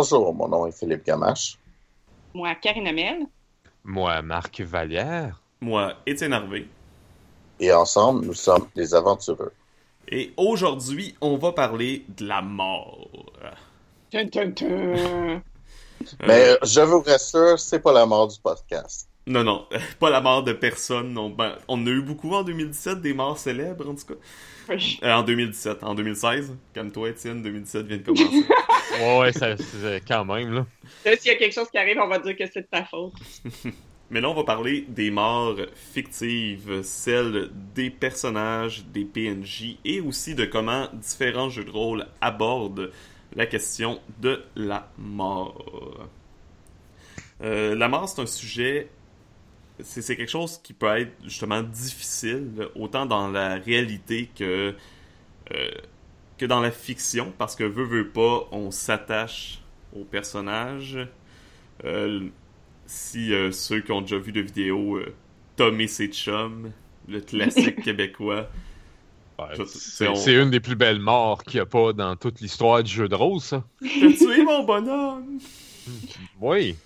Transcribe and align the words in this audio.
Bonjour, 0.00 0.32
mon 0.32 0.46
nom 0.46 0.64
est 0.64 0.78
Philippe 0.78 1.04
Gamache. 1.04 1.58
Moi, 2.32 2.54
Karine 2.54 2.86
Amel. 2.86 3.26
Moi, 3.82 4.22
Marc 4.22 4.60
Vallière. 4.60 5.42
Moi, 5.60 5.92
Étienne 6.06 6.32
Harvey. 6.32 6.68
Et 7.58 7.72
ensemble, 7.72 8.24
nous 8.24 8.34
sommes 8.34 8.68
les 8.76 8.94
aventureux. 8.94 9.52
Et 10.06 10.32
aujourd'hui, 10.36 11.16
on 11.20 11.36
va 11.36 11.50
parler 11.50 12.04
de 12.16 12.28
la 12.28 12.42
mort. 12.42 13.08
Tun, 14.12 14.28
tun, 14.28 14.52
tun. 14.52 15.42
Mais 16.28 16.56
je 16.62 16.80
vous 16.80 17.00
rassure, 17.00 17.58
c'est 17.58 17.80
pas 17.80 17.92
la 17.92 18.06
mort 18.06 18.28
du 18.28 18.38
podcast. 18.38 19.08
Non, 19.26 19.42
non, 19.42 19.66
pas 19.98 20.10
la 20.10 20.20
mort 20.20 20.44
de 20.44 20.52
personne. 20.52 21.12
Non. 21.12 21.30
Ben, 21.30 21.56
on 21.66 21.84
a 21.84 21.90
eu 21.90 22.02
beaucoup 22.02 22.32
en 22.34 22.44
2017 22.44 23.00
des 23.00 23.14
morts 23.14 23.36
célèbres, 23.36 23.90
en 23.90 23.96
tout 23.96 24.14
cas. 24.14 24.20
Oui. 24.68 25.00
Euh, 25.02 25.12
en 25.12 25.24
2017. 25.24 25.82
En 25.82 25.96
2016, 25.96 26.56
comme 26.72 26.92
toi, 26.92 27.08
Étienne, 27.08 27.42
2017 27.42 27.86
vient 27.86 27.96
de 27.96 28.02
commencer. 28.04 28.46
Ouais, 28.98 29.18
ouais, 29.18 29.32
ça, 29.32 29.56
c'est 29.56 30.02
quand 30.06 30.24
même, 30.24 30.52
là. 30.52 30.66
Là, 31.04 31.16
s'il 31.16 31.32
y 31.32 31.34
a 31.34 31.38
quelque 31.38 31.54
chose 31.54 31.70
qui 31.70 31.78
arrive, 31.78 31.98
on 31.98 32.08
va 32.08 32.18
dire 32.18 32.36
que 32.36 32.46
c'est 32.46 32.62
de 32.62 32.66
ta 32.70 32.84
faute. 32.84 33.12
Mais 34.10 34.22
là, 34.22 34.30
on 34.30 34.34
va 34.34 34.44
parler 34.44 34.86
des 34.88 35.10
morts 35.10 35.58
fictives, 35.74 36.82
celles 36.82 37.50
des 37.74 37.90
personnages, 37.90 38.84
des 38.86 39.04
PNJ, 39.04 39.76
et 39.84 40.00
aussi 40.00 40.34
de 40.34 40.46
comment 40.46 40.88
différents 40.94 41.50
jeux 41.50 41.64
de 41.64 41.70
rôle 41.70 42.06
abordent 42.22 42.90
la 43.34 43.44
question 43.44 44.00
de 44.20 44.42
la 44.56 44.90
mort. 44.96 46.08
Euh, 47.42 47.74
la 47.74 47.88
mort, 47.88 48.08
c'est 48.08 48.22
un 48.22 48.26
sujet, 48.26 48.88
c'est 49.80 50.00
c'est 50.00 50.16
quelque 50.16 50.30
chose 50.30 50.58
qui 50.62 50.72
peut 50.72 50.96
être 50.96 51.12
justement 51.24 51.62
difficile, 51.62 52.68
autant 52.74 53.04
dans 53.04 53.28
la 53.28 53.56
réalité 53.56 54.30
que, 54.36 54.74
euh, 55.52 55.70
que 56.38 56.46
dans 56.46 56.60
la 56.60 56.70
fiction, 56.70 57.32
parce 57.36 57.56
que 57.56 57.64
veut, 57.64 57.84
veut 57.84 58.08
pas, 58.08 58.48
on 58.52 58.70
s'attache 58.70 59.60
aux 59.94 60.04
personnages. 60.04 60.98
Euh, 61.84 62.28
si 62.86 63.32
euh, 63.34 63.52
ceux 63.52 63.80
qui 63.80 63.92
ont 63.92 64.00
déjà 64.00 64.18
vu 64.18 64.32
de 64.32 64.40
vidéos 64.40 64.96
euh, 64.96 65.14
Tom 65.56 65.80
et 65.80 65.86
ses 65.88 66.08
chums, 66.08 66.72
le 67.08 67.20
classique 67.20 67.82
québécois. 67.84 68.48
Ouais, 69.38 69.64
c'est 69.66 70.08
on- 70.08 70.42
une 70.42 70.50
des 70.50 70.58
plus 70.60 70.74
belles 70.74 70.98
morts 70.98 71.44
qu'il 71.44 71.58
n'y 71.58 71.62
a 71.62 71.66
pas 71.66 71.92
dans 71.92 72.16
toute 72.16 72.40
l'histoire 72.40 72.82
du 72.82 72.90
jeu 72.92 73.08
de 73.08 73.14
rôle, 73.14 73.40
ça. 73.40 73.64
T'as 73.80 74.12
tué 74.12 74.42
mon 74.44 74.64
bonhomme! 74.64 75.38
Oui. 76.40 76.76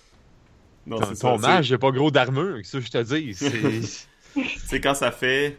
Non, 0.85 0.97
Ton, 0.99 1.05
c'est 1.13 1.21
ton 1.21 1.37
ça. 1.37 1.47
mage, 1.47 1.69
il 1.69 1.73
a 1.73 1.77
pas 1.77 1.91
gros 1.91 2.11
d'armure, 2.11 2.57
c'est 2.63 2.71
ça 2.71 2.79
que 2.79 2.85
je 2.85 2.91
te 2.91 3.15
dis. 3.15 4.07
C'est 4.67 4.79
quand 4.81 4.93
ça 4.95 5.11
fait. 5.11 5.57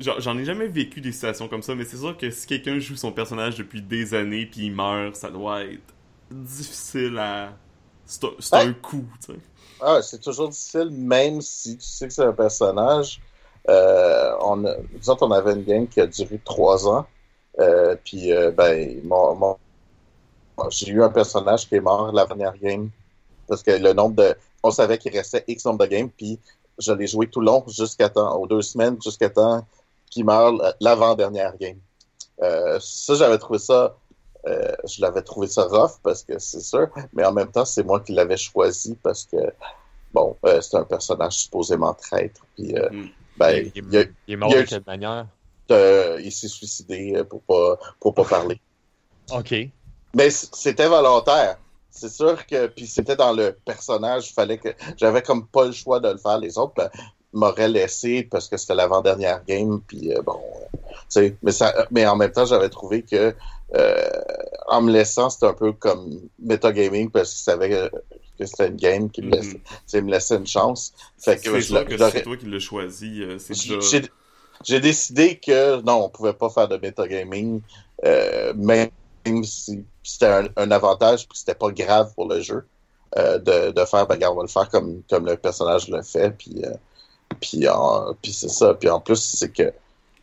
J'en 0.00 0.38
ai 0.38 0.44
jamais 0.44 0.66
vécu 0.66 1.00
des 1.00 1.12
situations 1.12 1.46
comme 1.46 1.62
ça, 1.62 1.74
mais 1.74 1.84
c'est 1.84 1.98
sûr 1.98 2.16
que 2.16 2.30
si 2.30 2.46
quelqu'un 2.46 2.78
joue 2.78 2.96
son 2.96 3.12
personnage 3.12 3.56
depuis 3.56 3.82
des 3.82 4.14
années 4.14 4.46
puis 4.46 4.66
il 4.66 4.72
meurt, 4.72 5.14
ça 5.14 5.30
doit 5.30 5.64
être 5.64 5.94
difficile 6.30 7.18
à. 7.18 7.52
C'est 8.06 8.54
un, 8.54 8.72
coup, 8.72 9.04
tu 9.24 9.34
sais. 9.34 9.38
Ah, 9.80 10.00
c'est 10.02 10.20
toujours 10.20 10.48
difficile, 10.48 10.90
même 10.90 11.40
si 11.40 11.76
tu 11.76 11.86
sais 11.86 12.08
que 12.08 12.12
c'est 12.12 12.24
un 12.24 12.32
personnage. 12.32 13.20
Euh, 13.68 14.32
on 14.40 14.64
a, 14.64 14.74
nous 14.76 15.10
autres, 15.10 15.26
on 15.26 15.30
avait 15.30 15.52
une 15.52 15.64
game 15.64 15.86
qui 15.86 16.00
a 16.00 16.06
duré 16.06 16.40
trois 16.44 16.88
ans. 16.88 17.06
Euh, 17.60 17.94
puis, 18.04 18.32
euh, 18.32 18.50
ben, 18.50 19.00
mon, 19.04 19.34
mon- 19.36 19.58
j'ai 20.70 20.88
eu 20.88 21.02
un 21.02 21.10
personnage 21.10 21.68
qui 21.68 21.76
est 21.76 21.80
mort 21.80 22.10
la 22.12 22.26
dernière 22.26 22.56
game. 22.58 22.90
Parce 23.46 23.62
que 23.62 23.72
le 23.72 23.92
nombre 23.92 24.16
de. 24.16 24.34
On 24.62 24.70
savait 24.70 24.98
qu'il 24.98 25.12
restait 25.12 25.44
X 25.46 25.64
nombre 25.64 25.84
de 25.84 25.90
games, 25.90 26.10
puis 26.10 26.38
je 26.78 26.92
l'ai 26.92 27.06
joué 27.06 27.28
tout 27.28 27.40
long, 27.40 27.64
jusqu'à 27.68 28.08
temps, 28.08 28.36
aux 28.36 28.46
deux 28.46 28.62
semaines, 28.62 28.96
jusqu'à 29.02 29.30
temps 29.30 29.66
qu'il 30.10 30.24
meure 30.24 30.52
la- 30.52 30.74
l'avant-dernière 30.80 31.56
game. 31.58 31.78
Euh, 32.42 32.78
ça, 32.82 33.14
j'avais 33.14 33.38
trouvé 33.38 33.58
ça. 33.58 33.96
euh, 34.46 34.72
je 34.88 35.02
l'avais 35.02 35.20
trouvé 35.22 35.46
ça 35.46 35.64
rough 35.64 36.00
parce 36.02 36.22
que 36.24 36.38
c'est 36.38 36.60
sûr, 36.62 36.88
mais 37.12 37.24
en 37.26 37.32
même 37.32 37.50
temps, 37.52 37.66
c'est 37.66 37.82
moi 37.82 38.00
qui 38.00 38.12
l'avais 38.12 38.38
choisi 38.38 38.96
parce 39.02 39.24
que 39.26 39.36
bon, 40.12 40.38
euh, 40.46 40.62
c'est 40.62 40.76
un 40.78 40.84
personnage 40.84 41.34
supposément 41.34 41.92
traître. 41.92 42.46
Puis, 42.56 42.74
euh, 42.74 42.88
Mm. 42.90 43.06
ben, 43.36 43.70
il, 43.74 43.84
il, 43.92 43.96
a- 43.98 44.04
il 44.26 44.32
est 44.32 44.36
mort 44.36 44.48
il 44.50 44.54
y 44.54 44.56
a- 44.56 44.62
de 44.62 44.66
quelle 44.68 44.84
manière? 44.86 45.26
euh, 45.72 46.18
il 46.24 46.32
s'est 46.32 46.48
suicidé 46.48 47.22
pour 47.28 47.42
pas, 47.42 47.78
pour 48.00 48.14
pas 48.14 48.24
parler. 48.24 48.58
Ok. 49.30 49.54
Mais 50.16 50.30
c'était 50.30 50.88
volontaire. 50.88 51.58
C'est 51.90 52.08
sûr 52.08 52.46
que, 52.46 52.66
puis 52.68 52.86
c'était 52.86 53.16
dans 53.16 53.32
le 53.32 53.52
personnage, 53.64 54.32
fallait 54.32 54.58
que, 54.58 54.70
j'avais 54.96 55.22
comme 55.22 55.46
pas 55.48 55.66
le 55.66 55.72
choix 55.72 56.00
de 56.00 56.08
le 56.08 56.18
faire. 56.18 56.38
Les 56.38 56.56
autres 56.56 56.74
ben, 56.76 56.88
m'auraient 57.32 57.68
laissé 57.68 58.22
parce 58.24 58.48
que 58.48 58.56
c'était 58.56 58.74
l'avant-dernière 58.74 59.44
game, 59.44 59.80
puis 59.86 60.12
euh, 60.14 60.22
bon, 60.22 60.34
euh, 60.34 60.66
tu 60.92 61.04
sais, 61.08 61.36
mais 61.42 61.52
ça, 61.52 61.86
mais 61.90 62.06
en 62.06 62.16
même 62.16 62.32
temps, 62.32 62.46
j'avais 62.46 62.68
trouvé 62.68 63.02
que, 63.02 63.34
euh, 63.76 64.10
en 64.68 64.82
me 64.82 64.92
laissant, 64.92 65.30
c'était 65.30 65.46
un 65.46 65.54
peu 65.54 65.72
comme 65.72 66.10
metagaming 66.38 67.10
parce 67.10 67.30
qu'il 67.32 67.42
savait 67.42 67.70
que, 67.70 67.90
que 68.38 68.46
c'était 68.46 68.68
une 68.68 68.76
game 68.76 69.10
qui 69.10 69.22
me 69.22 69.30
laissait, 69.30 69.54
Mhm. 69.56 69.62
sais, 69.86 70.02
me 70.02 70.10
laissait 70.10 70.36
une 70.36 70.46
chance. 70.46 70.92
Fait 71.18 71.36
que 71.36 71.60
C'est 71.60 71.60
je 71.60 71.74
que 71.74 72.18
toi 72.24 72.36
qui 72.36 72.46
l'as 72.46 72.58
choisi. 72.58 73.22
euh, 73.22 73.38
C'est 73.38 73.54
j'ai- 74.64 74.80
décidé 74.80 75.38
que 75.38 75.80
non, 75.82 76.04
on 76.04 76.08
pouvait 76.08 76.34
pas 76.34 76.50
faire 76.50 76.68
de 76.68 76.76
metagaming, 76.76 77.62
euh, 78.04 78.52
même 78.54 78.90
si 79.44 79.84
c'était 80.02 80.26
un, 80.26 80.48
un 80.56 80.70
avantage 80.70 81.28
puis 81.28 81.38
c'était 81.38 81.54
pas 81.54 81.70
grave 81.70 82.12
pour 82.14 82.28
le 82.28 82.40
jeu 82.40 82.66
euh, 83.18 83.38
de, 83.38 83.72
de 83.72 83.84
faire, 83.84 84.06
ben, 84.06 84.14
regarde, 84.14 84.34
on 84.34 84.36
va 84.38 84.42
le 84.42 84.48
faire 84.48 84.68
comme, 84.68 85.02
comme 85.10 85.26
le 85.26 85.36
personnage 85.36 85.88
le 85.88 86.02
fait, 86.02 86.30
puis, 86.30 86.62
euh, 86.64 86.70
puis, 87.40 87.68
en- 87.68 88.14
puis 88.22 88.32
c'est 88.32 88.48
ça. 88.48 88.74
Puis 88.74 88.88
en 88.90 89.00
plus, 89.00 89.16
c'est 89.18 89.52
que 89.52 89.72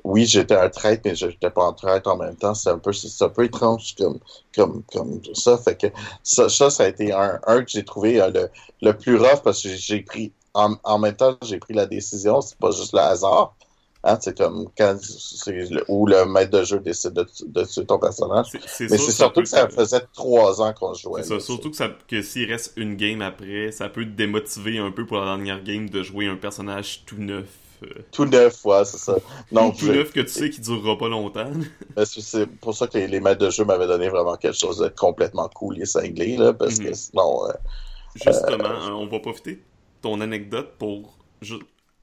oui, 0.03 0.25
j'étais 0.25 0.55
un 0.55 0.69
traître, 0.69 1.03
mais 1.05 1.15
j'étais 1.15 1.51
pas 1.51 1.65
un 1.67 1.73
traître 1.73 2.09
en 2.09 2.17
même 2.17 2.35
temps. 2.37 2.55
C'est 2.55 2.69
un 2.71 2.79
peu, 2.79 2.93
c'est 2.93 3.25
un 3.25 3.29
peu 3.29 3.45
étrange 3.45 3.95
comme, 3.97 4.19
comme, 4.55 4.83
comme 4.93 5.21
ça. 5.35 5.57
Fait 5.59 5.77
que 5.77 5.87
ça, 6.23 6.49
ça, 6.49 6.71
ça 6.71 6.85
a 6.85 6.89
été 6.89 7.13
un, 7.13 7.39
un 7.47 7.63
que 7.63 7.71
j'ai 7.71 7.85
trouvé 7.85 8.21
euh, 8.21 8.31
le, 8.31 8.49
le 8.83 8.93
plus 8.97 9.17
rough 9.17 9.41
parce 9.43 9.63
que 9.63 9.69
j'ai 9.75 10.01
pris, 10.03 10.33
en, 10.55 10.75
en 10.85 10.99
même 10.99 11.15
temps, 11.17 11.37
j'ai 11.43 11.59
pris 11.59 11.75
la 11.75 11.87
décision. 11.87 12.41
C'est 12.41 12.57
pas 12.59 12.71
juste 12.71 12.93
le 12.93 12.99
hasard. 13.01 13.56
Hein, 14.07 14.17
c'est 14.21 14.37
comme 14.37 14.69
quand 14.77 14.95
où 15.89 16.07
le 16.07 16.25
maître 16.25 16.51
de 16.51 16.63
jeu 16.63 16.79
décide 16.79 17.11
de, 17.11 17.25
de 17.45 17.63
tuer 17.65 17.85
ton 17.85 17.99
personnage. 17.99 18.47
Mais 18.53 18.97
c'est 18.97 19.11
surtout 19.11 19.41
que 19.41 19.49
ça 19.49 19.67
faisait 19.67 20.01
trois 20.13 20.61
ans 20.61 20.73
qu'on 20.73 20.93
jouait. 20.93 21.23
Ça, 21.23 21.39
surtout 21.41 21.71
que, 21.71 21.75
ça, 21.75 21.89
que 22.07 22.21
s'il 22.21 22.49
reste 22.49 22.73
une 22.77 22.95
game 22.95 23.21
après, 23.21 23.71
ça 23.71 23.89
peut 23.89 24.05
te 24.05 24.09
démotiver 24.09 24.77
un 24.77 24.91
peu 24.91 25.05
pour 25.05 25.17
la 25.17 25.25
dernière 25.25 25.61
game 25.61 25.89
de 25.89 26.03
jouer 26.03 26.27
un 26.27 26.37
personnage 26.37 27.03
tout 27.05 27.17
neuf. 27.17 27.49
euh, 27.83 27.87
Tout 28.11 28.25
neuf, 28.25 28.63
ouais, 28.65 28.85
c'est 28.85 28.97
ça. 28.97 29.17
Tout 29.53 29.87
neuf 29.87 30.11
que 30.13 30.21
tu 30.21 30.29
sais 30.29 30.49
qui 30.49 30.61
durera 30.61 30.97
pas 30.97 31.09
longtemps. 31.09 31.51
C'est- 32.05 32.45
pour 32.61 32.75
ça 32.75 32.87
que 32.87 32.97
les, 32.97 33.07
les 33.07 33.19
maîtres 33.19 33.43
de 33.43 33.49
jeu 33.49 33.65
m'avaient 33.65 33.87
donné 33.87 34.07
vraiment 34.09 34.35
quelque 34.35 34.57
chose 34.57 34.77
de 34.77 34.87
complètement 34.87 35.49
cool 35.55 35.81
et 35.81 35.85
cinglé, 35.85 36.37
là, 36.37 36.53
parce 36.53 36.77
que 36.79 36.87
Mhm. 36.89 36.93
sinon, 36.93 37.47
euh, 37.47 37.53
Justement, 38.15 38.67
hein, 38.69 38.93
on 38.93 39.07
va 39.07 39.19
profiter 39.19 39.55
de 39.55 39.61
ton 40.01 40.21
anecdote 40.21 40.73
pour 40.79 41.17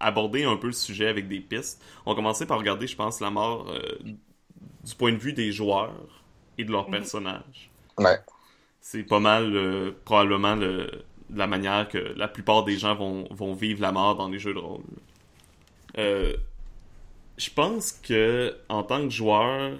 aborder 0.05 0.45
un 0.45 0.57
peu 0.57 0.69
le 0.69 0.73
sujet 0.73 1.09
avec 1.09 1.29
des 1.29 1.41
pistes. 1.41 1.83
On 2.07 2.13
va 2.13 2.17
commencer 2.17 2.47
par 2.47 2.59
regarder, 2.59 2.87
je 2.87 2.97
pense, 2.97 3.21
la 3.21 3.31
mort 3.31 3.71
euh, 3.71 3.99
du 4.85 4.95
point 4.97 5.13
de 5.13 5.19
vue 5.19 5.33
des 5.33 5.53
joueurs 5.53 6.25
et 6.59 6.65
de 6.65 6.73
leurs 6.73 6.89
Mhm. 6.89 6.91
personnages. 6.91 7.71
ouais. 7.99 8.25
C'est 8.81 9.03
pas 9.03 9.19
mal, 9.21 9.57
euh, 9.57 9.91
probablement, 10.05 10.55
le- 10.55 11.05
la 11.31 11.47
manière 11.49 11.89
que 11.89 11.99
la 11.99 12.29
plupart 12.29 12.65
des 12.65 12.77
gens 12.79 12.95
vont, 12.95 13.27
vont 13.33 13.55
vivre 13.55 13.81
la 13.81 13.91
mort 13.93 14.15
dans 14.17 14.29
les 14.29 14.39
jeux 14.39 14.55
de 14.55 14.59
rôle. 14.59 14.85
Euh, 15.99 16.37
je 17.37 17.50
pense 17.50 17.93
que, 17.93 18.57
en 18.69 18.83
tant 18.83 19.03
que 19.03 19.11
joueur, 19.11 19.73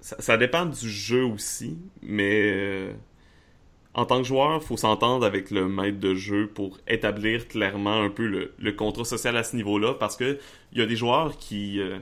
ça, 0.00 0.16
ça 0.20 0.36
dépend 0.36 0.66
du 0.66 0.88
jeu 0.90 1.24
aussi, 1.24 1.78
mais 2.02 2.42
euh, 2.52 2.92
en 3.94 4.04
tant 4.06 4.18
que 4.18 4.24
joueur, 4.24 4.62
faut 4.62 4.76
s'entendre 4.76 5.24
avec 5.24 5.50
le 5.50 5.68
maître 5.68 6.00
de 6.00 6.14
jeu 6.14 6.48
pour 6.48 6.78
établir 6.88 7.46
clairement 7.46 8.02
un 8.02 8.10
peu 8.10 8.26
le, 8.26 8.52
le 8.58 8.72
contrat 8.72 9.04
social 9.04 9.36
à 9.36 9.44
ce 9.44 9.54
niveau-là, 9.54 9.94
parce 9.94 10.16
que 10.16 10.38
il 10.72 10.78
y 10.78 10.82
a 10.82 10.86
des 10.86 10.96
joueurs 10.96 11.38
qui, 11.38 11.80
euh, 11.80 11.98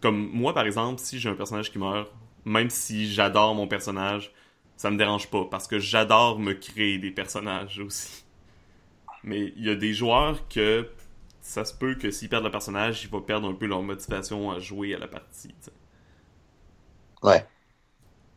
comme 0.00 0.30
moi 0.32 0.52
par 0.52 0.66
exemple, 0.66 1.00
si 1.00 1.20
j'ai 1.20 1.28
un 1.28 1.34
personnage 1.34 1.70
qui 1.70 1.78
meurt, 1.78 2.10
même 2.44 2.70
si 2.70 3.10
j'adore 3.12 3.54
mon 3.54 3.68
personnage, 3.68 4.32
ça 4.76 4.90
me 4.90 4.96
dérange 4.96 5.30
pas, 5.30 5.44
parce 5.44 5.68
que 5.68 5.78
j'adore 5.78 6.40
me 6.40 6.54
créer 6.54 6.98
des 6.98 7.12
personnages 7.12 7.78
aussi. 7.86 8.24
Mais 9.22 9.52
il 9.56 9.64
y 9.64 9.70
a 9.70 9.76
des 9.76 9.94
joueurs 9.94 10.48
que 10.48 10.88
ça 11.40 11.64
se 11.64 11.72
peut 11.72 11.94
que 11.94 12.10
s'ils 12.10 12.28
perdent 12.28 12.44
le 12.44 12.50
personnage, 12.50 13.04
ils 13.04 13.10
vont 13.10 13.20
perdre 13.20 13.48
un 13.48 13.54
peu 13.54 13.66
leur 13.66 13.82
motivation 13.82 14.50
à 14.50 14.58
jouer 14.58 14.94
à 14.94 14.98
la 14.98 15.06
partie. 15.06 15.54
Ouais. 17.22 17.46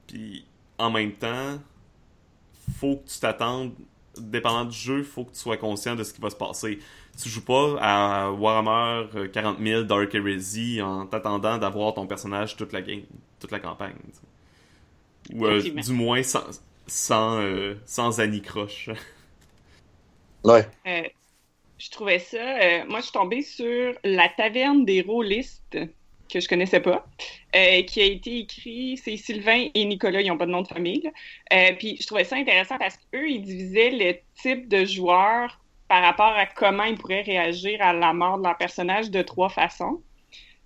Puis 0.05 0.45
en 0.77 0.91
même 0.91 1.13
temps, 1.13 1.59
faut 2.79 2.97
que 2.97 3.09
tu 3.09 3.19
t'attendes, 3.19 3.73
dépendant 4.17 4.65
du 4.65 4.77
jeu, 4.77 5.03
faut 5.03 5.25
que 5.25 5.31
tu 5.33 5.39
sois 5.39 5.57
conscient 5.57 5.95
de 5.95 6.03
ce 6.03 6.13
qui 6.13 6.21
va 6.21 6.29
se 6.29 6.35
passer. 6.35 6.79
Tu 7.21 7.29
joues 7.29 7.45
pas 7.45 7.77
à 7.81 8.31
Warhammer 8.31 9.07
euh, 9.15 9.27
40 9.29 9.59
000 9.59 9.83
Dark 9.85 10.13
Heresy 10.13 10.81
en 10.81 11.05
t'attendant 11.07 11.57
d'avoir 11.57 11.93
ton 11.93 12.07
personnage 12.07 12.55
toute 12.57 12.73
la 12.73 12.81
game, 12.81 13.01
toute 13.39 13.51
la 13.51 13.59
campagne. 13.59 13.95
Ou 15.33 15.45
euh, 15.45 15.63
du 15.73 15.91
moins 15.93 16.23
sans, 16.23 16.43
sans, 16.87 17.39
euh, 17.41 17.75
sans 17.85 18.19
anicroche. 18.19 18.89
Ouais. 20.43 20.69
Euh, 20.87 21.03
je 21.79 21.91
trouvais 21.91 22.19
ça. 22.19 22.37
euh, 22.61 22.85
moi, 22.87 22.99
je 22.99 23.05
suis 23.05 23.13
tombée 23.13 23.43
sur 23.43 23.95
la 24.03 24.29
taverne 24.29 24.85
des 24.85 25.01
rôlistes. 25.03 25.77
Que 26.31 26.39
je 26.39 26.47
connaissais 26.47 26.79
pas, 26.79 27.05
euh, 27.55 27.81
qui 27.83 28.01
a 28.01 28.05
été 28.05 28.39
écrit, 28.39 28.97
c'est 28.97 29.17
Sylvain 29.17 29.67
et 29.73 29.85
Nicolas, 29.85 30.21
ils 30.21 30.27
n'ont 30.27 30.37
pas 30.37 30.45
de 30.45 30.51
nom 30.51 30.61
de 30.61 30.67
famille. 30.67 31.09
Euh, 31.53 31.71
puis 31.77 31.97
je 31.99 32.07
trouvais 32.07 32.23
ça 32.23 32.35
intéressant 32.35 32.77
parce 32.77 32.97
qu'eux, 32.97 33.29
ils 33.29 33.41
divisaient 33.41 33.91
le 33.91 34.15
type 34.41 34.67
de 34.67 34.85
joueur 34.85 35.59
par 35.87 36.01
rapport 36.01 36.33
à 36.35 36.45
comment 36.45 36.83
ils 36.83 36.97
pourraient 36.97 37.21
réagir 37.21 37.81
à 37.81 37.93
la 37.93 38.13
mort 38.13 38.37
de 38.39 38.43
leur 38.43 38.57
personnage 38.57 39.11
de 39.11 39.21
trois 39.21 39.49
façons. 39.49 40.01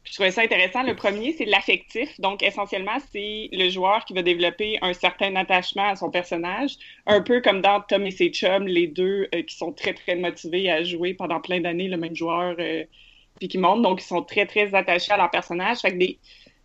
Puis 0.04 0.14
je 0.14 0.16
trouvais 0.16 0.32
ça 0.32 0.42
intéressant. 0.42 0.82
Le 0.84 0.96
premier, 0.96 1.34
c'est 1.34 1.46
l'affectif. 1.46 2.20
Donc, 2.22 2.42
essentiellement, 2.42 2.98
c'est 3.12 3.50
le 3.52 3.70
joueur 3.70 4.06
qui 4.06 4.14
va 4.14 4.22
développer 4.22 4.80
un 4.82 4.94
certain 4.94 5.36
attachement 5.36 5.90
à 5.90 5.98
son 5.98 6.10
personnage, 6.10 6.78
un 7.06 7.22
peu 7.22 7.42
comme 7.42 7.62
dans 7.62 7.82
Tom 7.82 8.06
et 8.06 8.12
ses 8.12 8.30
chums, 8.30 8.66
les 8.66 8.88
deux 8.88 9.28
euh, 9.36 9.42
qui 9.44 9.56
sont 9.56 9.74
très, 9.74 9.94
très 9.94 10.16
motivés 10.16 10.72
à 10.72 10.84
jouer 10.84 11.14
pendant 11.14 11.42
plein 11.42 11.60
d'années 11.60 11.90
le 11.90 11.98
même 11.98 12.16
joueur, 12.16 12.56
puis 13.40 13.48
qui 13.48 13.58
montent. 13.58 13.82
Donc, 13.82 14.02
ils 14.02 14.06
sont 14.06 14.22
très, 14.22 14.46
très 14.46 14.74
attachés 14.76 15.12
à 15.12 15.18
leur 15.18 15.32
personnage. 15.32 15.80
Fait 15.80 15.92
que 15.92 15.98
des, 15.98 16.20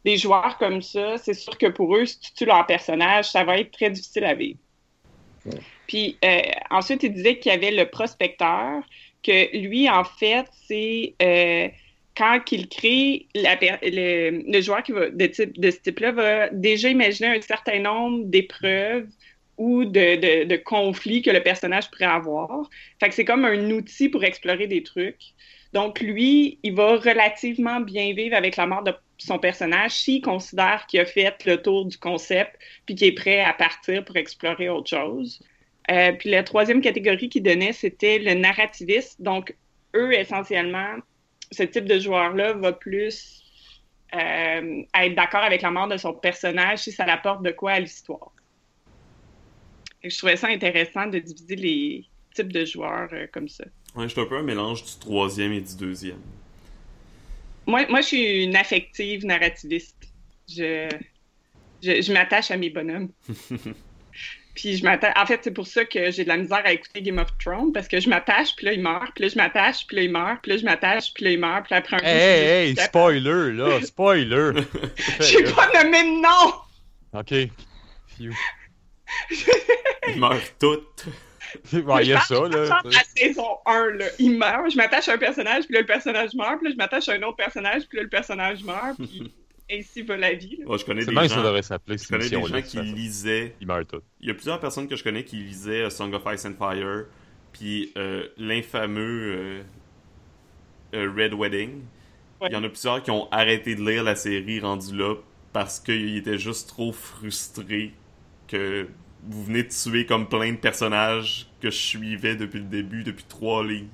des 0.04 0.16
joueurs 0.16 0.58
comme 0.58 0.82
ça, 0.82 1.16
c'est 1.16 1.34
sûr 1.34 1.56
que 1.56 1.66
pour 1.66 1.96
eux, 1.96 2.04
si 2.04 2.20
tu 2.20 2.32
tues 2.34 2.44
leur 2.44 2.66
personnage, 2.66 3.30
ça 3.30 3.44
va 3.44 3.58
être 3.58 3.70
très 3.70 3.90
difficile 3.90 4.24
à 4.24 4.34
vivre. 4.34 4.58
Puis 5.86 6.16
euh, 6.24 6.40
ensuite, 6.70 7.02
il 7.02 7.12
disait 7.12 7.38
qu'il 7.38 7.52
y 7.52 7.54
avait 7.54 7.70
le 7.70 7.86
prospecteur, 7.86 8.82
que 9.22 9.56
lui, 9.56 9.88
en 9.88 10.04
fait, 10.04 10.46
c'est 10.66 11.14
euh, 11.22 11.68
quand 12.16 12.40
il 12.52 12.68
crée, 12.68 13.26
la 13.34 13.56
per- 13.56 13.78
le, 13.82 14.50
le 14.50 14.60
joueur 14.60 14.82
qui 14.82 14.92
va, 14.92 15.10
de, 15.10 15.26
type, 15.26 15.58
de 15.58 15.70
ce 15.70 15.78
type-là 15.78 16.12
va 16.12 16.48
déjà 16.50 16.88
imaginer 16.88 17.28
un 17.28 17.40
certain 17.40 17.80
nombre 17.80 18.24
d'épreuves 18.24 19.08
ou 19.56 19.84
de, 19.84 20.16
de, 20.16 20.44
de 20.44 20.56
conflits 20.56 21.22
que 21.22 21.30
le 21.30 21.42
personnage 21.42 21.90
pourrait 21.90 22.04
avoir. 22.06 22.68
Fait 23.00 23.08
que 23.08 23.14
c'est 23.14 23.24
comme 23.24 23.44
un 23.44 23.70
outil 23.70 24.08
pour 24.08 24.24
explorer 24.24 24.66
des 24.66 24.82
trucs. 24.82 25.34
Donc, 25.74 25.98
lui, 25.98 26.60
il 26.62 26.72
va 26.76 26.94
relativement 26.94 27.80
bien 27.80 28.14
vivre 28.14 28.36
avec 28.36 28.56
la 28.56 28.64
mort 28.64 28.84
de 28.84 28.94
son 29.18 29.40
personnage 29.40 29.90
s'il 29.90 30.22
considère 30.22 30.86
qu'il 30.86 31.00
a 31.00 31.04
fait 31.04 31.44
le 31.46 31.60
tour 31.60 31.84
du 31.84 31.98
concept 31.98 32.56
puis 32.86 32.94
qu'il 32.94 33.08
est 33.08 33.12
prêt 33.12 33.40
à 33.40 33.52
partir 33.52 34.04
pour 34.04 34.16
explorer 34.16 34.68
autre 34.68 34.88
chose. 34.88 35.42
Euh, 35.90 36.12
puis 36.12 36.30
la 36.30 36.44
troisième 36.44 36.80
catégorie 36.80 37.28
qu'il 37.28 37.42
donnait, 37.42 37.72
c'était 37.72 38.20
le 38.20 38.34
narrativiste. 38.34 39.20
Donc, 39.20 39.56
eux, 39.96 40.12
essentiellement, 40.14 40.94
ce 41.50 41.64
type 41.64 41.86
de 41.86 41.98
joueur-là 41.98 42.52
va 42.52 42.72
plus 42.72 43.42
euh, 44.14 44.82
être 44.96 45.14
d'accord 45.16 45.42
avec 45.42 45.62
la 45.62 45.72
mort 45.72 45.88
de 45.88 45.96
son 45.96 46.12
personnage 46.12 46.78
si 46.78 46.92
ça 46.92 47.02
apporte 47.02 47.42
de 47.42 47.50
quoi 47.50 47.72
à 47.72 47.80
l'histoire. 47.80 48.30
Je 50.04 50.16
trouvais 50.16 50.36
ça 50.36 50.46
intéressant 50.46 51.08
de 51.08 51.18
diviser 51.18 51.56
les 51.56 52.04
types 52.32 52.52
de 52.52 52.64
joueurs 52.64 53.08
euh, 53.12 53.26
comme 53.32 53.48
ça. 53.48 53.64
Ouais, 53.94 54.04
je 54.04 54.08
suis 54.08 54.20
un 54.20 54.26
peu 54.26 54.36
un 54.36 54.42
mélange 54.42 54.84
du 54.84 54.98
troisième 54.98 55.52
et 55.52 55.60
du 55.60 55.76
deuxième. 55.76 56.20
Moi, 57.66 57.86
moi, 57.88 58.00
je 58.00 58.06
suis 58.06 58.44
une 58.44 58.56
affective 58.56 59.24
narrativiste. 59.24 59.96
Je, 60.48 60.88
je, 61.82 62.02
je 62.02 62.12
m'attache 62.12 62.50
à 62.50 62.56
mes 62.56 62.70
bonhommes. 62.70 63.10
Puis 64.54 64.76
je 64.76 64.84
m'attache. 64.84 65.14
En 65.16 65.26
fait, 65.26 65.40
c'est 65.42 65.50
pour 65.50 65.66
ça 65.66 65.84
que 65.84 66.10
j'ai 66.12 66.22
de 66.22 66.28
la 66.28 66.36
misère 66.36 66.62
à 66.64 66.72
écouter 66.72 67.02
Game 67.02 67.18
of 67.18 67.28
Thrones 67.38 67.72
parce 67.72 67.88
que 67.88 67.98
je 67.98 68.08
m'attache, 68.08 68.54
puis 68.56 68.66
là 68.66 68.72
il 68.72 68.82
meurt, 68.82 69.12
puis 69.14 69.24
là 69.24 69.28
je 69.28 69.36
m'attache, 69.36 69.84
puis 69.86 69.96
là 69.96 70.02
il 70.04 70.12
meurt, 70.12 70.40
puis 70.42 70.52
là 70.52 70.58
je 70.58 70.64
m'attache, 70.64 71.12
puis 71.12 71.24
là 71.24 71.30
il 71.32 71.40
meurt, 71.40 71.66
puis 71.66 71.74
après 71.74 71.96
un 71.96 71.98
coup. 71.98 72.04
Hey, 72.06 72.68
hey, 72.68 72.76
spoiler, 72.76 73.52
là, 73.52 73.80
spoiler. 73.82 74.52
Je 75.18 75.38
vais 75.38 75.52
pas 75.52 75.82
nommer 75.82 76.02
de 76.04 76.22
nom. 76.22 76.54
Ok. 77.12 77.50
Phew. 78.16 78.32
Ils 80.08 80.20
meurent 80.20 80.58
toutes. 80.60 81.06
Il 81.72 82.06
y 82.08 82.12
a 82.12 82.20
ça, 82.20 82.34
Je 82.50 82.56
là. 82.56 82.76
à 82.76 82.82
la 82.84 83.04
saison 83.16 83.46
1, 83.66 83.90
là. 83.98 84.04
Il 84.18 84.38
meurt, 84.38 84.70
je 84.70 84.76
m'attache 84.76 85.08
à 85.08 85.14
un 85.14 85.18
personnage, 85.18 85.64
puis 85.64 85.74
là 85.74 85.80
le 85.80 85.86
personnage 85.86 86.34
meurt, 86.34 86.58
puis 86.58 86.68
là 86.68 86.72
je 86.72 86.76
m'attache 86.76 87.08
à 87.08 87.12
un 87.12 87.22
autre 87.22 87.36
personnage, 87.36 87.86
puis 87.88 87.96
là 87.98 88.02
le 88.04 88.08
personnage 88.08 88.62
meurt, 88.64 88.96
puis 88.98 89.32
ainsi 89.70 90.02
va 90.02 90.16
la 90.16 90.32
vie. 90.34 90.56
là. 90.60 90.66
Ouais, 90.66 90.78
je 90.78 90.84
connais 90.84 91.00
C'est 91.02 91.06
des 91.08 91.12
bien 91.12 91.28
ça 91.28 91.36
gens, 91.36 91.42
devrait 91.42 91.62
s'appeler, 91.62 91.96
je 91.98 92.08
connais 92.08 92.28
des 92.28 92.42
gens 92.42 92.62
qui 92.62 92.80
lisaient. 92.82 93.54
Ils 93.60 93.66
meurent 93.66 93.86
tous. 93.86 94.02
Il 94.20 94.28
y 94.28 94.30
a 94.30 94.34
plusieurs 94.34 94.60
personnes 94.60 94.88
que 94.88 94.96
je 94.96 95.04
connais 95.04 95.24
qui 95.24 95.36
lisaient 95.36 95.82
euh, 95.84 95.90
Song 95.90 96.12
of 96.14 96.22
Ice 96.32 96.44
and 96.44 96.54
Fire, 96.58 97.04
puis 97.52 97.92
euh, 97.96 98.26
l'infameux 98.36 99.34
euh, 99.36 99.62
euh, 100.94 101.12
Red 101.16 101.34
Wedding. 101.34 101.82
Ouais. 102.40 102.48
Il 102.50 102.52
y 102.52 102.56
en 102.56 102.64
a 102.64 102.68
plusieurs 102.68 103.02
qui 103.02 103.10
ont 103.10 103.28
arrêté 103.32 103.74
de 103.74 103.82
lire 103.88 104.02
la 104.02 104.16
série 104.16 104.60
rendue 104.60 104.96
là 104.96 105.14
parce 105.52 105.78
qu'ils 105.80 106.16
étaient 106.16 106.36
juste 106.38 106.68
trop 106.68 106.92
frustrés 106.92 107.92
que 108.48 108.88
vous 109.28 109.44
venez 109.44 109.62
de 109.64 109.68
tuer 109.68 110.06
comme 110.06 110.28
plein 110.28 110.52
de 110.52 110.58
personnages 110.58 111.46
que 111.60 111.70
je 111.70 111.76
suivais 111.76 112.36
depuis 112.36 112.58
le 112.60 112.66
début, 112.66 113.04
depuis 113.04 113.24
trois 113.28 113.64
livres. 113.66 113.88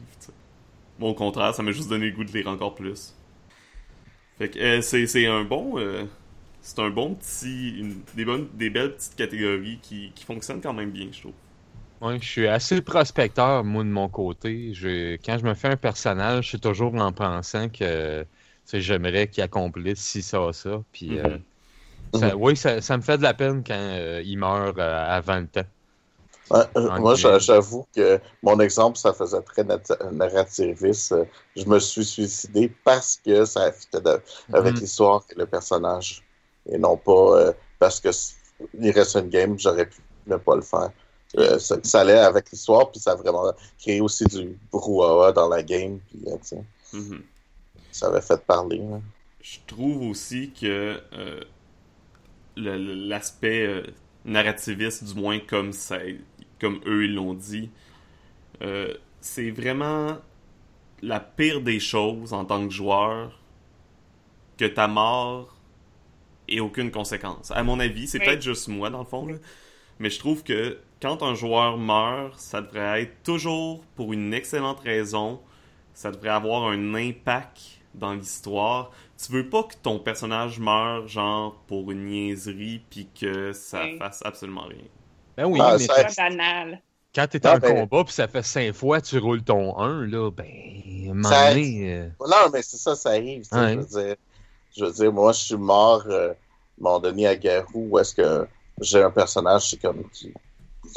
Moi, 1.00 1.10
au 1.10 1.14
contraire, 1.14 1.52
ça 1.54 1.64
m'a 1.64 1.72
juste 1.72 1.88
donné 1.88 2.06
le 2.10 2.12
goût 2.16 2.24
de 2.24 2.32
lire 2.32 2.46
encore 2.48 2.74
plus. 2.76 3.14
Fait 4.38 4.50
que 4.50 4.58
euh, 4.58 4.82
c'est 4.82 5.06
c'est 5.06 5.26
un 5.26 5.44
bon. 5.44 5.78
euh, 5.78 6.04
c'est 6.62 6.78
un 6.80 6.90
bon 6.90 7.14
petit. 7.14 7.70
une- 7.78 8.02
des, 8.14 8.24
bonnes, 8.24 8.48
des 8.54 8.70
belles 8.70 8.94
petites 8.96 9.16
catégories 9.16 9.78
qui, 9.82 10.12
qui 10.14 10.24
fonctionnent 10.24 10.60
quand 10.60 10.74
même 10.74 10.90
bien, 10.90 11.08
je 11.12 11.20
trouve. 11.20 11.32
Ouais, 12.00 12.18
je 12.18 12.26
suis 12.26 12.46
assez 12.48 12.80
prospecteur, 12.80 13.62
moi, 13.62 13.84
de 13.84 13.88
mon 13.90 14.08
côté. 14.08 14.72
Je, 14.72 15.16
quand 15.16 15.36
je 15.38 15.44
me 15.44 15.52
fais 15.54 15.68
un 15.68 15.76
personnage, 15.76 16.50
c'est 16.50 16.60
toujours 16.60 16.94
en 16.94 17.12
pensant 17.12 17.68
que 17.68 18.26
j'aimerais 18.72 19.28
qu'il 19.28 19.42
accomplisse 19.42 19.98
ci, 20.00 20.22
ça, 20.22 20.50
ça. 20.54 20.82
Puis, 20.92 21.18
euh, 21.18 21.38
ça- 22.14 22.36
oui, 22.36 22.56
ça, 22.56 22.80
ça 22.80 22.96
me 22.96 23.02
fait 23.02 23.18
de 23.18 23.22
la 23.22 23.34
peine 23.34 23.62
quand 23.64 23.74
euh, 23.74 24.22
il 24.24 24.36
meurt 24.38 24.78
euh, 24.78 25.04
avant 25.08 25.38
le 25.38 25.46
temps. 25.48 25.66
Ouais, 26.50 26.64
euh, 26.76 26.90
moi, 26.98 27.14
j'avoue 27.14 27.86
que 27.94 28.20
mon 28.42 28.58
exemple, 28.58 28.98
ça 28.98 29.12
faisait 29.12 29.40
très 29.42 29.64
narrativiste. 30.10 31.14
Je 31.54 31.64
me 31.64 31.78
suis 31.78 32.04
suicidé 32.04 32.72
parce 32.84 33.20
que 33.24 33.44
ça 33.44 33.70
fitait 33.72 34.00
de- 34.00 34.20
avec 34.52 34.74
Mhm. 34.74 34.80
l'histoire 34.80 35.24
et 35.30 35.34
le 35.38 35.46
personnage. 35.46 36.24
Et 36.66 36.76
non 36.78 36.96
pas 36.96 37.12
euh, 37.38 37.52
parce 37.78 38.00
que 38.00 38.08
il 38.78 38.90
reste 38.90 39.14
une 39.16 39.28
game, 39.28 39.58
j'aurais 39.58 39.86
pu 39.86 40.00
ne 40.26 40.36
pas 40.36 40.56
le 40.56 40.62
faire. 40.62 40.90
Ça, 41.60 41.76
ça 41.84 42.00
allait 42.00 42.18
avec 42.18 42.50
l'histoire, 42.50 42.90
puis 42.90 43.00
ça 43.00 43.12
a 43.12 43.14
vraiment 43.14 43.52
créé 43.78 44.00
aussi 44.00 44.24
du 44.24 44.58
brouhaha 44.72 45.30
dans 45.32 45.48
la 45.48 45.62
game. 45.62 46.00
Puis, 46.08 46.18
tu 46.24 46.30
sais, 46.42 46.64
Mhm. 46.92 47.22
ça 47.92 48.08
avait 48.08 48.20
fait 48.20 48.44
parler. 48.46 48.80
hein. 48.82 49.00
Je 49.40 49.58
trouve 49.66 50.02
aussi 50.02 50.52
que 50.52 51.00
euh, 51.12 51.40
l'aspect 52.60 53.66
euh, 53.66 53.82
narrativiste, 54.24 55.04
du 55.04 55.20
moins 55.20 55.38
comme 55.38 55.72
ça, 55.72 55.98
comme 56.60 56.80
eux 56.86 57.04
ils 57.04 57.14
l'ont 57.14 57.34
dit, 57.34 57.70
euh, 58.62 58.94
c'est 59.20 59.50
vraiment 59.50 60.18
la 61.02 61.20
pire 61.20 61.60
des 61.62 61.80
choses 61.80 62.32
en 62.32 62.44
tant 62.44 62.66
que 62.66 62.72
joueur 62.72 63.38
que 64.58 64.66
ta 64.66 64.86
mort 64.88 65.56
ait 66.48 66.60
aucune 66.60 66.90
conséquence. 66.90 67.50
À 67.52 67.62
mon 67.62 67.80
avis, 67.80 68.06
c'est 68.06 68.18
Oui. 68.18 68.26
peut-être 68.26 68.42
juste 68.42 68.68
moi 68.68 68.90
dans 68.90 68.98
le 68.98 69.04
fond, 69.06 69.26
là, 69.26 69.36
mais 69.98 70.10
je 70.10 70.18
trouve 70.18 70.42
que 70.42 70.78
quand 71.00 71.22
un 71.22 71.34
joueur 71.34 71.78
meurt, 71.78 72.38
ça 72.38 72.60
devrait 72.60 73.02
être 73.02 73.22
toujours 73.22 73.82
pour 73.96 74.12
une 74.12 74.34
excellente 74.34 74.80
raison. 74.80 75.40
Ça 75.94 76.10
devrait 76.10 76.28
avoir 76.30 76.64
un 76.70 76.94
impact 76.94 77.58
dans 77.94 78.12
l'histoire. 78.12 78.90
Tu 79.26 79.32
veux 79.32 79.48
pas 79.48 79.64
que 79.64 79.74
ton 79.82 79.98
personnage 79.98 80.58
meure, 80.58 81.06
genre, 81.08 81.54
pour 81.66 81.90
une 81.90 82.06
niaiserie, 82.06 82.80
puis 82.90 83.08
que 83.18 83.52
ça 83.52 83.82
Oui. 83.82 83.98
fasse 83.98 84.20
absolument 84.24 84.64
rien. 84.64 84.84
Ben 85.36 85.44
oui, 85.46 85.60
Ah, 85.62 85.76
mais 85.78 85.84
ça- 85.86 86.08
C'est 86.08 86.16
pas 86.16 86.28
banal. 86.30 86.82
quand 87.14 87.26
t'es 87.28 87.46
en 87.46 87.58
ben- 87.58 87.74
combat 87.86 88.04
puis 88.04 88.12
ça 88.14 88.28
fait 88.28 88.42
cinq 88.42 88.72
fois 88.72 89.00
tu 89.00 89.18
roules 89.18 89.42
ton 89.42 89.78
1, 89.78 90.06
là, 90.06 90.30
ben, 90.30 90.46
Ça- 91.24 91.50
euh, 91.52 92.08
Non, 92.20 92.50
mais 92.52 92.62
c'est 92.62 92.76
ça, 92.78 92.94
ça 92.94 93.10
arrive. 93.10 93.44
Je, 93.52 93.56
veux 93.58 93.84
dire, 93.84 94.16
je 94.76 94.84
veux 94.84 94.92
dire, 94.92 95.12
moi, 95.12 95.32
je 95.32 95.40
suis 95.40 95.56
mort 95.56 96.04
euh, 96.06 96.30
à 96.30 96.32
un 96.32 96.34
moment 96.78 97.00
donné 97.00 97.26
à 97.26 97.36
Garou 97.36 97.88
où 97.90 97.98
est-ce 97.98 98.14
que 98.14 98.46
j'ai 98.80 99.02
un 99.02 99.10
personnage 99.10 99.68
c'est 99.70 99.80
comme 99.82 100.08
qui, 100.10 100.32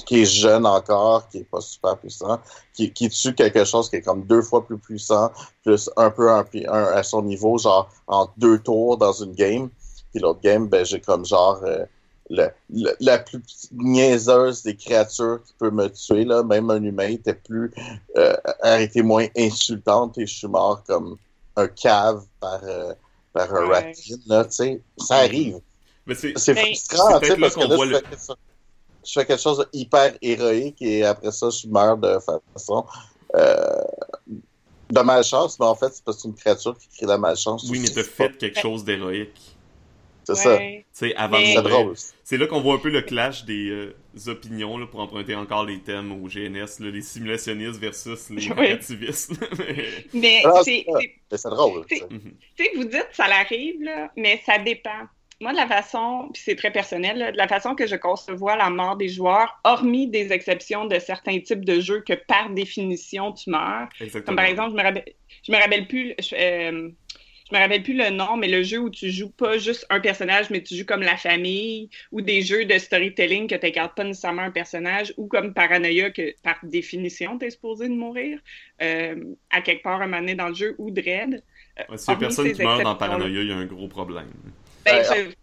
qui 0.06 0.22
est 0.22 0.26
jeune 0.26 0.66
encore, 0.66 1.28
qui 1.30 1.40
est 1.40 1.44
pas 1.50 1.62
super 1.62 1.98
puissant, 1.98 2.40
qui, 2.74 2.92
qui 2.92 3.10
tue 3.10 3.36
quelque 3.36 3.64
chose 3.66 3.90
qui 3.90 3.98
est 3.98 4.02
comme 4.02 4.24
deux 4.24 4.42
fois 4.42 4.66
plus 4.66 4.78
puissant, 4.78 5.32
plus 5.64 5.90
un 5.98 6.10
peu 6.10 6.32
un, 6.32 6.46
un 6.70 6.84
à 6.86 7.04
son 7.04 7.22
niveau, 7.22 7.58
genre 7.58 7.90
en 8.08 8.30
deux 8.38 8.60
tours 8.60 8.98
dans 8.98 9.12
une 9.14 9.34
game. 9.34 9.70
Puis 10.12 10.22
l'autre 10.22 10.40
game, 10.42 10.68
ben 10.68 10.86
j'ai 10.86 11.02
comme 11.02 11.26
genre 11.26 11.60
euh, 11.64 11.86
le, 12.30 12.48
le- 12.70 12.96
la 13.02 13.18
plus 13.20 13.42
niaiseuse 13.74 14.64
des 14.64 14.76
créatures 14.76 15.40
qui 15.46 15.54
peut 15.60 15.72
me 15.72 15.90
tuer, 15.90 16.24
là, 16.24 16.44
même 16.44 16.70
un 16.70 16.82
humain 16.82 17.10
était 17.10 17.34
plus 17.34 17.72
euh, 18.18 18.36
a 18.62 18.80
été 18.82 19.02
moins 19.04 19.28
insultante 19.38 20.18
et 20.18 20.26
je 20.26 20.34
suis 20.34 20.48
mort 20.48 20.82
comme 20.88 21.18
un 21.56 21.68
cave 21.68 22.24
par, 22.40 22.62
euh, 22.64 22.94
par 23.34 23.54
un 23.54 23.68
Ouais. 23.68 23.94
là, 24.28 24.46
tu 24.46 24.52
sais. 24.52 24.82
Ça 24.98 25.16
arrive. 25.18 25.60
Mais 26.06 26.16
c'est... 26.16 26.34
Mais- 26.54 26.74
frustrant, 26.76 27.20
tu 27.20 27.28
sais, 27.28 27.38
parce 27.38 27.56
que 27.56 27.60
qu'on 27.62 27.68
là, 27.70 27.86
le- 27.86 28.18
chose, 28.18 28.36
je 29.06 29.12
fais 29.14 29.26
quelque 29.26 29.42
chose 29.42 29.60
de 29.60 29.68
hyper 29.74 30.14
héroïque 30.22 30.82
et 30.82 31.04
après 31.04 31.32
ça, 31.32 31.50
je 31.50 31.68
meurs 31.68 31.98
de 31.98 32.18
façon 32.54 32.86
euh, 33.36 33.82
de 34.90 35.00
malchance, 35.02 35.60
mais 35.60 35.66
en 35.66 35.76
fait, 35.76 35.90
c'est 35.94 36.04
parce 36.04 36.18
que 36.18 36.24
c'est 36.24 36.28
une 36.28 36.36
créature 36.36 36.78
qui 36.78 36.88
crée 36.98 37.08
la 37.08 37.18
malchance. 37.18 37.68
Oui, 37.70 37.80
mais 37.80 37.90
t'as 37.90 38.04
fait 38.04 38.38
quelque 38.38 38.60
chose 38.60 38.84
d'héroïque. 38.84 39.56
C'est 40.26 40.36
ça. 40.36 40.60
C'est 40.92 41.16
avant 41.16 41.40
de 41.40 41.94
C'est 42.24 42.38
là 42.38 42.48
qu'on 42.48 42.62
voit 42.62 42.76
un 42.76 42.80
peu 42.80 42.90
le 42.90 43.02
clash 43.02 43.44
des 43.46 43.70
euh, 43.70 43.96
opinions 44.28 44.78
là, 44.78 44.88
pour 44.88 45.02
emprunter 45.02 45.36
encore 45.36 45.66
les 45.66 45.80
thèmes 45.80 46.12
au 46.12 46.28
GNS, 46.28 46.80
là, 46.80 46.92
les 46.92 47.02
simulationnistes 47.02 47.80
versus 47.80 48.30
les 48.30 48.48
créativistes. 48.48 49.34
mais 50.14 50.42
ah, 50.46 50.62
c'est 50.64 51.50
drôle. 51.50 51.86
Tu 51.88 51.98
sais, 51.98 52.72
vous 52.76 52.86
dites 52.86 53.10
ça 53.12 53.28
l'arrive, 53.28 53.82
mais 54.16 54.42
ça 54.46 54.60
dépend. 54.60 55.08
Moi, 55.44 55.52
de 55.52 55.58
la 55.58 55.68
façon, 55.68 56.30
puis 56.32 56.42
c'est 56.46 56.56
très 56.56 56.72
personnel, 56.72 57.34
de 57.34 57.38
la 57.38 57.50
façon 57.50 57.76
que 57.76 57.86
je 57.86 57.98
concevois 57.98 58.56
la 58.56 58.70
mort 58.70 58.96
des 58.96 59.10
joueurs, 59.10 59.60
hormis 59.66 60.08
des 60.08 60.32
exceptions 60.32 60.86
de 60.86 60.98
certains 61.00 61.38
types 61.42 61.66
de 61.66 61.82
jeux 61.82 62.00
que 62.00 62.14
par 62.14 62.50
définition 62.50 63.34
tu 63.34 63.50
meurs. 63.50 63.90
Exactement. 64.00 64.24
Comme 64.26 64.36
par 64.38 64.46
exemple, 64.46 64.72
je 64.72 64.76
me 64.78 64.82
rappelle, 64.82 65.14
je 65.46 65.52
me 65.52 65.58
rappelle 65.58 65.88
plus. 65.88 66.16
Euh, 66.32 66.90
je 67.52 67.58
me 67.58 67.62
rappelle 67.62 67.84
plus 67.84 67.98
le 67.98 68.10
nom, 68.10 68.38
mais 68.38 68.48
le 68.48 68.64
jeu 68.64 68.80
où 68.80 68.90
tu 68.90 69.12
joues 69.12 69.30
pas 69.30 69.58
juste 69.58 69.86
un 69.90 70.00
personnage, 70.00 70.50
mais 70.50 70.64
tu 70.64 70.76
joues 70.76 70.86
comme 70.86 71.02
la 71.02 71.18
famille, 71.18 71.90
ou 72.14 72.22
des 72.22 72.42
jeux 72.42 72.64
de 72.64 72.78
storytelling 72.78 73.48
que 73.48 73.56
tu 73.56 73.66
n'incarnes 73.66 73.92
pas 73.94 74.06
nécessairement 74.06 74.44
un 74.44 74.52
personnage, 74.52 75.14
ou 75.18 75.28
comme 75.28 75.54
Paranoia, 75.54 76.10
que 76.10 76.34
par 76.42 76.56
définition, 76.64 77.38
tu 77.38 77.46
es 77.46 77.50
supposé 77.50 77.90
de 77.90 77.94
mourir, 77.94 78.40
euh, 78.82 79.36
à 79.52 79.62
quelque 79.62 79.84
part 79.84 80.02
un 80.02 80.08
moment 80.08 80.22
donné 80.22 80.36
dans 80.36 80.48
le 80.48 80.56
jeu, 80.56 80.74
ou 80.78 80.90
Dread. 80.90 81.44
Euh, 81.80 81.98
si 81.98 82.12
il 82.12 82.18
personne 82.18 82.52
qui 82.54 82.64
meurt 82.64 82.82
dans 82.82 82.96
Paranoia, 82.96 83.42
il 83.42 83.50
y 83.50 83.52
a 83.52 83.58
un 83.58 83.66
gros 83.66 83.90
problème. 83.90 84.32
Ben, 84.86 85.34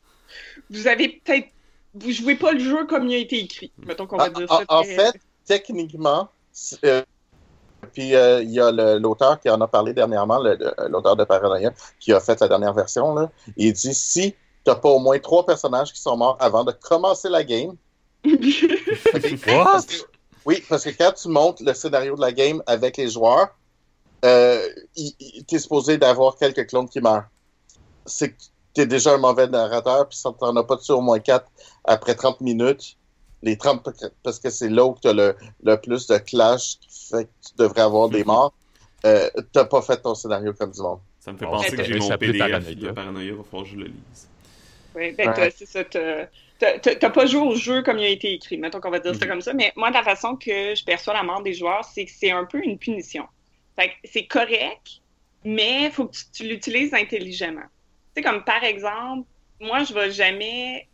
vous 0.70 0.87
avez 0.87 1.09
peut-être. 1.09 1.49
Vous 1.94 2.12
jouez 2.12 2.37
pas 2.37 2.52
le 2.52 2.61
jeu 2.61 2.87
comme 2.87 3.09
il 3.09 3.14
a 3.14 3.18
été 3.18 3.40
écrit. 3.40 3.73
Mettons 3.78 4.06
qu'on 4.06 4.16
va 4.16 4.26
ah, 4.26 4.30
dire 4.30 4.49
ça. 4.49 4.64
En, 4.68 4.85
fait, 4.85 5.20
techniquement, 5.44 6.28
euh, 6.85 7.02
puis 7.92 8.14
euh, 8.14 8.42
il 8.42 8.50
y 8.50 8.61
a 8.61 8.70
l'auteur 8.99 9.40
qui 9.40 9.50
en 9.50 9.61
a 9.61 9.66
parlé 9.66 9.92
dernièrement, 9.92 10.38
l'auteur 10.88 11.16
de 11.16 11.25
Paranoia, 11.25 11.73
qui 11.99 12.12
a 12.12 12.20
fait 12.20 12.40
la 12.40 12.49
dernière 12.49 12.75
version. 12.75 13.14
Là. 13.14 13.30
Il 13.56 13.73
dit 13.73 13.94
si 13.94 14.32
tu 14.32 14.70
n'as 14.70 14.76
pas 14.76 14.90
au 14.90 14.99
moins 14.99 15.18
trois 15.18 15.44
personnages 15.44 15.92
qui 15.92 16.00
sont 16.00 16.16
morts 16.16 16.37
avant 16.38 16.64
de 16.64 16.73
commencer 16.73 17.28
la 17.28 17.42
game. 17.42 17.75
What? 19.47 19.87
oui, 20.44 20.62
parce 20.68 20.85
que 20.85 20.90
quand 20.90 21.12
tu 21.12 21.28
montes 21.28 21.61
le 21.61 21.73
scénario 21.73 22.14
de 22.14 22.20
la 22.20 22.32
game 22.32 22.62
avec 22.66 22.99
les 22.99 23.09
joueurs, 23.09 23.49
euh, 24.25 24.62
tu 24.94 25.54
es 25.54 25.59
supposé 25.59 25.97
d'avoir 25.97 26.37
quelques 26.37 26.68
clones 26.68 26.88
qui 26.88 27.00
meurent. 27.00 27.25
C'est 28.04 28.30
que 28.30 28.42
tu 28.74 28.82
es 28.82 28.86
déjà 28.86 29.14
un 29.14 29.18
mauvais 29.18 29.46
narrateur, 29.46 30.08
puis 30.08 30.16
si 30.16 30.22
tu 30.22 30.44
n'en 30.44 30.56
as 30.56 30.64
pas 30.64 30.76
dessus 30.76 30.92
au 30.92 31.00
moins 31.00 31.18
quatre 31.18 31.50
après 31.84 32.14
30 32.14 32.40
minutes, 32.40 32.96
les 33.42 33.56
30 33.56 33.88
parce 34.22 34.38
que 34.38 34.50
c'est 34.50 34.68
là 34.68 34.84
où 34.84 34.96
tu 35.00 35.08
as 35.08 35.12
le, 35.12 35.34
le, 35.62 35.76
plus 35.76 36.06
de 36.06 36.18
clash 36.18 36.78
qui 36.80 37.08
fait 37.10 37.24
que 37.24 37.48
tu 37.48 37.54
devrais 37.56 37.82
avoir 37.82 38.08
des 38.08 38.20
mhm. 38.20 38.26
morts. 38.26 38.52
Euh, 39.06 39.30
t'as 39.52 39.64
pas 39.64 39.80
fait 39.80 39.96
ton 39.96 40.14
scénario 40.14 40.52
comme 40.52 40.72
du 40.72 40.80
monde. 40.80 41.00
Ça 41.20 41.32
me 41.32 41.38
fait 41.38 41.46
penser 41.46 41.74
que 41.74 41.84
j'ai 41.84 41.98
mon 41.98 42.08
PDF 42.18 42.76
de 42.76 42.90
Paranoia, 42.90 43.34
va 43.34 43.42
falloir 43.44 43.64
que 43.64 43.70
je 43.70 43.76
le 43.76 43.86
lise. 43.86 44.28
Oui, 44.94 45.12
ben, 45.12 45.32
c'est 45.54 45.66
ça. 45.66 45.84
T'as 45.84 47.10
pas 47.10 47.26
joué 47.26 47.40
au 47.40 47.54
jeu 47.54 47.82
comme 47.82 47.98
il 47.98 48.04
a 48.04 48.08
été 48.08 48.34
écrit, 48.34 48.58
mettons 48.58 48.80
qu'on 48.80 48.90
va 48.90 48.98
dire 48.98 49.14
ça 49.14 49.24
mhm. 49.24 49.30
comme 49.30 49.40
ça, 49.40 49.54
mais 49.54 49.72
moi, 49.76 49.90
la 49.90 50.02
façon 50.02 50.36
que 50.36 50.74
je 50.74 50.84
perçois 50.84 51.14
la 51.14 51.22
mort 51.22 51.42
des 51.42 51.54
joueurs, 51.54 51.84
c'est 51.84 52.04
que 52.04 52.10
c'est 52.14 52.30
un 52.30 52.44
peu 52.44 52.62
une 52.62 52.78
punition. 52.78 53.24
Fait 53.78 53.92
c'est 54.04 54.26
correct, 54.26 55.00
mais 55.44 55.84
il 55.84 55.90
faut 55.90 56.06
que 56.06 56.12
tu, 56.12 56.24
tu 56.32 56.48
l'utilises 56.48 56.92
intelligemment. 56.92 57.68
Comme 58.22 58.44
par 58.44 58.62
exemple, 58.64 59.28
moi, 59.60 59.84
je 59.84 59.92
vais 59.94 60.10
jamais 60.10 60.88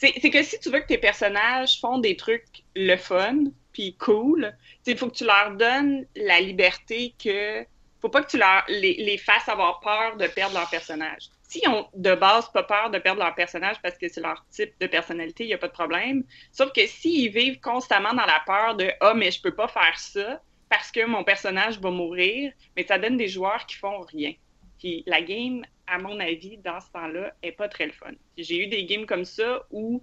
c'est 0.00 0.30
que 0.30 0.42
si 0.42 0.58
tu 0.58 0.70
veux 0.70 0.80
que 0.80 0.86
tes 0.86 0.98
personnages 0.98 1.78
font 1.78 1.98
des 1.98 2.16
trucs 2.16 2.64
le 2.74 2.96
fun, 2.96 3.44
puis 3.72 3.96
cool, 3.98 4.56
il 4.86 4.96
faut 4.96 5.08
que 5.08 5.16
tu 5.16 5.24
leur 5.24 5.52
donnes 5.56 6.06
la 6.16 6.40
liberté 6.40 7.14
que. 7.22 7.64
Faut 8.00 8.08
pas 8.08 8.22
que 8.22 8.30
tu 8.30 8.38
leur, 8.38 8.64
les, 8.68 8.94
les 8.94 9.18
fasses 9.18 9.46
avoir 9.46 9.80
peur 9.80 10.16
de 10.16 10.26
perdre 10.26 10.54
leur 10.54 10.70
personnage. 10.70 11.28
S'ils 11.42 11.68
ont 11.68 11.86
de 11.92 12.14
base 12.14 12.50
pas 12.50 12.62
peur 12.62 12.88
de 12.88 12.98
perdre 12.98 13.20
leur 13.22 13.34
personnage 13.34 13.76
parce 13.82 13.98
que 13.98 14.08
c'est 14.08 14.22
leur 14.22 14.42
type 14.50 14.72
de 14.80 14.86
personnalité, 14.86 15.44
il 15.44 15.48
n'y 15.48 15.54
a 15.54 15.58
pas 15.58 15.68
de 15.68 15.72
problème. 15.72 16.24
Sauf 16.50 16.72
que 16.72 16.86
s'ils 16.86 17.30
vivent 17.30 17.60
constamment 17.60 18.14
dans 18.14 18.24
la 18.24 18.42
peur 18.46 18.74
de 18.76 18.90
Ah, 19.02 19.12
mais 19.12 19.30
je 19.30 19.42
peux 19.42 19.54
pas 19.54 19.68
faire 19.68 19.98
ça 19.98 20.40
parce 20.70 20.90
que 20.90 21.04
mon 21.04 21.24
personnage 21.24 21.78
va 21.78 21.90
mourir, 21.90 22.52
mais 22.74 22.86
ça 22.86 22.96
donne 22.96 23.18
des 23.18 23.28
joueurs 23.28 23.66
qui 23.66 23.76
font 23.76 24.00
rien. 24.00 24.32
Puis 24.78 25.04
la 25.06 25.20
game, 25.20 25.62
à 25.90 25.98
mon 25.98 26.20
avis, 26.20 26.56
dans 26.58 26.80
ce 26.80 26.90
temps-là, 26.92 27.34
est 27.42 27.52
pas 27.52 27.68
très 27.68 27.86
le 27.86 27.92
fun. 27.92 28.12
J'ai 28.38 28.64
eu 28.64 28.68
des 28.68 28.84
games 28.84 29.06
comme 29.06 29.24
ça 29.24 29.66
où 29.70 30.02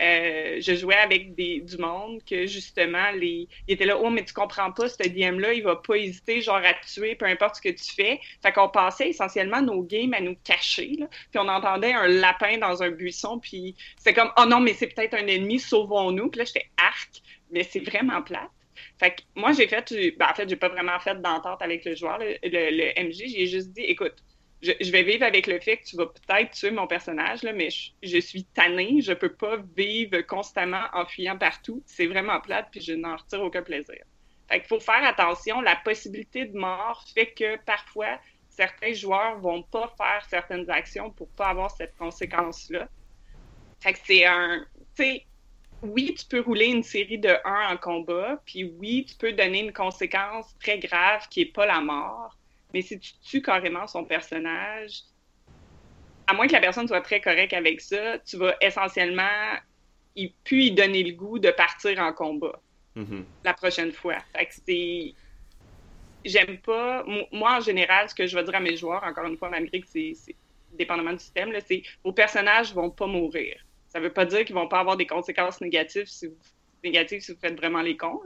euh, 0.00 0.60
je 0.60 0.74
jouais 0.74 0.96
avec 0.96 1.34
des, 1.34 1.60
du 1.60 1.78
monde 1.78 2.22
que 2.24 2.46
justement, 2.46 3.10
les, 3.12 3.48
ils 3.66 3.74
étaient 3.74 3.86
là, 3.86 3.98
oh, 3.98 4.10
mais 4.10 4.24
tu 4.24 4.34
comprends 4.34 4.72
pas, 4.72 4.88
ce 4.88 4.96
DM-là, 4.96 5.54
il 5.54 5.62
va 5.62 5.76
pas 5.76 5.96
hésiter, 5.96 6.40
genre, 6.40 6.56
à 6.56 6.74
te 6.74 6.86
tuer, 6.86 7.14
peu 7.14 7.26
importe 7.26 7.56
ce 7.56 7.62
que 7.62 7.68
tu 7.68 7.94
fais. 7.94 8.20
Fait 8.42 8.52
qu'on 8.52 8.68
passait 8.68 9.10
essentiellement 9.10 9.62
nos 9.62 9.82
games 9.82 10.14
à 10.14 10.20
nous 10.20 10.36
cacher. 10.44 10.96
Puis 11.30 11.38
on 11.38 11.48
entendait 11.48 11.92
un 11.92 12.08
lapin 12.08 12.58
dans 12.58 12.82
un 12.82 12.90
buisson, 12.90 13.38
puis 13.38 13.74
c'est 13.98 14.14
comme, 14.14 14.30
oh 14.38 14.44
non, 14.46 14.60
mais 14.60 14.74
c'est 14.74 14.88
peut-être 14.88 15.14
un 15.14 15.26
ennemi, 15.26 15.58
sauvons-nous. 15.58 16.30
Puis 16.30 16.38
là, 16.38 16.44
j'étais 16.44 16.68
arc, 16.76 17.22
mais 17.50 17.62
c'est 17.62 17.80
vraiment 17.80 18.22
plate. 18.22 18.50
Fait 18.98 19.12
que 19.12 19.22
moi, 19.34 19.52
j'ai 19.52 19.68
fait, 19.68 19.94
ben, 20.18 20.28
en 20.30 20.34
fait, 20.34 20.48
j'ai 20.48 20.56
pas 20.56 20.68
vraiment 20.68 20.98
fait 20.98 21.20
d'entente 21.20 21.60
avec 21.60 21.84
le 21.84 21.94
joueur, 21.94 22.18
le, 22.18 22.36
le 22.42 23.02
MJ. 23.02 23.24
J'ai 23.28 23.46
juste 23.46 23.70
dit, 23.70 23.82
écoute, 23.82 24.14
je, 24.62 24.90
vais 24.90 25.02
vivre 25.02 25.24
avec 25.24 25.46
le 25.46 25.60
fait 25.60 25.78
que 25.78 25.84
tu 25.84 25.96
vas 25.96 26.06
peut-être 26.06 26.52
tuer 26.52 26.70
mon 26.70 26.86
personnage, 26.86 27.42
là, 27.42 27.52
mais 27.52 27.68
je, 28.02 28.18
suis 28.18 28.44
tannée, 28.44 29.00
je 29.02 29.12
peux 29.12 29.32
pas 29.32 29.58
vivre 29.76 30.20
constamment 30.22 30.84
en 30.92 31.04
fuyant 31.06 31.36
partout. 31.36 31.82
C'est 31.86 32.06
vraiment 32.06 32.40
plate, 32.40 32.68
puis 32.70 32.80
je 32.80 32.94
n'en 32.94 33.16
retire 33.16 33.42
aucun 33.42 33.62
plaisir. 33.62 34.02
Fait 34.48 34.60
qu'il 34.60 34.68
faut 34.68 34.80
faire 34.80 35.04
attention. 35.04 35.60
La 35.60 35.76
possibilité 35.76 36.46
de 36.46 36.56
mort 36.56 37.04
fait 37.14 37.32
que 37.32 37.56
parfois, 37.64 38.18
certains 38.48 38.92
joueurs 38.92 39.38
vont 39.40 39.62
pas 39.62 39.92
faire 39.96 40.24
certaines 40.28 40.70
actions 40.70 41.10
pour 41.10 41.28
pas 41.30 41.48
avoir 41.48 41.70
cette 41.70 41.96
conséquence-là. 41.96 42.88
Fait 43.80 43.92
que 43.92 43.98
c'est 44.04 44.24
un... 44.24 44.64
Tu 44.94 45.04
sais, 45.04 45.26
oui, 45.82 46.14
tu 46.18 46.24
peux 46.24 46.40
rouler 46.40 46.66
une 46.66 46.82
série 46.82 47.18
de 47.18 47.36
1 47.44 47.74
en 47.74 47.76
combat, 47.76 48.40
puis 48.46 48.64
oui, 48.64 49.04
tu 49.06 49.14
peux 49.16 49.32
donner 49.32 49.60
une 49.60 49.72
conséquence 49.72 50.56
très 50.58 50.78
grave 50.78 51.28
qui 51.28 51.42
est 51.42 51.52
pas 51.52 51.66
la 51.66 51.80
mort, 51.80 52.36
mais 52.72 52.82
si 52.82 52.98
tu 52.98 53.12
tues 53.22 53.42
carrément 53.42 53.86
son 53.86 54.04
personnage, 54.04 55.02
à 56.26 56.34
moins 56.34 56.46
que 56.46 56.52
la 56.52 56.60
personne 56.60 56.88
soit 56.88 57.00
très 57.00 57.20
correcte 57.20 57.52
avec 57.52 57.80
ça, 57.80 58.18
tu 58.20 58.36
vas 58.36 58.56
essentiellement 58.60 59.56
il, 60.16 60.32
puis 60.44 60.72
donner 60.72 61.02
le 61.02 61.12
goût 61.12 61.38
de 61.38 61.50
partir 61.50 61.98
en 62.00 62.12
combat 62.12 62.60
mm-hmm. 62.96 63.24
la 63.44 63.54
prochaine 63.54 63.92
fois. 63.92 64.16
Fait 64.34 64.46
que 64.46 64.54
c'est. 64.66 65.14
J'aime 66.24 66.58
pas. 66.58 67.04
Moi, 67.30 67.58
en 67.58 67.60
général, 67.60 68.08
ce 68.10 68.14
que 68.14 68.26
je 68.26 68.36
vais 68.36 68.42
dire 68.42 68.54
à 68.56 68.60
mes 68.60 68.76
joueurs, 68.76 69.04
encore 69.04 69.26
une 69.26 69.36
fois, 69.36 69.48
malgré 69.48 69.80
que 69.80 69.86
c'est 69.86 70.14
dépendamment 70.72 71.12
du 71.12 71.20
système, 71.20 71.52
c'est 71.64 71.82
vos 72.02 72.12
personnages 72.12 72.74
vont 72.74 72.90
pas 72.90 73.06
mourir. 73.06 73.64
Ça 73.88 74.00
veut 74.00 74.12
pas 74.12 74.26
dire 74.26 74.44
qu'ils 74.44 74.54
vont 74.54 74.66
pas 74.66 74.80
avoir 74.80 74.96
des 74.96 75.06
conséquences 75.06 75.60
négatives 75.60 76.06
si 76.06 76.26
vous 76.26 76.36
négatif 76.86 77.22
si 77.22 77.32
vous 77.32 77.38
faites 77.38 77.56
vraiment 77.56 77.82
les 77.82 77.96
cons. 77.96 78.20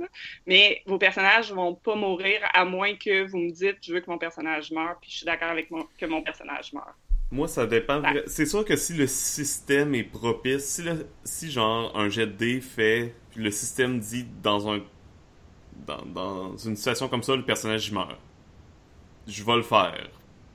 Mais 0.46 0.82
vos 0.86 0.98
personnages 0.98 1.52
vont 1.52 1.74
pas 1.74 1.94
mourir 1.94 2.40
à 2.54 2.64
moins 2.64 2.94
que 2.94 3.28
vous 3.28 3.38
me 3.38 3.50
dites 3.50 3.78
je 3.82 3.92
veux 3.92 4.00
que 4.00 4.10
mon 4.10 4.18
personnage 4.18 4.70
meure, 4.70 4.96
puis 5.00 5.10
je 5.10 5.16
suis 5.18 5.26
d'accord 5.26 5.50
avec 5.50 5.70
mon, 5.70 5.86
que 5.98 6.06
mon 6.06 6.22
personnage 6.22 6.72
meure. 6.72 6.94
Moi, 7.32 7.46
ça 7.46 7.66
dépend. 7.66 8.02
C'est 8.26 8.46
sûr 8.46 8.64
que 8.64 8.76
si 8.76 8.92
le 8.94 9.06
système 9.06 9.94
est 9.94 10.04
propice, 10.04 10.64
si, 10.64 10.82
si 11.24 11.50
genre 11.50 11.96
un 11.96 12.08
jet 12.08 12.26
de 12.26 12.32
dés 12.32 12.60
fait, 12.60 13.14
puis 13.30 13.42
le 13.42 13.50
système 13.50 14.00
dit 14.00 14.26
dans 14.42 14.68
un 14.68 14.80
dans, 15.86 16.04
dans 16.04 16.56
une 16.56 16.76
situation 16.76 17.08
comme 17.08 17.22
ça, 17.22 17.36
le 17.36 17.44
personnage 17.44 17.90
meurt, 17.90 18.18
je 19.26 19.44
vais 19.44 19.56
le 19.56 19.62
faire 19.62 20.08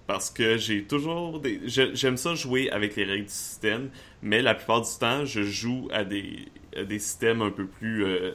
parce 0.08 0.30
que 0.30 0.58
j'ai 0.58 0.84
toujours 0.84 1.40
des 1.40 1.62
j'aime 1.66 2.18
ça 2.18 2.36
jouer 2.36 2.70
avec 2.70 2.96
les 2.96 3.04
règles 3.04 3.26
du 3.26 3.32
système 3.32 3.90
mais 4.22 4.42
la 4.42 4.54
plupart 4.54 4.82
du 4.82 4.90
temps 5.00 5.26
je 5.26 5.42
joue 5.42 5.88
à 5.92 6.04
des, 6.04 6.46
des 6.76 7.00
systèmes 7.00 7.42
un 7.42 7.50
peu 7.50 7.66
plus 7.66 8.06
euh, 8.06 8.34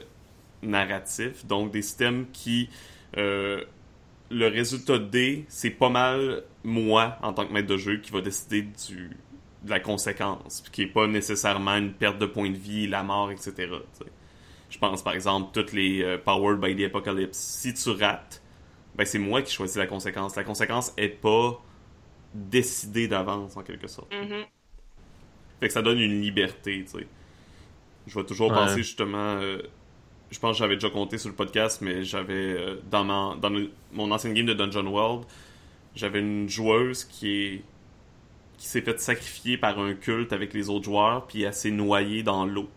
narratifs. 0.61 1.45
Donc 1.45 1.71
des 1.71 1.81
systèmes 1.81 2.25
qui 2.31 2.69
euh, 3.17 3.63
le 4.29 4.47
résultat 4.47 4.99
D 4.99 5.45
c'est 5.47 5.69
pas 5.69 5.89
mal 5.89 6.43
moi 6.63 7.17
en 7.21 7.33
tant 7.33 7.45
que 7.45 7.53
maître 7.53 7.67
de 7.67 7.77
jeu 7.77 7.97
qui 7.97 8.11
va 8.11 8.21
décider 8.21 8.63
du 8.63 9.11
de 9.63 9.69
la 9.69 9.79
conséquence 9.79 10.63
qui 10.71 10.83
est 10.83 10.87
pas 10.87 11.07
nécessairement 11.07 11.75
une 11.75 11.93
perte 11.93 12.17
de 12.17 12.25
points 12.25 12.49
de 12.49 12.57
vie 12.57 12.87
la 12.87 13.03
mort 13.03 13.31
etc 13.31 13.67
je 14.71 14.77
pense 14.79 15.03
par 15.03 15.13
exemple 15.13 15.51
toutes 15.53 15.73
les 15.73 16.01
euh, 16.01 16.17
Powered 16.17 16.59
by 16.59 16.75
the 16.75 16.85
Apocalypse. 16.85 17.37
Si 17.37 17.73
tu 17.73 17.89
rates 17.89 18.40
ben 18.95 19.05
c'est 19.05 19.19
moi 19.19 19.41
qui 19.41 19.53
choisis 19.53 19.77
la 19.77 19.87
conséquence. 19.87 20.35
La 20.35 20.43
conséquence 20.43 20.93
est 20.97 21.09
pas 21.09 21.61
décidée 22.33 23.07
d'avance, 23.07 23.57
en 23.57 23.63
quelque 23.63 23.87
sorte. 23.87 24.11
Mm-hmm. 24.11 24.45
Fait 25.59 25.67
que 25.67 25.73
ça 25.73 25.81
donne 25.81 25.99
une 25.99 26.21
liberté, 26.21 26.83
tu 26.85 26.99
sais. 26.99 27.07
Je 28.07 28.19
vais 28.19 28.25
toujours 28.25 28.51
penser, 28.51 28.77
justement... 28.77 29.17
Euh, 29.17 29.61
je 30.31 30.39
pense 30.39 30.53
que 30.53 30.59
j'avais 30.59 30.75
déjà 30.75 30.89
compté 30.89 31.17
sur 31.17 31.29
le 31.29 31.35
podcast, 31.35 31.81
mais 31.81 32.03
j'avais... 32.03 32.33
Euh, 32.33 32.81
dans, 32.89 33.03
mon, 33.03 33.35
dans 33.35 33.51
mon 33.91 34.11
ancienne 34.11 34.33
game 34.33 34.45
de 34.45 34.53
Dungeon 34.53 34.87
World, 34.87 35.25
j'avais 35.95 36.19
une 36.19 36.49
joueuse 36.49 37.03
qui 37.03 37.31
est 37.31 37.63
qui 38.61 38.67
s'est 38.67 38.81
fait 38.81 38.99
sacrifier 38.99 39.57
par 39.57 39.79
un 39.79 39.95
culte 39.95 40.33
avec 40.33 40.53
les 40.53 40.69
autres 40.69 40.85
joueurs, 40.85 41.25
puis 41.25 41.41
elle 41.41 41.53
s'est 41.53 41.71
noyée 41.71 42.21
dans 42.21 42.45
l'eau. 42.45 42.69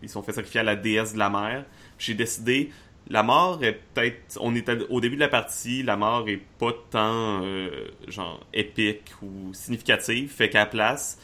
Ils 0.00 0.08
sont 0.08 0.22
fait 0.22 0.32
sacrifier 0.32 0.60
à 0.60 0.62
la 0.62 0.76
déesse 0.76 1.14
de 1.14 1.18
la 1.18 1.28
mer. 1.28 1.64
J'ai 1.98 2.14
décidé, 2.14 2.70
la 3.08 3.22
mort 3.22 3.62
est 3.62 3.80
peut-être. 3.94 4.38
On 4.40 4.54
est 4.54 4.68
au 4.90 5.00
début 5.00 5.16
de 5.16 5.20
la 5.20 5.28
partie, 5.28 5.82
la 5.82 5.96
mort 5.96 6.28
est 6.28 6.40
pas 6.58 6.72
tant 6.90 7.42
euh, 7.44 7.88
genre 8.08 8.44
épique 8.52 9.12
ou 9.22 9.52
significative. 9.54 10.30
Fait 10.30 10.50
qu'à 10.50 10.60
la 10.60 10.66
place, 10.66 11.18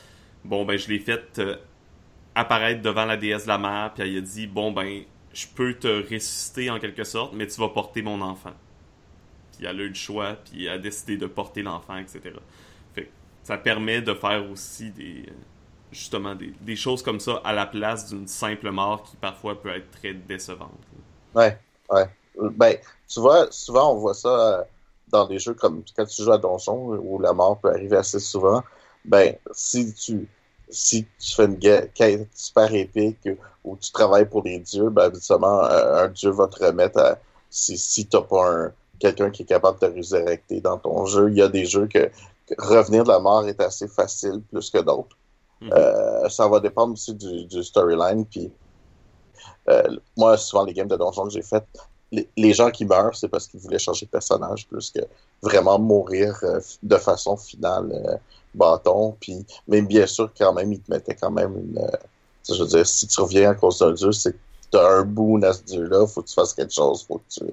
bon, 0.44 0.64
ben, 0.64 0.78
je 0.78 0.88
l'ai 0.88 1.00
fait 1.00 1.38
euh, 1.38 1.56
apparaître 2.34 2.82
devant 2.82 3.04
la 3.04 3.16
déesse 3.16 3.44
de 3.44 3.48
la 3.48 3.58
mer, 3.58 3.92
puis 3.94 4.08
elle 4.08 4.16
a 4.16 4.20
dit, 4.20 4.46
bon, 4.46 4.70
ben, 4.72 5.02
je 5.34 5.46
peux 5.46 5.74
te 5.74 6.02
ressusciter 6.02 6.70
en 6.70 6.78
quelque 6.78 7.04
sorte, 7.04 7.32
mais 7.34 7.46
tu 7.46 7.60
vas 7.60 7.68
porter 7.68 8.02
mon 8.02 8.20
enfant. 8.20 8.54
Puis 9.56 9.66
elle 9.66 9.80
a 9.80 9.82
eu 9.82 9.88
le 9.88 9.94
choix, 9.94 10.34
puis 10.34 10.66
elle 10.66 10.72
a 10.72 10.78
décidé 10.78 11.16
de 11.16 11.26
porter 11.26 11.62
l'enfant, 11.62 11.96
etc. 11.96 12.20
Fait 12.94 13.10
ça 13.42 13.58
permet 13.58 14.02
de 14.02 14.14
faire 14.14 14.48
aussi 14.50 14.90
des 14.90 15.26
justement 15.90 16.34
des, 16.34 16.76
choses 16.76 17.02
comme 17.02 17.20
ça 17.20 17.42
à 17.44 17.52
la 17.52 17.66
place 17.66 18.08
d'une 18.08 18.26
simple 18.26 18.70
mort 18.70 19.02
qui 19.02 19.16
parfois 19.16 19.60
peut 19.60 19.68
être 19.68 19.90
très 19.90 20.14
décevante. 20.14 20.70
Ouais, 21.34 21.58
ouais. 21.92 22.08
Ben, 22.56 22.76
tu 23.08 23.20
vois, 23.20 23.46
souvent 23.50 23.92
on 23.92 23.96
voit 23.96 24.14
ça 24.14 24.28
euh, 24.28 24.62
dans 25.08 25.26
des 25.26 25.38
jeux 25.38 25.54
comme 25.54 25.82
quand 25.96 26.06
tu 26.06 26.22
joues 26.22 26.32
à 26.32 26.38
Donjon 26.38 26.96
où 26.96 27.18
la 27.18 27.32
mort 27.32 27.58
peut 27.58 27.70
arriver 27.70 27.96
assez 27.96 28.20
souvent. 28.20 28.62
Ben, 29.04 29.36
si 29.52 29.92
tu 29.94 30.28
si 30.70 31.06
tu 31.18 31.34
fais 31.34 31.44
une 31.44 31.58
quête 31.58 32.28
super 32.34 32.72
épique 32.74 33.28
ou 33.64 33.76
tu 33.76 33.92
travailles 33.92 34.28
pour 34.28 34.42
les 34.42 34.58
dieux, 34.58 34.88
ben 34.88 35.04
habituellement 35.04 35.62
un 35.62 36.08
dieu 36.08 36.30
va 36.30 36.46
te 36.48 36.64
remettre 36.64 36.98
à 36.98 37.18
si, 37.50 37.76
si 37.76 38.06
t'as 38.06 38.22
pas 38.22 38.50
un 38.50 38.72
quelqu'un 39.02 39.30
qui 39.30 39.42
est 39.42 39.46
capable 39.46 39.80
de 39.80 39.86
te 39.86 39.92
résurrecter 39.92 40.60
dans 40.60 40.78
ton 40.78 41.04
jeu. 41.06 41.30
Il 41.30 41.36
y 41.36 41.42
a 41.42 41.48
des 41.48 41.66
jeux 41.66 41.88
que 41.88 42.10
revenir 42.58 43.02
de 43.02 43.08
la 43.08 43.18
mort 43.18 43.46
est 43.48 43.60
assez 43.60 43.88
facile 43.88 44.40
plus 44.50 44.70
que 44.70 44.78
d'autres. 44.78 45.16
Mhm. 45.60 45.70
Euh, 45.74 46.28
ça 46.28 46.48
va 46.48 46.60
dépendre 46.60 46.92
aussi 46.92 47.14
du, 47.14 47.64
storyline. 47.64 48.24
Puis, 48.26 48.46
euh, 48.46 48.50
moi, 50.16 50.36
souvent, 50.36 50.64
les 50.64 50.72
games 50.72 50.88
de 50.88 50.96
donjon 50.96 51.24
que 51.24 51.30
j'ai 51.30 51.42
fait, 51.42 51.64
les, 52.36 52.52
gens 52.52 52.70
qui 52.70 52.84
meurent, 52.84 53.16
c'est 53.16 53.28
parce 53.28 53.46
qu'ils 53.46 53.60
voulaient 53.60 53.78
changer 53.78 54.06
de 54.06 54.10
personnage 54.10 54.66
plus 54.68 54.90
que 54.90 55.00
vraiment 55.42 55.78
mourir 55.78 56.38
euh, 56.42 56.60
de 56.82 56.96
façon 56.96 57.36
finale 57.36 58.20
bâton. 58.54 59.16
Puis, 59.18 59.46
mais 59.66 59.80
bien 59.80 60.06
sûr, 60.06 60.30
quand 60.36 60.52
même, 60.52 60.72
ils 60.72 60.80
te 60.80 60.90
mettaient 60.90 61.14
quand 61.14 61.30
même 61.30 61.56
une. 61.56 61.90
je 62.48 62.62
veux 62.62 62.68
dire, 62.68 62.86
si 62.86 63.06
tu 63.06 63.20
reviens 63.20 63.50
à 63.50 63.54
cause 63.54 63.78
d'un 63.78 63.92
dieu, 63.92 64.12
c'est 64.12 64.36
t'as 64.72 65.00
un 65.00 65.04
boon 65.04 65.42
à 65.42 65.52
ce 65.52 65.62
dieu-là, 65.62 66.06
faut 66.06 66.22
que 66.22 66.28
tu 66.28 66.34
fasses 66.34 66.54
quelque 66.54 66.72
chose, 66.72 67.04
faut 67.06 67.18
que 67.18 67.28
tu... 67.28 67.44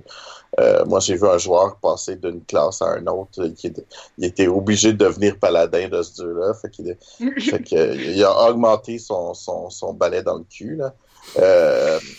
Euh, 0.60 0.86
moi, 0.86 1.02
j'ai 1.02 1.16
vu 1.16 1.28
un 1.28 1.38
joueur 1.38 1.76
passer 1.76 2.16
d'une 2.16 2.42
classe 2.46 2.82
à 2.82 2.94
un 2.94 3.06
autre, 3.08 3.46
qui 3.50 3.74
il 4.18 4.26
était 4.26 4.48
obligé 4.48 4.94
de 4.94 4.98
devenir 5.06 5.38
paladin 5.38 5.90
de 5.90 6.02
ce 6.02 6.14
dieu-là, 6.14 6.54
fait 6.54 6.70
qu'il 6.72 6.98
fait 7.42 7.72
il 7.72 8.24
a 8.24 8.50
augmenté 8.50 8.98
son, 8.98 9.34
son, 9.34 9.70
son 9.70 9.94
balai 9.94 10.24
dans 10.24 10.38
le 10.38 10.46
cul, 10.50 10.78
là. 10.78 10.94
Euh, 11.38 12.00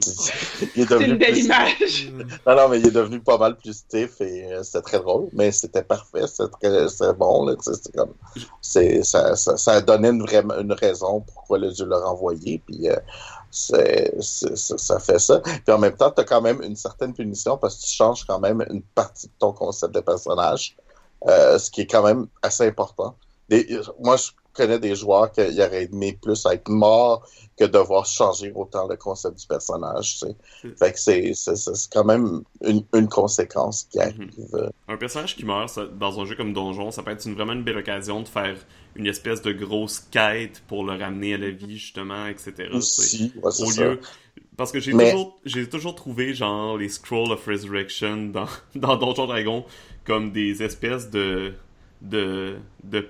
c'est 0.00 0.76
une 0.76 1.16
belle 1.16 1.38
image. 1.38 2.12
Non, 2.46 2.56
non, 2.56 2.68
mais 2.68 2.80
il 2.80 2.86
est 2.86 2.92
devenu 2.92 3.20
pas 3.20 3.38
mal 3.38 3.56
plus 3.56 3.74
stiff 3.74 4.20
et 4.20 4.52
euh, 4.52 4.62
c'était 4.62 4.82
très 4.82 4.98
drôle, 4.98 5.28
mais 5.32 5.52
c'était 5.52 5.82
parfait, 5.82 6.26
c'était 6.26 6.50
très, 6.88 7.12
bon. 7.14 7.46
Là, 7.46 7.54
comme, 7.94 8.14
ça, 8.60 9.36
ça, 9.36 9.56
ça 9.56 9.80
donnait 9.80 10.10
une, 10.10 10.22
vraie, 10.22 10.42
une 10.60 10.72
raison 10.72 11.20
pourquoi 11.20 11.58
le 11.58 11.70
dieu 11.70 11.86
l'a 11.86 11.98
renvoyé. 11.98 12.62
Puis 12.66 12.88
euh, 12.88 12.96
c'est, 13.50 14.14
ça 14.20 14.98
fait 14.98 15.18
ça. 15.18 15.40
Puis 15.40 15.72
en 15.72 15.78
même 15.78 15.96
temps, 15.96 16.10
tu 16.10 16.20
as 16.20 16.24
quand 16.24 16.40
même 16.40 16.62
une 16.62 16.76
certaine 16.76 17.12
punition 17.12 17.56
parce 17.58 17.76
que 17.76 17.82
tu 17.82 17.92
changes 17.92 18.24
quand 18.26 18.40
même 18.40 18.64
une 18.70 18.82
partie 18.82 19.26
de 19.26 19.32
ton 19.38 19.52
concept 19.52 19.94
de 19.94 20.00
personnage, 20.00 20.76
euh, 21.28 21.58
ce 21.58 21.70
qui 21.70 21.82
est 21.82 21.86
quand 21.86 22.02
même 22.02 22.26
assez 22.42 22.66
important. 22.66 23.14
moi, 24.00 24.16
je 24.16 24.30
connais 24.52 24.78
des 24.78 24.94
joueurs 24.94 25.30
qui 25.32 25.40
auraient 25.40 25.84
aimé 25.84 26.18
plus 26.20 26.46
être 26.46 26.68
morts 26.68 27.26
que 27.58 27.64
devoir 27.64 28.06
changer 28.06 28.52
autant 28.54 28.88
le 28.88 28.96
concept 28.96 29.38
du 29.40 29.46
personnage. 29.46 30.18
Tu 30.18 30.18
sais. 30.18 30.74
Fait 30.76 30.92
que 30.92 30.98
c'est, 30.98 31.32
quand 31.92 32.04
même 32.04 32.42
une, 32.64 33.08
conséquence 33.08 33.84
qui 33.84 33.98
mhm. 33.98 34.04
arrive. 34.04 34.72
Un 34.88 34.96
personnage 34.96 35.36
qui 35.36 35.44
meurt 35.44 35.78
dans 35.98 36.20
un 36.20 36.24
jeu 36.24 36.34
comme 36.34 36.52
Donjon, 36.52 36.90
ça 36.90 37.02
peut 37.02 37.10
être 37.10 37.26
une, 37.26 37.34
vraiment 37.34 37.52
une 37.52 37.64
belle 37.64 37.78
occasion 37.78 38.22
de 38.22 38.28
faire 38.28 38.56
une 38.94 39.06
espèce 39.06 39.42
de 39.42 39.52
grosse 39.52 40.00
quête 40.00 40.62
pour 40.66 40.84
le 40.84 40.94
ramener 40.94 41.34
à 41.34 41.38
la 41.38 41.50
vie, 41.50 41.78
justement, 41.78 42.26
etc. 42.26 42.70
Aussi, 42.72 43.32
Au 43.42 43.70
lieu... 43.70 44.00
Parce 44.56 44.70
que 44.70 44.80
j'ai 44.80 44.92
toujours, 44.92 45.38
j'ai 45.44 45.68
toujours 45.68 45.94
trouvé, 45.94 46.34
genre, 46.34 46.76
les 46.76 46.90
Scrolls 46.90 47.32
of 47.32 47.46
Resurrection 47.46 48.26
dans, 48.26 48.48
dans 48.74 48.96
Donjon 48.96 49.26
Dragon 49.26 49.64
comme 50.04 50.32
des 50.32 50.62
espèces 50.62 51.10
de, 51.10 51.54
de, 52.02 52.56
de 52.84 53.06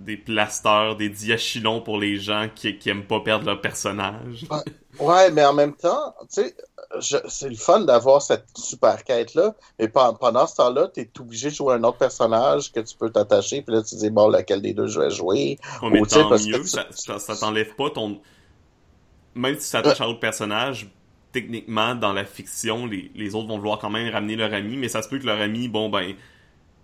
des 0.00 0.16
plasters, 0.16 0.96
des 0.96 1.08
diachylons 1.08 1.80
pour 1.80 1.98
les 1.98 2.18
gens 2.18 2.48
qui, 2.54 2.78
qui 2.78 2.90
aiment 2.90 3.06
pas 3.06 3.20
perdre 3.20 3.46
leur 3.46 3.60
personnage. 3.60 4.46
Ouais, 4.98 5.30
mais 5.30 5.44
en 5.44 5.52
même 5.52 5.74
temps, 5.74 6.14
tu 6.32 6.42
sais, 6.42 6.56
c'est 7.28 7.48
le 7.48 7.56
fun 7.56 7.80
d'avoir 7.80 8.22
cette 8.22 8.46
super 8.56 9.04
quête-là, 9.04 9.54
mais 9.78 9.88
pendant 9.88 10.46
ce 10.46 10.56
temps-là, 10.56 10.88
tu 10.92 11.00
es 11.00 11.10
obligé 11.18 11.50
de 11.50 11.54
jouer 11.54 11.74
un 11.74 11.84
autre 11.84 11.98
personnage 11.98 12.72
que 12.72 12.80
tu 12.80 12.96
peux 12.96 13.10
t'attacher, 13.10 13.62
puis 13.62 13.74
là, 13.74 13.82
tu 13.82 13.96
dis, 13.96 14.10
bon, 14.10 14.28
lequel 14.28 14.62
des 14.62 14.72
deux 14.74 14.86
je 14.86 15.00
vais 15.00 15.10
jouer? 15.10 15.58
mais 15.82 16.00
tant 16.02 16.30
mieux, 16.30 16.64
ça, 16.64 16.86
ça, 16.90 17.36
t'enlève 17.36 17.74
pas 17.74 17.90
ton... 17.90 18.20
Même 19.34 19.58
si 19.58 19.66
tu 19.66 19.72
t'attaches 19.72 20.00
à 20.00 20.04
un 20.04 20.08
autre 20.08 20.20
personnage, 20.20 20.88
techniquement, 21.32 21.94
dans 21.94 22.14
la 22.14 22.24
fiction, 22.24 22.86
les, 22.86 23.10
les 23.14 23.34
autres 23.34 23.48
vont 23.48 23.58
vouloir 23.58 23.78
quand 23.78 23.90
même 23.90 24.10
ramener 24.10 24.36
leur 24.36 24.54
ami, 24.54 24.76
mais 24.76 24.88
ça 24.88 25.02
se 25.02 25.08
peut 25.08 25.18
que 25.18 25.26
leur 25.26 25.40
ami, 25.40 25.68
bon, 25.68 25.90
ben 25.90 26.14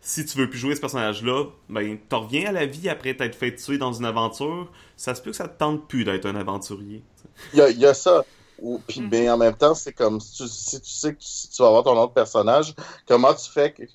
si 0.04 0.26
tu 0.26 0.36
veux 0.36 0.50
plus 0.50 0.58
jouer 0.58 0.74
ce 0.74 0.80
personnage-là, 0.80 1.44
ben, 1.68 1.96
t'en 2.08 2.22
reviens 2.22 2.48
à 2.48 2.52
la 2.52 2.66
vie 2.66 2.88
après 2.88 3.16
t'être 3.16 3.36
fait 3.36 3.54
tuer 3.54 3.78
dans 3.78 3.92
une 3.92 4.04
aventure. 4.04 4.70
Ça 4.96 5.14
se 5.14 5.22
peut 5.22 5.30
que 5.30 5.36
ça 5.36 5.46
te 5.46 5.56
tente 5.56 5.86
plus 5.86 6.04
d'être 6.04 6.26
un 6.26 6.34
aventurier. 6.34 7.04
Il 7.54 7.78
y 7.78 7.86
a, 7.86 7.94
ça. 7.94 8.24
puis, 8.88 9.00
mm. 9.00 9.08
ben, 9.08 9.30
en 9.30 9.38
même 9.38 9.54
temps, 9.54 9.74
c'est 9.74 9.92
comme 9.92 10.20
si 10.20 10.42
tu, 10.42 10.90
sais 10.90 11.14
que 11.14 11.20
tu, 11.20 11.62
vas 11.62 11.68
avoir 11.68 11.84
ton 11.84 11.96
autre 11.96 12.12
personnage, 12.12 12.74
comment 13.06 13.32
tu 13.32 13.48
fais 13.48 13.72
que, 13.72 13.84
tu 13.84 13.90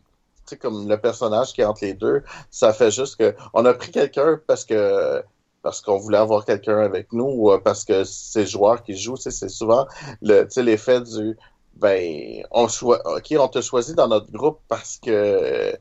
sais, 0.45 0.57
comme 0.57 0.87
le 0.87 0.97
personnage 0.97 1.51
qui 1.51 1.59
est 1.59 1.65
entre 1.65 1.83
les 1.83 1.93
deux, 1.93 2.23
ça 2.49 2.71
fait 2.71 2.89
juste 2.89 3.17
que 3.17 3.35
on 3.53 3.65
a 3.65 3.73
pris 3.73 3.91
quelqu'un 3.91 4.39
parce 4.47 4.63
que 4.63 5.21
parce 5.61 5.81
qu'on 5.81 5.97
voulait 5.97 6.19
avoir 6.19 6.45
quelqu'un 6.45 6.77
avec 6.77 7.11
nous 7.11 7.25
ou 7.25 7.57
parce 7.59 7.83
que 7.83 8.05
c'est 8.05 8.41
le 8.41 8.45
joueur 8.45 8.81
qui 8.83 8.95
joue, 8.95 9.17
c'est 9.17 9.49
souvent 9.49 9.85
le 10.21 10.47
l'effet 10.61 11.01
du 11.01 11.35
ben 11.75 12.43
on 12.51 12.63
OK, 12.65 13.35
on 13.37 13.47
te 13.49 13.59
choisit 13.59 13.95
dans 13.95 14.07
notre 14.07 14.31
groupe 14.31 14.59
parce 14.69 14.97
que 14.97 15.77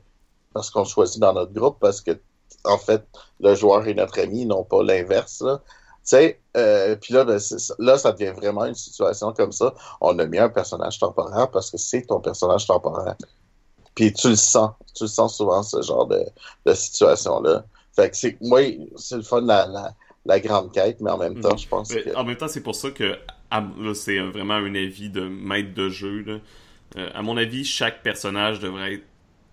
parce 0.57 0.71
qu'on 0.71 0.85
choisit 0.85 1.21
dans 1.21 1.33
notre 1.33 1.53
groupe 1.53 1.77
parce 1.79 2.01
que 2.01 2.19
en 2.63 2.79
fait 2.79 3.07
le 3.39 3.53
joueur 3.53 3.87
est 3.87 3.93
notre 3.93 4.19
ami, 4.19 4.47
non 4.47 4.63
pas 4.63 4.81
l'inverse. 4.81 5.43
Tu 5.45 5.53
sais, 6.01 6.41
euh, 6.55 6.95
puis 6.95 7.13
là, 7.13 7.25
ben, 7.25 7.39
là, 7.77 7.97
ça 7.99 8.11
devient 8.11 8.33
vraiment 8.35 8.65
une 8.65 8.73
situation 8.73 9.33
comme 9.33 9.51
ça. 9.51 9.75
On 10.01 10.17
a 10.17 10.25
mis 10.25 10.39
un 10.39 10.49
personnage 10.49 10.97
temporaire 10.97 11.51
parce 11.51 11.69
que 11.69 11.77
c'est 11.77 12.07
ton 12.07 12.21
personnage 12.21 12.65
temporaire. 12.65 13.15
Puis 13.93 14.11
tu 14.13 14.29
le 14.29 14.35
sens, 14.35 14.71
tu 14.95 15.03
le 15.03 15.09
sens 15.09 15.37
souvent 15.37 15.61
ce 15.61 15.79
genre 15.83 16.07
de, 16.07 16.73
situation-là. 16.73 17.65
Fait 17.95 18.09
que 18.09 18.17
c'est, 18.17 18.35
oui, 18.41 18.89
c'est 18.95 19.17
le 19.17 19.21
fun 19.21 19.41
la, 19.41 19.93
la, 20.25 20.39
grande 20.39 20.71
quête, 20.71 21.01
mais 21.01 21.11
en 21.11 21.19
même 21.19 21.39
temps, 21.39 21.51
mhm. 21.51 21.59
je 21.59 21.67
pense 21.67 21.89
que... 21.89 22.15
En 22.15 22.23
même 22.23 22.37
temps, 22.37 22.47
c'est 22.47 22.61
pour 22.61 22.75
ça 22.75 22.89
que 22.89 23.15
là, 23.51 23.93
c'est 23.93 24.19
vraiment 24.19 24.55
un 24.55 24.73
avis 24.73 25.11
de 25.11 25.21
maître 25.21 25.75
de 25.75 25.89
jeu. 25.89 26.23
Là. 26.23 26.39
Euh, 26.95 27.09
à 27.13 27.21
mon 27.21 27.37
avis, 27.37 27.63
chaque 27.63 28.01
personnage 28.01 28.59
devrait 28.59 28.95
être 28.95 29.03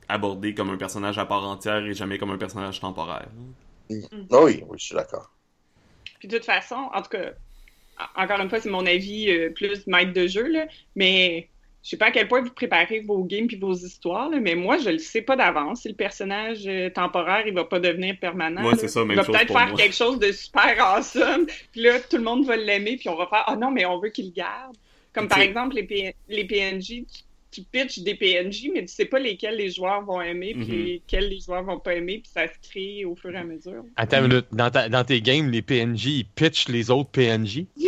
abordé 0.09 0.55
comme 0.55 0.71
un 0.71 0.77
personnage 0.77 1.19
à 1.19 1.27
part 1.27 1.45
entière 1.45 1.85
et 1.85 1.95
jamais 1.95 2.19
comme 2.19 2.31
un 2.31 2.39
personnage 2.39 2.81
temporaire. 2.81 3.29
Mm. 3.91 4.01
Oui, 4.31 4.63
oui, 4.69 4.79
je 4.79 4.85
suis 4.85 4.95
d'accord. 4.95 5.31
Puis 6.19 6.29
de 6.29 6.37
toute 6.37 6.47
façon, 6.47 6.89
en 6.93 7.03
tout 7.03 7.11
cas, 7.11 7.33
encore 8.17 8.41
une 8.41 8.49
fois, 8.49 8.61
c'est 8.61 8.71
mon 8.71 8.87
avis 8.87 9.31
euh, 9.31 9.51
plus 9.51 9.87
maître 9.87 10.13
de 10.13 10.27
jeu, 10.27 10.49
là, 10.49 10.67
mais 10.97 11.49
je 11.83 11.91
sais 11.91 11.97
pas 11.99 12.07
à 12.07 12.11
quel 12.11 12.29
point 12.29 12.41
vous 12.41 12.51
préparez 12.51 13.01
vos 13.01 13.23
games 13.25 13.47
puis 13.47 13.59
vos 13.59 13.75
histoires, 13.75 14.31
mais 14.31 14.55
moi, 14.55 14.79
je 14.79 14.89
le 14.89 14.99
sais 14.99 15.21
pas 15.21 15.37
d'avance. 15.37 15.83
Si 15.83 15.89
le 15.89 15.95
personnage 15.95 16.67
euh, 16.67 16.89
temporaire, 16.89 17.47
il 17.47 17.53
va 17.53 17.65
pas 17.65 17.79
devenir 17.79 18.19
permanent. 18.19 18.63
Moi, 18.63 18.75
c'est 18.77 18.89
ça, 18.89 19.03
il 19.09 19.15
va 19.15 19.23
peut-être 19.23 19.53
faire 19.53 19.75
quelque 19.75 19.95
chose 19.95 20.19
de 20.19 20.33
super 20.33 20.77
awesome, 20.79 21.47
puis 21.73 21.83
là, 21.83 22.01
tout 22.01 22.17
le 22.17 22.23
monde 22.23 22.47
va 22.47 22.57
l'aimer, 22.57 22.97
puis 22.97 23.09
on 23.09 23.17
va 23.17 23.27
faire 23.27 23.45
«Ah 23.47 23.57
non, 23.57 23.71
mais 23.71 23.85
on 23.85 24.01
veut 24.01 24.09
qu'il 24.09 24.33
garde». 24.33 24.77
Comme 25.13 25.29
par 25.29 25.39
exemple, 25.39 25.77
les, 25.77 26.15
les 26.29 26.45
PNJ, 26.45 27.05
tu 27.55 27.63
pitches 27.63 28.01
des 28.01 28.15
PNJ, 28.15 28.71
mais 28.73 28.85
tu 28.85 28.93
sais 28.93 29.05
pas 29.05 29.19
lesquels 29.19 29.57
les 29.57 29.71
joueurs 29.71 30.05
vont 30.05 30.21
aimer, 30.21 30.55
puis 30.55 30.65
mhm. 30.65 30.85
lesquels 30.85 31.29
les 31.29 31.41
joueurs 31.41 31.63
vont 31.63 31.79
pas 31.79 31.95
aimer, 31.95 32.19
puis 32.19 32.31
ça 32.33 32.47
se 32.49 32.69
crée 32.69 33.05
au 33.05 33.15
fur 33.15 33.31
et 33.31 33.37
à 33.37 33.45
mesure. 33.45 33.85
Attends 33.97 34.25
une 34.25 34.43
dans, 34.53 34.71
dans 34.71 35.05
tes 35.05 35.21
games, 35.21 35.51
les 35.51 35.63
PNJ, 35.63 36.07
ils 36.07 36.25
pitchent 36.25 36.69
les 36.69 36.91
autres 36.91 37.11
PNJ? 37.11 37.67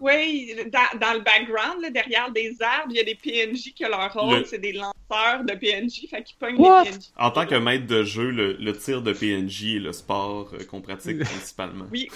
oui, 0.00 0.54
dans, 0.70 1.12
le 1.14 1.20
background, 1.20 1.82
là, 1.82 1.90
derrière 1.90 2.30
des 2.30 2.56
arbres, 2.60 2.90
il 2.90 2.96
y 2.96 3.00
a 3.00 3.04
des 3.04 3.14
PNJ 3.14 3.72
qui 3.74 3.84
ont 3.84 3.88
leur 3.88 4.12
rôle, 4.12 4.44
c'est 4.46 4.58
des 4.58 4.72
lanceurs 4.72 5.44
de 5.44 5.54
PNJ, 5.54 6.08
fait 6.10 6.22
qu'ils 6.22 6.36
pognent 6.38 6.56
les 6.56 6.90
PNJ. 6.90 7.10
En 7.16 7.30
tant 7.30 7.46
que 7.46 7.54
maître 7.54 7.86
de 7.86 8.02
jeu, 8.02 8.30
le, 8.30 8.72
tir 8.76 9.02
de 9.02 9.12
PNJ 9.12 9.76
est 9.76 9.78
le 9.78 9.92
sport 9.92 10.50
euh, 10.52 10.64
qu'on 10.64 10.80
pratique 10.80 11.18
principalement. 11.24 11.86
Oui, 11.90 12.08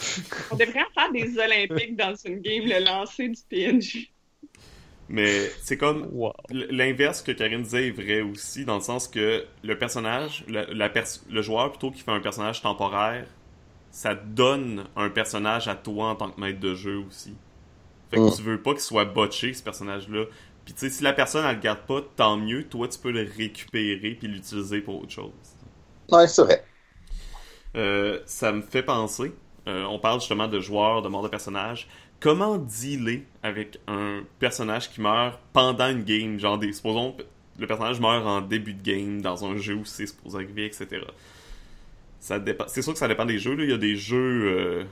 on 0.50 0.56
devrait 0.56 0.84
faire 0.94 1.12
des 1.12 1.38
Olympiques 1.38 1.96
dans 1.96 2.14
une 2.14 2.40
game, 2.40 2.64
le 2.64 2.84
lancer 2.84 3.28
du 3.28 3.40
PNJ. 3.48 4.10
Mais 5.08 5.50
c'est 5.62 5.78
comme 5.78 6.10
l'inverse 6.50 7.22
que 7.22 7.32
Karine 7.32 7.62
disait 7.62 7.88
est 7.88 7.90
vrai 7.90 8.20
aussi, 8.20 8.64
dans 8.64 8.74
le 8.74 8.82
sens 8.82 9.08
que 9.08 9.44
le 9.62 9.78
personnage, 9.78 10.44
le 10.48 11.42
joueur 11.42 11.70
plutôt 11.70 11.90
qui 11.90 12.02
fait 12.02 12.10
un 12.10 12.20
personnage 12.20 12.60
temporaire, 12.60 13.26
ça 13.90 14.14
donne 14.14 14.84
un 14.96 15.08
personnage 15.08 15.66
à 15.66 15.74
toi 15.74 16.10
en 16.10 16.14
tant 16.14 16.30
que 16.30 16.40
maître 16.40 16.60
de 16.60 16.74
jeu 16.74 16.98
aussi. 16.98 17.34
Fait 18.10 18.16
que 18.16 18.22
mm. 18.22 18.36
tu 18.36 18.42
veux 18.42 18.60
pas 18.60 18.72
qu'il 18.72 18.80
soit 18.80 19.06
botché 19.06 19.54
ce 19.54 19.62
personnage-là. 19.62 20.24
Puis 20.64 20.74
tu 20.74 20.80
sais, 20.80 20.90
si 20.90 21.02
la 21.02 21.14
personne 21.14 21.46
elle 21.46 21.56
le 21.56 21.62
garde 21.62 21.80
pas, 21.86 22.02
tant 22.16 22.36
mieux, 22.36 22.68
toi 22.68 22.86
tu 22.88 22.98
peux 22.98 23.10
le 23.10 23.26
récupérer 23.36 24.14
puis 24.18 24.28
l'utiliser 24.28 24.82
pour 24.82 25.02
autre 25.02 25.12
chose. 25.12 25.32
Ouais, 26.10 26.26
c'est 26.26 26.42
vrai. 26.42 26.64
Euh, 27.76 28.20
ça 28.26 28.52
me 28.52 28.60
fait 28.60 28.82
penser, 28.82 29.32
euh, 29.66 29.84
on 29.84 29.98
parle 29.98 30.20
justement 30.20 30.48
de 30.48 30.60
joueurs, 30.60 31.02
de 31.02 31.08
mort 31.08 31.22
de 31.22 31.28
personnages. 31.28 31.88
Comment 32.20 32.59
dealer 32.59 33.22
avec 33.42 33.78
un 33.87 34.22
personnage 34.38 34.90
qui 34.90 35.00
meurt 35.00 35.40
pendant 35.52 35.88
une 35.88 36.02
game? 36.02 36.38
Genre, 36.38 36.59
des, 36.59 36.72
supposons 36.72 37.16
le 37.59 37.66
personnage 37.66 38.00
meurt 38.00 38.26
en 38.26 38.40
début 38.40 38.74
de 38.74 38.83
game 38.83 39.20
dans 39.20 39.44
un 39.44 39.57
jeu 39.57 39.74
où 39.74 39.85
c'est 39.85 40.07
supposé 40.07 40.37
arriver, 40.37 40.66
etc. 40.66 41.02
Ça 42.20 42.40
C'est 42.66 42.83
sûr 42.83 42.92
que 42.92 42.98
ça 42.98 43.09
dépend 43.09 43.24
des 43.24 43.38
jeux. 43.38 43.54
Là. 43.54 43.64
Il 43.64 43.70
y 43.70 43.74
a 43.74 43.78
des 43.78 43.96
jeux. 43.96 44.87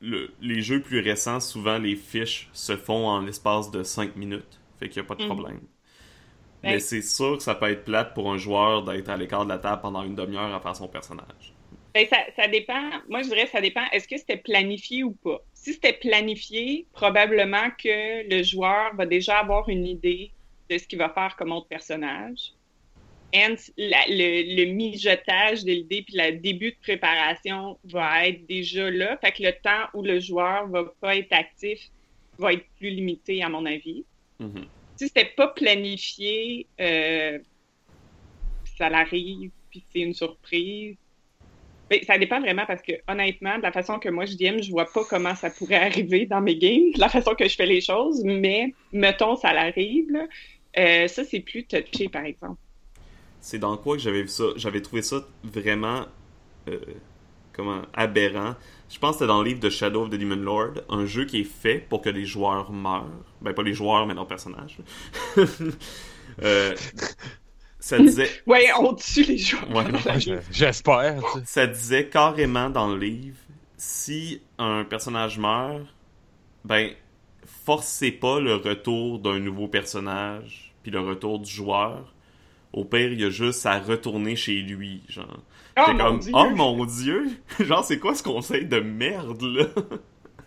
Le... 0.00 0.30
les 0.40 0.60
jeux 0.60 0.80
plus 0.80 1.00
récents, 1.00 1.40
souvent 1.40 1.78
les 1.78 1.96
fiches 1.96 2.48
se 2.52 2.76
font 2.76 3.08
en 3.08 3.20
l'espace 3.20 3.70
de 3.70 3.82
5 3.82 4.16
minutes. 4.16 4.60
Fait 4.78 4.88
qu'il 4.88 5.00
n'y 5.00 5.06
a 5.06 5.08
pas 5.08 5.14
de 5.14 5.24
mm. 5.24 5.28
problème. 5.28 5.60
Mais 6.62 6.72
ben, 6.72 6.80
c'est 6.80 7.02
sûr 7.02 7.36
que 7.36 7.42
ça 7.42 7.54
peut 7.54 7.70
être 7.70 7.84
plate 7.84 8.14
pour 8.14 8.32
un 8.32 8.38
joueur 8.38 8.84
d'être 8.84 9.08
à 9.08 9.16
l'écart 9.16 9.44
de 9.44 9.50
la 9.50 9.58
table 9.58 9.82
pendant 9.82 10.02
une 10.02 10.14
demi-heure 10.14 10.54
à 10.54 10.60
faire 10.60 10.74
son 10.74 10.88
personnage. 10.88 11.53
Ben, 11.94 12.06
ça, 12.08 12.18
ça, 12.36 12.48
dépend. 12.48 12.90
Moi, 13.08 13.22
je 13.22 13.28
dirais 13.28 13.46
ça 13.46 13.60
dépend. 13.60 13.84
Est-ce 13.92 14.08
que 14.08 14.16
c'était 14.16 14.36
planifié 14.36 15.04
ou 15.04 15.12
pas? 15.12 15.40
Si 15.52 15.74
c'était 15.74 15.92
planifié, 15.92 16.86
probablement 16.92 17.70
que 17.78 18.28
le 18.28 18.42
joueur 18.42 18.94
va 18.96 19.06
déjà 19.06 19.38
avoir 19.38 19.68
une 19.68 19.86
idée 19.86 20.32
de 20.68 20.76
ce 20.76 20.86
qu'il 20.86 20.98
va 20.98 21.08
faire 21.08 21.36
comme 21.36 21.52
autre 21.52 21.68
personnage. 21.68 22.52
Et 23.32 23.46
le, 23.76 24.64
le, 24.64 24.72
mijotage 24.72 25.64
de 25.64 25.72
l'idée 25.72 26.02
puis 26.02 26.14
le 26.16 26.38
début 26.38 26.72
de 26.72 26.76
préparation 26.80 27.78
va 27.84 28.28
être 28.28 28.46
déjà 28.46 28.90
là. 28.90 29.16
Fait 29.18 29.32
que 29.32 29.42
le 29.42 29.52
temps 29.52 29.88
où 29.92 30.02
le 30.02 30.20
joueur 30.20 30.68
va 30.68 30.84
pas 31.00 31.16
être 31.16 31.32
actif 31.32 31.80
va 32.38 32.52
être 32.52 32.64
plus 32.78 32.90
limité, 32.90 33.42
à 33.42 33.48
mon 33.48 33.66
avis. 33.66 34.04
Mm-hmm 34.40 34.66
si 34.96 35.08
c'était 35.08 35.32
pas 35.36 35.48
planifié, 35.48 36.66
euh, 36.80 37.38
ça 38.78 38.88
l'arrive, 38.88 39.50
puis 39.70 39.84
c'est 39.92 40.00
une 40.00 40.14
surprise. 40.14 40.96
Mais 41.90 42.02
ça 42.04 42.16
dépend 42.18 42.40
vraiment 42.40 42.64
parce 42.66 42.82
que, 42.82 42.92
honnêtement, 43.08 43.58
de 43.58 43.62
la 43.62 43.72
façon 43.72 43.98
que 43.98 44.08
moi 44.08 44.24
je 44.24 44.36
DM, 44.36 44.62
je 44.62 44.70
vois 44.70 44.86
pas 44.86 45.04
comment 45.08 45.34
ça 45.34 45.50
pourrait 45.50 45.76
arriver 45.76 46.26
dans 46.26 46.40
mes 46.40 46.56
games, 46.56 46.92
de 46.94 47.00
la 47.00 47.08
façon 47.08 47.34
que 47.34 47.46
je 47.46 47.54
fais 47.54 47.66
les 47.66 47.80
choses, 47.80 48.22
mais 48.24 48.74
mettons, 48.92 49.36
ça 49.36 49.52
l'arrive. 49.52 50.16
Euh, 50.78 51.06
ça, 51.08 51.24
c'est 51.24 51.40
plus 51.40 51.64
touché, 51.64 52.08
par 52.08 52.24
exemple. 52.24 52.60
C'est 53.40 53.58
dans 53.58 53.76
quoi 53.76 53.96
que 53.96 54.02
j'avais 54.02 54.22
vu 54.22 54.28
ça? 54.28 54.44
J'avais 54.56 54.80
trouvé 54.80 55.02
ça 55.02 55.26
vraiment 55.44 56.06
euh, 56.68 56.78
comment 57.52 57.82
aberrant. 57.92 58.54
Je 58.88 58.98
pense 58.98 59.12
que 59.12 59.18
c'était 59.18 59.28
dans 59.28 59.42
le 59.42 59.48
livre 59.48 59.60
de 59.60 59.70
Shadow 59.70 60.02
of 60.02 60.10
the 60.10 60.14
Demon 60.14 60.36
Lord, 60.36 60.72
un 60.88 61.06
jeu 61.06 61.24
qui 61.24 61.40
est 61.40 61.44
fait 61.44 61.78
pour 61.78 62.00
que 62.00 62.10
les 62.10 62.24
joueurs 62.24 62.72
meurent. 62.72 63.10
Ben, 63.40 63.52
pas 63.52 63.62
les 63.62 63.74
joueurs, 63.74 64.06
mais 64.06 64.14
leurs 64.14 64.26
personnages. 64.26 64.78
euh, 66.42 66.74
ça 67.84 67.98
disait. 67.98 68.30
Ouais, 68.46 68.66
on 68.80 68.94
tue 68.94 69.24
les 69.24 69.36
joueurs. 69.36 69.68
J'espère. 70.50 71.22
Ça 71.44 71.66
disait 71.66 72.08
carrément 72.08 72.70
dans 72.70 72.88
le 72.88 72.98
livre 72.98 73.36
si 73.76 74.40
un 74.58 74.84
personnage 74.84 75.38
meurt, 75.38 75.82
ben, 76.64 76.92
forcez 77.66 78.10
pas 78.10 78.40
le 78.40 78.54
retour 78.54 79.18
d'un 79.18 79.38
nouveau 79.38 79.68
personnage, 79.68 80.74
puis 80.82 80.90
le 80.90 81.00
retour 81.00 81.40
du 81.40 81.50
joueur. 81.50 82.14
Au 82.72 82.86
pire, 82.86 83.12
il 83.12 83.20
y 83.20 83.24
a 83.24 83.30
juste 83.30 83.66
à 83.66 83.78
retourner 83.78 84.34
chez 84.34 84.62
lui, 84.62 85.02
genre. 85.08 85.42
Oh, 85.76 85.92
mon 85.92 86.16
Dieu. 86.16 86.32
oh 86.34 86.50
mon 86.50 86.84
Dieu! 86.86 87.30
Genre, 87.60 87.84
c'est 87.84 87.98
quoi 87.98 88.14
ce 88.14 88.22
conseil 88.22 88.64
de 88.64 88.78
merde, 88.78 89.42
là? 89.42 89.66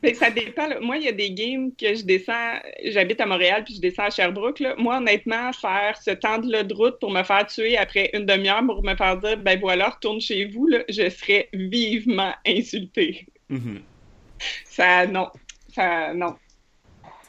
Mais 0.04 0.14
ça 0.14 0.30
dépend. 0.30 0.68
Moi, 0.82 0.98
il 0.98 1.04
y 1.04 1.08
a 1.08 1.12
des 1.12 1.32
games 1.32 1.72
que 1.76 1.96
je 1.96 2.04
descends. 2.04 2.60
J'habite 2.86 3.20
à 3.22 3.26
Montréal 3.26 3.64
puis 3.64 3.76
je 3.76 3.82
descends 3.82 4.04
à 4.04 4.10
Sherbrooke. 4.10 4.60
Là. 4.60 4.76
Moi, 4.78 4.98
honnêtement, 4.98 5.52
faire 5.54 5.98
ce 6.02 6.12
temps 6.12 6.40
de 6.40 6.74
route 6.74 7.00
pour 7.00 7.12
me 7.12 7.24
faire 7.24 7.46
tuer 7.48 7.78
après 7.78 8.10
une 8.14 8.26
demi-heure 8.26 8.66
pour 8.66 8.84
me 8.84 8.96
faire 8.96 9.18
dire 9.18 9.38
ben 9.38 9.60
voilà, 9.60 9.90
retourne 9.90 10.22
chez 10.22 10.46
vous, 10.46 10.68
là, 10.68 10.80
je 10.90 11.10
serais 11.10 11.50
vivement 11.54 12.34
insulté. 12.46 13.26
Mm-hmm. 13.52 13.82
Ça, 14.66 15.08
non. 15.08 15.28
Ça, 15.74 16.14
non. 16.14 16.36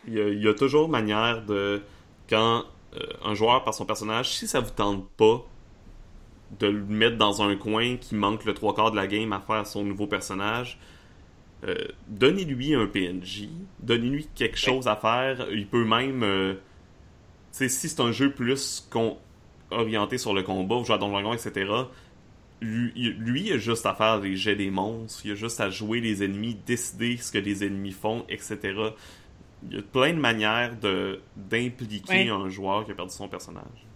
Il 0.07 0.14
y, 0.14 0.20
a, 0.20 0.28
il 0.28 0.42
y 0.42 0.48
a 0.48 0.54
toujours 0.54 0.88
manière 0.88 1.44
de. 1.44 1.83
Quand 2.28 2.64
euh, 2.94 3.00
un 3.24 3.35
joueur, 3.35 3.64
par 3.64 3.74
son 3.74 3.87
personnage, 3.87 4.31
si 4.31 4.46
ça 4.46 4.61
vous 4.61 4.70
tente 4.70 5.09
pas 5.16 5.44
de 6.59 6.66
le 6.66 6.85
mettre 6.85 7.16
dans 7.16 7.42
un 7.42 7.57
coin 7.57 7.96
qui 7.96 8.14
manque 8.14 8.44
le 8.44 8.54
trois 8.54 8.74
quarts 8.74 8.90
de 8.90 8.96
la 8.96 9.07
game 9.07 9.33
à 9.33 9.40
faire 9.40 9.66
son 9.66 9.85
nouveau 9.85 10.07
personnage. 10.07 10.78
Euh, 11.64 11.88
donnez-lui 12.07 12.75
un 12.75 12.87
PNJ, 12.87 13.49
donnez-lui 13.81 14.29
quelque 14.35 14.59
chose 14.59 14.87
à 14.87 14.97
faire. 14.97 15.49
Il 15.51 15.66
peut 15.66 15.85
même, 15.85 16.23
euh, 16.23 16.55
si 17.51 17.68
c'est 17.68 18.01
un 18.01 18.12
jeu 18.12 18.31
plus 18.31 18.88
orienté 19.71 20.18
sur 20.18 20.35
le 20.35 20.42
combat, 20.42 20.83
jouer 20.85 20.94
à 20.94 20.99
Donjon 20.99 21.12
Dragon, 21.14 21.33
etc. 21.35 21.71
Lui, 22.61 22.92
lui, 23.18 23.47
il 23.47 23.53
a 23.53 23.59
juste 23.59 23.87
à 23.87 23.94
faire 23.94 24.21
des 24.21 24.37
jets 24.37 24.57
des 24.57 24.71
monstres, 24.71 25.21
il 25.25 25.33
a 25.33 25.35
juste 25.35 25.61
à 25.61 25.71
jouer 25.71 26.01
les 26.01 26.25
ennemis, 26.25 26.57
décider 26.66 27.16
ce 27.16 27.31
que 27.33 27.38
les 27.38 27.64
ennemis 27.64 27.92
font, 27.92 28.25
etc. 28.29 28.59
Il 29.68 29.77
y 29.77 29.79
a 29.79 29.83
plein 29.83 30.12
de 30.12 30.18
manières 30.18 30.77
de 30.77 31.21
d'impliquer 31.37 32.29
un 32.29 32.49
joueur 32.49 32.85
qui 32.85 32.92
a 32.92 32.94
perdu 32.94 33.12
son 33.12 33.29
personnage. 33.29 33.87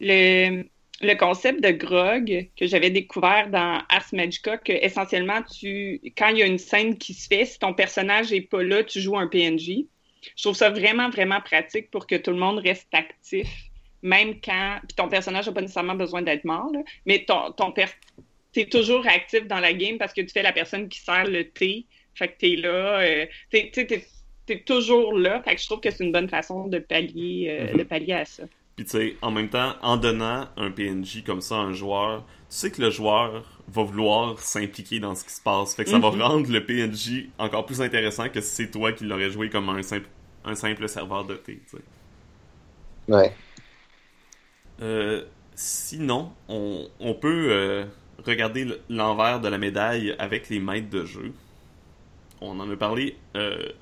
Le, 0.00 0.64
le 1.00 1.14
concept 1.14 1.62
de 1.62 1.70
grog 1.70 2.48
que 2.56 2.66
j'avais 2.66 2.90
découvert 2.90 3.48
dans 3.50 3.82
Ars 3.88 4.08
Magica, 4.12 4.58
que 4.58 4.72
essentiellement, 4.72 5.42
tu, 5.42 6.00
quand 6.16 6.28
il 6.28 6.38
y 6.38 6.42
a 6.42 6.46
une 6.46 6.58
scène 6.58 6.98
qui 6.98 7.14
se 7.14 7.28
fait, 7.28 7.44
si 7.44 7.58
ton 7.58 7.72
personnage 7.72 8.32
est 8.32 8.40
pas 8.40 8.62
là, 8.62 8.82
tu 8.82 9.00
joues 9.00 9.16
un 9.16 9.28
PNJ. 9.28 9.84
Je 10.36 10.42
trouve 10.42 10.56
ça 10.56 10.70
vraiment, 10.70 11.08
vraiment 11.10 11.40
pratique 11.40 11.90
pour 11.90 12.06
que 12.06 12.16
tout 12.16 12.32
le 12.32 12.38
monde 12.38 12.58
reste 12.58 12.88
actif, 12.92 13.48
même 14.02 14.40
quand. 14.40 14.80
Puis 14.88 14.96
ton 14.96 15.08
personnage 15.08 15.46
n'a 15.46 15.52
pas 15.52 15.60
nécessairement 15.60 15.94
besoin 15.94 16.22
d'être 16.22 16.44
mort, 16.44 16.72
mais 17.06 17.24
ton, 17.24 17.52
ton 17.52 17.72
t'es 18.52 18.66
toujours 18.66 19.06
actif 19.06 19.46
dans 19.46 19.60
la 19.60 19.72
game 19.72 19.98
parce 19.98 20.12
que 20.12 20.20
tu 20.20 20.30
fais 20.30 20.42
la 20.42 20.52
personne 20.52 20.88
qui 20.88 20.98
sert 20.98 21.26
le 21.26 21.48
thé. 21.48 21.86
Fait 22.14 22.28
que 22.28 22.38
t'es 22.38 22.56
là. 22.56 23.00
Euh, 23.00 23.26
t'es, 23.50 23.70
t'es, 23.70 24.58
toujours 24.60 25.16
là. 25.16 25.40
Fait 25.42 25.54
que 25.54 25.60
je 25.60 25.66
trouve 25.66 25.80
que 25.80 25.90
c'est 25.90 26.02
une 26.02 26.10
bonne 26.10 26.28
façon 26.28 26.66
de 26.66 26.78
pallier, 26.80 27.48
euh, 27.50 27.66
mm-hmm. 27.66 27.78
de 27.78 27.82
pallier 27.84 28.14
à 28.14 28.24
ça. 28.24 28.44
Puis 28.78 28.84
tu 28.84 28.92
sais, 28.92 29.16
en 29.22 29.32
même 29.32 29.48
temps, 29.48 29.74
en 29.82 29.96
donnant 29.96 30.46
un 30.56 30.70
PNJ 30.70 31.24
comme 31.26 31.40
ça 31.40 31.56
à 31.56 31.58
un 31.58 31.72
joueur, 31.72 32.24
tu 32.24 32.44
sais 32.48 32.70
que 32.70 32.80
le 32.80 32.90
joueur 32.90 33.42
va 33.66 33.82
vouloir 33.82 34.38
s'impliquer 34.38 35.00
dans 35.00 35.16
ce 35.16 35.24
qui 35.24 35.32
se 35.32 35.40
passe. 35.40 35.74
Fait 35.74 35.82
que 35.82 35.90
ça 35.90 35.98
va 35.98 36.12
mhm. 36.12 36.22
rendre 36.22 36.48
le 36.48 36.64
PNJ 36.64 37.28
encore 37.40 37.66
plus 37.66 37.82
intéressant 37.82 38.28
que 38.28 38.40
si 38.40 38.54
c'est 38.54 38.70
toi 38.70 38.92
qui 38.92 39.02
l'aurais 39.02 39.32
joué 39.32 39.50
comme 39.50 39.68
un 39.68 39.82
simple, 39.82 40.06
un 40.44 40.54
simple 40.54 40.88
serveur 40.88 41.24
de 41.24 41.34
thé. 41.34 41.60
sais. 41.66 41.78
Ouais. 43.08 43.34
Euh, 44.80 45.24
sinon, 45.56 46.30
on, 46.48 46.86
on 47.00 47.14
peut 47.14 47.48
euh, 47.50 47.84
regarder 48.24 48.64
l'envers 48.88 49.40
de 49.40 49.48
la 49.48 49.58
médaille 49.58 50.14
avec 50.20 50.50
les 50.50 50.60
maîtres 50.60 50.90
de 50.90 51.04
jeu. 51.04 51.32
On 52.40 52.60
en 52.60 52.70
a 52.70 52.76
parlé 52.76 53.16
euh, 53.36 53.72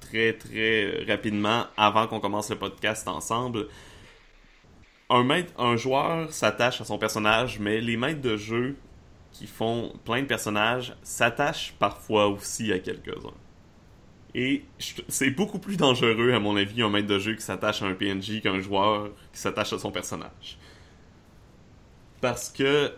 très 0.00 0.34
très 0.34 1.04
rapidement 1.08 1.68
avant 1.78 2.06
qu'on 2.06 2.20
commence 2.20 2.50
le 2.50 2.56
podcast 2.56 3.08
ensemble 3.08 3.68
un, 5.58 5.76
joueur 5.76 6.32
s'attache 6.32 6.80
à 6.80 6.84
son 6.84 6.98
personnage, 6.98 7.58
mais 7.58 7.80
les 7.80 7.96
maîtres 7.96 8.20
de 8.20 8.36
jeu 8.36 8.76
qui 9.32 9.46
font 9.46 9.92
plein 10.04 10.22
de 10.22 10.26
personnages 10.26 10.94
s'attachent 11.02 11.74
parfois 11.78 12.28
aussi 12.28 12.72
à 12.72 12.78
quelques-uns. 12.78 13.34
Et 14.34 14.64
c'est 15.08 15.30
beaucoup 15.30 15.58
plus 15.58 15.76
dangereux, 15.76 16.32
à 16.32 16.40
mon 16.40 16.56
avis, 16.56 16.82
un 16.82 16.90
maître 16.90 17.06
de 17.06 17.18
jeu 17.18 17.34
qui 17.34 17.42
s'attache 17.42 17.82
à 17.82 17.86
un 17.86 17.94
PNJ 17.94 18.40
qu'un 18.42 18.60
joueur 18.60 19.10
qui 19.32 19.38
s'attache 19.38 19.72
à 19.72 19.78
son 19.78 19.92
personnage. 19.92 20.58
Parce 22.20 22.50
que 22.50 22.92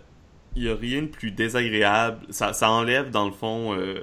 il 0.55 0.63
n'y 0.63 0.69
a 0.71 0.75
rien 0.75 1.03
de 1.03 1.09
plus 1.09 1.31
désagréable. 1.31 2.27
Ça, 2.31 2.55
ça 2.55 2.71
enlève, 2.71 3.11
dans 3.11 3.27
le 3.27 3.33
fond, 3.33 3.75
euh, 3.75 4.03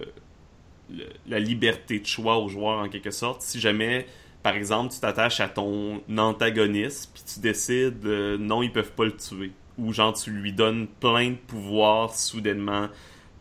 la 1.27 1.39
liberté 1.39 1.99
de 1.99 2.05
choix 2.05 2.37
au 2.37 2.47
joueur, 2.47 2.79
en 2.79 2.89
quelque 2.89 3.09
sorte. 3.09 3.41
Si 3.41 3.59
jamais 3.59 4.05
par 4.43 4.55
exemple, 4.55 4.93
tu 4.93 4.99
t'attaches 4.99 5.39
à 5.39 5.47
ton 5.47 6.03
antagoniste, 6.17 7.11
puis 7.13 7.23
tu 7.33 7.39
décides 7.39 8.05
euh, 8.05 8.37
non, 8.37 8.61
ils 8.61 8.71
peuvent 8.71 8.91
pas 8.91 9.05
le 9.05 9.15
tuer. 9.15 9.51
Ou 9.77 9.93
genre, 9.93 10.13
tu 10.13 10.31
lui 10.31 10.51
donnes 10.51 10.87
plein 10.99 11.31
de 11.31 11.35
pouvoirs 11.35 12.13
soudainement, 12.13 12.89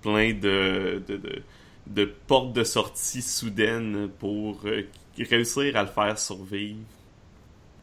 plein 0.00 0.32
de, 0.32 1.02
de, 1.86 2.04
portes 2.04 2.52
de 2.52 2.62
sortie 2.62 3.20
soudaines 3.20 4.08
pour 4.20 4.60
euh, 4.64 4.84
réussir 5.18 5.76
à 5.76 5.82
le 5.82 5.88
faire 5.88 6.16
survivre. 6.18 6.78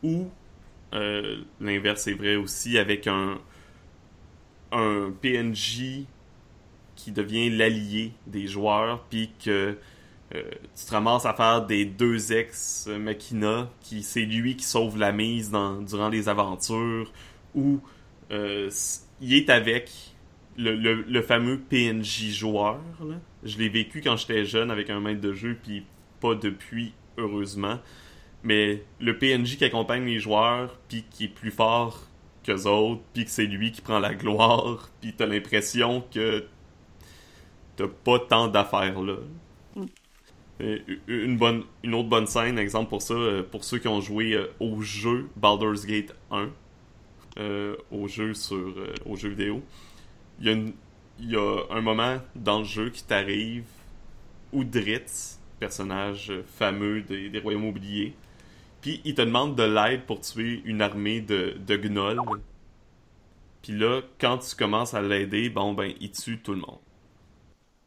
Ou 0.02 0.30
euh, 0.94 1.42
l'inverse 1.60 2.08
est 2.08 2.14
vrai 2.14 2.38
aussi 2.38 2.78
avec 2.78 3.06
un, 3.06 3.38
un 4.72 5.12
PNJ 5.22 6.06
qui 6.96 7.12
devient 7.12 7.50
l'allié 7.50 8.14
des 8.28 8.48
joueurs, 8.48 9.04
puis 9.10 9.30
que 9.44 9.78
euh, 10.36 10.44
tu 10.76 10.86
te 10.86 10.92
ramasses 10.92 11.26
à 11.26 11.34
faire 11.34 11.66
des 11.66 11.86
deux 11.86 12.32
ex 12.32 12.88
machina 12.88 13.70
qui 13.82 14.04
c'est 14.04 14.26
lui 14.26 14.56
qui 14.56 14.66
sauve 14.66 14.98
la 14.98 15.12
mise 15.12 15.50
dans, 15.50 15.82
durant 15.82 16.10
les 16.10 16.30
aventures 16.30 17.12
ou 17.56 17.80
euh, 18.32 18.70
il 19.22 19.34
est 19.34 19.50
avec 19.50 19.92
le, 20.58 20.76
le, 20.76 21.22
fameux 21.22 21.58
PNJ 21.58 22.32
joueur 22.32 22.80
je 23.44 23.58
l'ai 23.58 23.70
vécu 23.70 24.02
quand 24.02 24.18
j'étais 24.18 24.46
jeune 24.46 24.72
avec 24.72 24.90
un 24.90 25.00
maître 25.00 25.22
de 25.22 25.34
jeu 25.34 25.58
puis 25.62 25.86
pas 26.20 26.36
depuis 26.36 26.94
heureusement 27.18 27.80
mais 28.44 28.84
le 29.00 29.18
PNJ 29.18 29.58
qui 29.58 29.66
accompagne 29.66 30.06
les 30.06 30.20
joueurs 30.20 30.78
puis 30.88 31.06
qui 31.10 31.26
est 31.26 31.30
plus 31.30 31.52
fort 31.52 32.10
qu'eux 32.44 32.68
autres, 32.68 33.02
puis 33.14 33.26
que 33.26 33.32
c'est 33.32 33.46
lui 33.46 33.72
qui 33.72 33.82
prend 33.82 34.00
la 34.00 34.14
gloire, 34.14 34.90
puis 35.02 35.14
t'as 35.14 35.26
l'impression 35.26 36.04
que 36.14 36.46
t'as 37.76 37.88
pas 37.88 38.20
tant 38.20 38.48
d'affaires 38.48 39.02
là. 39.02 39.16
Et 40.60 40.82
Une, 41.08 41.38
bonne, 41.38 41.64
une 41.84 41.94
autre 41.96 42.10
bonne 42.10 42.28
scène, 42.28 42.60
exemple 42.60 42.90
pour 42.90 43.02
ça, 43.02 43.14
euh, 43.14 43.44
pour 43.44 43.64
ceux 43.64 43.80
qui 43.80 43.88
ont 43.88 44.02
joué 44.02 44.34
euh, 44.34 44.48
au 44.60 44.82
jeu 44.82 45.30
Baldur's 45.38 45.86
Gate 45.86 46.14
1, 46.32 46.50
euh, 47.38 47.78
au 47.90 48.08
jeu 48.08 48.34
sur 48.34 48.58
euh, 48.58 48.94
au 49.06 49.16
jeu 49.16 49.30
vidéo, 49.30 49.64
il 50.42 50.74
y, 51.20 51.36
a 51.36 51.58
un 51.70 51.80
moment 51.80 52.18
dans 52.36 52.60
le 52.60 52.66
jeu 52.66 52.90
qui 52.90 53.04
t'arrive 53.04 53.64
où 54.52 54.66
Dritz, 54.66 55.40
personnage 55.60 56.32
euh, 56.32 56.44
fameux 56.44 57.02
des, 57.02 57.30
des 57.30 57.40
royaumes 57.40 57.66
oubliés, 57.66 58.14
puis 58.82 59.00
il 59.06 59.16
te 59.16 59.22
demande 59.22 59.56
de 59.56 59.64
l'aide 59.64 60.06
pour 60.06 60.20
tuer 60.20 60.62
une 60.66 60.82
armée 60.82 61.22
de, 61.22 61.56
de 61.66 61.78
gnolls. 61.78 62.20
Puis 63.62 63.74
là, 63.74 64.02
quand 64.20 64.40
tu 64.40 64.56
commences 64.56 64.94
à 64.94 65.02
l'aider, 65.02 65.50
bon 65.50 65.74
ben, 65.74 65.94
il 66.02 66.12
tue 66.12 66.40
tout 66.40 66.54
le 66.54 66.60
monde. 66.60 66.80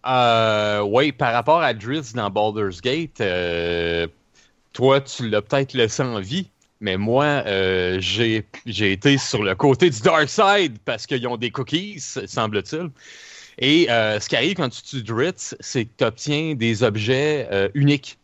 Euh, 0.06 0.80
oui, 0.80 1.12
par 1.12 1.32
rapport 1.32 1.62
à 1.62 1.74
Drizzt 1.74 2.16
dans 2.16 2.30
Baldur's 2.30 2.80
Gate, 2.80 3.20
euh, 3.20 4.06
toi, 4.72 5.00
tu 5.00 5.28
l'as 5.28 5.42
peut-être 5.42 5.74
laissé 5.74 6.02
en 6.02 6.20
vie, 6.20 6.50
mais 6.80 6.96
moi, 6.96 7.24
euh, 7.46 8.00
j'ai 8.00 8.44
été 8.66 9.16
sur 9.18 9.44
le 9.44 9.54
côté 9.54 9.90
du 9.90 10.00
Dark 10.00 10.28
Side 10.28 10.78
parce 10.84 11.06
qu'ils 11.06 11.26
ont 11.28 11.36
des 11.36 11.50
cookies, 11.50 12.00
semble-t-il. 12.00 12.90
Et 13.58 13.90
euh, 13.90 14.18
ce 14.18 14.28
qui 14.28 14.36
arrive 14.36 14.54
quand 14.54 14.70
tu 14.70 14.82
tues 14.82 15.02
Drizzt, 15.02 15.56
c'est 15.60 15.84
que 15.84 15.90
tu 15.98 16.04
obtiens 16.04 16.54
des 16.54 16.82
objets 16.82 17.70
uniques. 17.74 18.18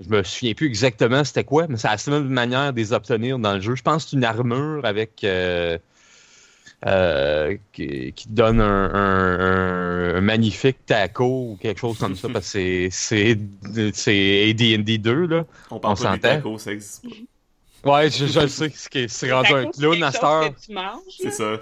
Je 0.00 0.08
me 0.08 0.22
souviens 0.22 0.54
plus 0.54 0.66
exactement 0.66 1.22
c'était 1.22 1.44
quoi, 1.44 1.66
mais 1.68 1.76
c'est 1.76 1.88
la 1.88 1.98
seule 1.98 2.24
manière 2.24 2.72
de 2.72 2.78
les 2.78 2.92
obtenir 2.92 3.38
dans 3.38 3.54
le 3.54 3.60
jeu. 3.60 3.76
Je 3.76 3.82
pense 3.82 4.04
que 4.04 4.10
c'est 4.10 4.16
une 4.16 4.24
armure 4.24 4.84
avec 4.84 5.24
euh, 6.86 7.56
qui, 7.72 8.12
qui 8.14 8.28
te 8.28 8.32
donne 8.32 8.60
un, 8.60 8.94
un- 8.94 9.40
un- 9.40 10.14
un 10.16 10.20
magnifique 10.20 10.78
taco 10.86 11.24
ou 11.52 11.58
quelque 11.60 11.78
chose 11.80 11.98
comme 11.98 12.16
ça, 12.16 12.28
parce 12.32 12.46
que 12.52 12.52
c'est- 12.52 12.88
c'est 12.90 13.38
c'est 13.92 14.50
AD&D 14.50 14.98
2, 14.98 15.26
là. 15.26 15.44
On 15.70 15.78
parle 15.78 15.96
On 15.98 16.02
pas 16.02 16.18
tacos, 16.18 16.58
ça 16.58 16.72
existe 16.72 17.04
pas. 17.82 17.92
Ouais, 17.92 18.10
je, 18.10 18.26
je 18.26 18.40
le 18.40 18.48
sais, 18.48 18.70
c'est 18.74 18.90
que 18.90 19.08
c'est 19.08 19.32
rendu 19.32 19.52
un 19.54 19.66
clown 19.70 20.02
à 20.02 20.12
cette 20.12 20.22
heure. 20.24 20.54
que 20.54 20.60
tu 20.60 20.72
manges, 20.72 21.00
C'est 21.18 21.30
ça. 21.32 21.52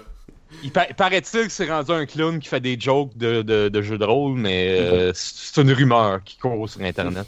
Il 0.63 0.71
pa- 0.71 0.87
paraît-il 0.97 1.43
que 1.43 1.49
c'est 1.51 1.69
rendu 1.69 1.91
un 1.91 2.05
clown 2.05 2.39
qui 2.39 2.49
fait 2.49 2.59
des 2.59 2.77
jokes 2.79 3.15
de, 3.15 3.41
de, 3.43 3.69
de 3.69 3.81
jeux 3.81 3.97
de 3.97 4.03
rôle, 4.05 4.33
mais 4.37 4.79
euh, 4.79 5.11
c'est 5.13 5.61
une 5.61 5.71
rumeur 5.71 6.23
qui 6.23 6.37
court 6.37 6.67
sur 6.67 6.81
Internet. 6.81 7.25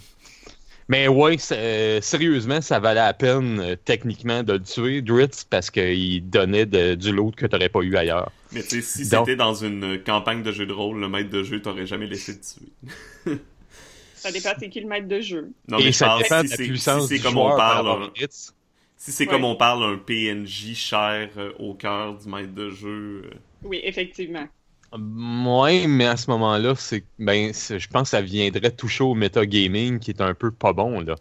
Mais 0.92 1.08
ouais, 1.08 1.38
euh, 1.54 2.02
sérieusement, 2.02 2.60
ça 2.60 2.80
valait 2.80 3.00
la 3.00 3.14
peine 3.14 3.60
euh, 3.62 3.76
techniquement 3.78 4.44
de 4.44 4.54
le 4.54 4.62
tuer, 4.62 5.02
Dritz, 5.02 5.46
parce 5.46 5.72
qu'il 5.72 6.30
donnait 6.30 6.66
de- 6.66 6.96
du 6.96 7.14
loot 7.14 7.34
que 7.34 7.46
t'aurais 7.46 7.70
pas 7.70 7.80
eu 7.80 7.96
ailleurs. 7.96 8.30
Mais 8.52 8.62
tu 8.62 8.82
sais, 8.82 9.04
si 9.06 9.10
Donc- 9.10 9.26
c'était 9.26 9.38
dans 9.38 9.54
une 9.54 10.00
campagne 10.04 10.44
de 10.44 10.52
jeu 10.52 10.66
de 10.66 10.74
rôle, 10.74 11.00
le 11.00 11.08
maître 11.08 11.30
de 11.30 11.44
jeu 11.44 11.62
t'aurait 11.62 11.86
jamais 11.88 12.08
laissé 12.08 12.38
te 12.38 12.46
tuer. 12.46 12.72
Ça 14.16 14.32
dépend 14.34 14.50
c'est 14.60 14.70
qui 14.70 14.82
le 14.82 14.88
maître 14.88 15.08
de 15.08 15.20
jeu. 15.22 15.50
Non, 15.70 15.80
Et 15.80 15.86
mais 15.86 15.92
ça 15.94 16.06
parle 16.08 16.24
dépend 16.24 16.40
si 16.42 16.46
de 16.46 16.50
la 16.52 16.56
c'est 16.58 16.68
puissance 16.68 17.02
si 17.04 17.08
c'est 17.08 17.16
du 17.16 17.22
comme 17.24 17.32
joueur 17.34 17.46
on 17.54 17.58
par 17.58 17.84
parle, 17.84 18.04
un- 18.04 18.08
Dritz. 18.16 18.54
si 18.98 19.12
c'est 19.12 19.24
Ouais. 19.26 19.32
comme 19.32 19.46
on 19.46 19.56
parle 19.56 19.84
un 19.84 19.98
PNJ 19.98 20.76
cher 20.76 21.30
euh, 21.38 21.54
au 21.58 21.74
cœur 21.74 22.16
du 22.20 22.28
maître 22.30 22.54
de 22.54 22.70
jeu. 22.70 23.22
euh, 23.26 23.30
Oui, 23.64 23.80
effectivement. 23.84 24.48
Ouais, 24.94 25.88
mais 25.88 26.06
à 26.06 26.18
ce 26.18 26.30
moment-là, 26.32 26.76
c'est 26.76 27.06
ben, 27.18 27.54
je 27.54 27.88
pense 27.88 28.04
que 28.04 28.10
ça 28.10 28.22
viendrait 28.22 28.72
toucher 28.72 29.04
au 29.06 29.14
metagaming 29.16 30.00
qui 30.00 30.12
est 30.12 30.22
un 30.22 30.34
peu 30.34 30.52
pas 30.52 30.74
bon 30.74 31.00
là. 31.00 31.16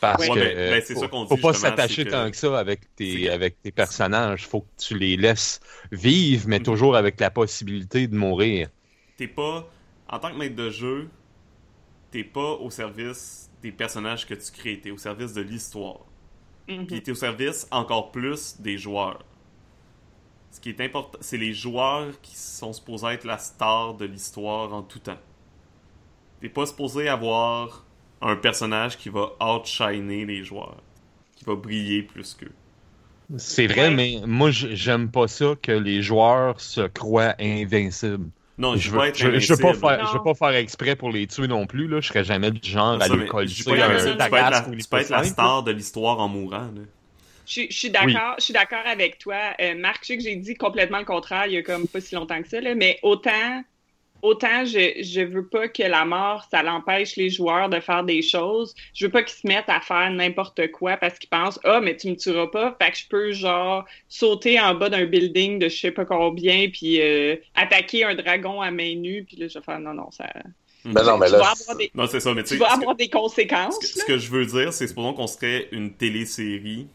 Parce 0.00 0.22
Ouais, 0.22 0.28
que 0.28 0.34
ben- 0.34 0.56
ben, 0.56 0.82
euh, 0.82 1.08
faut, 1.08 1.26
faut 1.28 1.36
pas 1.36 1.52
s'attacher 1.54 2.04
que- 2.04 2.10
tant 2.10 2.30
que 2.30 2.36
ça 2.36 2.58
avec 2.58 2.94
tes 2.96 3.22
que- 3.24 3.30
avec 3.30 3.62
tes 3.62 3.70
personnages. 3.72 4.46
Faut 4.46 4.62
que 4.62 4.66
tu 4.78 4.98
les 4.98 5.16
laisses 5.16 5.60
vivre, 5.92 6.46
mais 6.48 6.58
Mhm. 6.58 6.64
toujours 6.64 6.96
avec 6.96 7.18
la 7.20 7.30
possibilité 7.30 8.06
de 8.08 8.16
mourir. 8.16 8.68
T'es 9.16 9.28
pas, 9.28 9.68
en 10.08 10.18
tant 10.18 10.30
que 10.32 10.36
maître 10.36 10.56
de 10.56 10.70
jeu, 10.70 11.08
t'es 12.10 12.24
pas 12.24 12.52
au 12.54 12.70
service 12.70 13.50
des 13.62 13.72
personnages 13.72 14.26
que 14.26 14.34
tu 14.34 14.50
crées, 14.52 14.80
t'es 14.80 14.90
au 14.90 14.98
service 14.98 15.32
de 15.32 15.42
l'histoire. 15.42 16.00
Mhm. 16.68 16.86
Puis 16.86 17.02
t'es 17.02 17.12
au 17.12 17.14
service 17.14 17.66
encore 17.70 18.10
plus 18.10 18.56
des 18.60 18.78
joueurs. 18.78 19.24
Ce 20.56 20.60
qui 20.62 20.70
est 20.70 20.80
important, 20.80 21.18
c'est 21.20 21.36
les 21.36 21.52
joueurs 21.52 22.18
qui 22.22 22.34
sont 22.34 22.72
supposés 22.72 23.08
être 23.08 23.24
la 23.24 23.36
star 23.36 23.92
de 23.92 24.06
l'histoire 24.06 24.72
en 24.72 24.80
tout 24.80 25.00
temps. 25.00 25.18
T'es 26.40 26.48
pas 26.48 26.64
supposé 26.64 27.08
avoir 27.08 27.84
un 28.22 28.36
personnage 28.36 28.96
qui 28.96 29.10
va 29.10 29.32
outshiner 29.38 30.24
les 30.24 30.44
joueurs, 30.44 30.78
qui 31.36 31.44
va 31.44 31.56
briller 31.56 32.02
plus 32.02 32.32
qu'eux. 32.34 32.52
C'est 33.36 33.66
vrai, 33.66 33.88
Ouais. 33.88 33.90
mais 33.90 34.20
moi 34.26 34.50
j'aime 34.50 35.10
pas 35.10 35.28
ça 35.28 35.52
que 35.60 35.72
les 35.72 36.00
joueurs 36.00 36.58
se 36.58 36.80
croient 36.86 37.34
invincibles. 37.38 38.30
Non, 38.56 38.76
Je 38.76 38.90
veux, 38.90 38.98
veux 39.00 39.06
être 39.08 39.18
je, 39.18 39.38
je 39.38 39.52
veux 39.52 39.58
pas 39.60 39.68
invincible. 39.68 39.86
faire, 39.88 40.06
je 40.06 40.12
veux 40.12 40.18
Non. 40.18 40.24
pas 40.24 40.34
faire 40.34 40.54
exprès 40.56 40.96
pour 40.96 41.10
les 41.10 41.26
tuer 41.26 41.48
non 41.48 41.66
plus 41.66 41.86
là. 41.86 42.00
Je 42.00 42.08
serais 42.08 42.24
jamais 42.24 42.50
du 42.50 42.66
genre 42.66 42.94
à 42.94 43.06
Ça, 43.06 43.14
mais 43.14 43.26
coller 43.26 43.46
pas 43.46 43.52
tu 43.52 43.64
peux 43.64 43.72
être 43.76 43.78
la, 43.78 43.94
les 44.70 44.76
tu 44.82 44.88
peux 44.88 44.96
être 44.96 45.10
la 45.10 45.24
star 45.24 45.62
de 45.64 45.70
l'histoire 45.72 46.18
en 46.18 46.28
mourant. 46.28 46.70
là. 46.74 46.82
Je, 47.46 47.62
je 47.70 47.76
suis 47.76 47.90
d'accord, 47.90 48.34
je 48.38 48.44
suis 48.44 48.52
d'accord 48.54 48.84
avec 48.84 49.18
toi. 49.18 49.36
Euh, 49.60 49.74
Marc, 49.74 49.98
je 50.02 50.06
sais 50.08 50.16
que 50.18 50.22
j'ai 50.22 50.36
dit 50.36 50.54
complètement 50.54 50.98
le 50.98 51.04
contraire 51.04 51.46
il 51.46 51.52
y 51.54 51.56
a 51.58 51.62
comme 51.62 51.86
pas 51.86 52.00
si 52.00 52.14
longtemps 52.14 52.42
que 52.42 52.48
ça, 52.48 52.60
là, 52.60 52.74
mais 52.74 52.98
autant, 53.02 53.62
autant 54.22 54.64
je, 54.64 55.02
je 55.02 55.20
veux 55.20 55.46
pas 55.46 55.68
que 55.68 55.82
la 55.82 56.04
mort, 56.04 56.46
ça 56.50 56.62
l'empêche 56.62 57.16
les 57.16 57.30
joueurs 57.30 57.68
de 57.68 57.78
faire 57.80 58.02
des 58.02 58.22
choses. 58.22 58.74
Je 58.94 59.06
veux 59.06 59.12
pas 59.12 59.22
qu'ils 59.22 59.36
se 59.38 59.46
mettent 59.46 59.68
à 59.68 59.80
faire 59.80 60.10
n'importe 60.10 60.70
quoi 60.72 60.96
parce 60.96 61.18
qu'ils 61.18 61.28
pensent 61.28 61.60
Ah, 61.64 61.80
mais 61.80 61.96
tu 61.96 62.08
me 62.10 62.16
tueras 62.16 62.48
pas, 62.48 62.76
fait 62.80 62.90
que 62.90 62.98
je 62.98 63.06
peux 63.08 63.32
genre 63.32 63.84
sauter 64.08 64.58
en 64.58 64.74
bas 64.74 64.88
d'un 64.88 65.04
building 65.06 65.58
de 65.58 65.68
je 65.68 65.76
sais 65.76 65.90
pas 65.92 66.04
combien, 66.04 66.68
puis 66.70 67.00
euh, 67.00 67.36
attaquer 67.54 68.04
un 68.04 68.14
dragon 68.14 68.60
à 68.60 68.70
main 68.70 68.94
nue, 68.96 69.24
puis 69.24 69.36
là 69.36 69.46
je 69.48 69.58
vais 69.58 69.64
faire 69.64 69.78
non, 69.78 69.94
non, 69.94 70.10
ça. 70.10 70.26
Ben 70.84 71.02
non, 71.02 71.18
mais 71.18 71.26
tu 71.26 71.32
vas 71.32 71.38
là, 71.38 71.52
avoir 71.60 71.76
des, 71.76 71.90
Non, 71.94 72.06
c'est 72.06 72.20
ça, 72.20 72.32
mais 72.32 72.42
tu 72.44 72.50
tu 72.50 72.54
sais, 72.54 72.60
vas 72.60 72.68
que- 72.68 72.74
avoir 72.80 72.94
des 72.94 73.08
conséquences. 73.10 73.74
Ce 73.74 73.80
que, 73.80 73.98
là. 73.98 74.02
ce 74.02 74.06
que 74.06 74.18
je 74.18 74.30
veux 74.30 74.46
dire, 74.46 74.72
c'est 74.72 74.86
supposons 74.86 75.14
qu'on 75.14 75.26
serait 75.26 75.68
une 75.72 75.92
télésérie. 75.94 76.86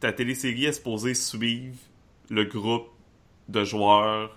Ta 0.00 0.12
télésérie 0.12 0.66
est 0.66 0.72
supposée 0.72 1.14
suivre 1.14 1.76
le 2.30 2.44
groupe 2.44 2.88
de 3.48 3.64
joueurs 3.64 4.36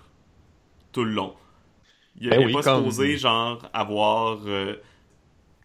tout 0.92 1.04
le 1.04 1.12
long. 1.12 1.34
Il 2.20 2.30
Ben 2.30 2.40
n'est 2.40 2.46
oui, 2.46 2.52
pas 2.52 2.62
comme- 2.62 2.78
supposé, 2.78 3.16
genre, 3.18 3.68
avoir... 3.72 4.40
euh, 4.46 4.76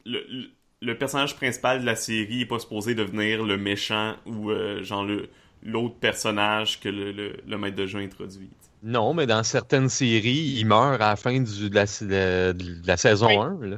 le, 0.05 0.19
le- 0.29 0.49
le 0.81 0.97
personnage 0.97 1.35
principal 1.35 1.81
de 1.81 1.85
la 1.85 1.95
série 1.95 2.41
est 2.41 2.45
pas 2.45 2.59
supposé 2.59 2.93
devenir 2.95 3.43
le 3.43 3.57
méchant 3.57 4.15
ou, 4.25 4.51
euh, 4.51 4.83
genre, 4.83 5.03
le 5.03 5.29
l'autre 5.63 5.95
personnage 5.95 6.79
que 6.79 6.89
le, 6.89 7.11
le, 7.11 7.37
le 7.47 7.57
maître 7.57 7.75
de 7.75 7.87
jeu 7.87 7.97
introduit. 7.99 8.51
Non, 8.83 9.15
mais 9.15 9.25
dans 9.25 9.41
certaines 9.43 9.89
séries, 9.89 10.53
il 10.59 10.65
meurt 10.67 11.01
à 11.01 11.09
la 11.09 11.15
fin 11.15 11.39
du- 11.41 11.69
de, 11.71 11.75
la, 11.75 11.85
de- 11.85 12.51
de 12.53 12.87
la 12.87 12.97
saison 12.97 13.27
Oui. 13.27 13.35
1. 13.41 13.57
Là. 13.67 13.77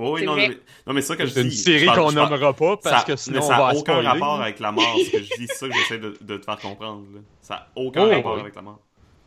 Oh, 0.00 0.14
oui, 0.14 0.20
C'est 0.20 0.26
non, 0.26 0.32
vrai. 0.34 0.48
mais, 0.48 0.58
non, 0.86 0.92
mais 0.94 1.00
c'est 1.00 1.08
ça 1.08 1.16
que 1.16 1.26
je 1.26 1.30
C'est 1.30 1.42
dis. 1.42 1.48
une 1.48 1.54
série 1.54 1.86
je 1.86 1.94
qu'on 1.94 2.10
je 2.10 2.14
nommera 2.14 2.52
pas 2.54 2.76
parce 2.76 3.00
ça, 3.00 3.04
que 3.06 3.16
sinon 3.16 3.40
on 3.40 3.42
ça 3.42 3.56
n'a 3.58 3.68
aucun 3.74 3.78
spoiler. 3.94 4.06
rapport 4.08 4.40
avec 4.40 4.60
la 4.60 4.70
mort, 4.72 4.96
ce 5.04 5.10
que 5.10 5.18
je 5.18 5.34
dis. 5.36 5.46
C'est 5.48 5.54
ça 5.56 5.68
que 5.68 5.74
j'essaie 5.74 5.98
de, 5.98 6.16
de 6.20 6.36
te 6.36 6.44
faire 6.44 6.58
comprendre. 6.58 7.04
là. 7.14 7.20
Ça 7.42 7.54
n'a 7.54 7.68
aucun 7.76 8.04
Oh, 8.06 8.10
rapport 8.10 8.34
oui. 8.34 8.40
avec 8.42 8.54
la 8.54 8.62
mort. 8.62 8.78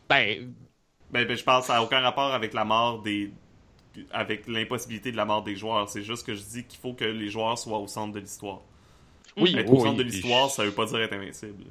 Ben, 0.08 0.50
Ben, 1.10 1.26
ben, 1.26 1.36
je 1.36 1.42
pense 1.44 1.60
que 1.60 1.66
ça 1.66 1.74
n'a 1.74 1.82
aucun 1.82 2.00
rapport 2.00 2.32
avec 2.32 2.54
la 2.54 2.64
mort 2.64 3.02
des. 3.02 3.30
avec 4.12 4.46
l'impossibilité 4.48 5.12
de 5.12 5.16
la 5.18 5.26
mort 5.26 5.42
des 5.42 5.56
joueurs. 5.56 5.88
C'est 5.90 6.02
juste 6.02 6.24
que 6.26 6.34
je 6.34 6.40
dis 6.42 6.64
qu'il 6.64 6.80
faut 6.80 6.94
que 6.94 7.04
les 7.04 7.28
joueurs 7.28 7.58
soient 7.58 7.78
au 7.78 7.86
centre 7.86 8.14
de 8.14 8.20
l'histoire. 8.20 8.60
oui, 9.36 9.54
Être 9.58 9.70
oui, 9.70 9.78
au 9.78 9.84
centre 9.84 9.98
de 9.98 10.02
l'histoire, 10.02 10.48
ça 10.50 10.64
veut 10.64 10.72
pas 10.72 10.86
dire 10.86 11.00
être 11.00 11.12
invincible. 11.12 11.64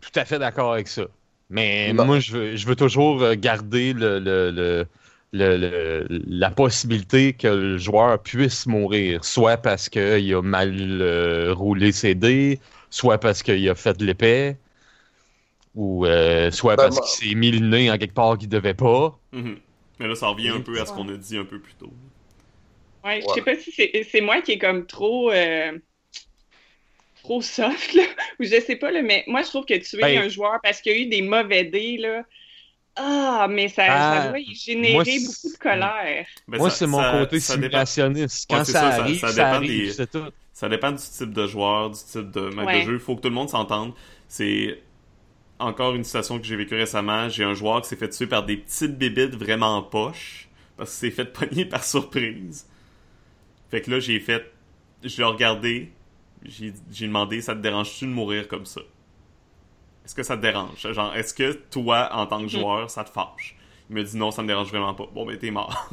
tout 0.00 0.10
à 0.18 0.24
fait 0.24 0.38
d'accord 0.38 0.72
avec 0.72 0.88
ça. 0.88 1.02
Mais 1.48 1.92
Bon. 1.94 2.04
moi, 2.06 2.20
je 2.20 2.32
veux, 2.32 2.56
je 2.56 2.66
veux 2.66 2.76
toujours 2.76 3.34
garder 3.34 3.92
le, 3.92 4.18
le- 4.18 4.50
le- 4.50 4.86
le- 5.32 5.56
le- 5.56 6.06
la 6.26 6.50
possibilité 6.50 7.32
que 7.34 7.48
le 7.48 7.78
joueur 7.78 8.22
puisse 8.22 8.66
mourir, 8.66 9.24
soit 9.24 9.56
parce 9.58 9.88
qu'il 9.88 10.34
a 10.34 10.42
mal 10.42 10.74
euh, 11.02 11.52
roulé 11.54 11.92
ses 11.92 12.14
dés, 12.14 12.60
soit 12.90 13.18
parce 13.18 13.42
qu'il 13.42 13.68
a 13.68 13.74
fait 13.74 13.96
de 13.98 14.04
l'épée, 14.06 14.56
ou 15.74 16.06
euh, 16.06 16.50
soit 16.50 16.76
Ben, 16.76 16.82
parce 16.82 17.00
qu'il 17.00 17.28
s'est 17.30 17.34
mis 17.34 17.50
le 17.52 17.60
nez 17.66 17.90
en 17.90 17.98
quelque 17.98 18.14
part 18.14 18.36
qu'il 18.38 18.48
devait 18.48 18.74
pas. 18.74 19.18
Mhm. 19.32 19.60
Mais 19.98 20.06
là, 20.08 20.14
ça 20.14 20.28
revient 20.28 20.48
un 20.48 20.60
peu 20.60 20.80
à 20.80 20.86
ce 20.86 20.92
qu'on 20.92 21.08
a 21.08 21.16
dit 21.16 21.36
un 21.36 21.44
peu 21.44 21.60
plus 21.60 21.74
tôt. 21.74 21.92
Ouais, 23.04 23.20
je 23.22 23.26
Ouais. 23.26 23.34
sais 23.34 23.42
pas 23.42 23.56
si 23.56 23.72
c'est 23.72 24.02
c'est 24.04 24.20
moi 24.20 24.42
qui 24.42 24.52
est 24.52 24.58
comme 24.58 24.86
trop 24.86 25.30
euh, 25.30 25.78
trop 27.22 27.42
soft 27.42 27.92
là, 27.94 28.02
ou 28.40 28.44
je 28.44 28.60
sais 28.60 28.76
pas 28.76 28.90
là, 28.90 29.02
mais 29.02 29.24
moi 29.26 29.42
je 29.42 29.48
trouve 29.48 29.64
que 29.66 29.74
tuer 29.78 30.00
Ben- 30.02 30.18
un 30.18 30.28
joueur 30.28 30.58
parce 30.62 30.80
qu'il 30.80 30.92
y 30.92 30.94
a 30.96 30.98
eu 30.98 31.06
des 31.06 31.22
mauvais 31.22 31.64
dés 31.64 31.96
là, 31.98 32.24
ah 33.02 33.46
mais 33.48 33.68
ça, 33.68 33.84
Ah, 33.88 34.22
ça 34.22 34.28
doit 34.28 34.38
générer 34.52 34.92
moi, 34.92 35.04
beaucoup 35.04 35.52
de 35.52 35.58
colère. 35.58 36.26
Ben, 36.48 36.58
Moi, 36.58 36.70
c'est 36.70 36.86
mon 36.86 36.98
côté 37.10 37.40
ça 37.40 37.56
dépend- 37.56 37.84
simulationniste. 37.86 38.50
Ouais, 38.50 38.58
Quand 38.58 38.64
ça, 38.64 38.88
arrive, 38.88 39.18
ça 39.20 39.28
ça, 39.28 39.34
dépend 39.34 39.46
arrive, 39.56 39.86
des- 39.86 39.92
c'est 39.92 40.10
tout. 40.10 40.24
Ça 40.52 40.68
dépend 40.68 40.92
du 40.92 40.98
type 41.02 41.32
de 41.32 41.46
joueur, 41.46 41.90
du 41.90 41.98
type 41.98 42.30
de 42.30 42.40
Ouais. 42.64 42.80
de 42.80 42.86
jeu. 42.86 42.92
Il 42.94 42.98
faut 43.00 43.16
que 43.16 43.22
tout 43.22 43.28
le 43.28 43.34
monde 43.34 43.48
s'entende. 43.48 43.94
C'est 44.28 44.82
encore 45.58 45.94
une 45.94 46.04
situation 46.04 46.38
que 46.38 46.44
j'ai 46.46 46.56
vécue 46.56 46.74
récemment. 46.76 47.28
J'ai 47.28 47.44
un 47.44 47.54
joueur 47.54 47.82
qui 47.82 47.88
s'est 47.88 47.96
fait 47.96 48.08
tuer 48.10 48.26
par 48.26 48.44
des 48.44 48.56
petites 48.58 48.98
bébites 48.98 49.34
vraiment 49.36 49.82
poches 49.82 50.48
parce 50.76 50.90
qu'il 50.98 51.10
s'est 51.10 51.16
fait 51.16 51.32
pogner 51.32 51.64
par 51.66 51.84
surprise. 51.84 52.66
Fait 53.70 53.80
que 53.82 53.90
là, 53.90 54.00
j'ai 54.00 54.20
fait... 54.20 54.50
Je 55.04 55.16
l'ai 55.18 55.24
regardé. 55.24 55.92
J'ai 56.44 56.72
j'ai 56.92 57.06
demandé, 57.06 57.40
ça 57.42 57.54
te 57.54 57.60
dérange-tu 57.60 58.06
de 58.06 58.10
mourir 58.10 58.48
comme 58.48 58.66
ça? 58.66 58.80
Est-ce 60.10 60.16
que 60.16 60.22
ça 60.24 60.36
te 60.36 60.42
dérange? 60.42 60.92
Genre, 60.92 61.14
est-ce 61.14 61.32
que 61.32 61.52
toi, 61.52 62.08
en 62.12 62.26
tant 62.26 62.40
que 62.40 62.46
Mm. 62.46 62.48
joueur, 62.48 62.90
ça 62.90 63.04
te 63.04 63.10
fâche? 63.10 63.54
Il 63.88 63.94
me 63.94 64.02
dit 64.02 64.16
non, 64.16 64.32
ça 64.32 64.42
me 64.42 64.48
dérange 64.48 64.68
vraiment 64.70 64.92
pas. 64.92 65.06
Bon, 65.14 65.24
ben, 65.24 65.38
t'es 65.38 65.52
mort. 65.52 65.88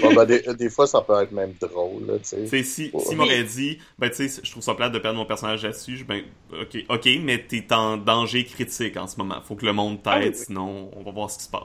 Bon, 0.00 0.12
ben, 0.14 0.24
des, 0.24 0.42
des 0.54 0.70
fois, 0.70 0.86
ça 0.86 1.02
peut 1.02 1.20
être 1.22 1.32
même 1.32 1.52
drôle, 1.60 2.06
là, 2.06 2.18
tu 2.20 2.46
sais. 2.46 2.62
Si, 2.64 2.90
Ouais. 2.94 3.00
s'il 3.00 3.18
m'aurait 3.18 3.44
dit, 3.44 3.78
ben, 3.98 4.08
tu 4.08 4.26
sais, 4.28 4.40
je 4.42 4.50
trouve 4.50 4.62
ça 4.62 4.74
plate 4.74 4.92
de 4.92 4.98
perdre 4.98 5.18
mon 5.18 5.26
personnage 5.26 5.62
là-dessus, 5.62 5.98
je- 5.98 6.04
ben, 6.04 6.24
ok, 6.52 6.78
ok, 6.88 7.08
mais 7.20 7.46
t'es 7.46 7.70
en 7.74 7.98
danger 7.98 8.44
critique 8.46 8.96
en 8.96 9.06
ce 9.06 9.18
moment. 9.18 9.42
Faut 9.42 9.56
que 9.56 9.66
le 9.66 9.74
monde 9.74 10.02
t'aide, 10.02 10.12
Ah 10.14 10.18
oui, 10.20 10.28
oui. 10.28 10.34
sinon 10.34 10.90
on 10.96 11.02
va 11.02 11.10
voir 11.10 11.30
ce 11.30 11.36
qui 11.36 11.44
se 11.44 11.50
passe. 11.50 11.64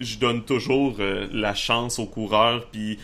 Je 0.00 0.18
donne 0.18 0.44
toujours 0.44 0.96
euh, 0.98 1.28
la 1.32 1.54
chance 1.54 1.98
aux 2.00 2.06
coureurs, 2.06 2.66
puis 2.70 2.98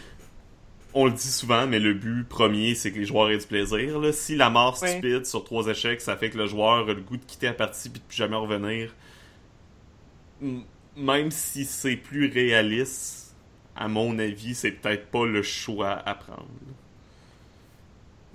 on 0.94 1.06
le 1.06 1.12
dit 1.12 1.30
souvent, 1.30 1.66
mais 1.66 1.78
le 1.78 1.94
but 1.94 2.24
premier, 2.28 2.74
c'est 2.74 2.92
que 2.92 2.98
les 2.98 3.04
joueurs 3.06 3.30
aient 3.30 3.38
du 3.38 3.46
plaisir. 3.46 3.98
Là. 3.98 4.12
Si 4.12 4.34
la 4.36 4.50
mort 4.50 4.80
Ouais. 4.82 4.88
stupide 4.92 5.24
sur 5.26 5.44
trois 5.44 5.66
échecs, 5.68 6.00
ça 6.00 6.16
fait 6.16 6.30
que 6.30 6.38
le 6.38 6.46
joueur 6.46 6.88
a 6.88 6.92
le 6.92 7.00
goût 7.00 7.16
de 7.16 7.24
quitter 7.24 7.46
la 7.46 7.52
partie 7.54 7.88
puis 7.88 8.00
de 8.00 8.04
plus 8.04 8.16
jamais 8.16 8.36
revenir, 8.36 8.94
m- 10.42 10.62
même 10.96 11.30
si 11.30 11.64
c'est 11.64 11.96
plus 11.96 12.30
réaliste, 12.30 13.34
à 13.76 13.88
mon 13.88 14.18
avis, 14.18 14.54
c'est 14.54 14.72
peut-être 14.72 15.06
pas 15.06 15.26
le 15.26 15.42
choix 15.42 15.90
à 16.06 16.14
prendre. 16.14 16.46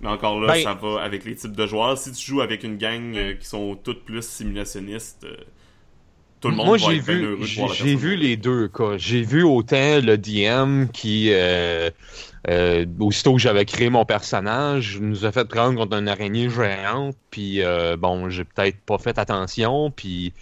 Mais 0.01 0.09
encore 0.09 0.39
là, 0.39 0.53
Ben- 0.53 0.63
ça 0.63 0.73
va 0.73 1.01
avec 1.01 1.25
les 1.25 1.35
types 1.35 1.53
de 1.55 1.65
joueurs. 1.67 1.97
Si 1.97 2.11
tu 2.11 2.25
joues 2.25 2.41
avec 2.41 2.63
une 2.63 2.77
gang 2.77 3.15
euh, 3.15 3.33
qui 3.35 3.45
sont 3.45 3.75
toutes 3.75 4.03
plus 4.03 4.25
simulationnistes, 4.25 5.23
euh, 5.23 5.35
tout 6.45 6.51
le 6.51 6.55
monde 6.58 6.65
Moi, 6.65 6.77
va 6.77 6.93
j'ai 6.93 6.97
être 6.97 7.05
bien 7.05 7.19
heureux 7.21 7.36
vu, 7.36 7.38
de 7.38 7.45
j'ai 7.45 7.55
voir 7.55 7.69
la 7.69 7.75
j'ai 7.75 7.84
personne 7.89 7.95
vu 7.95 8.15
les 8.15 8.38
deux 8.38 8.67
cas. 8.69 8.97
J'ai 8.97 9.23
vu 9.23 9.43
autant 9.43 9.99
le 10.01 10.17
DM 10.17 10.88
qui, 10.91 11.29
euh, 11.34 11.89
euh, 12.49 12.86
aussitôt 12.99 13.34
que 13.36 13.39
j'avais 13.39 13.65
créé 13.65 13.89
mon 13.89 14.05
personnage, 14.05 14.99
nous 15.01 15.25
a 15.25 15.31
fait 15.31 15.45
prendre 15.47 15.77
contre 15.79 15.97
une 15.97 16.08
araignée 16.10 16.49
géante. 16.49 17.17
Puis 17.31 17.62
euh, 17.63 17.97
bon, 17.97 18.29
j'ai 18.29 18.45
peut-être 18.45 18.81
pas 18.86 18.97
fait 18.99 19.17
attention. 19.19 19.91
Puis 19.91 20.34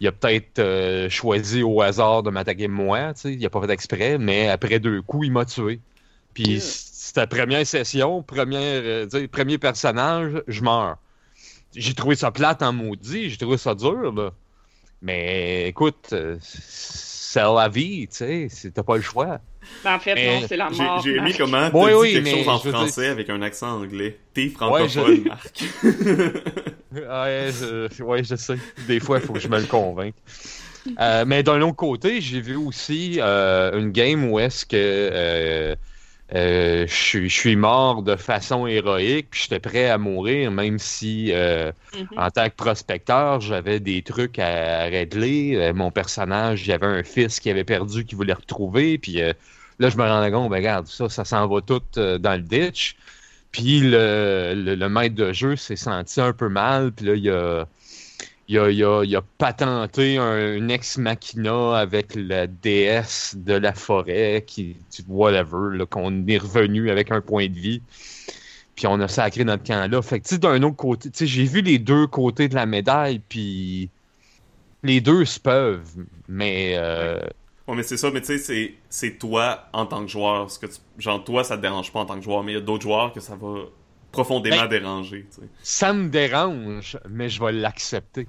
il 0.00 0.08
a 0.08 0.12
peut-être 0.12 0.58
euh, 0.60 1.10
choisi 1.10 1.62
au 1.62 1.82
hasard 1.82 2.22
de 2.24 2.30
m'attaquer 2.30 2.68
moi. 2.68 3.14
Tu 3.14 3.20
sais, 3.22 3.34
il 3.34 3.46
a 3.46 3.50
pas 3.50 3.62
fait 3.66 3.72
exprès, 3.72 4.18
mais 4.18 4.48
après 4.48 4.80
deux 4.80 5.02
coups, 5.02 5.26
il 5.28 5.32
m'a 5.32 5.46
tué. 5.46 5.82
Puis 6.34 6.60
Yeah. 6.60 6.60
c'était 6.60 7.26
première 7.28 7.66
session, 7.66 8.22
première, 8.22 8.82
euh, 8.84 9.28
premier 9.28 9.58
personnage, 9.58 10.42
je 10.48 10.62
meurs. 10.62 10.98
J'ai 11.74 11.94
trouvé 11.94 12.16
ça 12.16 12.30
plate 12.32 12.62
en 12.62 12.72
maudit, 12.72 13.30
j'ai 13.30 13.36
trouvé 13.38 13.56
ça 13.58 13.74
dur, 13.74 14.12
là. 14.12 14.32
Mais 15.02 15.66
écoute, 15.68 16.10
euh, 16.12 16.36
c'est 16.42 17.42
la 17.42 17.68
vie, 17.68 18.06
tu 18.08 18.48
sais, 18.48 18.70
t'as 18.72 18.82
pas 18.82 18.96
le 18.96 19.02
choix. 19.02 19.40
Ben, 19.84 19.94
en 19.94 19.98
fait, 19.98 20.14
Mais 20.14 20.40
non, 20.40 20.46
c'est 20.48 20.56
la 20.56 20.68
J'ai 20.72 20.82
mort. 20.82 21.02
j'ai 21.02 21.14
Marc. 21.14 21.36
comment 21.38 21.70
tu 21.70 21.76
Oui, 21.76 21.90
oui, 21.94 22.12
quelque 22.12 22.24
mais 22.24 22.30
chose 22.38 22.48
en 22.48 22.58
veux 22.58 22.70
dire- 22.70 22.78
français 22.80 23.06
avec 23.08 23.30
un 23.30 23.42
accent 23.42 23.80
anglais. 23.80 24.18
T'es 24.34 24.42
Ouais, 24.44 24.50
francophone, 24.50 25.16
je- 25.24 25.28
Marc. 25.28 25.64
Ouais, 26.92 27.48
je, 27.58 28.02
ouais, 28.02 28.22
je 28.22 28.36
sais. 28.36 28.56
Des 28.86 29.00
fois, 29.00 29.18
il 29.18 29.24
faut 29.24 29.32
que 29.32 29.40
je 29.40 29.48
me 29.48 29.58
le 29.58 29.64
convainque. 29.66 30.14
Euh, 31.00 31.24
mais 31.26 31.42
d'un 31.42 31.60
autre 31.62 31.76
côté, 31.76 32.20
j'ai 32.20 32.40
vu 32.42 32.56
aussi 32.56 33.18
euh, 33.18 33.78
une 33.78 33.92
game 33.92 34.30
où 34.30 34.38
est-ce 34.38 34.66
que 34.66 34.76
euh, 36.34 36.86
je 36.86 36.94
suis- 36.94 37.28
je 37.28 37.34
suis 37.38 37.56
mort 37.56 38.02
de 38.02 38.16
façon 38.16 38.66
héroïque, 38.66 39.28
puis 39.30 39.42
j'étais 39.42 39.60
prêt 39.60 39.88
à 39.90 39.98
mourir, 39.98 40.50
même 40.50 40.78
si 40.78 41.30
euh, 41.32 41.72
Mhm. 41.94 42.06
en 42.16 42.30
tant 42.30 42.48
que 42.48 42.54
prospecteur, 42.56 43.40
j'avais 43.40 43.80
des 43.80 44.02
trucs 44.02 44.38
à 44.38 44.84
régler. 44.84 45.56
Euh, 45.56 45.72
mon 45.74 45.90
personnage, 45.90 46.64
j'avais 46.64 46.86
un 46.86 47.02
fils 47.02 47.38
qui 47.40 47.50
avait 47.50 47.64
perdu, 47.64 48.04
qui 48.04 48.14
voulait 48.14 48.32
retrouver. 48.32 48.98
Puis 48.98 49.20
là, 49.78 49.88
je 49.90 49.96
me 49.96 50.02
rendais 50.04 50.30
compte, 50.30 50.50
ben, 50.50 50.56
regarde, 50.56 50.86
ça, 50.86 51.08
ça 51.08 51.24
s'en 51.24 51.46
va 51.48 51.60
tout 51.60 51.82
dans 51.96 52.36
le 52.36 52.42
ditch. 52.42 52.96
Puis 53.52 53.80
le, 53.80 54.54
le, 54.56 54.74
le 54.76 54.88
maître 54.88 55.14
de 55.14 55.32
jeu 55.32 55.56
s'est 55.56 55.76
senti 55.76 56.20
un 56.20 56.32
peu 56.32 56.48
mal. 56.48 56.92
Puis 56.92 57.06
là, 57.06 57.14
il 57.14 57.30
a, 57.30 57.66
il 58.52 58.58
a, 58.58 58.70
il 58.70 58.84
a, 58.84 59.02
il 59.04 59.16
a 59.16 59.22
patenté 59.22 60.18
un, 60.18 60.68
ex 60.68 60.98
machina 60.98 61.76
avec 61.78 62.14
la 62.14 62.46
déesse 62.46 63.34
de 63.38 63.54
la 63.54 63.72
forêt, 63.74 64.44
qui, 64.46 64.76
whatever, 65.08 65.76
là, 65.76 65.86
qu'on 65.86 66.26
est 66.26 66.38
revenu 66.38 66.90
avec 66.90 67.10
un 67.10 67.20
point 67.20 67.48
de 67.48 67.58
vie. 67.58 67.82
Puis 68.74 68.86
on 68.86 69.00
a 69.00 69.08
sacré 69.08 69.44
notre 69.44 69.64
camp 69.64 69.90
là. 69.90 70.02
Fait 70.02 70.20
que, 70.20 70.24
tu 70.28 70.34
sais, 70.34 70.38
d'un 70.38 70.62
autre 70.62 70.76
côté, 70.76 71.10
tu 71.10 71.18
sais, 71.18 71.26
j'ai 71.26 71.44
vu 71.44 71.60
les 71.62 71.78
deux 71.78 72.06
côtés 72.06 72.48
de 72.48 72.54
la 72.54 72.66
médaille, 72.66 73.20
puis 73.28 73.90
les 74.82 75.00
deux 75.00 75.24
se 75.24 75.38
peuvent, 75.40 75.90
mais 76.28 76.74
euh, 76.76 77.20
Ouais, 77.68 77.76
mais 77.76 77.82
c'est 77.84 77.96
ça, 77.96 78.10
mais 78.10 78.20
tu 78.20 78.26
sais, 78.26 78.38
c'est- 78.38 78.74
c'est 78.88 79.18
toi 79.18 79.68
en 79.72 79.86
tant 79.86 80.02
que 80.04 80.10
joueur. 80.10 80.50
Ce 80.50 80.58
que 80.58 80.66
tu... 80.66 80.78
Genre, 80.98 81.22
toi, 81.24 81.44
ça 81.44 81.56
te 81.56 81.62
dérange 81.62 81.92
pas 81.92 82.00
en 82.00 82.06
tant 82.06 82.16
que 82.16 82.22
joueur, 82.22 82.42
mais 82.42 82.52
il 82.52 82.54
y 82.56 82.58
a 82.58 82.60
d'autres 82.60 82.82
joueurs 82.82 83.12
que 83.12 83.20
ça 83.20 83.36
va 83.36 83.66
profondément 84.10 84.62
Ben- 84.62 84.68
déranger, 84.68 85.26
tu 85.30 85.42
sais. 85.42 85.48
ça 85.62 85.92
me 85.92 86.08
dérange, 86.08 86.98
mais 87.08 87.28
je 87.28 87.40
vais 87.42 87.52
l'accepter. 87.52 88.26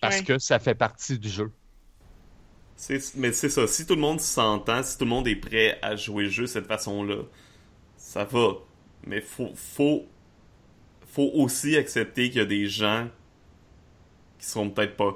Parce 0.00 0.18
Ouais. 0.18 0.24
que 0.24 0.38
ça 0.38 0.58
fait 0.58 0.74
partie 0.74 1.18
du 1.18 1.28
jeu. 1.30 1.52
Mais 3.16 3.32
c'est 3.32 3.50
ça, 3.50 3.66
si 3.66 3.86
tout 3.86 3.94
le 3.94 4.00
monde 4.00 4.20
s'entend, 4.20 4.82
si 4.82 4.96
tout 4.96 5.04
le 5.04 5.10
monde 5.10 5.28
est 5.28 5.36
prêt 5.36 5.78
à 5.82 5.96
jouer 5.96 6.24
le 6.24 6.30
jeu 6.30 6.42
de 6.44 6.48
cette 6.48 6.66
façon-là, 6.66 7.24
ça 7.96 8.24
va. 8.24 8.54
Mais 9.06 9.20
faut, 9.20 9.52
faut, 9.56 10.06
faut 11.06 11.30
aussi 11.34 11.76
accepter 11.76 12.30
qu'il 12.30 12.38
y 12.40 12.42
a 12.42 12.46
des 12.46 12.66
gens 12.68 13.08
qui 14.38 14.46
sont 14.46 14.70
peut-être 14.70 14.96
pas. 14.96 15.14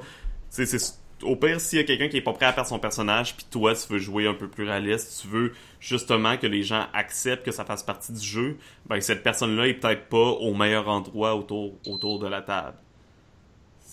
Tu 0.55 0.67
sais, 0.67 0.67
c'est- 0.67 0.99
au 1.23 1.37
pire, 1.37 1.61
s'il 1.61 1.79
y 1.79 1.83
a 1.83 1.85
quelqu'un 1.85 2.09
qui 2.09 2.19
est 2.19 2.21
pas 2.23 2.33
prêt 2.35 2.47
à 2.47 2.53
perdre 2.53 2.69
son 2.69 2.79
personnage, 2.79 3.35
puis 3.37 3.47
toi, 3.51 3.75
tu 3.75 3.91
veux 3.93 3.99
jouer 3.99 4.27
un 4.27 4.35
peu 4.35 4.49
plus 4.49 4.65
réaliste, 4.65 5.21
tu 5.23 5.29
veux 5.29 5.53
justement 5.81 6.37
que 6.37 6.47
les 6.47 6.63
gens 6.63 6.87
acceptent 6.93 7.45
que 7.47 7.53
ça 7.53 7.65
fasse 7.65 7.83
partie 7.83 8.13
du 8.13 8.21
jeu, 8.27 8.59
ben 8.87 9.01
cette 9.01 9.23
personne-là 9.23 9.69
est 9.69 9.75
peut-être 9.75 10.09
pas 10.09 10.19
au 10.19 10.55
meilleur 10.55 10.89
endroit 10.89 11.35
autour, 11.37 11.79
autour 11.87 12.19
de 12.19 12.27
la 12.29 12.43
table. 12.43 12.77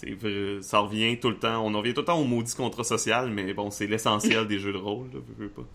Vrai, 0.09 0.61
ça 0.61 0.79
revient 0.79 1.19
tout 1.19 1.29
le 1.29 1.37
temps. 1.37 1.65
On 1.65 1.73
en 1.73 1.79
revient 1.79 1.93
tout 1.93 2.01
le 2.01 2.05
temps 2.05 2.19
au 2.19 2.25
maudit 2.25 2.55
contrat 2.55 2.83
social, 2.83 3.29
mais 3.29 3.53
bon, 3.53 3.69
c'est 3.71 3.87
l'essentiel 3.87 4.47
des 4.47 4.59
jeux 4.59 4.73
de 4.73 4.77
rôle, 4.77 5.09
veux, 5.37 5.49
pas. 5.49 5.65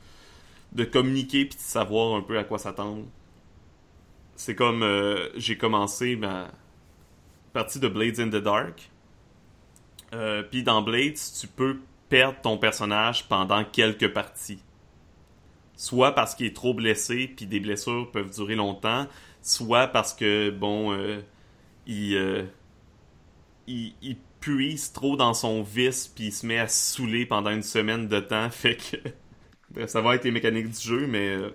De 0.72 0.84
communiquer 0.84 1.44
puis 1.44 1.56
de 1.56 1.62
savoir 1.62 2.16
un 2.16 2.22
peu 2.22 2.38
à 2.38 2.44
quoi 2.44 2.58
s'attendre. 2.58 3.04
C'est 4.34 4.54
comme 4.54 4.82
euh, 4.82 5.28
j'ai 5.36 5.56
commencé 5.56 6.16
ma 6.16 6.50
partie 7.52 7.78
de 7.78 7.88
Blades 7.88 8.20
in 8.20 8.28
the 8.28 8.42
Dark. 8.42 8.90
Euh, 10.12 10.42
puis 10.42 10.62
dans 10.62 10.82
Blades, 10.82 11.18
tu 11.40 11.46
peux 11.46 11.78
perdre 12.08 12.40
ton 12.42 12.58
personnage 12.58 13.28
pendant 13.28 13.64
quelques 13.64 14.12
parties. 14.12 14.60
Soit 15.76 16.12
parce 16.12 16.34
qu'il 16.34 16.46
est 16.46 16.56
trop 16.56 16.74
blessé, 16.74 17.32
puis 17.34 17.46
des 17.46 17.60
blessures 17.60 18.10
peuvent 18.10 18.30
durer 18.30 18.54
longtemps, 18.54 19.06
soit 19.42 19.88
parce 19.88 20.14
que, 20.14 20.50
bon, 20.50 20.92
euh, 20.92 21.20
il, 21.86 22.16
il, 23.66 24.16
puise 24.40 24.92
trop 24.92 25.16
dans 25.16 25.34
son 25.34 25.62
vice, 25.62 26.06
puis 26.06 26.26
il 26.26 26.32
se 26.32 26.46
met 26.46 26.58
à 26.58 26.68
saouler 26.68 27.26
pendant 27.26 27.50
une 27.50 27.62
semaine 27.62 28.06
de 28.06 28.20
temps, 28.20 28.50
fait 28.50 28.76
que... 28.76 29.86
Ça 29.86 30.00
va 30.00 30.14
être 30.14 30.24
les 30.24 30.30
mécaniques 30.30 30.70
du 30.70 30.80
jeu, 30.80 31.06
mais 31.08 31.30
euh, 31.30 31.50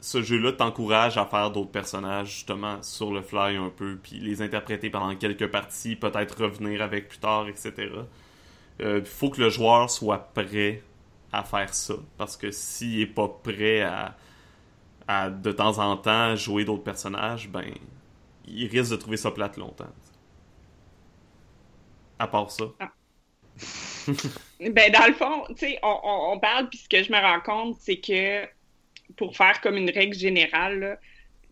ce 0.00 0.22
jeu-là 0.22 0.52
t'encourage 0.52 1.18
à 1.18 1.26
faire 1.26 1.50
d'autres 1.50 1.72
personnages, 1.72 2.28
justement, 2.28 2.80
sur 2.82 3.12
le 3.12 3.22
fly 3.22 3.56
un 3.56 3.70
peu, 3.70 3.98
puis 4.00 4.20
les 4.20 4.40
interpréter 4.40 4.88
pendant 4.88 5.14
quelques 5.16 5.48
parties, 5.48 5.96
peut-être 5.96 6.44
revenir 6.44 6.80
avec 6.80 7.08
plus 7.08 7.18
tard, 7.18 7.48
etc. 7.48 7.90
Il 8.78 9.04
faut 9.04 9.30
que 9.30 9.40
le 9.40 9.50
joueur 9.50 9.90
soit 9.90 10.32
prêt 10.32 10.82
à 11.32 11.42
faire 11.42 11.74
ça, 11.74 11.94
parce 12.16 12.36
que 12.36 12.50
s'il 12.52 13.00
est 13.00 13.06
pas 13.06 13.28
prêt 13.28 13.82
à, 13.82 14.16
à 15.08 15.30
de 15.30 15.52
temps 15.52 15.78
en 15.78 15.96
temps 15.96 16.36
jouer 16.36 16.64
d'autres 16.64 16.84
personnages, 16.84 17.48
ben 17.48 17.64
il 18.46 18.68
risque 18.68 18.92
de 18.92 18.96
trouver 18.96 19.16
ça 19.16 19.30
plate 19.30 19.56
longtemps. 19.56 19.92
À 22.18 22.26
part 22.26 22.50
ça. 22.50 22.64
Ben, 24.58 24.90
dans 24.90 25.06
le 25.06 25.12
fond, 25.12 25.44
tu 25.48 25.66
sais, 25.66 25.78
on, 25.82 26.38
parle, 26.40 26.70
puis 26.70 26.78
ce 26.78 26.88
que 26.88 27.02
je 27.02 27.12
me 27.12 27.18
rends 27.18 27.40
compte, 27.40 27.76
c'est 27.78 27.98
que 27.98 28.46
pour 29.16 29.36
faire 29.36 29.60
comme 29.60 29.76
une 29.76 29.90
règle 29.90 30.16
générale, 30.16 30.98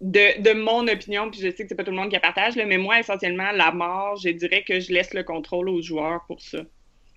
de, 0.01 0.41
de 0.41 0.53
mon 0.53 0.88
opinion, 0.88 1.30
puis 1.30 1.41
je 1.41 1.51
sais 1.51 1.62
que 1.64 1.68
c'est 1.68 1.74
pas 1.74 1.84
tout 1.84 1.91
le 1.91 1.97
monde 1.97 2.09
qui 2.09 2.14
la 2.14 2.20
partage, 2.20 2.57
mais 2.57 2.78
moi, 2.78 3.01
essentiellement, 3.01 3.53
la 3.53 3.72
mort, 3.72 4.16
je 4.16 4.30
dirais 4.30 4.62
que 4.62 4.80
je 4.80 4.93
laisse 4.93 5.12
le 5.12 5.22
contrôle 5.22 5.68
aux 5.68 5.82
joueurs 5.82 6.24
pour 6.26 6.41
ça. 6.41 6.61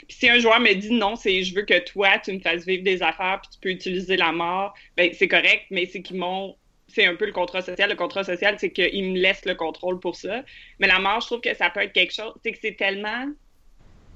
Puis 0.07 0.17
si 0.17 0.29
un 0.29 0.39
joueur 0.39 0.59
me 0.59 0.73
dit 0.73 0.93
non, 0.93 1.15
c'est 1.15 1.43
je 1.43 1.53
veux 1.53 1.63
que 1.63 1.79
toi, 1.79 2.17
tu 2.19 2.31
me 2.31 2.39
fasses 2.39 2.65
vivre 2.65 2.83
des 2.83 3.03
affaires, 3.03 3.41
puis 3.41 3.51
tu 3.53 3.59
peux 3.59 3.69
utiliser 3.69 4.15
la 4.15 4.31
mort, 4.31 4.73
ben 4.95 5.11
c'est 5.13 5.27
correct, 5.27 5.65
mais 5.69 5.85
c'est 5.85 6.01
qu'ils 6.01 6.17
m'ont. 6.17 6.55
C'est 6.87 7.05
un 7.05 7.15
peu 7.15 7.25
le 7.25 7.33
contrat 7.33 7.61
social. 7.61 7.89
Le 7.89 7.97
contrat 7.97 8.23
social, 8.23 8.55
c'est 8.57 8.71
qu'ils 8.71 9.11
me 9.11 9.17
laissent 9.17 9.45
le 9.45 9.55
contrôle 9.55 9.99
pour 9.99 10.15
ça. 10.15 10.43
Mais 10.79 10.87
la 10.87 10.99
mort, 10.99 11.19
je 11.19 11.25
trouve 11.25 11.41
que 11.41 11.53
ça 11.53 11.69
peut 11.69 11.81
être 11.81 11.91
quelque 11.91 12.13
chose. 12.13 12.33
C'est 12.41 12.53
que 12.53 12.59
c'est 12.61 12.77
tellement. 12.77 13.25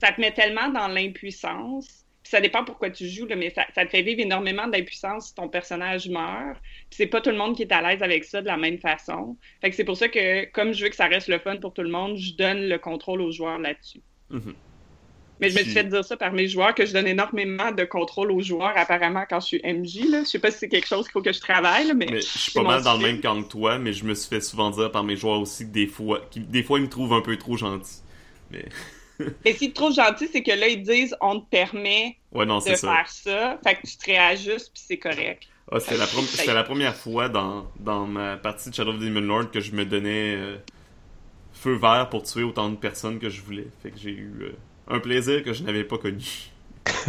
Ça 0.02 0.12
te 0.12 0.20
met 0.20 0.32
tellement 0.32 0.70
dans 0.70 0.88
l'impuissance. 0.88 2.06
Puis 2.24 2.32
ça 2.32 2.42
dépend 2.42 2.64
pourquoi 2.64 2.90
tu 2.90 3.08
joues, 3.08 3.28
là, 3.28 3.36
mais 3.36 3.52
ça, 3.52 3.66
ça, 3.74 3.86
te 3.86 3.92
fait 3.92 4.02
vivre 4.02 4.20
énormément 4.20 4.68
d'impuissance 4.68 5.28
si 5.28 5.36
ton 5.36 5.48
personnage 5.48 6.10
meurt. 6.10 6.60
Puis 6.90 6.98
c'est 6.98 7.08
pas 7.08 7.22
tout 7.22 7.30
le 7.30 7.38
monde 7.38 7.56
qui 7.56 7.62
est 7.64 7.72
à 7.72 7.82
l'aise 7.82 8.02
avec 8.02 8.24
ça 8.24 8.42
de 8.42 8.48
la 8.48 8.58
même 8.58 8.80
façon. 8.80 9.38
Fait 9.62 9.70
que 9.70 9.76
c'est 9.76 9.84
pour 9.84 9.98
ça 9.98 10.08
que, 10.08 10.46
comme 10.52 10.74
je 10.74 10.84
veux 10.84 10.90
que 10.90 10.96
ça 10.96 11.08
reste 11.08 11.28
le 11.28 11.40
fun 11.40 11.58
pour 11.58 11.74
tout 11.74 11.84
le 11.84 11.90
monde, 11.90 12.18
je 12.18 12.34
donne 12.34 12.68
le 12.68 12.78
contrôle 12.80 13.22
aux 13.22 13.32
joueurs 13.32 13.60
là-dessus. 13.60 14.02
Mm 14.30 14.38
-hmm. 14.38 14.56
Mais 15.42 15.50
je 15.50 15.58
me 15.58 15.64
suis 15.64 15.72
fait 15.72 15.84
dire 15.84 16.06
ça 16.06 16.16
par 16.16 16.34
mes 16.34 16.48
joueurs, 16.48 16.76
que 16.76 16.86
je 16.86 16.94
donne 16.94 17.08
énormément 17.08 17.72
de 17.72 17.84
contrôle 17.84 18.32
aux 18.32 18.42
joueurs, 18.42 18.74
apparemment, 18.76 19.26
quand 19.28 19.40
je 19.40 19.48
suis 19.48 19.62
MJ. 19.64 20.08
Là. 20.08 20.20
Je 20.24 20.30
sais 20.30 20.40
pas 20.40 20.52
si 20.52 20.60
c'est 20.60 20.70
quelque 20.70 20.88
chose 20.88 21.06
qu'il 21.06 21.14
faut 21.14 21.24
que 21.24 21.34
je 21.34 21.40
travaille, 21.40 21.92
mais... 21.96 22.06
mais... 22.12 22.22
je 22.22 22.38
suis 22.38 22.52
pas 22.52 22.62
mal 22.62 22.84
dans 22.84 22.96
le 22.96 23.02
même 23.02 23.20
camp 23.20 23.42
que 23.42 23.50
toi, 23.50 23.80
mais 23.80 23.92
je 23.92 24.06
me 24.06 24.14
suis 24.14 24.30
fait 24.30 24.42
souvent 24.42 24.70
dire 24.70 24.92
par 24.92 25.04
mes 25.04 25.16
joueurs 25.16 25.42
aussi 25.42 25.66
que 25.66 25.72
des 25.72 25.88
fois, 25.88 26.22
des 26.36 26.62
fois 26.62 26.78
ils 26.78 26.84
me 26.84 26.90
trouvent 26.90 27.14
un 27.14 27.22
peu 27.22 27.36
trop 27.38 27.58
gentil. 27.58 28.02
Mais... 28.52 28.66
mais 29.46 29.54
s'ils 29.54 29.72
te 29.72 29.76
trouvent 29.76 29.94
gentil, 29.94 30.28
c'est 30.32 30.44
que 30.44 30.52
là, 30.52 30.68
ils 30.68 30.84
disent 30.84 31.16
«on 31.22 31.40
te 31.40 31.50
permet 31.50 32.18
ouais, 32.32 32.46
non, 32.46 32.60
de 32.60 32.64
faire 32.64 32.78
ça. 32.78 33.06
ça. 33.06 33.60
Fait 33.64 33.76
que 33.76 33.88
tu 33.88 33.98
te 33.98 34.06
réajustes, 34.06 34.72
puis 34.74 34.84
c'est 34.88 34.98
correct. 34.98 35.44
Ah, 35.72 35.80
c'était 35.80 35.98
la, 35.98 36.54
la, 36.54 36.64
première 36.64 36.96
fois 36.96 37.30
dans, 37.30 37.72
dans 37.80 38.06
ma 38.06 38.36
partie 38.36 38.70
de 38.70 38.76
Shadow 38.76 38.92
of 38.92 38.98
the 38.98 39.04
Demon 39.04 39.22
Lord 39.22 39.52
que 39.52 39.62
je 39.62 39.72
me 39.72 39.86
donnais 39.86 40.36
euh, 40.36 40.58
feu 41.54 41.76
vert 41.76 42.10
pour 42.10 42.24
tuer 42.24 42.44
autant 42.44 42.70
de 42.70 42.76
personnes 42.76 43.20
que 43.20 43.30
je 43.30 43.42
voulais. 43.42 43.68
Fait 43.82 43.92
que 43.92 43.98
j'ai 43.98 44.12
eu... 44.12 44.34
Euh, 44.42 44.56
un 44.92 45.00
plaisir 45.00 45.44
que 45.44 45.54
je 45.54 45.64
n'avais 45.64 45.84
pas 45.84 45.98
connu. 45.98 46.52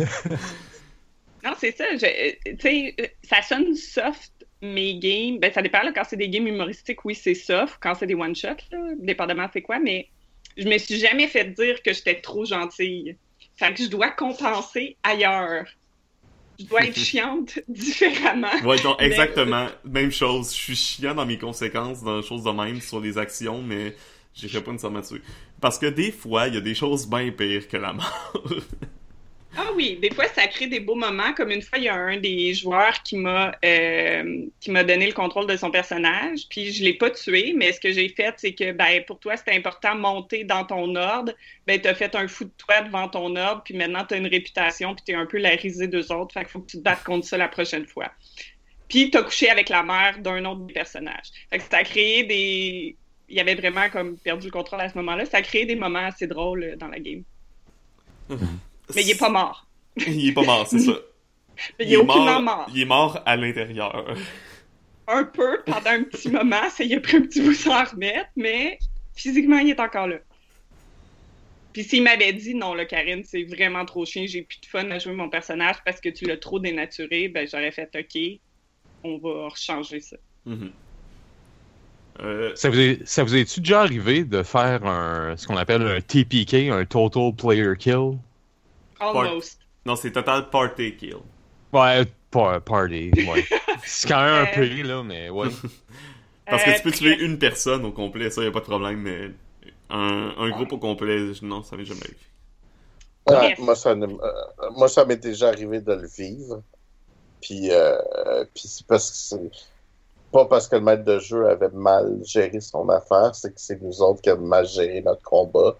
non, 1.44 1.52
c'est 1.58 1.76
ça. 1.76 1.84
Tu 1.94 2.56
sais, 2.60 3.14
ça 3.22 3.42
sonne 3.42 3.74
soft, 3.74 4.32
mes 4.60 4.98
games. 4.98 5.38
Ben, 5.38 5.52
ça 5.52 5.62
dépend. 5.62 5.82
Là, 5.82 5.92
quand 5.92 6.04
c'est 6.08 6.16
des 6.16 6.28
games 6.28 6.46
humoristiques, 6.46 7.04
oui, 7.04 7.14
c'est 7.14 7.34
soft. 7.34 7.78
Quand 7.80 7.94
c'est 7.94 8.06
des 8.06 8.14
one-shots, 8.14 8.68
dépendamment 8.98 9.48
c'est 9.52 9.62
quoi. 9.62 9.78
Mais 9.78 10.08
je 10.56 10.68
me 10.68 10.78
suis 10.78 10.98
jamais 10.98 11.28
fait 11.28 11.44
dire 11.54 11.82
que 11.82 11.92
j'étais 11.92 12.20
trop 12.20 12.44
gentille. 12.44 13.16
Fait 13.56 13.74
que 13.74 13.82
je 13.82 13.88
dois 13.88 14.10
compenser 14.10 14.96
ailleurs. 15.02 15.66
Je 16.58 16.66
dois 16.66 16.84
être 16.84 16.98
chiante 16.98 17.58
différemment. 17.68 18.52
Ouais, 18.64 18.80
donc 18.80 19.00
exactement. 19.00 19.68
Même 19.84 20.12
chose. 20.12 20.54
Je 20.54 20.58
suis 20.58 20.76
chiant 20.76 21.14
dans 21.14 21.26
mes 21.26 21.38
conséquences, 21.38 22.02
dans 22.02 22.18
les 22.18 22.22
choses 22.22 22.44
de 22.44 22.50
même, 22.50 22.80
sur 22.80 23.00
les 23.00 23.18
actions, 23.18 23.62
mais 23.62 23.94
J'irai 24.34 24.62
pas 24.62 24.70
nécessairement 24.70 25.00
dessus. 25.00 25.22
Parce 25.60 25.78
que 25.78 25.86
des 25.86 26.10
fois, 26.10 26.48
il 26.48 26.54
y 26.54 26.56
a 26.56 26.60
des 26.60 26.74
choses 26.74 27.08
bien 27.08 27.30
pires 27.30 27.68
que 27.68 27.76
la 27.76 27.92
mort. 27.92 28.32
ah 29.54 29.68
oui, 29.74 29.98
des 30.00 30.10
fois, 30.10 30.26
ça 30.28 30.46
crée 30.46 30.66
des 30.66 30.80
beaux 30.80 30.94
moments. 30.94 31.34
Comme 31.34 31.50
une 31.50 31.60
fois, 31.60 31.78
il 31.78 31.84
y 31.84 31.88
a 31.88 31.94
un 31.94 32.16
des 32.16 32.54
joueurs 32.54 33.02
qui 33.02 33.16
m'a 33.16 33.52
euh, 33.62 34.46
qui 34.60 34.70
m'a 34.70 34.82
donné 34.82 35.06
le 35.06 35.12
contrôle 35.12 35.46
de 35.46 35.56
son 35.56 35.70
personnage. 35.70 36.48
Puis 36.48 36.72
je 36.72 36.82
l'ai 36.82 36.94
pas 36.94 37.10
tué, 37.10 37.52
mais 37.54 37.72
ce 37.72 37.80
que 37.80 37.92
j'ai 37.92 38.08
fait, 38.08 38.34
c'est 38.38 38.54
que 38.54 38.72
ben 38.72 39.04
pour 39.06 39.18
toi, 39.18 39.36
c'était 39.36 39.54
important 39.54 39.94
de 39.94 40.00
monter 40.00 40.44
dans 40.44 40.64
ton 40.64 40.96
ordre. 40.96 41.32
Ben, 41.66 41.78
t'as 41.78 41.94
fait 41.94 42.14
un 42.14 42.28
fou 42.28 42.44
de 42.44 42.52
toi 42.56 42.80
devant 42.80 43.08
ton 43.08 43.36
ordre, 43.36 43.62
puis 43.62 43.74
maintenant, 43.74 44.06
t'as 44.08 44.16
une 44.16 44.26
réputation, 44.26 44.94
puis 44.94 45.04
t'es 45.04 45.14
un 45.14 45.26
peu 45.26 45.36
la 45.36 45.50
risée 45.50 45.86
d'eux 45.86 46.10
autres. 46.12 46.32
Fait 46.32 46.40
qu'il 46.40 46.48
faut 46.48 46.60
que 46.60 46.70
tu 46.70 46.78
te 46.78 46.82
battes 46.82 47.04
contre 47.04 47.26
ça 47.26 47.36
la 47.36 47.48
prochaine 47.48 47.86
fois. 47.86 48.10
Puis 48.88 49.10
t'as 49.10 49.22
couché 49.22 49.50
avec 49.50 49.68
la 49.68 49.82
mère 49.82 50.18
d'un 50.20 50.46
autre 50.46 50.66
personnage. 50.72 51.26
Fait 51.50 51.58
que 51.58 51.64
ça 51.70 51.78
a 51.78 51.84
créé 51.84 52.24
des 52.24 52.96
il 53.28 53.40
avait 53.40 53.54
vraiment 53.54 53.86
perdu 54.22 54.46
le 54.46 54.52
contrôle 54.52 54.80
à 54.80 54.88
ce 54.88 54.96
moment-là. 54.98 55.24
Ça 55.26 55.38
a 55.38 55.42
créé 55.42 55.66
des 55.66 55.76
moments 55.76 56.06
assez 56.06 56.26
drôles 56.26 56.76
dans 56.78 56.88
la 56.88 57.00
game. 57.00 57.22
Mais 58.94 59.02
il 59.02 59.10
est 59.10 59.18
pas 59.18 59.30
mort. 59.30 59.66
il 59.96 60.28
est 60.28 60.32
pas 60.32 60.42
mort, 60.42 60.66
c'est 60.66 60.78
ça. 60.78 60.92
Mais 61.78 61.86
il, 61.86 61.92
est, 61.92 61.96
aucunement 61.96 62.42
mort, 62.42 62.66
Il 62.74 62.80
est 62.80 62.86
mort 62.86 63.20
à 63.26 63.36
l'intérieur. 63.36 64.14
Un 65.06 65.24
peu, 65.24 65.60
pendant 65.66 65.90
un 65.90 66.02
petit 66.04 66.30
moment, 66.30 66.68
ça 66.70 66.82
y 66.82 66.94
a 66.94 67.00
pris 67.00 67.18
un 67.18 67.22
petit 67.22 67.40
bout 67.40 67.52
sans 67.52 67.84
remettre, 67.84 68.30
mais 68.36 68.78
physiquement, 69.14 69.58
il 69.58 69.70
est 69.70 69.80
encore 69.80 70.08
là. 70.08 70.16
Puis 71.72 71.84
s'il 71.84 72.02
m'avait 72.02 72.32
dit 72.32 72.54
non, 72.54 72.74
là, 72.74 72.84
Karine, 72.84 73.22
c'est 73.24 73.44
vraiment 73.44 73.84
trop 73.84 74.04
chien, 74.04 74.26
j'ai 74.26 74.42
plus 74.42 74.60
de 74.60 74.66
fun 74.66 74.90
à 74.90 74.98
jouer 74.98 75.14
mon 75.14 75.28
personnage 75.28 75.76
parce 75.84 76.00
que 76.00 76.08
tu 76.08 76.24
l'as 76.24 76.36
trop 76.36 76.58
dénaturé, 76.58 77.28
ben 77.28 77.46
j'aurais 77.46 77.70
fait 77.70 77.90
OK, 77.94 78.40
on 79.04 79.18
va 79.18 79.48
changer 79.54 80.00
ça. 80.00 80.16
Mm-hmm. 80.46 80.70
Euh, 82.20 82.52
ça 82.54 82.68
vous 82.68 82.78
est, 82.78 83.06
ça 83.06 83.24
vous 83.24 83.34
est-tu 83.34 83.60
déjà 83.60 83.80
arrivé 83.80 84.24
de 84.24 84.42
faire 84.42 84.84
un, 84.84 85.36
ce 85.36 85.46
qu'on 85.46 85.56
appelle 85.56 85.82
un 85.82 86.00
TPK, 86.00 86.68
un 86.70 86.84
Total 86.84 87.34
Player 87.34 87.72
Kill? 87.78 88.18
Almost. 89.02 89.58
Non, 89.84 89.96
c'est 89.96 90.12
Total 90.12 90.48
Party 90.48 90.96
Kill. 90.96 91.16
Ouais, 91.72 92.04
party, 92.30 93.10
ouais. 93.14 93.44
c'est 93.84 94.08
quand 94.08 94.22
même 94.22 94.46
un 94.46 94.54
peu, 94.54 94.82
là, 94.82 95.02
mais 95.02 95.30
ouais. 95.30 95.48
Parce 96.46 96.64
que 96.64 96.76
tu 96.76 96.82
peux 96.82 96.92
tuer 96.92 97.18
une 97.20 97.38
personne 97.38 97.84
au 97.84 97.92
complet, 97.92 98.30
ça, 98.30 98.42
y 98.42 98.46
a 98.46 98.50
pas 98.50 98.60
de 98.60 98.64
problème, 98.64 99.00
mais 99.00 99.30
un, 99.90 100.34
un 100.38 100.50
groupe 100.50 100.72
au 100.72 100.78
complet, 100.78 101.32
non, 101.42 101.62
ça 101.62 101.76
m'est 101.76 101.84
jamais 101.84 102.00
arrivé. 103.26 103.54
moi, 103.58 103.74
ça, 103.74 103.90
euh, 103.90 104.06
moi, 104.76 104.88
ça 104.88 105.04
m'est 105.04 105.16
déjà 105.16 105.48
arrivé 105.48 105.80
de 105.80 105.92
le 105.92 106.06
vivre. 106.06 106.62
Puis, 107.40 107.70
euh, 107.70 108.44
puis 108.54 108.68
c'est 108.68 108.86
parce 108.86 109.10
que 109.10 109.16
c'est 109.16 109.50
pas 110.30 110.46
parce 110.46 110.68
que 110.68 110.76
le 110.76 110.82
maître 110.82 111.04
de 111.04 111.18
jeu 111.18 111.46
avait 111.48 111.68
mal 111.70 112.20
géré 112.24 112.60
son 112.60 112.88
affaire, 112.88 113.34
c'est 113.34 113.54
que 113.54 113.60
c'est 113.60 113.80
nous 113.82 114.00
autres 114.00 114.22
qui 114.22 114.30
avons 114.30 114.46
mal 114.46 114.66
géré 114.66 115.02
notre 115.02 115.22
combat. 115.22 115.76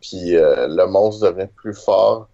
Puis 0.00 0.36
euh, 0.36 0.66
le 0.68 0.86
monstre 0.86 1.26
devenait 1.26 1.48
plus 1.48 1.74
fort, 1.74 2.28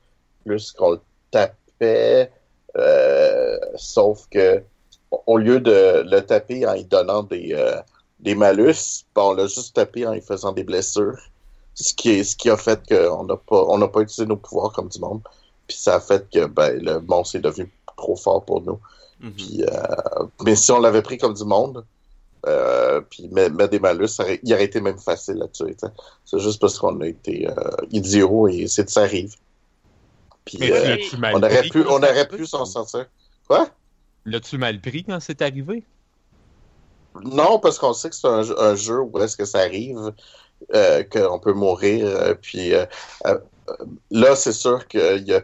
plus 0.49 0.73
qu'on 0.73 0.93
le 0.93 1.01
tapait. 1.31 2.33
Euh, 2.77 3.59
sauf 3.77 4.27
que 4.31 4.63
au 5.27 5.39
lieu 5.39 5.61
de 5.61 6.05
le 6.07 6.21
taper 6.21 6.67
en 6.67 6.75
lui 6.75 6.85
donnant 6.85 7.23
des, 7.23 7.51
euh, 7.53 7.81
des 8.21 8.35
malus, 8.35 9.05
bon, 9.15 9.31
on 9.31 9.35
l'a 9.35 9.47
juste 9.47 9.75
tapé 9.75 10.07
en 10.07 10.13
lui 10.13 10.21
faisant 10.21 10.53
des 10.53 10.65
blessures. 10.65 11.19
Ce 11.75 11.95
qui, 11.95 12.11
est, 12.11 12.25
ce 12.25 12.37
qui 12.37 12.51
a 12.51 12.57
fait 12.57 12.81
qu'on 12.89 13.25
n'a 13.25 13.37
pas, 13.37 13.65
on 13.69 13.79
n'a 13.79 13.89
pas 13.89 14.01
utilisé 14.01 14.27
nos 14.27 14.37
pouvoirs 14.37 14.73
comme 14.73 14.89
du 14.89 14.99
monde. 14.99 15.21
Puis 15.67 15.77
ça 15.77 15.97
a 15.97 16.01
fait 16.01 16.29
que 16.31 16.47
ben, 16.47 16.83
le 16.83 17.01
monstre 17.01 17.37
est 17.37 17.41
devenu 17.41 17.73
trop 17.97 18.17
fort 18.17 18.45
pour 18.45 18.63
nous. 18.63 18.81
Mhm. 19.21 19.33
Puis, 19.33 19.63
euh, 19.63 20.27
mais 20.45 20.57
si 20.57 20.73
on 20.73 20.81
l'avait 20.81 21.03
pris 21.03 21.19
comme 21.19 21.35
du 21.35 21.45
monde, 21.45 21.85
euh, 22.47 23.01
puis 23.09 23.29
mettre 23.29 23.69
des 23.69 23.81
malus, 23.81 24.09
ça 24.09 24.25
aurait, 24.25 24.41
il 24.43 24.53
aurait 24.53 24.65
été 24.65 24.81
même 24.81 24.99
facile 24.99 25.43
à 25.43 25.49
tuer. 25.49 25.77
C'est 26.25 26.39
juste 26.39 26.61
parce 26.61 26.79
qu'on 26.79 27.01
a 27.01 27.07
été 27.07 27.49
idiots 27.91 28.49
et 28.49 28.67
c'est 28.67 28.89
ça 28.91 29.03
arrive. 29.03 29.35
Puis 30.49 30.73
euh, 30.73 30.97
on 31.35 31.43
aurait 31.43 31.69
pu, 31.69 31.85
on 31.87 31.97
aurait 31.97 32.29
pu 32.29 32.47
s'en 32.47 32.65
sortir. 32.65 33.07
Quoi? 33.47 33.69
L'as-tu 34.25 34.59
mal 34.59 34.81
pris 34.81 35.05
quand 35.05 35.21
c'est 35.21 35.43
arrivé? 35.43 35.85
Non, 37.23 37.59
parce 37.59 37.79
qu'on 37.79 37.93
sait 37.93 38.11
que 38.11 38.17
c'est 38.17 38.29
un, 38.29 38.75
jeu 38.75 39.01
où 39.01 39.19
est-ce 39.21 39.37
que 39.37 39.45
ça 39.45 39.61
arrive, 39.61 40.13
euh, 40.75 41.03
qu'on 41.05 41.39
peut 41.39 41.53
mourir. 41.53 42.37
puis 42.41 42.73
là, 44.11 44.37
c'est 44.37 44.53
sûr 44.53 44.87
qu'il 44.87 45.25
y 45.27 45.35
a 45.35 45.43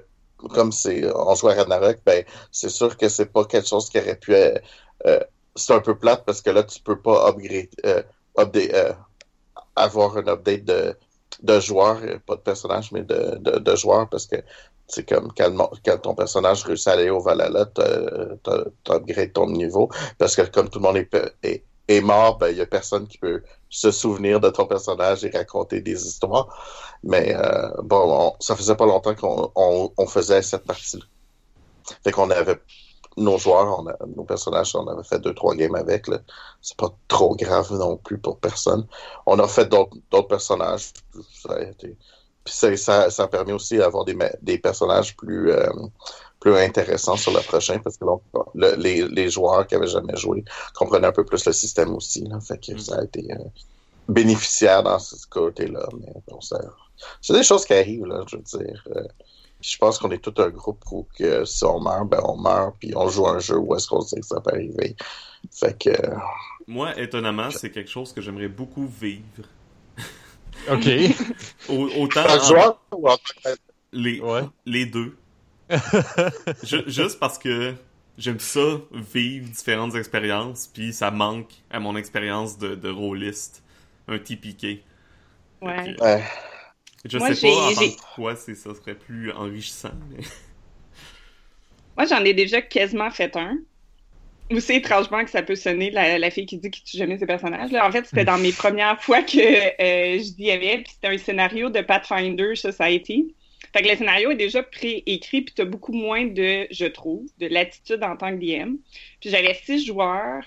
comme 0.49 0.73
c'est 0.73 1.05
on 1.15 1.35
joue 1.35 1.49
à 1.49 1.55
Ragnarok, 1.55 1.99
ben 2.05 2.25
c'est 2.51 2.69
sûr 2.69 2.97
que 2.97 3.09
c'est 3.09 3.33
pas 3.33 3.45
quelque 3.45 3.69
chose 3.69 3.89
qui 3.89 3.99
aurait 3.99 4.17
pu 4.17 4.35
euh, 4.35 4.55
euh, 5.07 5.21
c'est 5.55 5.75
un 5.75 5.81
peu 5.81 5.97
plate 5.97 6.25
parce 6.25 6.43
que 6.43 6.51
là 6.51 6.63
tu 6.63 6.81
peux 6.81 6.99
pas 6.99 7.29
upgrade, 7.29 7.69
euh, 7.87 8.03
update, 8.39 8.97
avoir 9.77 10.17
un 10.17 10.27
update 10.27 10.65
de, 10.65 10.97
de 11.43 11.61
joueurs, 11.61 12.01
pas 12.27 12.37
de 12.37 12.41
personnage 12.41 12.93
mais 12.93 13.03
de, 13.03 13.37
de, 13.39 13.59
de 13.59 13.77
joueurs 13.77 14.09
parce 14.09 14.27
que 14.27 14.37
c'est 14.87 15.09
comme 15.09 15.33
quand, 15.37 15.99
ton 16.03 16.15
personnage 16.15 16.65
réussit 16.65 16.89
à 16.89 16.93
aller 16.93 17.11
au 17.11 17.21
Valhalla, 17.21 17.67
tu 17.67 18.93
upgrades 18.93 19.33
ton 19.33 19.49
niveau 19.51 19.89
parce 20.19 20.37
que 20.37 20.43
comme 20.43 20.69
tout 20.69 20.79
le 20.79 20.85
monde 20.85 20.97
est, 21.43 22.01
mort, 22.01 22.39
ben 22.39 22.49
il 22.49 22.57
y 22.57 22.61
a 22.61 22.67
personne 22.67 23.07
qui 23.07 23.19
peut 23.19 23.43
se 23.69 23.91
souvenir 23.91 24.41
de 24.41 24.51
ton 24.51 24.67
personnage 24.67 25.25
et 25.25 25.31
raconter 25.31 25.81
des 25.81 26.07
histoires. 26.07 26.49
Mais 27.03 27.35
euh, 27.35 27.71
bon, 27.83 28.35
ça 28.41 28.57
faisait 28.57 28.77
pas 28.77 28.87
longtemps 28.87 29.15
qu'on 29.15 29.51
on, 29.55 30.07
faisait 30.07 30.43
cette 30.43 30.65
partie-là. 30.65 31.05
Fait 32.03 32.13
qu'on 32.13 32.31
avait 32.31 32.59
nos 33.17 33.39
joueurs, 33.39 33.81
on 33.81 34.07
nos 34.17 34.25
personnages, 34.25 34.75
on 34.75 34.87
avait 34.89 35.05
fait 35.05 35.19
deux, 35.19 35.35
trois 35.35 35.55
games 35.55 35.75
avec. 35.75 36.07
C'est 36.63 36.77
pas 36.77 36.95
trop 37.09 37.37
grave 37.37 37.73
non 37.73 37.97
plus 37.97 38.19
pour 38.19 38.39
personne. 38.39 38.87
On 39.27 39.39
a 39.39 39.49
fait 39.49 39.67
d'autres 39.69 40.29
personnages. 40.29 40.93
Ça 41.33 41.55
a 41.55 41.63
été... 41.63 41.97
Puis 42.45 42.55
ça, 42.55 43.11
ça, 43.11 43.23
a 43.23 43.29
permis 43.29 43.53
aussi 43.53 43.79
d'avoir 43.79 44.05
des, 44.05 44.17
des 44.43 44.59
personnages 44.59 45.17
plus, 45.17 45.51
euh, 45.51 45.71
plus 46.41 46.57
intéressants 46.57 47.17
sur 47.17 47.33
le 47.33 47.41
prochain 47.41 47.79
parce 47.79 47.97
que 47.97 48.05
les, 48.55 49.09
les, 49.09 49.31
joueurs 49.31 49.67
qui 49.67 49.75
avaient 49.75 49.87
jamais 49.87 50.17
joué 50.17 50.45
comprenaient 50.75 51.07
un 51.07 51.13
peu 51.13 51.25
plus 51.25 51.45
le 51.47 51.53
système 51.53 51.95
aussi. 51.95 52.25
Là. 52.25 52.39
Fait 52.41 52.59
que 52.59 52.79
ça 52.79 52.99
a 52.99 53.05
été 53.05 53.27
euh, 53.33 53.39
bénéficiaire 54.09 54.83
dans 54.83 54.99
ce 54.99 55.27
côté-là. 55.27 55.89
Mais 55.99 56.13
bon, 56.29 56.41
ça, 56.43 56.61
c'est 57.23 57.33
des 57.33 57.43
choses 57.43 57.65
qui 57.65 57.73
arrivent, 57.73 58.07
là, 58.07 58.23
je 58.27 58.37
veux 58.37 58.43
dire. 58.43 58.85
Euh, 58.95 59.05
je 59.61 59.79
pense 59.79 59.99
qu'on 59.99 60.11
est 60.11 60.19
tout 60.19 60.35
un 60.43 60.51
groupe 60.51 60.85
où 60.93 61.07
que 61.19 61.47
si 61.47 61.65
on 61.65 61.81
meurt, 61.81 62.07
ben 62.07 62.21
on 62.25 62.37
meurt, 62.37 62.77
puis 62.79 62.93
on 62.95 63.09
joue 63.09 63.27
un 63.27 63.39
jeu 63.39 63.57
où 63.57 63.75
est-ce 63.75 63.89
qu'on 63.89 64.03
sait 64.03 64.21
que 64.21 64.27
ça 64.27 64.41
peut 64.41 64.51
arriver. 64.53 64.95
Fait 65.51 65.79
que... 65.79 65.91
Moi, 66.67 66.99
étonnamment, 67.01 67.51
c'est 67.51 67.71
quelque 67.71 67.91
chose 67.91 68.13
que 68.13 68.21
j'aimerais 68.21 68.49
beaucoup 68.49 68.87
vivre. 68.87 69.49
OK. 70.71 70.89
autant... 71.97 72.27
En... 72.27 72.45
Joueur, 72.45 72.81
ou 72.93 73.09
en... 73.09 73.17
les, 73.93 74.23
les 74.67 74.87
deux. 74.87 75.17
juste 76.63 77.19
parce 77.19 77.39
que 77.39 77.75
j'aime 78.19 78.41
ça, 78.41 78.79
vivre 78.93 79.49
différentes 79.49 79.95
expériences, 79.95 80.67
puis 80.67 80.93
ça 80.93 81.11
manque 81.11 81.53
à 81.71 81.81
mon 81.81 81.97
expérience 81.97 82.59
de, 82.59 82.75
de 82.75 82.91
rôliste, 82.91 83.63
un 84.09 84.19
TPK. 84.19 84.83
Ouais. 85.63 85.97
ouais. 86.01 86.25
Je 87.05 87.19
sais 87.19 87.49
pas 87.49 87.55
en 87.55 87.75
tant 87.75 87.81
que 87.81 88.15
quoi 88.15 88.37
ça 88.37 88.55
serait 88.55 88.95
plus 88.95 89.31
enrichissant. 89.33 89.93
Mais... 90.11 90.25
Moi, 91.97 92.07
j'en 92.07 92.25
ai 92.25 92.35
déjà 92.35 92.63
quasiment 92.63 93.11
fait 93.11 93.37
un. 93.37 93.59
Aussi 94.51 94.75
étrangement 94.75 95.25
que 95.25 95.31
ça 95.31 95.43
peut 95.43 95.55
sonner, 95.55 95.91
la, 95.91 96.31
fille 96.31 96.45
qui 96.45 96.59
dit 96.59 96.71
qu'il 96.71 96.85
tue 96.85 96.99
jamais 96.99 97.19
ses 97.19 97.27
personnages. 97.27 97.73
Là. 97.73 97.87
En 97.87 97.91
fait, 97.91 98.05
c'était 98.05 98.27
dans 98.27 98.39
mes 98.39 98.53
premières 98.53 99.03
fois 99.03 99.23
que 99.23 99.39
euh, 99.39 100.19
je 100.19 100.43
y 100.43 100.51
avait, 100.51 100.79
puis 100.79 100.93
c'était 100.93 101.15
un 101.15 101.19
scénario 101.19 101.71
de 101.71 101.81
Pathfinder 101.81 102.55
Society. 102.55 103.35
Fait 103.73 103.83
que 103.83 103.89
le 103.89 103.97
scénario 103.97 104.31
est 104.31 104.37
déjà 104.37 104.63
préécrit, 104.63 105.43
puis 105.43 105.55
t'as 105.55 105.65
beaucoup 105.65 105.93
moins 105.93 106.27
de, 106.27 106.67
je 106.71 106.87
trouve, 106.87 107.27
de 107.39 107.47
latitude 107.47 108.05
en 108.05 108.17
tant 108.17 108.31
que 108.31 108.37
DM. 108.37 108.77
Puis 109.21 109.31
j'avais 109.31 109.55
six 109.55 109.85
joueurs, 109.85 110.45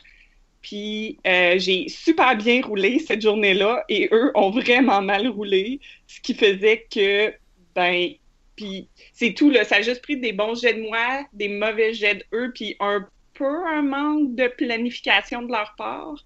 puis 0.61 1.17
euh, 1.25 1.55
j'ai 1.57 1.89
super 1.89 2.37
bien 2.37 2.61
roulé 2.61 2.99
cette 2.99 3.21
journée-là, 3.21 3.83
et 3.89 4.09
eux 4.11 4.31
ont 4.35 4.51
vraiment 4.51 5.01
mal 5.01 5.27
roulé, 5.27 5.79
ce 6.07 6.21
qui 6.21 6.35
faisait 6.35 6.85
que, 6.93 7.33
ben, 7.75 8.11
puis 8.55 8.87
c'est 9.13 9.33
tout, 9.33 9.49
là. 9.49 9.65
Ça 9.65 9.77
a 9.77 9.81
juste 9.81 10.01
pris 10.01 10.17
des 10.17 10.33
bons 10.33 10.55
jets 10.55 10.75
de 10.75 10.81
moi, 10.81 11.25
des 11.33 11.49
mauvais 11.49 11.93
jets 11.93 12.23
d'eux, 12.31 12.51
puis 12.53 12.75
un 12.79 13.07
peu 13.37 13.65
un 13.67 13.81
manque 13.81 14.35
de 14.35 14.47
planification 14.47 15.41
de 15.43 15.51
leur 15.51 15.75
part. 15.77 16.25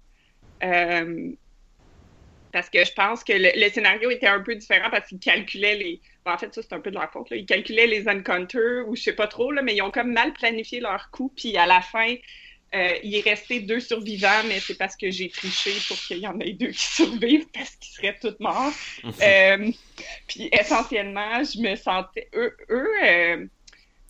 Euh, 0.62 1.32
parce 2.52 2.68
que 2.68 2.84
je 2.84 2.92
pense 2.92 3.24
que 3.24 3.32
le, 3.32 3.70
scénario 3.70 4.10
était 4.10 4.26
un 4.26 4.40
peu 4.40 4.54
différent 4.54 4.90
parce 4.90 5.08
qu'ils 5.08 5.18
calculaient 5.18 5.76
les. 5.76 6.00
en 6.26 6.36
fait, 6.36 6.54
ça, 6.54 6.60
c'est 6.62 6.74
un 6.74 6.80
peu 6.80 6.90
de 6.90 6.96
leur 6.96 7.10
faute. 7.10 7.30
Là. 7.30 7.36
Ils 7.36 7.46
calculaient 7.46 7.86
les 7.86 8.08
encounters 8.08 8.86
ou 8.86 8.94
je 8.94 9.02
sais 9.02 9.14
pas 9.14 9.26
trop, 9.26 9.50
là, 9.52 9.62
mais 9.62 9.74
ils 9.74 9.82
ont 9.82 9.90
comme 9.90 10.12
mal 10.12 10.32
planifié 10.34 10.80
leur 10.80 11.10
coup. 11.10 11.32
Puis 11.34 11.56
à 11.56 11.66
la 11.66 11.80
fin, 11.80 12.14
euh, 12.74 12.94
il 13.02 13.14
est 13.14 13.22
resté 13.22 13.60
deux 13.60 13.80
survivants, 13.80 14.44
mais 14.46 14.60
c'est 14.60 14.76
parce 14.76 14.96
que 14.96 15.10
j'ai 15.10 15.30
triché 15.30 15.72
pour 15.88 15.96
qu'il 15.96 16.18
y 16.18 16.26
en 16.26 16.38
ait 16.40 16.52
deux 16.52 16.70
qui 16.70 16.84
survivent 16.84 17.46
parce 17.54 17.74
qu'ils 17.76 17.94
seraient 17.94 18.18
tous 18.20 18.36
morts. 18.38 18.72
euh, 19.22 19.70
puis 20.26 20.50
essentiellement, 20.52 21.42
je 21.42 21.58
me 21.58 21.74
sentais. 21.74 22.28
Eux, 22.34 22.54
eux 22.68 23.48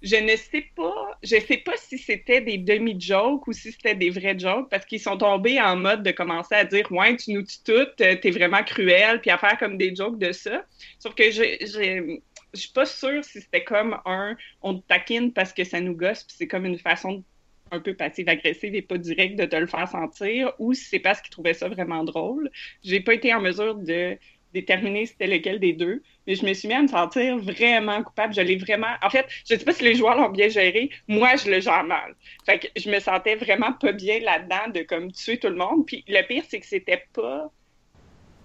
je 0.03 0.16
ne 0.16 0.36
sais 0.36 0.66
pas, 0.74 1.18
je 1.22 1.36
sais 1.38 1.59
pas 1.59 1.76
si 1.76 1.96
c'était 1.96 2.40
des 2.40 2.59
demi-jokes 2.59 3.46
ou 3.46 3.53
si 3.53 3.70
c'était 3.72 3.94
des 3.94 4.11
vrais 4.11 4.38
jokes 4.38 4.68
parce 4.68 4.84
qu'ils 4.84 5.00
sont 5.00 5.16
tombés 5.16 5.61
en 5.61 5.76
mode 5.76 6.03
de 6.03 6.11
commencer 6.11 6.55
à 6.55 6.64
dire 6.64 6.90
ouais 6.90 7.16
tu 7.16 7.32
nous 7.32 7.42
tues 7.42 7.59
toutes, 7.64 8.00
euh, 8.00 8.16
t'es 8.16 8.30
vraiment 8.30 8.62
cruel 8.64 9.20
puis 9.20 9.30
à 9.30 9.38
faire 9.38 9.57
comme 9.59 9.78
des 9.78 9.94
jokes 9.94 10.18
de 10.18 10.32
ça. 10.32 10.64
Sauf 10.98 11.14
que 11.14 11.30
je 11.30 11.42
je 11.61 12.18
je 12.55 12.61
suis 12.61 12.72
pas 12.72 12.84
sûre 12.84 13.24
si 13.24 13.40
c'était 13.40 13.64
comme 13.64 13.98
un 14.05 14.36
on 14.61 14.74
te 14.78 14.86
taquine 14.86 15.32
parce 15.32 15.53
que 15.53 15.64
ça 15.64 15.80
nous 15.80 15.94
gosse 15.94 16.24
puis 16.24 16.36
c'est 16.36 16.48
comme 16.48 16.66
une 16.66 16.78
façon 16.78 17.22
un 17.70 17.80
peu 17.80 17.94
passive-agressive 17.94 18.74
et 18.74 18.82
pas 18.82 18.98
directe 18.98 19.38
de 19.38 19.46
te 19.46 19.57
le 19.57 19.66
faire 19.66 19.88
sentir 19.88 20.53
ou 20.59 20.74
si 20.74 20.84
c'est 20.84 20.98
parce 20.98 21.22
qu'ils 21.22 21.30
trouvaient 21.30 21.55
ça 21.55 21.68
vraiment 21.68 22.05
drôle. 22.05 22.50
J'ai 22.84 23.00
pas 23.00 23.14
été 23.14 23.32
en 23.32 23.40
mesure 23.40 23.76
de 23.76 24.18
déterminer 24.53 25.07
c'était 25.07 25.26
lequel 25.26 25.59
des 25.59 25.72
deux. 25.72 26.03
Mais 26.26 26.34
je 26.34 26.44
me 26.44 26.53
suis 26.55 26.68
mis 26.68 26.74
à 26.74 26.82
me 26.82 26.88
sentir 26.88 27.38
vraiment 27.38 28.03
coupable. 28.03 28.34
Je 28.34 28.40
l'ai 28.40 28.57
vraiment. 28.57 28.94
En 29.03 29.11
fait, 29.11 29.26
je 29.48 29.57
sais 29.57 29.64
pas 29.64 29.72
si 29.72 29.84
les 29.84 29.94
joueurs 29.94 30.16
l'ont 30.16 30.28
bien 30.28 30.48
géré. 30.48 30.90
Moi, 31.09 31.36
je 31.36 31.50
le 31.50 31.61
gère 31.61 31.84
mal. 31.84 32.14
Fait 32.46 32.59
que 32.59 32.66
je 32.76 32.90
me 32.90 33.00
sentais 33.00 33.36
vraiment 33.36 33.72
pas 33.72 33.92
bien 33.92 34.20
là-dedans 34.20 34.70
de 34.74 34.82
comme 34.82 35.11
tuer 35.12 35.38
tout 35.38 35.48
le 35.48 35.57
monde. 35.57 35.86
Puis 35.86 36.05
le 36.09 36.22
pire, 36.26 36.44
c'est 36.48 36.61
que 36.61 36.66
c'était 36.66 37.05
pas. 37.12 37.50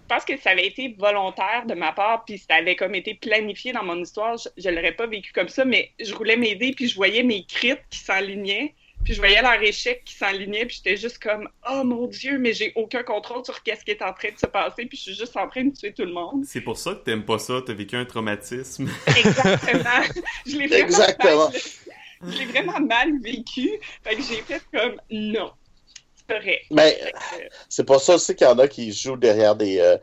Je 0.09 0.15
pense 0.15 0.23
que 0.23 0.37
ça 0.37 0.51
avait 0.51 0.65
été 0.65 0.95
volontaire 0.97 1.65
de 1.67 1.73
ma 1.73 1.91
part, 1.91 2.23
puis 2.23 2.37
ça 2.37 2.55
avait 2.55 2.77
comme 2.77 2.95
été 2.95 3.13
planifié 3.15 3.73
dans 3.73 3.83
mon 3.83 4.01
histoire. 4.01 4.37
Je, 4.37 4.47
je 4.55 4.69
l'aurais 4.69 4.93
pas 4.93 5.05
vécu 5.05 5.33
comme 5.33 5.49
ça, 5.49 5.65
mais 5.65 5.91
je 5.99 6.15
roulais 6.15 6.37
mes 6.37 6.55
dés, 6.55 6.71
puis 6.71 6.87
je 6.87 6.95
voyais 6.95 7.23
mes 7.23 7.43
crits 7.43 7.75
qui 7.89 7.99
s'enlignaient. 7.99 8.73
Puis 9.07 9.13
je 9.13 9.21
voyais 9.21 9.41
leur 9.41 9.63
échec 9.63 10.03
qui 10.03 10.15
s'enlignait, 10.15 10.65
puis 10.65 10.81
j'étais 10.83 10.97
juste 10.97 11.17
comme 11.19 11.47
oh 11.71 11.85
mon 11.85 12.07
dieu, 12.07 12.37
mais 12.39 12.51
j'ai 12.51 12.73
aucun 12.75 13.03
contrôle 13.03 13.45
sur 13.45 13.63
qu'est-ce 13.63 13.85
qui 13.85 13.91
est 13.91 14.01
en 14.01 14.11
train 14.11 14.33
de 14.33 14.37
se 14.37 14.47
passer, 14.47 14.85
puis 14.85 14.97
je 14.97 15.03
suis 15.03 15.13
juste 15.13 15.37
en 15.37 15.47
train 15.47 15.63
de 15.63 15.73
tuer 15.73 15.93
tout 15.93 16.03
le 16.03 16.11
monde. 16.11 16.43
C'est 16.45 16.59
pour 16.59 16.77
ça 16.77 16.93
que 16.93 17.05
t'aimes 17.05 17.23
pas 17.23 17.39
ça, 17.39 17.61
t'as 17.65 17.71
vécu 17.71 17.95
un 17.95 18.03
traumatisme. 18.03 18.89
Exactement. 19.07 20.03
je 20.45 20.57
l'ai 20.57 20.67
vraiment 20.67 20.85
Exactement. 20.87 21.49
Mal, 21.49 21.61
je 22.21 22.37
l'ai 22.37 22.45
vraiment 22.47 22.79
mal 22.81 23.21
vécu. 23.21 23.69
Fait 24.03 24.17
que 24.17 24.23
j'ai 24.23 24.41
fait 24.41 24.61
comme 24.73 24.99
non. 25.09 25.53
Mais 26.29 26.67
ben, 26.69 26.93
c'est 27.69 27.85
pour 27.85 28.01
ça 28.01 28.15
aussi 28.15 28.35
qu'il 28.35 28.45
y 28.45 28.49
en 28.49 28.59
a 28.59 28.67
qui 28.67 28.91
jouent 28.91 29.15
derrière 29.15 29.55
des 29.55 29.79
euh, 29.79 29.97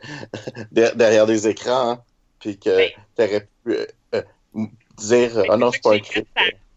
derrière 0.71 1.27
des 1.27 1.47
écrans, 1.47 1.91
hein, 1.91 2.03
puis 2.39 2.57
que 2.57 2.75
ben, 2.75 2.89
t'aurais 3.15 3.47
pu 3.63 3.71
euh, 3.71 3.85
euh, 4.15 4.23
dire 4.97 5.43
ah 5.49 5.57
non, 5.57 5.71
c'est 5.71 5.81
pas 5.81 5.95
un. 5.95 5.99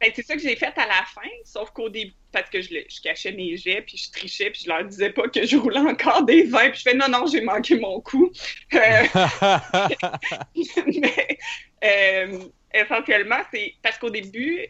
Ben, 0.00 0.12
c'est 0.14 0.24
ça 0.24 0.34
que 0.36 0.40
j'ai 0.40 0.54
fait 0.54 0.72
à 0.76 0.86
la 0.86 1.04
fin, 1.12 1.28
sauf 1.44 1.70
qu'au 1.70 1.88
début, 1.88 2.14
parce 2.30 2.48
que 2.50 2.62
je, 2.62 2.68
je, 2.68 3.00
cachais 3.02 3.32
mes 3.32 3.56
jets, 3.56 3.82
puis 3.82 3.96
je 3.96 4.12
trichais, 4.12 4.50
puis 4.50 4.62
je 4.64 4.68
leur 4.68 4.84
disais 4.84 5.10
pas 5.10 5.28
que 5.28 5.44
je 5.44 5.56
roulais 5.56 5.80
encore 5.80 6.22
des 6.22 6.44
vins, 6.44 6.70
puis 6.70 6.78
je 6.78 6.90
fais 6.90 6.94
non, 6.94 7.08
non, 7.08 7.26
j'ai 7.26 7.40
manqué 7.40 7.76
mon 7.76 8.00
coup. 8.00 8.30
Euh, 8.74 8.78
mais 11.00 11.38
euh, 11.82 12.38
essentiellement, 12.72 13.40
c'est 13.52 13.74
parce 13.82 13.98
qu'au 13.98 14.10
début, 14.10 14.68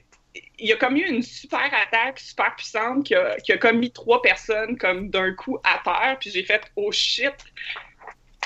il 0.59 0.67
y 0.67 0.73
a 0.73 0.77
comme 0.77 0.97
eu 0.97 1.07
une 1.07 1.23
super 1.23 1.71
attaque 1.75 2.21
super 2.21 2.55
puissante 2.57 3.05
qui 3.05 3.15
a, 3.15 3.37
qui 3.37 3.53
a 3.53 3.59
comme 3.59 3.79
mis 3.79 3.91
trois 3.91 4.23
personnes 4.23 4.79
comme 4.79 5.11
d'un 5.11 5.35
coup 5.35 5.59
à 5.63 5.81
terre, 5.85 6.17
puis 6.19 6.31
j'ai 6.31 6.43
fait 6.43 6.63
oh 6.77 6.91
shit, 6.91 7.35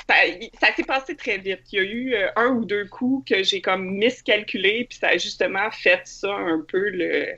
ça, 0.09 0.75
s'est 0.75 0.83
passé 0.85 1.17
très 1.17 1.39
vite. 1.39 1.61
Il 1.73 1.77
y 1.77 1.79
a 1.79 1.85
eu 1.85 2.15
euh, 2.15 2.29
un 2.37 2.49
ou 2.49 2.65
deux 2.65 2.87
coups 2.87 3.31
que 3.31 3.43
j'ai 3.43 3.61
comme 3.61 3.97
miscalculé, 3.97 4.87
puis 4.89 4.99
ça 4.99 5.09
a 5.09 5.17
justement 5.17 5.71
fait 5.71 6.03
ça 6.05 6.33
un 6.33 6.65
peu 6.67 6.91
le. 6.91 7.29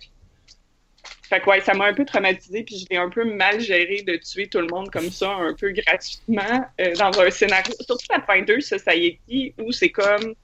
Fait 1.29 1.41
que 1.41 1.65
ça 1.65 1.75
m'a 1.75 1.87
un 1.87 1.95
peu 1.95 2.05
traumatisé, 2.05 2.65
puis 2.65 2.79
je 2.79 2.87
l'ai 2.91 2.97
un 2.97 3.09
peu 3.11 3.25
mal 3.25 3.61
géré 3.61 4.03
de 4.03 4.17
tuer 4.17 4.47
tout 4.47 4.61
le 4.61 4.67
monde 4.67 4.91
comme 4.91 5.11
ça, 5.11 5.31
un 5.31 5.55
peu 5.55 5.73
gratuitement, 5.73 6.67
euh, 6.81 6.95
dans 6.95 7.19
un 7.19 7.31
scénario. 7.31 7.75
Surtout 7.81 8.07
Pathfinder 8.09 8.61
Society, 8.61 9.55
où 9.59 9.73
c'est 9.73 9.91
comme. 9.91 10.35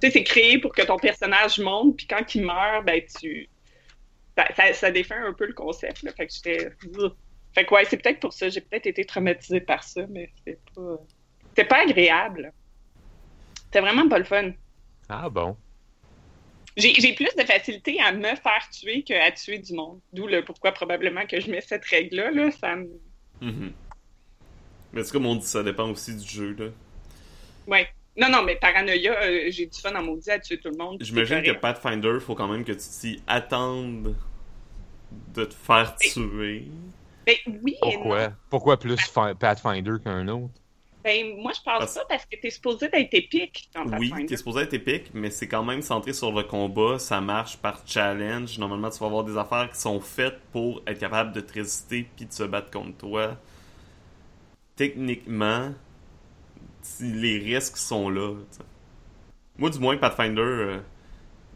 Tu 0.00 0.08
sais, 0.08 0.10
c'est 0.10 0.24
créé 0.24 0.58
pour 0.58 0.72
que 0.72 0.82
ton 0.82 0.96
personnage 0.96 1.58
monte, 1.58 1.96
puis 1.96 2.06
quand 2.06 2.34
il 2.34 2.44
meurt, 2.44 2.84
ben 2.84 3.00
tu. 3.20 3.48
Ça, 4.36 4.72
ça, 4.72 4.88
un 4.88 5.32
peu 5.32 5.46
le 5.46 5.52
concept, 5.52 6.02
là. 6.02 6.12
Fait 6.12 6.26
que 6.26 6.32
j'étais. 6.32 6.70
Fait 7.54 7.64
que 7.64 7.74
ouais, 7.74 7.84
c'est 7.84 7.96
peut-être 7.96 8.20
pour 8.20 8.32
ça. 8.32 8.48
J'ai 8.48 8.60
peut-être 8.60 8.86
été 8.86 9.04
traumatisée 9.04 9.60
par 9.60 9.84
ça, 9.84 10.02
mais 10.08 10.30
c'est 10.44 10.58
pas. 10.74 10.98
C'était 11.50 11.68
pas 11.68 11.82
agréable. 11.82 12.52
C'était 13.64 13.80
vraiment 13.80 14.08
pas 14.08 14.18
le 14.18 14.24
fun. 14.24 14.50
Ah 15.08 15.28
bon? 15.28 15.56
J'ai 16.76 17.14
plus 17.14 17.30
de 17.36 17.44
facilité 17.44 18.00
à 18.00 18.10
me 18.10 18.34
faire 18.34 18.68
tuer 18.72 19.02
qu'à 19.02 19.30
tuer 19.30 19.58
du 19.58 19.74
monde. 19.74 20.00
D'où 20.12 20.26
le 20.26 20.44
pourquoi 20.44 20.72
probablement 20.72 21.24
que 21.26 21.38
je 21.38 21.48
mets 21.48 21.60
cette 21.60 21.84
règle-là. 21.84 22.32
Là, 22.32 22.50
ça 22.50 22.74
me. 22.74 22.88
Mm-hmm. 23.40 23.72
Mais 24.92 25.04
c'est 25.04 25.12
comme 25.12 25.26
on 25.26 25.36
dit, 25.36 25.46
ça 25.46 25.62
dépend 25.62 25.88
aussi 25.90 26.16
du 26.16 26.26
jeu. 26.26 26.56
là. 26.58 26.66
Ouais. 27.68 27.88
Non, 28.16 28.28
non, 28.28 28.42
mais 28.42 28.56
paranoïa, 28.56 29.12
euh, 29.22 29.46
j'ai 29.50 29.66
du 29.66 29.80
fun 29.80 29.94
en 29.94 30.02
maudit 30.02 30.30
à 30.30 30.38
tuer 30.38 30.58
tout 30.58 30.70
le 30.70 30.76
monde. 30.76 30.98
J'imagine 31.00 31.42
que 31.42 31.52
Pathfinder, 31.52 32.18
faut 32.20 32.34
quand 32.34 32.48
même 32.48 32.64
que 32.64 32.72
tu 32.72 32.78
t'y 32.78 33.22
attendes 33.26 34.14
de 35.34 35.44
te 35.44 35.54
faire 35.54 35.96
tuer. 35.96 36.66
Ben 37.26 37.36
oui 37.62 37.76
Pourquoi? 37.80 38.32
Pourquoi 38.50 38.76
plus 38.78 38.96
Pathfinder 39.38 39.94
qu'un 40.02 40.28
autre? 40.28 40.54
Ben, 41.04 41.36
moi, 41.36 41.52
je 41.54 41.60
pense 41.60 41.90
ça 41.90 42.02
parce 42.08 42.24
que 42.24 42.34
t'es 42.40 42.48
supposé 42.48 42.86
être 42.90 43.12
épique 43.12 43.68
dans 43.74 43.84
Pathfinder. 43.84 44.14
Oui, 44.14 44.26
t'es 44.26 44.38
supposé 44.38 44.62
être 44.62 44.72
épique, 44.72 45.10
mais 45.12 45.28
c'est 45.28 45.46
quand 45.46 45.62
même 45.62 45.82
centré 45.82 46.14
sur 46.14 46.32
le 46.32 46.44
combat. 46.44 46.98
Ça 46.98 47.20
marche 47.20 47.58
par 47.58 47.82
challenge. 47.84 48.58
Normalement, 48.58 48.88
tu 48.88 48.98
vas 49.00 49.06
avoir 49.06 49.22
des 49.22 49.36
affaires 49.36 49.70
qui 49.70 49.78
sont 49.78 50.00
faites 50.00 50.40
pour 50.50 50.82
être 50.86 50.98
capable 50.98 51.32
de 51.32 51.40
te 51.40 51.52
résister 51.52 52.08
puis 52.16 52.24
de 52.24 52.32
se 52.32 52.44
battre 52.44 52.70
contre 52.70 52.96
toi. 52.96 53.36
Techniquement, 54.76 55.74
les 57.00 57.38
risques 57.38 57.76
sont 57.76 58.08
là. 58.08 58.34
Moi, 59.58 59.68
du 59.68 59.78
moins, 59.78 59.98
Pathfinder, 59.98 60.40
euh, 60.40 60.80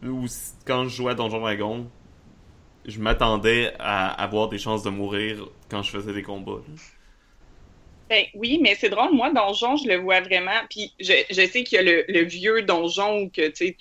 ou 0.03 0.27
quand 0.66 0.85
je 0.85 0.91
jouais 0.91 1.12
à 1.12 1.14
Donjon 1.14 1.41
Dragon, 1.41 1.91
je 2.85 3.01
m'attendais 3.01 3.75
à 3.79 4.11
avoir 4.11 4.51
des 4.51 4.59
chances 4.59 4.83
de 4.83 4.91
mourir 4.91 5.49
quand 5.71 5.83
je 5.83 5.91
faisais 5.91 6.12
des 6.12 6.23
combats. 6.23 6.62
Ben 8.09 8.25
oui, 8.35 8.59
mais 8.62 8.75
c'est 8.75 8.89
drôle. 8.89 9.12
Moi, 9.12 9.33
donjon, 9.33 9.77
je 9.77 9.87
le 9.89 9.97
vois 9.97 10.21
vraiment. 10.21 10.61
Puis 10.71 10.93
je, 10.99 11.12
je 11.29 11.47
sais 11.47 11.62
qu'il 11.62 11.77
y 11.77 11.79
a 11.79 11.83
le, 11.83 12.25
vieux 12.25 12.62
donjon 12.62 13.23
où 13.23 13.31
que, 13.31 13.49
tu 13.51 13.77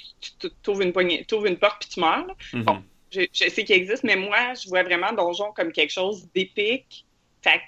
ouvres 0.67 0.81
une, 0.81 0.91
poignée, 0.91 1.25
une 1.31 1.57
porte 1.57 1.81
puis 1.81 1.89
tu 1.89 1.99
meurs. 1.99 2.35
Mhm. 2.53 2.63
Bon, 2.63 2.83
je, 3.11 3.21
je 3.31 3.49
sais 3.49 3.63
qu'il 3.63 3.75
existe, 3.75 4.03
mais 4.03 4.17
moi, 4.17 4.53
je 4.53 4.67
vois 4.67 4.83
vraiment 4.83 5.13
donjon 5.13 5.51
comme 5.55 5.71
quelque 5.71 5.93
chose 5.93 6.27
d'épique. 6.35 7.05
Fait 7.41 7.61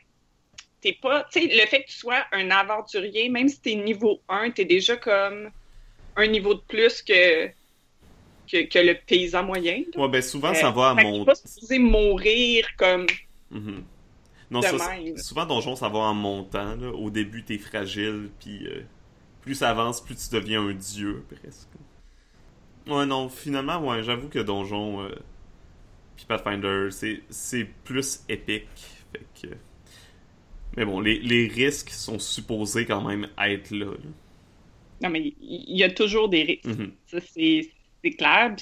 t'es 0.81 0.97
pas. 1.01 1.25
Tu 1.31 1.41
sais, 1.41 1.47
le 1.47 1.65
fait 1.67 1.83
que 1.83 1.89
tu 1.89 1.97
sois 1.97 2.25
un 2.33 2.51
aventurier, 2.51 3.29
même 3.29 3.47
si 3.47 3.61
t'es 3.61 3.75
niveau 3.75 4.19
1, 4.27 4.51
t'es 4.51 4.65
déjà 4.65 4.97
comme 4.97 5.51
un 6.17 6.27
niveau 6.27 6.55
de 6.55 6.61
plus 6.61 7.01
que 7.01 7.47
que, 8.51 8.79
le 8.79 8.95
paysan 8.95 9.43
moyen. 9.43 9.83
Ouais, 9.95 10.09
ben 10.09 10.21
souvent, 10.21 10.53
ça 10.53 10.71
va 10.71 10.89
à 10.89 10.93
monter. 10.95 11.25
pas 11.25 11.77
mourir 11.77 12.67
comme. 12.77 13.05
Mm 13.51 13.79
Non, 14.51 14.61
souvent, 15.17 15.45
Donjon, 15.45 15.75
ça 15.75 15.89
va 15.89 15.99
en 15.99 16.13
montant. 16.13 16.75
Là. 16.75 16.89
Au 16.89 17.09
début, 17.09 17.43
t'es 17.43 17.57
fragile, 17.57 18.29
puis 18.39 18.65
euh, 18.67 18.81
plus 19.41 19.55
ça 19.55 19.69
avance, 19.69 20.01
plus 20.01 20.15
tu 20.15 20.35
deviens 20.35 20.61
un 20.65 20.73
dieu, 20.73 21.23
presque. 21.29 21.67
Ouais, 22.87 23.05
non, 23.05 23.29
finalement, 23.29 23.77
ouais, 23.87 24.01
j'avoue 24.01 24.27
que 24.27 24.39
Donjon, 24.39 25.03
euh, 25.03 25.15
puis 26.15 26.25
Pathfinder, 26.27 26.89
c'est 27.29 27.67
plus 27.83 28.21
épique. 28.27 28.67
Fait 29.11 29.47
que... 29.47 29.53
Mais 30.77 30.85
bon, 30.85 30.99
les, 30.99 31.19
les, 31.19 31.47
risques 31.47 31.89
sont 31.89 32.19
supposés 32.19 32.85
quand 32.85 33.01
même 33.01 33.27
être 33.39 33.71
là. 33.71 33.91
Non, 35.01 35.09
mais 35.09 35.33
il 35.41 35.77
y, 35.77 35.83
a 35.83 35.89
toujours 35.89 36.29
des 36.29 36.43
risques. 36.43 36.65
Mm-hmm. 36.65 36.91
Ça, 37.07 37.19
c'est 37.21 37.71
c'est 38.03 38.11
clair. 38.11 38.55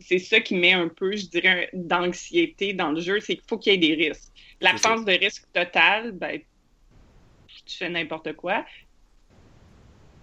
c'est 0.00 0.18
ça 0.18 0.40
qui 0.40 0.54
met 0.54 0.72
un 0.72 0.88
peu, 0.88 1.16
je 1.16 1.26
dirais, 1.26 1.68
d'anxiété 1.72 2.72
dans 2.72 2.92
le 2.92 3.00
jeu, 3.00 3.20
c'est 3.20 3.36
qu'il 3.36 3.44
faut 3.48 3.58
qu'il 3.58 3.72
y 3.72 3.74
ait 3.74 3.96
des 3.96 4.08
risques. 4.08 4.31
L'absence 4.62 5.04
de 5.04 5.12
risque 5.12 5.44
total, 5.52 6.12
ben, 6.12 6.40
tu 7.66 7.76
fais 7.76 7.90
n'importe 7.90 8.32
quoi. 8.34 8.64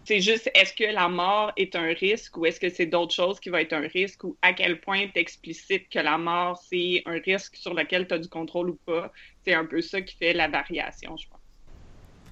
c'est 0.06 0.22
juste, 0.22 0.50
est-ce 0.56 0.74
que 0.74 0.92
la 0.92 1.08
mort 1.08 1.52
est 1.56 1.76
un 1.76 1.94
risque 1.94 2.36
ou 2.38 2.46
est-ce 2.46 2.60
que 2.60 2.70
c'est 2.70 2.88
d'autres 2.88 3.14
choses 3.14 3.40
qui 3.40 3.50
vont 3.50 3.58
être 3.58 3.74
un 3.74 3.88
risque 3.88 4.24
ou 4.24 4.36
à 4.42 4.54
quel 4.54 4.82
point 4.82 5.08
tu 5.14 5.20
explicites 5.20 5.88
que 5.90 6.00
la 6.00 6.18
mort, 6.18 6.58
c'est 6.68 7.04
un 7.06 7.20
risque 7.20 7.56
sur 7.56 7.74
lequel 7.74 8.08
tu 8.08 8.16
as 8.16 8.20
du 8.20 8.30
contrôle 8.30 8.72
ou 8.72 8.80
pas? 8.86 9.12
C'est 9.46 9.54
un 9.54 9.66
peu 9.66 9.82
ça 9.82 10.02
qui 10.02 10.16
fait 10.16 10.34
la 10.34 10.48
variation, 10.48 11.16
je 11.18 11.28
pense. 11.30 11.40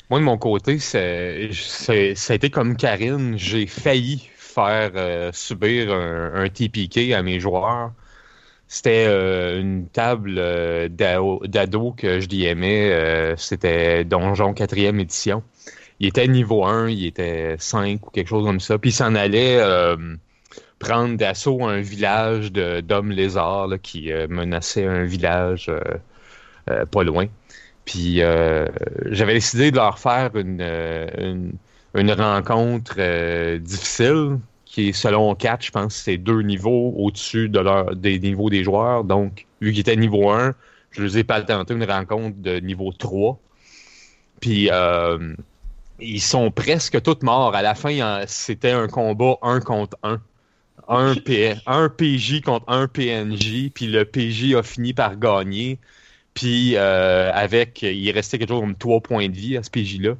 Moi, 0.09 0.19
de 0.19 0.23
mon 0.23 0.37
côté, 0.37 0.79
c'est, 0.79 1.51
ça 1.51 2.33
a 2.33 2.35
été 2.35 2.49
comme 2.49 2.77
Karine. 2.77 3.37
J'ai 3.37 3.67
failli 3.67 4.29
faire 4.37 4.91
euh, 4.95 5.31
subir 5.33 5.93
un, 5.93 6.47
TPK 6.47 7.11
à 7.11 7.21
mes 7.21 7.41
joueurs. 7.41 7.91
C'était 8.67 9.05
euh, 9.07 9.61
une 9.61 9.87
table 9.87 10.35
euh, 10.37 10.89
d'ado 10.89 11.93
que 11.97 12.19
je 12.19 12.27
aimais. 12.45 13.35
C'était 13.37 14.03
Donjon 14.03 14.53
4e 14.53 14.99
édition 14.99 15.43
il 15.99 16.07
était 16.07 16.27
niveau 16.27 16.65
1, 16.65 16.89
il 16.89 17.05
était 17.05 17.55
5 17.57 18.05
ou 18.07 18.11
quelque 18.11 18.27
chose 18.27 18.45
comme 18.45 18.59
ça. 18.59 18.77
Puis 18.77 18.91
il 18.91 18.93
s'en 18.93 19.15
allait 19.15 19.57
euh, 19.59 19.95
prendre 20.79 21.17
d'assaut 21.17 21.63
un 21.63 21.79
village 21.79 22.51
d'hommes 22.51 23.11
lézards 23.11 23.81
qui 23.81 24.11
euh, 24.11 24.27
menaçait 24.29 24.85
un 24.85 25.03
village 25.05 25.69
euh, 26.69 26.85
pas 26.85 27.03
loin. 27.03 27.25
Puis 27.85 28.17
j'avais 28.17 29.33
décidé 29.33 29.71
de 29.71 29.77
leur 29.77 29.97
faire 29.97 30.35
une, 30.35 30.61
une, 31.95 32.11
rencontre 32.11 33.57
difficile, 33.59 34.39
qui 34.77 34.89
est 34.89 34.93
selon 34.93 35.33
4, 35.33 35.65
je 35.65 35.71
pense, 35.71 35.95
c'est 35.95 36.17
deux 36.17 36.41
niveaux 36.43 36.93
au-dessus 36.97 37.49
des 37.49 38.19
niveaux 38.19 38.51
des 38.51 38.63
joueurs. 38.63 39.03
Donc, 39.03 39.47
vu 39.59 39.71
qu'il 39.71 39.79
était 39.79 39.95
niveau 39.95 40.29
1, 40.29 40.53
je 40.91 41.01
les 41.01 41.17
ai 41.17 41.23
pas 41.23 41.41
tenté 41.41 41.73
une 41.73 41.83
rencontre 41.83 42.37
de 42.39 42.59
niveau 42.59 42.91
3. 42.93 43.39
Puis 44.39 44.69
ils 45.99 46.21
sont 46.21 46.51
presque 46.51 47.01
tous 47.01 47.23
morts. 47.23 47.55
À 47.55 47.63
la 47.63 47.73
fin, 47.73 48.21
c'était 48.27 48.69
un 48.69 48.87
combat 48.87 49.37
un 49.41 49.61
contre 49.61 49.97
un. 50.03 50.21
Un, 50.87 51.15
un 51.65 51.89
PJ 51.89 52.41
contre 52.41 52.69
un 52.69 52.87
PNJ, 52.87 53.71
puis 53.73 53.87
le 53.87 54.05
PJ 54.05 54.53
a 54.53 54.61
fini 54.61 54.93
par 54.93 55.17
gagner. 55.17 55.79
Puis 56.37 56.75
euh, 56.75 57.31
avec, 57.33 57.81
il 57.81 58.11
restait 58.11 58.37
quelque 58.37 58.49
chose 58.49 58.61
comme 58.61 58.75
trois 58.75 59.01
points 59.01 59.27
de 59.27 59.35
vie 59.35 59.57
à 59.57 59.63
ce 59.63 59.71
PJ-là. 59.71 60.13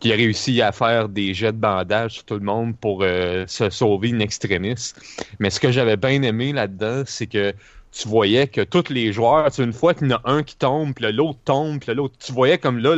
qui 0.00 0.12
a 0.12 0.16
réussi 0.16 0.60
à 0.60 0.72
faire 0.72 1.08
des 1.08 1.32
jets 1.32 1.52
de 1.52 1.58
bandage 1.58 2.14
sur 2.14 2.24
tout 2.24 2.34
le 2.34 2.40
monde 2.40 2.76
pour 2.76 3.04
euh, 3.04 3.44
se 3.46 3.70
sauver 3.70 4.08
une 4.08 4.20
extrémiste. 4.20 5.00
Mais 5.38 5.48
ce 5.48 5.60
que 5.60 5.70
j'avais 5.70 5.96
bien 5.96 6.22
aimé 6.22 6.52
là-dedans, 6.52 7.04
c'est 7.06 7.28
que 7.28 7.54
tu 7.92 8.08
voyais 8.08 8.48
que 8.48 8.62
tous 8.62 8.92
les 8.92 9.12
joueurs, 9.12 9.48
une 9.60 9.72
fois 9.72 9.94
qu'il 9.94 10.10
y 10.10 10.12
en 10.12 10.16
a 10.16 10.22
un 10.24 10.42
qui 10.42 10.56
tombe, 10.56 10.92
puis 10.92 11.12
l'autre 11.12 11.38
tombe, 11.44 11.78
puis 11.78 11.94
l'autre, 11.94 12.16
tu 12.18 12.32
voyais 12.32 12.58
comme 12.58 12.78
là, 12.78 12.96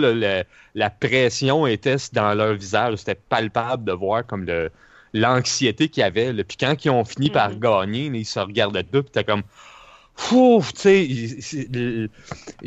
la 0.75 0.91
pression 0.91 1.67
était 1.67 1.97
dans 2.15 2.33
leur 2.33 2.55
visage. 2.55 2.97
C'était 2.97 3.21
palpable 3.29 3.85
de 3.85 3.93
voir 3.93 4.25
comme 4.27 4.47
le 4.47 4.71
l'anxiété 5.15 5.91
qu'il 5.91 6.01
y 6.01 6.05
avait. 6.05 6.33
Puis 6.43 6.57
quand 6.57 6.75
ils 6.87 6.89
ont 6.89 7.05
fini 7.05 7.29
par 7.29 7.53
mm-hmm. 7.53 7.59
gagner, 7.59 8.07
ils 8.07 8.25
se 8.25 8.41
regardaient 8.41 8.83
tout, 8.83 9.03
puis 9.03 9.13
t'es 9.13 9.25
comme 9.25 9.43
Ouf, 10.31 10.73
tu 10.75 10.81
sais, 10.81 12.11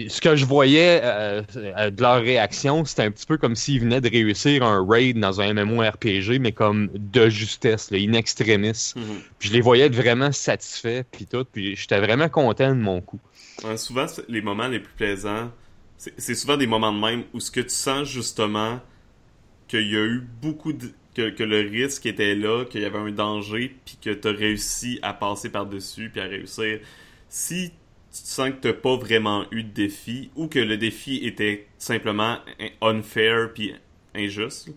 ce 0.07 0.21
que 0.21 0.35
je 0.35 0.45
voyais 0.45 0.99
euh, 1.03 1.41
euh, 1.55 1.89
de 1.89 2.01
leur 2.01 2.21
réaction, 2.21 2.85
c'était 2.85 3.03
un 3.03 3.11
petit 3.11 3.25
peu 3.25 3.37
comme 3.37 3.55
s'ils 3.55 3.81
venaient 3.81 4.01
de 4.01 4.09
réussir 4.09 4.63
un 4.63 4.85
raid 4.85 5.19
dans 5.19 5.41
un 5.41 5.53
MMORPG, 5.53 6.39
mais 6.39 6.51
comme 6.51 6.89
de 6.93 7.29
justesse, 7.29 7.91
là, 7.91 7.97
in 7.99 8.13
extremis. 8.13 8.93
Mhm. 8.95 9.03
Puis 9.39 9.49
je 9.49 9.53
les 9.53 9.61
voyais 9.61 9.85
être 9.85 9.95
vraiment 9.95 10.31
satisfaits, 10.31 11.03
puis 11.11 11.25
tout, 11.25 11.45
puis 11.45 11.75
j'étais 11.75 11.99
vraiment 11.99 12.29
content 12.29 12.69
de 12.69 12.81
mon 12.81 13.01
coup. 13.01 13.19
souvent, 13.77 14.05
les 14.27 14.41
moments 14.41 14.67
les 14.67 14.79
plus 14.79 14.93
plaisants, 14.93 15.51
c'est 15.97 16.35
souvent 16.35 16.57
des 16.57 16.67
moments 16.67 16.93
de 16.93 16.99
même 16.99 17.23
où 17.33 17.39
ce 17.39 17.51
que 17.51 17.61
tu 17.61 17.69
sens 17.69 18.07
justement 18.07 18.81
qu'il 19.67 19.87
y 19.89 19.95
a 19.95 20.03
eu 20.03 20.27
beaucoup 20.41 20.73
de... 20.73 20.89
Que, 21.15 21.29
que 21.29 21.43
le 21.43 21.61
risque 21.61 22.05
était 22.07 22.35
là, 22.35 22.65
qu'il 22.65 22.81
y 22.81 22.85
avait 22.85 22.99
un 22.99 23.09
danger, 23.09 23.73
puis 23.85 23.97
que 24.03 24.09
tu 24.09 24.27
as 24.27 24.31
réussi 24.31 24.99
à 25.01 25.13
passer 25.13 25.47
par-dessus, 25.47 26.09
puis 26.09 26.19
à 26.19 26.25
réussir 26.25 26.79
si 27.29 27.71
tu 27.71 27.75
sens 28.11 28.51
que 28.51 28.61
tu 28.61 28.67
n'as 28.67 28.73
pas 28.73 28.95
vraiment 28.95 29.45
eu 29.51 29.63
de 29.63 29.71
défi 29.71 30.31
ou 30.35 30.47
que 30.47 30.59
le 30.59 30.77
défi 30.77 31.17
était 31.25 31.67
simplement 31.77 32.37
unfair 32.81 33.53
puis 33.53 33.73
injuste, 34.13 34.69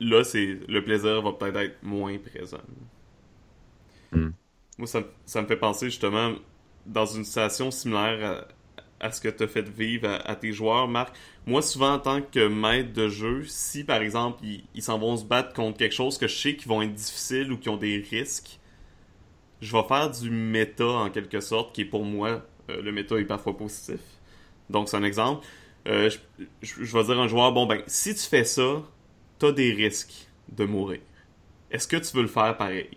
là, 0.00 0.24
c'est 0.24 0.58
le 0.68 0.84
plaisir 0.84 1.22
va 1.22 1.32
peut-être 1.32 1.56
être 1.56 1.82
moins 1.82 2.18
présent. 2.18 2.60
Hmm. 4.10 4.30
Moi, 4.78 4.86
ça, 4.86 5.42
me 5.42 5.46
fait 5.46 5.56
penser 5.56 5.86
justement 5.86 6.34
dans 6.86 7.06
une 7.06 7.24
situation 7.24 7.70
similaire 7.70 8.46
à, 9.00 9.12
ce 9.12 9.20
que 9.20 9.28
tu 9.28 9.44
as 9.44 9.48
fait 9.48 9.68
vivre 9.68 10.08
à, 10.24 10.34
tes 10.34 10.52
joueurs, 10.52 10.88
Marc. 10.88 11.14
Moi, 11.46 11.62
souvent, 11.62 11.94
en 11.94 11.98
tant 11.98 12.22
que 12.22 12.48
maître 12.48 12.92
de 12.92 13.08
jeu, 13.08 13.44
si 13.46 13.84
par 13.84 14.00
exemple, 14.00 14.44
ils 14.74 14.82
s'en 14.82 14.98
vont 14.98 15.16
se 15.16 15.24
battre 15.24 15.52
contre 15.52 15.78
quelque 15.78 15.94
chose 15.94 16.18
que 16.18 16.26
je 16.26 16.36
sais 16.36 16.56
qu'ils 16.56 16.68
vont 16.68 16.82
être 16.82 16.94
difficiles 16.94 17.52
ou 17.52 17.58
qui 17.58 17.68
ont 17.68 17.76
des 17.76 18.04
risques, 18.10 18.58
je 19.62 19.72
vais 19.72 19.84
faire 19.84 20.10
du 20.10 20.28
méta 20.28 20.84
en 20.84 21.08
quelque 21.08 21.40
sorte, 21.40 21.72
qui 21.72 21.82
est 21.82 21.86
pour 21.86 22.04
moi, 22.04 22.44
euh, 22.68 22.82
le 22.82 22.90
méta 22.90 23.16
est 23.16 23.24
parfois 23.24 23.56
positif. 23.56 24.00
Donc, 24.68 24.88
c'est 24.88 24.96
un 24.96 25.04
exemple. 25.04 25.46
Euh, 25.86 26.10
je, 26.60 26.96
vais 26.96 27.04
dire 27.04 27.18
à 27.18 27.22
un 27.22 27.28
joueur, 27.28 27.52
bon, 27.52 27.66
ben, 27.66 27.80
si 27.86 28.12
tu 28.14 28.22
fais 28.22 28.44
ça, 28.44 28.82
t'as 29.38 29.52
des 29.52 29.72
risques 29.72 30.28
de 30.48 30.64
mourir. 30.64 31.00
Est-ce 31.70 31.86
que 31.86 31.96
tu 31.96 32.14
veux 32.16 32.22
le 32.22 32.28
faire 32.28 32.56
pareil? 32.56 32.90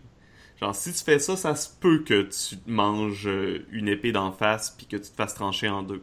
Genre, 0.59 0.73
si 0.73 0.91
tu 0.91 1.03
fais 1.03 1.19
ça, 1.19 1.37
ça 1.37 1.55
se 1.55 1.69
peut 1.79 1.99
que 1.99 2.23
tu 2.23 2.57
manges 2.65 3.27
euh, 3.27 3.65
une 3.71 3.87
épée 3.87 4.11
d'en 4.11 4.31
face 4.31 4.71
puis 4.71 4.87
que 4.87 4.97
tu 4.97 5.11
te 5.11 5.15
fasses 5.15 5.35
trancher 5.35 5.69
en 5.69 5.83
deux. 5.83 6.01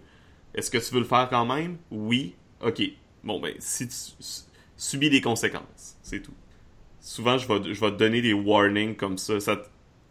Est-ce 0.55 0.71
que 0.71 0.79
tu 0.79 0.95
veux 0.95 1.01
le 1.01 1.07
faire 1.07 1.29
quand 1.29 1.45
même? 1.45 1.79
Oui. 1.91 2.37
Ok. 2.61 2.83
Bon, 3.25 3.41
ben, 3.41 3.55
si 3.59 3.89
tu 3.89 3.97
subis 4.77 5.11
des 5.11 5.21
conséquences, 5.21 5.97
c'est 6.03 6.21
tout. 6.21 6.35
Souvent, 7.01 7.37
je 7.37 7.49
vais, 7.49 7.61
te 7.61 7.97
donner 7.97 8.23
des 8.23 8.33
warnings 8.33 8.95
comme. 8.95 9.19
Ça, 9.19 9.41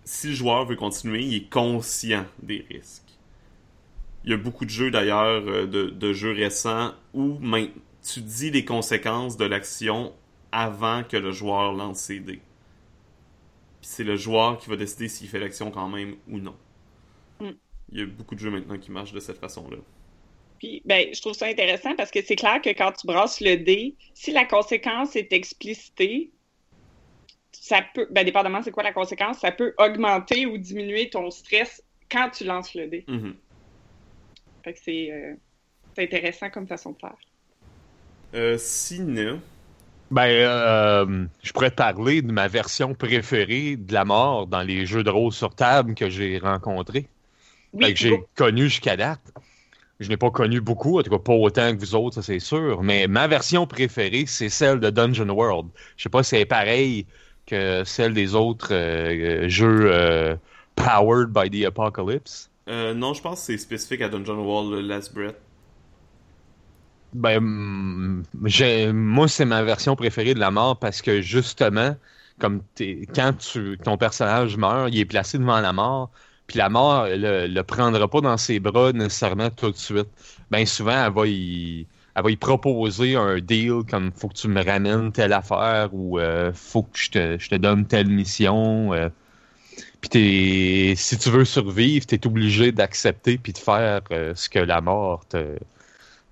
si 0.03 0.27
le 0.27 0.33
joueur 0.33 0.65
veut 0.65 0.75
continuer, 0.75 1.23
il 1.23 1.35
est 1.35 1.49
conscient 1.49 2.25
des 2.41 2.65
risques. 2.69 3.03
Il 4.23 4.31
y 4.31 4.33
a 4.33 4.37
beaucoup 4.37 4.65
de 4.65 4.69
jeux 4.69 4.91
d'ailleurs, 4.91 5.43
euh, 5.47 5.65
de, 5.65 6.13
jeux 6.13 6.31
récents, 6.31 6.93
où 7.13 7.39
tu 8.03 8.21
dis 8.21 8.51
les 8.51 8.65
conséquences 8.65 9.37
de 9.37 9.45
l'action 9.45 10.13
avant 10.51 11.03
que 11.03 11.17
le 11.17 11.31
joueur 11.31 11.73
lance 11.73 11.99
ses 11.99 12.19
dés. 12.19 12.41
Puis 13.81 13.89
c'est 13.89 14.03
le 14.03 14.15
joueur 14.15 14.59
qui 14.59 14.69
va 14.69 14.75
décider 14.75 15.07
s'il 15.07 15.27
fait 15.27 15.39
l'action 15.39 15.71
quand 15.71 15.87
même 15.87 16.15
ou 16.27 16.39
non. 16.39 16.55
Mm. 17.39 17.51
Il 17.91 17.99
y 17.99 18.01
a 18.03 18.05
beaucoup 18.05 18.35
de 18.35 18.39
jeux 18.39 18.51
maintenant 18.51 18.77
qui 18.77 18.91
marchent 18.91 19.13
de 19.13 19.19
cette 19.19 19.39
façon-là. 19.39 19.77
Puis, 20.59 20.83
ben, 20.85 21.09
je 21.11 21.19
trouve 21.21 21.33
ça 21.33 21.47
intéressant 21.47 21.95
parce 21.95 22.11
que 22.11 22.21
c'est 22.23 22.35
clair 22.35 22.61
que 22.61 22.69
quand 22.69 22.91
tu 22.91 23.07
brasses 23.07 23.41
le 23.41 23.57
dé, 23.57 23.95
si 24.13 24.31
la 24.31 24.45
conséquence 24.45 25.15
est 25.15 25.33
explicitée, 25.33 26.31
ça 27.51 27.81
peut, 27.93 28.07
ben, 28.11 28.23
dépendamment 28.25 28.61
c'est 28.61 28.71
quoi 28.71 28.83
la 28.83 28.93
conséquence, 28.93 29.39
ça 29.39 29.51
peut 29.51 29.73
augmenter 29.77 30.45
ou 30.45 30.57
diminuer 30.57 31.09
ton 31.09 31.29
stress 31.31 31.83
quand 32.09 32.29
tu 32.29 32.43
lances 32.43 32.73
le 32.75 32.87
dé. 32.87 33.05
Mm-hmm. 33.07 33.33
Fait 34.63 34.73
que 34.73 34.79
euh, 34.89 35.33
c'est 35.95 36.03
intéressant 36.03 36.49
comme 36.49 36.67
façon 36.67 36.91
de 36.91 36.97
faire. 36.99 37.15
Euh, 38.33 38.57
sinon. 38.57 39.41
Ben, 40.09 40.27
euh, 40.27 41.25
je 41.41 41.53
pourrais 41.53 41.71
te 41.71 41.75
parler 41.75 42.21
de 42.21 42.31
ma 42.31 42.49
version 42.49 42.93
préférée 42.93 43.77
de 43.77 43.93
la 43.93 44.03
mort 44.03 44.45
dans 44.45 44.61
les 44.61 44.85
jeux 44.85 45.03
de 45.03 45.09
rôle 45.09 45.31
sur 45.31 45.55
table 45.55 45.95
que 45.95 46.09
j'ai 46.09 46.37
rencontrés. 46.37 47.07
que 47.79 47.95
j'ai 47.95 48.21
connu 48.35 48.63
jusqu'à 48.63 48.97
date. 48.97 49.21
Je 50.01 50.09
n'ai 50.09 50.17
pas 50.17 50.31
connu 50.31 50.59
beaucoup, 50.59 50.99
en 50.99 51.03
tout 51.03 51.11
cas 51.11 51.19
pas 51.19 51.33
autant 51.33 51.73
que 51.73 51.79
vous 51.79 51.95
autres, 51.95 52.15
ça 52.15 52.21
c'est 52.23 52.39
sûr. 52.39 52.83
Mais 52.83 53.07
ma 53.07 53.27
version 53.27 53.67
préférée, 53.67 54.25
c'est 54.25 54.49
celle 54.49 54.79
de 54.79 54.89
Dungeon 54.89 55.29
World. 55.29 55.69
Je 55.95 56.03
sais 56.03 56.09
pas 56.09 56.23
si 56.23 56.31
c'est 56.31 56.45
pareil 56.45 57.05
que 57.51 57.83
celle 57.85 58.13
des 58.13 58.33
autres 58.33 58.69
euh, 58.71 59.49
jeux 59.49 59.91
euh, 59.91 60.35
powered 60.75 61.29
by 61.29 61.49
the 61.49 61.65
apocalypse? 61.65 62.49
Euh, 62.69 62.93
non, 62.93 63.13
je 63.13 63.21
pense 63.21 63.39
que 63.39 63.45
c'est 63.47 63.57
spécifique 63.57 64.01
à 64.01 64.09
Dungeon 64.09 64.39
World 64.39 64.85
Last 64.85 65.13
Breath. 65.13 65.35
Ben, 67.13 67.41
mm, 67.41 68.23
moi, 68.93 69.27
c'est 69.27 69.45
ma 69.45 69.63
version 69.63 69.97
préférée 69.97 70.33
de 70.33 70.39
la 70.39 70.49
mort 70.49 70.79
parce 70.79 71.01
que 71.01 71.21
justement, 71.21 71.97
comme 72.39 72.61
quand 73.13 73.33
tu, 73.37 73.77
ton 73.83 73.97
personnage 73.97 74.55
meurt, 74.55 74.89
il 74.93 74.99
est 74.99 75.05
placé 75.05 75.37
devant 75.37 75.59
la 75.59 75.73
mort, 75.73 76.09
puis 76.47 76.57
la 76.57 76.69
mort 76.69 77.07
le, 77.07 77.47
le 77.47 77.63
prendra 77.63 78.07
pas 78.07 78.21
dans 78.21 78.37
ses 78.37 78.61
bras 78.61 78.93
nécessairement 78.93 79.49
tout 79.49 79.71
de 79.71 79.75
suite. 79.75 80.07
Ben 80.49 80.65
souvent, 80.65 81.05
elle 81.05 81.11
va 81.11 81.27
y 81.27 81.85
elle 82.15 82.23
va 82.23 82.29
lui 82.29 82.37
proposer 82.37 83.15
un 83.15 83.39
deal 83.39 83.83
comme 83.89 84.11
faut 84.11 84.27
que 84.27 84.33
tu 84.33 84.47
me 84.47 84.63
ramènes 84.63 85.11
telle 85.11 85.33
affaire 85.33 85.89
ou 85.93 86.19
euh, 86.19 86.51
faut 86.53 86.83
que 86.83 86.97
je 86.97 87.09
te, 87.09 87.55
donne 87.55 87.85
telle 87.85 88.07
mission. 88.07 88.93
Euh. 88.93 89.09
Puis 90.01 90.93
si 90.97 91.17
tu 91.17 91.29
veux 91.29 91.45
survivre, 91.45 92.05
tu 92.05 92.15
es 92.15 92.27
obligé 92.27 92.71
d'accepter 92.71 93.37
puis 93.37 93.53
de 93.53 93.57
faire 93.57 94.01
euh, 94.11 94.33
ce 94.35 94.49
que 94.49 94.59
la 94.59 94.81
mort 94.81 95.25
te, 95.29 95.57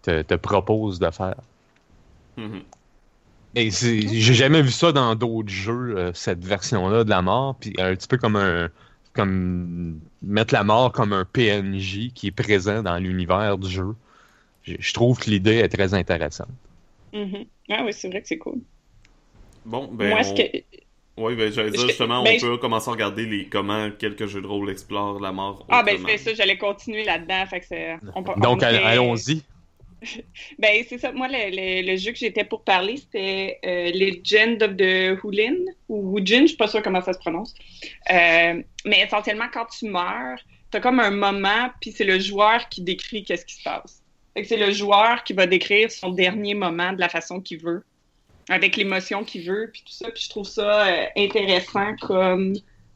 te, 0.03 0.35
propose 0.35 0.99
de 0.99 1.09
faire. 1.11 1.35
Et 3.55 3.71
j'ai 3.71 4.33
jamais 4.33 4.61
vu 4.61 4.71
ça 4.71 4.91
dans 4.91 5.15
d'autres 5.15 5.49
jeux, 5.49 6.11
cette 6.13 6.43
version-là 6.43 7.03
de 7.03 7.09
la 7.09 7.21
mort. 7.21 7.55
Puis 7.55 7.73
un 7.77 7.95
petit 7.95 8.07
peu 8.07 8.17
comme 8.17 8.35
un. 8.35 8.69
comme 9.13 9.99
mettre 10.21 10.53
la 10.53 10.63
mort 10.63 10.91
comme 10.91 11.13
un 11.13 11.25
PNJ 11.25 12.11
qui 12.13 12.27
est 12.27 12.31
présent 12.31 12.83
dans 12.83 12.97
l'univers 12.97 13.57
du 13.57 13.69
jeu 13.69 13.95
je 14.79 14.93
trouve 14.93 15.19
que 15.19 15.29
l'idée 15.29 15.55
est 15.57 15.69
très 15.69 15.93
intéressante. 15.93 16.49
Mm-hmm. 17.13 17.47
Ah 17.71 17.83
oui, 17.85 17.93
c'est 17.93 18.07
vrai 18.09 18.21
que 18.21 18.27
c'est 18.27 18.37
cool. 18.37 18.59
Bon, 19.65 19.87
ben. 19.91 20.09
Moi, 20.09 20.19
on... 20.19 20.23
ce 20.23 20.33
que. 20.33 20.57
Oui, 21.17 21.35
ben, 21.35 21.51
j'allais 21.51 21.71
dire 21.71 21.81
Je- 21.81 21.87
justement, 21.87 22.23
ben, 22.23 22.37
on 22.37 22.39
peut 22.39 22.57
commencer 22.57 22.89
à 22.89 22.93
regarder 22.93 23.25
les, 23.25 23.45
comment 23.47 23.89
quelques 23.91 24.25
jeux 24.27 24.41
de 24.41 24.47
rôle 24.47 24.69
explorent 24.69 25.19
la 25.19 25.31
mort. 25.33 25.65
Ah, 25.69 25.83
ben, 25.83 25.97
c'est 26.07 26.17
ça, 26.17 26.33
j'allais 26.33 26.57
continuer 26.57 27.03
là-dedans. 27.03 27.45
Fait 27.47 27.59
que 27.59 27.65
c'est. 27.65 27.97
on 28.15 28.23
peut- 28.23 28.33
Donc, 28.37 28.59
on 28.61 28.65
allons-y. 28.65 29.43
Ben, 30.59 30.81
c'est 30.87 30.97
ça. 30.97 31.11
Moi, 31.11 31.27
le, 31.27 31.49
le- 31.49 31.91
le 31.91 31.97
jeu 31.97 32.13
que 32.13 32.17
j'étais 32.17 32.45
pour 32.45 32.63
parler, 32.63 32.95
c'était 32.95 33.59
euh, 33.65 33.91
Legend 33.91 34.63
of 34.63 34.77
the 34.77 35.19
Hulin, 35.23 35.55
ou 35.89 36.15
Wujin, 36.17 36.43
je 36.43 36.47
suis 36.47 36.57
pas 36.57 36.69
sûre 36.69 36.81
comment 36.81 37.01
ça 37.01 37.11
se 37.11 37.19
prononce. 37.19 37.53
Euh, 38.09 38.61
mais 38.85 39.01
essentiellement, 39.05 39.47
quand 39.53 39.65
tu 39.65 39.89
meurs, 39.89 40.39
t'as 40.71 40.79
comme 40.79 41.01
un 41.01 41.11
moment, 41.11 41.69
puis 41.81 41.91
c'est 41.91 42.05
le 42.05 42.17
joueur 42.17 42.69
qui 42.69 42.81
décrit 42.81 43.25
qu'est-ce 43.25 43.45
qui 43.45 43.55
se 43.55 43.63
passe. 43.63 43.98
C'est 44.43 44.57
le 44.57 44.71
joueur 44.71 45.23
qui 45.23 45.33
va 45.33 45.47
décrire 45.47 45.91
son 45.91 46.09
dernier 46.09 46.53
moment 46.53 46.93
de 46.93 46.99
la 46.99 47.09
façon 47.09 47.41
qu'il 47.41 47.59
veut, 47.59 47.83
avec 48.49 48.75
l'émotion 48.75 49.23
qu'il 49.23 49.43
veut, 49.43 49.69
puis 49.71 49.83
tout 49.85 49.93
ça. 49.93 50.09
Puis 50.11 50.23
je 50.23 50.29
trouve 50.29 50.47
ça 50.47 50.87
euh, 50.87 51.05
intéressant 51.17 51.95
comme 52.01 52.53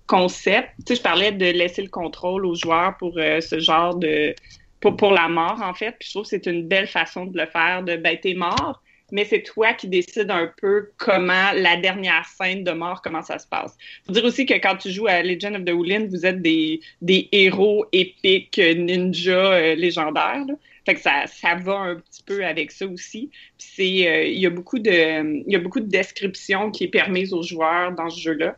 concept. 0.08 0.70
Tu 0.80 0.84
sais, 0.88 0.96
je 0.96 1.02
parlais 1.02 1.32
de 1.32 1.46
laisser 1.46 1.82
le 1.82 1.90
contrôle 1.90 2.46
aux 2.46 2.56
joueurs 2.56 2.98
pour 2.98 3.18
euh, 3.18 3.42
ce 3.42 3.60
genre 3.60 3.96
de 3.96 4.36
pour, 4.80 4.98
pour 4.98 5.12
la 5.12 5.30
mort, 5.30 5.62
en 5.64 5.74
fait. 5.74 5.96
Puis 6.00 6.08
je 6.08 6.14
trouve 6.14 6.24
que 6.24 6.30
c'est 6.30 6.46
une 6.46 6.68
belle 6.68 6.88
façon 6.88 7.26
de 7.26 7.38
le 7.38 7.46
faire, 7.46 7.84
de 7.84 7.96
ben, 7.96 8.18
t'es 8.22 8.34
mort, 8.34 8.84
mais 9.14 9.26
c'est 9.26 9.44
toi 9.44 9.74
qui 9.74 9.88
décides 9.88 10.32
un 10.32 10.52
peu 10.58 10.90
comment 10.98 11.52
la 11.56 11.78
dernière 11.78 12.26
scène 12.26 12.64
de 12.64 12.72
mort, 12.72 13.02
comment 13.02 13.22
ça 13.22 13.38
se 13.38 13.48
passe. 13.48 13.78
Faut 14.06 14.12
dire 14.12 14.26
aussi 14.26 14.46
que 14.46 14.56
quand 14.56 14.76
tu 14.76 14.90
joues 14.90 15.08
à 15.08 15.22
Legend 15.22 15.56
of 15.56 15.66
the 15.66 15.70
Wulin, 15.70 16.08
vous 16.08 16.26
êtes 16.26 16.42
des, 16.42 16.82
des 17.02 17.30
héros 17.32 17.86
épiques, 17.92 18.60
euh, 18.60 18.74
ninja 18.74 19.54
euh, 19.54 19.76
légendaires. 19.76 20.44
là. 20.48 20.56
Fait 20.86 20.96
que 20.96 21.02
ça, 21.02 21.26
ça 21.28 21.56
va 21.56 21.78
un 21.78 21.96
petit 21.96 22.24
peu 22.24 22.46
avec 22.46 22.72
ça 22.72 22.86
aussi. 22.88 23.30
C'est, 23.58 24.08
euh, 24.08 24.26
il 24.26 24.40
y 24.40 24.46
a 24.46 24.50
beaucoup 24.50 24.80
de, 24.80 25.42
il 25.46 25.52
y 25.52 25.56
a 25.56 25.60
beaucoup 25.60 25.80
de 25.80 25.88
descriptions 25.88 26.72
qui 26.72 26.84
est 26.86 26.90
permise 26.90 27.34
aux 27.34 27.42
joueurs 27.44 27.94
dans 27.94 28.10
ce 28.10 28.20
jeu-là. 28.20 28.58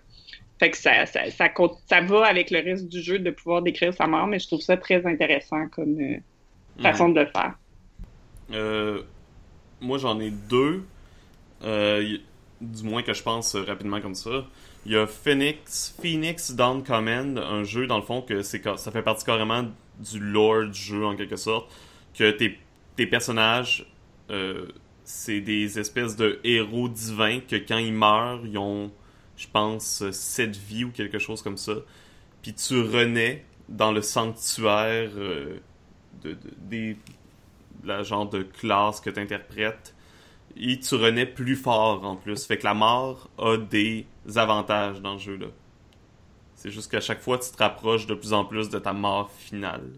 Fait 0.60 0.72
que 0.72 0.78
ça, 0.78 1.06
ça, 1.06 1.30
ça, 1.30 1.50
compte- 1.50 1.78
ça 1.88 2.02
va 2.02 2.26
avec 2.26 2.50
le 2.50 2.60
reste 2.60 2.88
du 2.88 3.02
jeu 3.02 3.20
de 3.20 3.30
pouvoir 3.30 3.62
décrire 3.62 3.94
sa 3.94 4.08
mort, 4.08 4.26
mais 4.26 4.40
je 4.40 4.48
trouve 4.48 4.62
ça 4.62 4.78
très 4.78 5.06
intéressant 5.06 5.68
comme 5.68 6.00
euh, 6.00 6.18
façon 6.82 7.10
de 7.10 7.20
le 7.20 7.28
faire. 7.28 7.56
Euh, 8.52 9.02
moi, 9.82 9.98
j'en 9.98 10.20
ai 10.20 10.32
deux. 10.32 10.84
Du 12.62 12.84
moins 12.84 13.04
que 13.04 13.14
je 13.14 13.22
pense 13.22 13.56
rapidement 13.56 14.00
comme 14.00 14.16
ça. 14.16 14.46
Il 14.86 14.94
y 14.94 14.96
a 14.98 15.06
Phoenix, 15.06 15.94
Phoenix 16.02 16.52
Down 16.52 16.84
Command, 16.84 17.38
un 17.38 17.64
jeu 17.64 17.86
dans 17.86 17.98
le 17.98 18.04
fond 18.04 18.22
que 18.22 18.42
c'est 18.44 18.64
ça 18.78 18.92
fait 18.92 19.02
partie 19.02 19.26
carrément 19.26 19.66
du 20.00 20.20
lore 20.20 20.66
du 20.66 20.80
jeu 20.80 21.06
en 21.06 21.16
quelque 21.16 21.36
sorte. 21.36 21.70
Que 22.18 22.32
tes, 22.32 23.08
personnages, 23.08 23.86
euh, 24.32 24.68
c'est 25.04 25.42
des 25.42 25.80
espèces 25.80 26.16
de 26.16 26.40
héros 26.44 26.90
divins 26.90 27.40
que 27.42 27.56
quand 27.58 27.78
ils 27.78 27.94
meurent, 27.94 28.46
ils 28.46 28.58
ont, 28.58 28.92
je 29.38 29.48
pense, 29.52 30.10
sept 30.12 30.56
vies 30.56 30.86
ou 30.86 30.92
quelque 30.92 31.20
chose 31.20 31.42
comme 31.42 31.58
ça. 31.58 31.76
Puis 32.44 32.54
tu 32.54 32.82
renais 32.82 33.46
dans 33.70 33.92
le 33.92 34.02
sanctuaire 34.02 35.12
euh, 35.18 35.60
de, 36.24 36.32
de- 36.34 36.40
des 36.58 36.98
la 37.84 38.04
genre 38.04 38.30
de 38.30 38.44
classe 38.44 39.00
que 39.02 39.10
tu 39.10 39.20
interprètes 39.20 39.96
et 40.58 40.80
tu 40.80 40.96
renais 40.96 41.26
plus 41.28 41.56
fort 41.56 42.06
en 42.06 42.16
plus. 42.18 42.46
Fait 42.46 42.58
que 42.58 42.66
la 42.66 42.74
mort 42.76 43.30
a 43.38 43.58
des 43.58 44.08
avantages 44.36 45.02
dans 45.02 45.14
le 45.14 45.20
jeu-là. 45.20 45.48
C'est 46.56 46.72
juste 46.72 46.90
qu'à 46.92 47.00
chaque 47.02 47.22
fois, 47.22 47.38
tu 47.38 47.50
te 47.52 47.58
rapproches 47.58 48.08
de 48.08 48.14
plus 48.16 48.34
en 48.34 48.44
plus 48.46 48.70
de 48.70 48.80
ta 48.80 48.94
mort 48.94 49.32
finale. 49.32 49.92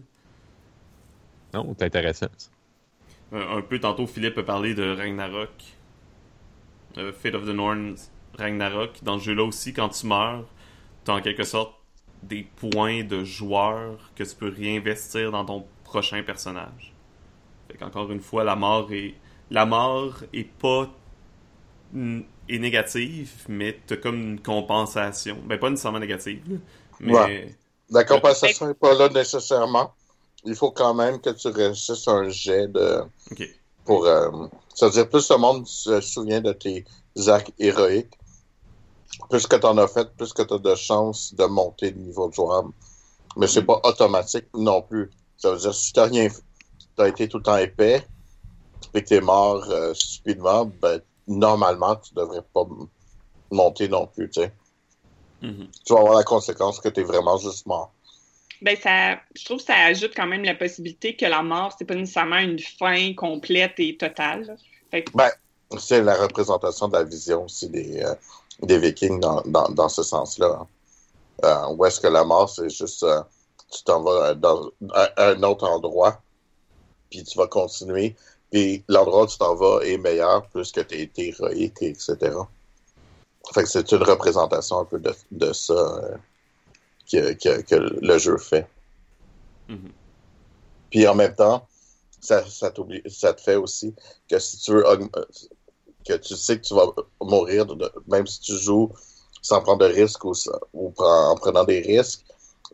Non, 1.54 1.74
c'est 1.78 1.84
intéressant. 1.84 2.28
ça. 2.36 2.50
Euh, 3.32 3.58
un 3.58 3.62
peu 3.62 3.78
tantôt, 3.78 4.06
Philippe 4.06 4.38
a 4.38 4.42
parlé 4.42 4.74
de 4.74 4.96
Ragnarok. 4.96 5.50
Euh, 6.96 7.12
Fate 7.12 7.34
of 7.34 7.44
the 7.44 7.50
Norns, 7.50 8.10
Ragnarok. 8.38 9.02
Dans 9.02 9.18
ce 9.18 9.24
jeu-là 9.24 9.44
aussi, 9.44 9.72
quand 9.72 9.90
tu 9.90 10.06
meurs, 10.06 10.44
tu 11.04 11.10
as 11.10 11.14
en 11.14 11.20
quelque 11.20 11.44
sorte 11.44 11.74
des 12.22 12.42
points 12.56 13.04
de 13.04 13.24
joueur 13.24 14.10
que 14.16 14.24
tu 14.24 14.34
peux 14.34 14.48
réinvestir 14.48 15.30
dans 15.30 15.44
ton 15.44 15.66
prochain 15.84 16.22
personnage. 16.22 16.92
Fait 17.68 17.76
qu'encore 17.76 18.10
une 18.10 18.20
fois, 18.20 18.44
la 18.44 18.56
mort 18.56 18.92
est. 18.92 19.14
La 19.50 19.66
mort 19.66 20.16
est 20.32 20.44
pas. 20.44 20.90
est 21.94 22.58
négative, 22.58 23.30
mais 23.48 23.78
t'as 23.86 23.96
comme 23.96 24.16
une 24.16 24.40
compensation. 24.40 25.38
Ben, 25.46 25.58
pas 25.58 25.70
nécessairement 25.70 26.00
négative, 26.00 26.60
mais. 27.00 27.12
Ouais. 27.12 27.54
La 27.90 28.04
compensation 28.04 28.66
n'est 28.66 28.74
pas 28.74 28.94
là 28.94 29.08
nécessairement. 29.08 29.94
Il 30.48 30.56
faut 30.56 30.70
quand 30.70 30.94
même 30.94 31.20
que 31.20 31.30
tu 31.30 31.48
réussisses 31.48 32.08
un 32.08 32.28
jet 32.28 32.68
de. 32.68 33.02
Pour. 33.84 34.06
euh, 34.06 34.30
C'est-à-dire, 34.74 35.08
plus 35.08 35.30
le 35.30 35.36
monde 35.36 35.66
se 35.66 36.00
souvient 36.00 36.40
de 36.40 36.52
tes 36.52 36.84
actes 37.26 37.52
héroïques, 37.58 38.18
plus 39.28 39.46
que 39.46 39.56
tu 39.56 39.66
en 39.66 39.76
as 39.78 39.88
fait, 39.88 40.08
plus 40.16 40.32
que 40.32 40.42
tu 40.42 40.54
as 40.54 40.58
de 40.58 40.74
chances 40.74 41.34
de 41.34 41.44
monter 41.44 41.90
le 41.90 41.98
niveau 41.98 42.28
de 42.28 42.34
joueur. 42.34 42.64
Mais 43.36 43.46
c'est 43.46 43.62
pas 43.62 43.80
automatique 43.84 44.46
non 44.54 44.82
plus. 44.82 45.10
Ça 45.36 45.52
veut 45.52 45.58
dire, 45.58 45.74
si 45.74 45.92
tu 45.92 46.00
rien 46.00 46.28
fait, 46.30 46.42
tu 46.96 47.02
as 47.02 47.08
été 47.08 47.28
tout 47.28 47.38
le 47.38 47.42
temps 47.42 47.56
épais, 47.56 48.06
et 48.94 49.02
que 49.02 49.08
tu 49.08 49.14
es 49.14 49.20
mort 49.20 49.64
euh, 49.68 49.92
stupidement, 49.94 50.64
ben, 50.80 51.00
normalement, 51.26 51.96
tu 51.96 52.14
devrais 52.14 52.42
pas 52.54 52.66
monter 53.50 53.88
non 53.88 54.06
plus, 54.06 54.30
tu 54.30 54.40
sais. 54.40 54.52
Mhm. 55.42 55.68
Tu 55.84 55.92
vas 55.92 56.00
avoir 56.00 56.14
la 56.14 56.24
conséquence 56.24 56.80
que 56.80 56.88
tu 56.88 57.00
es 57.00 57.04
vraiment 57.04 57.36
juste 57.38 57.66
mort. 57.66 57.92
Ben 58.62 58.76
ça, 58.76 59.18
je 59.36 59.44
trouve 59.44 59.58
que 59.58 59.64
ça 59.64 59.76
ajoute 59.86 60.12
quand 60.16 60.26
même 60.26 60.44
la 60.44 60.54
possibilité 60.54 61.14
que 61.16 61.26
la 61.26 61.42
mort, 61.42 61.74
c'est 61.78 61.84
pas 61.84 61.94
nécessairement 61.94 62.38
une 62.38 62.58
fin 62.58 63.14
complète 63.14 63.74
et 63.78 63.96
totale. 63.96 64.56
que- 64.90 65.78
C'est 65.78 66.02
la 66.02 66.14
représentation 66.16 66.88
de 66.88 66.94
la 66.94 67.04
vision 67.04 67.44
aussi 67.44 67.68
des, 67.68 68.02
euh, 68.02 68.14
des 68.62 68.78
Vikings 68.78 69.20
dans, 69.20 69.42
dans, 69.42 69.68
dans 69.68 69.88
ce 69.88 70.02
sens-là. 70.02 70.66
Euh, 71.44 71.66
où 71.76 71.84
est-ce 71.84 72.00
que 72.00 72.08
la 72.08 72.24
mort, 72.24 72.48
c'est 72.48 72.70
juste 72.70 73.02
euh, 73.04 73.20
tu 73.70 73.82
t'en 73.84 74.02
vas 74.02 74.34
dans 74.34 74.70
un, 75.16 75.42
autre 75.42 75.68
endroit, 75.68 76.20
puis 77.10 77.22
tu 77.22 77.36
vas 77.38 77.46
continuer, 77.46 78.16
puis 78.50 78.82
l'endroit 78.88 79.24
où 79.24 79.26
tu 79.26 79.38
t'en 79.38 79.54
vas 79.54 79.80
est 79.84 79.98
meilleur 79.98 80.46
plus 80.48 80.72
que 80.72 80.80
tu 80.80 80.94
as 80.94 80.98
été 80.98 81.28
héroïque, 81.28 81.82
etc. 81.82 82.16
Fait 83.54 83.62
que 83.62 83.68
c'est 83.68 83.92
une 83.92 84.02
représentation 84.02 84.80
un 84.80 84.84
peu 84.84 84.98
de, 84.98 85.14
de 85.30 85.52
ça 85.52 85.74
euh, 85.74 86.16
que, 87.10 87.32
que, 87.34 87.62
que 87.62 87.74
le 87.74 88.18
jeu 88.18 88.36
fait. 88.38 88.66
Mhm. 89.68 89.92
Puis 90.90 91.06
en 91.06 91.14
même 91.14 91.34
temps, 91.34 91.66
ça, 92.20 92.44
ça, 92.48 92.70
t'oblige- 92.70 93.08
ça 93.08 93.32
te 93.34 93.40
fait 93.40 93.56
aussi 93.56 93.94
que 94.28 94.38
si 94.38 94.58
tu 94.58 94.72
veux 94.72 94.84
que 96.06 96.14
tu 96.14 96.36
sais 96.36 96.58
que 96.58 96.66
tu 96.66 96.74
vas 96.74 96.86
mourir, 97.20 97.66
de- 97.66 97.92
même 98.06 98.26
si 98.26 98.40
tu 98.40 98.56
joues 98.56 98.90
sans 99.42 99.60
prendre 99.62 99.86
de 99.86 99.92
risques 99.92 100.24
ou, 100.24 100.32
en 100.98 101.36
prenant 101.36 101.64
des 101.64 101.80
risques, 101.80 102.24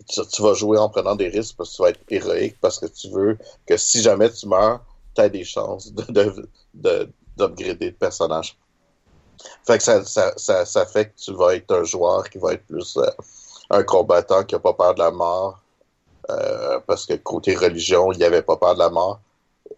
tu, 0.08 0.20
tu 0.26 0.42
vas 0.42 0.54
jouer 0.54 0.78
en 0.78 0.88
prenant 0.88 1.14
des 1.14 1.28
risques 1.28 1.56
parce 1.56 1.70
que 1.70 1.76
tu 1.76 1.82
vas 1.82 1.90
être 1.90 2.00
héroïque 2.08 2.58
parce 2.60 2.78
que 2.78 2.86
tu 2.86 3.10
veux 3.10 3.38
que 3.66 3.76
si 3.76 4.02
jamais 4.02 4.30
tu 4.30 4.48
meurs, 4.48 4.84
tu 5.14 5.20
as 5.20 5.28
des 5.28 5.44
chances 5.44 5.92
de, 5.92 6.02
de, 6.12 6.48
de, 6.74 7.12
d'upgrader 7.36 7.86
le 7.86 7.94
personnage. 7.94 8.56
Fait 9.66 9.78
que 9.78 9.84
ça, 9.84 10.04
ça, 10.04 10.32
ça, 10.36 10.64
ça 10.64 10.86
fait 10.86 11.10
que 11.10 11.16
tu 11.16 11.32
vas 11.34 11.54
être 11.54 11.70
un 11.74 11.84
joueur 11.84 12.28
qui 12.30 12.38
va 12.38 12.54
être 12.54 12.66
plus 12.66 12.96
euh, 12.96 13.10
un 13.70 13.82
combattant 13.82 14.44
qui 14.44 14.54
a 14.54 14.58
pas 14.58 14.74
peur 14.74 14.94
de 14.94 15.00
la 15.00 15.10
mort. 15.10 15.60
euh, 16.30 16.80
parce 16.86 17.06
que 17.06 17.14
côté 17.14 17.54
religion, 17.54 18.10
il 18.12 18.22
avait 18.24 18.42
pas 18.42 18.56
peur 18.56 18.74
de 18.74 18.78
la 18.78 18.90
mort. 18.90 19.20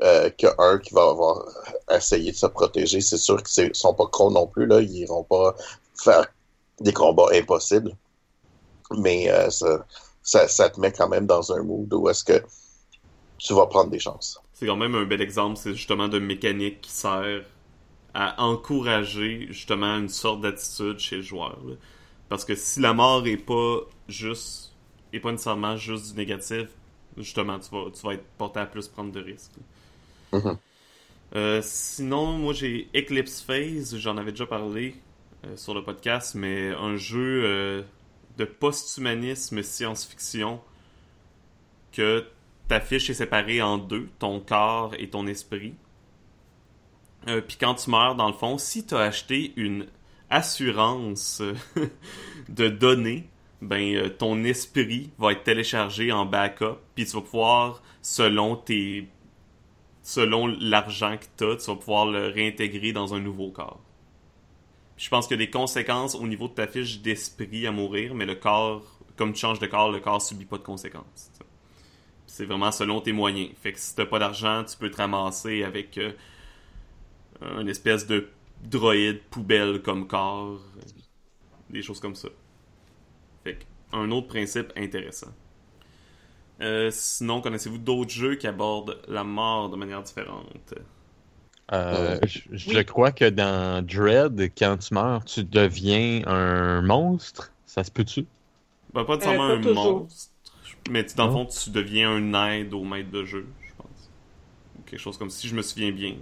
Euh, 0.02 0.30
qu'un 0.30 0.78
qui 0.78 0.92
va 0.92 1.08
avoir 1.08 1.42
essayé 1.90 2.30
de 2.32 2.36
se 2.36 2.46
protéger. 2.46 3.00
C'est 3.00 3.16
sûr 3.16 3.42
qu'ils 3.42 3.74
sont 3.74 3.94
pas 3.94 4.06
cons 4.06 4.30
non 4.30 4.46
plus, 4.46 4.66
là. 4.66 4.80
Ils 4.80 4.94
iront 4.98 5.24
pas 5.24 5.54
faire 5.94 6.26
des 6.80 6.92
combats 6.92 7.28
impossibles. 7.32 7.96
Mais 8.98 9.30
euh, 9.30 9.48
ça, 9.50 10.48
ça, 10.48 10.70
te 10.70 10.78
met 10.80 10.92
quand 10.92 11.08
même 11.08 11.26
dans 11.26 11.52
un 11.52 11.62
mood 11.62 11.92
où 11.94 12.08
est-ce 12.10 12.24
que 12.24 12.42
tu 13.38 13.54
vas 13.54 13.66
prendre 13.66 13.90
des 13.90 13.98
chances. 13.98 14.40
C'est 14.52 14.66
quand 14.66 14.76
même 14.76 14.94
un 14.94 15.04
bel 15.04 15.22
exemple, 15.22 15.56
c'est 15.56 15.74
justement 15.74 16.08
de 16.08 16.18
mécanique 16.18 16.82
qui 16.82 16.90
sert 16.90 17.44
à 18.12 18.42
encourager 18.42 19.46
justement 19.50 19.98
une 19.98 20.08
sorte 20.08 20.40
d'attitude 20.40 20.98
chez 20.98 21.16
le 21.16 21.22
joueur. 21.22 21.58
Parce 22.28 22.44
que 22.44 22.54
si 22.54 22.80
la 22.80 22.92
mort 22.92 23.26
est 23.26 23.36
pas 23.36 23.80
juste, 24.08 24.72
est 25.12 25.20
pas 25.20 25.30
nécessairement 25.30 25.76
juste 25.76 26.12
du 26.12 26.16
négatif, 26.16 26.68
justement, 27.16 27.58
tu 27.58 27.70
vas, 27.70 27.90
tu 27.90 28.02
vas 28.04 28.14
être 28.14 28.24
porté 28.36 28.60
à 28.60 28.66
plus 28.66 28.88
prendre 28.88 29.12
de 29.12 29.20
risques. 29.20 29.52
Mhm. 30.32 30.58
Euh, 31.34 31.60
sinon, 31.62 32.32
moi 32.38 32.52
j'ai 32.52 32.88
Eclipse 32.94 33.42
Phase, 33.42 33.96
j'en 33.98 34.16
avais 34.16 34.30
déjà 34.30 34.46
parlé 34.46 34.94
euh, 35.44 35.56
sur 35.56 35.74
le 35.74 35.82
podcast, 35.82 36.34
mais 36.34 36.70
un 36.70 36.96
jeu 36.96 37.42
euh, 37.44 37.82
de 38.38 38.44
post-humanisme 38.44 39.62
science-fiction 39.62 40.60
que 41.92 42.26
ta 42.68 42.80
fiche 42.80 43.10
est 43.10 43.14
séparée 43.14 43.60
en 43.62 43.78
deux, 43.78 44.08
ton 44.18 44.40
corps 44.40 44.94
et 44.98 45.08
ton 45.08 45.26
esprit. 45.26 45.74
Puis 47.26 47.56
quand 47.58 47.74
tu 47.74 47.90
meurs, 47.90 48.14
dans 48.14 48.28
le 48.28 48.34
fond, 48.34 48.56
si 48.56 48.86
tu 48.86 48.94
as 48.94 49.00
acheté 49.00 49.52
une 49.56 49.86
assurance 50.30 51.40
euh, 51.40 51.54
de 52.48 52.68
données, 52.68 53.28
ben 53.62 53.94
euh, 53.94 54.08
ton 54.08 54.44
esprit 54.44 55.10
va 55.18 55.32
être 55.32 55.44
téléchargé 55.44 56.12
en 56.12 56.26
backup, 56.26 56.78
puis 56.94 57.06
tu 57.06 57.12
vas 57.12 57.22
pouvoir, 57.22 57.82
selon 58.02 58.56
tes 58.56 59.08
selon 60.02 60.46
l'argent 60.46 61.16
que 61.16 61.24
tu 61.36 61.50
as, 61.50 61.56
tu 61.56 61.66
vas 61.66 61.76
pouvoir 61.76 62.06
le 62.06 62.28
réintégrer 62.28 62.92
dans 62.92 63.14
un 63.14 63.18
nouveau 63.18 63.50
corps. 63.50 63.80
je 64.96 65.08
pense 65.08 65.26
qu'il 65.26 65.36
y 65.36 65.42
a 65.42 65.44
des 65.44 65.50
conséquences 65.50 66.14
au 66.14 66.28
niveau 66.28 66.46
de 66.46 66.54
ta 66.54 66.68
fiche 66.68 67.00
d'esprit 67.00 67.66
à 67.66 67.72
mourir, 67.72 68.14
mais 68.14 68.24
le 68.24 68.36
corps, 68.36 68.84
comme 69.16 69.32
tu 69.32 69.40
changes 69.40 69.58
de 69.58 69.66
corps, 69.66 69.90
le 69.90 69.98
corps 69.98 70.22
subit 70.22 70.44
pas 70.44 70.58
de 70.58 70.62
conséquences. 70.62 71.32
C'est 72.26 72.44
vraiment 72.44 72.70
selon 72.70 73.00
tes 73.00 73.12
moyens. 73.12 73.50
Fait 73.60 73.72
que 73.72 73.80
si 73.80 73.96
t'as 73.96 74.06
pas 74.06 74.20
d'argent, 74.20 74.62
tu 74.64 74.76
peux 74.76 74.90
te 74.90 74.96
ramasser 74.96 75.64
avec 75.64 75.98
euh, 75.98 76.12
une 77.42 77.68
espèce 77.68 78.06
de 78.06 78.28
droïde 78.62 79.22
poubelle 79.30 79.82
comme 79.82 80.06
corps. 80.06 80.60
Des 81.70 81.82
choses 81.82 82.00
comme 82.00 82.14
ça. 82.14 82.28
Fait 83.44 83.58
un 83.92 84.10
autre 84.10 84.28
principe 84.28 84.72
intéressant. 84.76 85.32
Euh, 86.60 86.90
sinon, 86.90 87.40
connaissez-vous 87.40 87.78
d'autres 87.78 88.10
jeux 88.10 88.36
qui 88.36 88.46
abordent 88.46 89.00
la 89.08 89.24
mort 89.24 89.68
de 89.68 89.76
manière 89.76 90.02
différente? 90.02 90.74
Euh, 91.72 92.18
je, 92.22 92.80
crois 92.82 93.10
que 93.10 93.28
dans 93.28 93.84
Dread, 93.84 94.52
quand 94.56 94.76
tu 94.78 94.94
meurs, 94.94 95.24
tu 95.24 95.44
deviens 95.44 96.22
un 96.26 96.80
monstre. 96.82 97.52
Ça 97.66 97.82
se 97.82 97.90
peut-tu? 97.90 98.26
Ben, 98.94 99.04
pas 99.04 99.16
nécessairement 99.16 99.44
un 99.44 99.58
monstre. 99.58 100.30
Mais 100.90 101.04
dans 101.16 101.26
le 101.26 101.32
fond, 101.32 101.46
tu 101.46 101.70
deviens 101.70 102.10
un 102.10 102.50
aide 102.50 102.72
au 102.72 102.84
maître 102.84 103.10
de 103.10 103.24
jeu, 103.24 103.46
je 103.60 103.72
pense. 103.76 104.10
quelque 104.86 105.00
chose 105.00 105.18
comme 105.18 105.30
si 105.30 105.48
je 105.48 105.54
me 105.54 105.62
souviens 105.62 105.90
bien. 105.90 106.14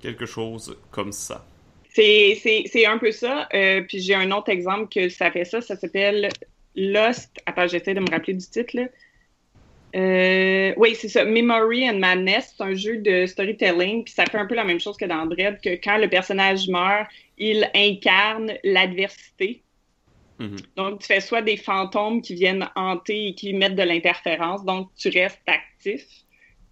Quelque 0.00 0.26
chose 0.26 0.76
comme 0.90 1.12
ça. 1.12 1.46
C'est 1.92 2.86
un 2.86 2.98
peu 2.98 3.12
ça. 3.12 3.48
Euh, 3.52 3.82
puis 3.82 4.00
j'ai 4.00 4.14
un 4.14 4.30
autre 4.30 4.50
exemple 4.50 4.88
que 4.88 5.08
ça 5.08 5.30
fait 5.30 5.44
ça. 5.44 5.60
Ça 5.60 5.76
s'appelle 5.76 6.28
Lost. 6.76 7.30
Attends, 7.46 7.66
j'essaie 7.66 7.94
de 7.94 8.00
me 8.00 8.10
rappeler 8.10 8.34
du 8.34 8.46
titre. 8.46 8.76
Là. 8.76 8.86
Euh, 9.96 10.72
oui, 10.76 10.94
c'est 10.94 11.08
ça. 11.08 11.24
Memory 11.24 11.90
and 11.90 11.98
Madness, 11.98 12.54
c'est 12.56 12.62
un 12.62 12.74
jeu 12.74 12.98
de 12.98 13.26
storytelling, 13.26 14.04
puis 14.04 14.14
ça 14.14 14.24
fait 14.24 14.38
un 14.38 14.46
peu 14.46 14.54
la 14.54 14.64
même 14.64 14.78
chose 14.78 14.96
que 14.96 15.04
dans 15.04 15.26
Dread, 15.26 15.60
que 15.60 15.70
quand 15.82 15.98
le 15.98 16.08
personnage 16.08 16.68
meurt, 16.68 17.08
il 17.38 17.68
incarne 17.74 18.52
l'adversité. 18.62 19.62
Mhm. 20.38 20.56
Donc, 20.76 21.00
tu 21.00 21.06
fais 21.08 21.20
soit 21.20 21.42
des 21.42 21.56
fantômes 21.56 22.22
qui 22.22 22.34
viennent 22.34 22.68
hanter 22.76 23.28
et 23.28 23.34
qui 23.34 23.52
mettent 23.52 23.74
de 23.74 23.82
l'interférence, 23.82 24.64
donc 24.64 24.90
tu 24.96 25.08
restes 25.08 25.42
actif 25.46 26.02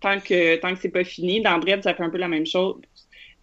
tant 0.01 0.21
que 0.21 0.57
tant 0.57 0.75
que 0.75 0.81
c'est 0.81 0.91
pas 0.91 1.05
fini. 1.05 1.41
Dans 1.41 1.59
Dread, 1.59 1.83
ça 1.83 1.95
fait 1.95 2.03
un 2.03 2.11
peu 2.11 2.19
la 2.19 2.29
même 2.29 2.47
chose. 2.47 2.77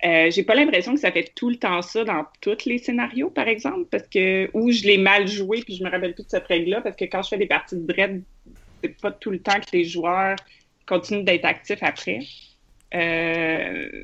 Euh, 0.03 0.29
j'ai 0.29 0.43
pas 0.43 0.55
l'impression 0.55 0.93
que 0.93 0.99
ça 0.99 1.11
fait 1.11 1.31
tout 1.35 1.49
le 1.49 1.55
temps 1.55 1.81
ça 1.81 2.03
dans 2.03 2.25
tous 2.41 2.65
les 2.65 2.77
scénarios, 2.79 3.29
par 3.29 3.47
exemple, 3.47 3.85
parce 3.89 4.07
que 4.07 4.49
ou 4.53 4.71
je 4.71 4.83
l'ai 4.83 4.97
mal 4.97 5.27
joué 5.27 5.61
puis 5.63 5.75
je 5.75 5.83
me 5.83 5.89
rappelle 5.89 6.13
plus 6.13 6.25
de 6.25 6.29
cette 6.29 6.47
règle-là, 6.47 6.81
parce 6.81 6.95
que 6.95 7.05
quand 7.05 7.23
je 7.23 7.29
fais 7.29 7.37
des 7.37 7.47
parties 7.47 7.75
de 7.75 7.87
Dread, 7.87 8.21
c'est 8.83 9.01
pas 9.01 9.11
tout 9.11 9.31
le 9.31 9.39
temps 9.39 9.59
que 9.59 9.71
les 9.71 9.85
joueurs 9.85 10.35
continuent 10.85 11.23
d'être 11.23 11.45
actifs 11.45 11.81
après. 11.81 12.19
Euh, 12.93 14.03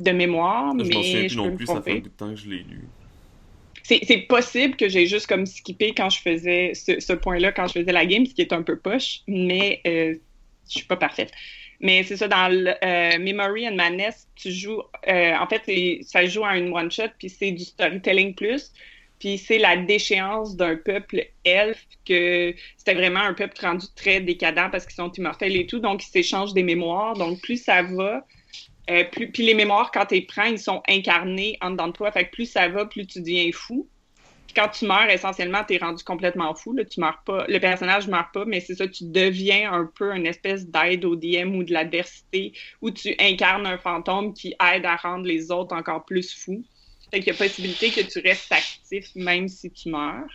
de 0.00 0.10
mémoire, 0.12 0.72
je 0.78 0.84
mais 0.84 1.28
je 1.28 1.36
non 1.36 1.54
plus, 1.54 1.66
ça 1.66 1.82
fait 1.82 2.00
de 2.00 2.08
temps 2.08 2.30
que 2.30 2.36
je 2.36 2.48
l'ai 2.48 2.62
lu. 2.62 2.88
C'est 3.82 4.26
possible 4.28 4.76
que 4.76 4.88
j'ai 4.88 5.06
juste 5.06 5.26
comme 5.26 5.46
skippé 5.46 5.92
quand 5.94 6.08
je 6.10 6.20
faisais 6.20 6.72
ce, 6.74 7.12
point-là, 7.12 7.50
quand 7.50 7.66
je 7.66 7.80
faisais 7.80 7.92
la 7.92 8.06
game, 8.06 8.24
ce 8.24 8.34
qui 8.34 8.40
est 8.40 8.52
un 8.52 8.62
peu 8.62 8.78
poche, 8.78 9.22
mais 9.26 9.80
euh, 9.84 10.14
je 10.68 10.78
suis 10.78 10.86
pas 10.86 10.96
parfaite. 10.96 11.32
Mais 11.80 12.02
c'est 12.02 12.16
ça, 12.18 12.28
dans 12.28 12.48
le, 12.48 12.74
euh, 12.84 13.18
Memory 13.18 13.66
and 13.68 13.74
Madness, 13.74 14.28
tu 14.34 14.52
joues, 14.52 14.82
euh, 15.08 15.34
en 15.34 15.46
fait, 15.46 15.62
ça 16.02 16.26
joue 16.26 16.44
à 16.44 16.56
une 16.58 16.72
one-shot, 16.72 17.08
puis 17.18 17.30
c'est 17.30 17.52
du 17.52 17.64
storytelling 17.64 18.34
plus. 18.34 18.72
Puis 19.18 19.36
c'est 19.38 19.58
la 19.58 19.76
déchéance 19.76 20.56
d'un 20.56 20.76
peuple 20.76 21.26
elfe 21.44 21.86
que 22.06 22.54
c'était 22.76 22.94
vraiment 22.94 23.20
un 23.20 23.34
peuple 23.34 23.60
rendu 23.60 23.86
très 23.94 24.20
décadent 24.20 24.70
parce 24.70 24.86
qu'ils 24.86 24.94
sont 24.94 25.12
immortels 25.12 25.56
et 25.56 25.66
tout, 25.66 25.78
donc 25.78 26.02
ils 26.02 26.10
s'échangent 26.10 26.54
des 26.54 26.62
mémoires. 26.62 27.14
Donc 27.14 27.40
plus 27.42 27.62
ça 27.62 27.82
va, 27.82 28.26
euh, 28.90 29.04
plus, 29.04 29.30
puis 29.30 29.44
les 29.44 29.54
mémoires, 29.54 29.90
quand 29.92 30.06
tu 30.06 30.14
les 30.14 30.22
prends, 30.22 30.44
ils 30.44 30.58
sont 30.58 30.82
incarnés 30.88 31.58
en 31.60 31.70
dedans 31.70 31.88
de 31.88 31.92
toi. 31.92 32.10
Fait 32.12 32.24
que 32.26 32.30
plus 32.30 32.50
ça 32.50 32.68
va, 32.68 32.86
plus 32.86 33.06
tu 33.06 33.20
deviens 33.20 33.50
fou. 33.52 33.86
Quand 34.54 34.68
tu 34.68 34.86
meurs, 34.86 35.08
essentiellement, 35.08 35.64
tu 35.66 35.74
es 35.74 35.78
rendu 35.78 36.02
complètement 36.04 36.54
fou. 36.54 36.76
Tu 36.88 37.00
meurs 37.00 37.22
pas. 37.24 37.46
Le 37.48 37.58
personnage 37.58 38.08
meurt 38.08 38.32
pas, 38.32 38.44
mais 38.44 38.60
c'est 38.60 38.74
ça, 38.74 38.88
tu 38.88 39.04
deviens 39.04 39.72
un 39.72 39.90
peu 39.94 40.14
une 40.14 40.26
espèce 40.26 40.66
d'aide 40.66 41.04
au 41.04 41.16
DM 41.16 41.54
ou 41.56 41.64
de 41.64 41.72
l'adversité, 41.72 42.52
où 42.80 42.90
tu 42.90 43.14
incarnes 43.18 43.66
un 43.66 43.78
fantôme 43.78 44.34
qui 44.34 44.54
aide 44.72 44.86
à 44.86 44.96
rendre 44.96 45.26
les 45.26 45.50
autres 45.50 45.74
encore 45.74 46.04
plus 46.04 46.32
fous. 46.34 46.64
Fait 47.10 47.18
qu'il 47.18 47.32
y 47.32 47.36
a 47.36 47.38
possibilité 47.38 47.90
que 47.90 48.02
tu 48.02 48.20
restes 48.20 48.52
actif 48.52 49.08
même 49.16 49.48
si 49.48 49.70
tu 49.70 49.88
meurs. 49.88 50.30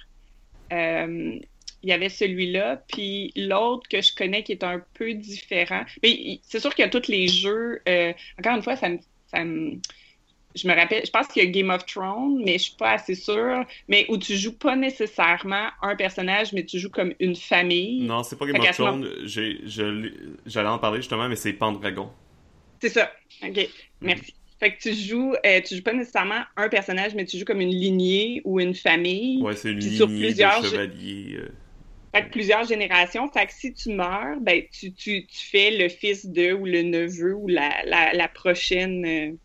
Euh, 0.74 1.40
il 1.84 1.90
y 1.90 1.94
avait 1.94 2.10
celui-là, 2.10 2.84
puis 2.88 3.32
l'autre 3.36 3.88
que 3.88 4.02
je 4.02 4.14
connais 4.16 4.42
qui 4.42 4.54
est 4.54 4.64
un 4.64 4.82
peu 4.96 5.14
différent. 5.14 5.84
Mais 6.02 6.40
c'est 6.42 6.60
sûr 6.60 6.74
qu'il 6.74 6.84
y 6.84 6.88
a 6.88 6.90
tous 6.90 7.08
les 7.08 7.28
jeux. 7.28 7.80
Euh, 7.88 8.12
encore 8.40 8.56
une 8.56 8.64
fois, 8.64 8.76
ça 8.76 8.90
me, 8.90 9.80
je 10.56 10.68
me 10.68 10.74
rappelle, 10.74 11.06
je 11.06 11.12
pense 11.12 11.28
qu'il 11.28 11.44
y 11.44 11.48
a 11.48 11.50
Game 11.50 11.70
of 11.70 11.86
Thrones, 11.86 12.42
mais 12.44 12.54
je 12.54 12.64
suis 12.64 12.76
pas 12.78 12.92
assez 12.92 13.16
sûre. 13.16 13.66
Mais 13.88 14.06
où 14.10 14.18
tu 14.18 14.36
joues 14.36 14.58
pas 14.58 14.76
nécessairement 14.76 15.68
un 15.82 15.96
personnage, 15.96 16.54
mais 16.54 16.66
tu 16.66 16.80
joues 16.80 16.90
comme 16.90 17.14
une 17.20 17.36
famille. 17.36 18.02
Non, 18.02 18.24
c'est 18.24 18.38
pas 18.38 18.46
Game 18.46 18.62
of 18.62 18.72
Thrones. 18.72 19.08
J'allais 19.26 20.70
en 20.70 20.80
parler 20.80 20.98
justement, 21.00 21.28
mais 21.28 21.36
c'est 21.36 21.54
Pendragon. 21.54 22.10
C'est 22.82 22.90
ça. 22.90 23.12
Ok, 23.44 23.68
merci. 24.02 24.34
Fait 24.60 24.72
que 24.72 24.82
tu 24.82 24.94
joues, 24.94 25.36
euh, 25.46 25.60
tu 25.66 25.76
joues 25.76 25.84
pas 25.84 25.94
nécessairement 25.94 26.42
un 26.56 26.70
personnage, 26.70 27.14
mais 27.14 27.26
tu 27.26 27.38
joues 27.38 27.46
comme 27.46 27.60
une 27.60 27.76
lignée 27.76 28.42
ou 28.46 28.62
une 28.62 28.74
famille. 28.74 29.42
Ouais, 29.42 29.56
c'est 29.56 29.72
une 29.72 29.80
lignée 29.80 29.98
sur 29.98 30.08
plusieurs 30.08 30.62
de 30.62 30.68
chevaliers. 30.68 31.36
Euh. 31.40 31.50
Fait 32.14 32.24
que 32.24 32.32
plusieurs 32.32 32.64
générations. 32.64 33.30
Fait 33.30 33.48
que 33.48 33.54
si 33.54 33.74
tu 33.74 33.90
meurs, 33.90 34.40
ben 34.40 34.64
tu, 34.72 34.94
tu, 34.94 35.26
tu 35.26 35.46
fais 35.52 35.72
le 35.72 35.90
fils 35.90 36.26
de 36.26 36.54
ou 36.54 36.66
le 36.66 36.84
neveu 36.84 37.36
ou 37.36 37.50
la, 37.50 37.84
la, 37.86 38.14
la 38.14 38.28
prochaine 38.30 39.38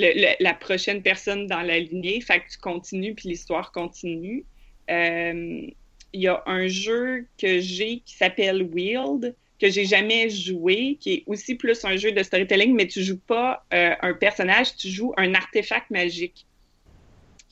euh, 0.00 0.12
le, 0.14 0.42
la 0.42 0.54
prochaine 0.54 1.02
personne 1.02 1.46
dans 1.46 1.62
la 1.62 1.78
lignée. 1.78 2.20
Fait 2.20 2.40
que 2.40 2.50
tu 2.50 2.58
continues 2.58 3.14
puis 3.14 3.28
l'histoire 3.28 3.72
continue. 3.72 4.44
Il 4.88 6.20
y 6.20 6.28
a 6.28 6.42
un 6.44 6.68
jeu 6.68 7.26
que 7.38 7.60
j'ai 7.60 8.00
qui 8.00 8.14
s'appelle 8.16 8.62
Wield 8.62 9.34
que 9.62 9.70
j'ai 9.70 9.84
jamais 9.84 10.28
joué, 10.28 10.96
qui 10.98 11.12
est 11.12 11.22
aussi 11.26 11.54
plus 11.54 11.84
un 11.84 11.96
jeu 11.96 12.10
de 12.10 12.20
storytelling, 12.20 12.74
mais 12.74 12.88
tu 12.88 13.00
joues 13.00 13.20
pas 13.20 13.64
euh, 13.72 13.94
un 14.02 14.12
personnage, 14.12 14.74
tu 14.74 14.88
joues 14.88 15.14
un 15.16 15.34
artefact 15.34 15.88
magique 15.90 16.46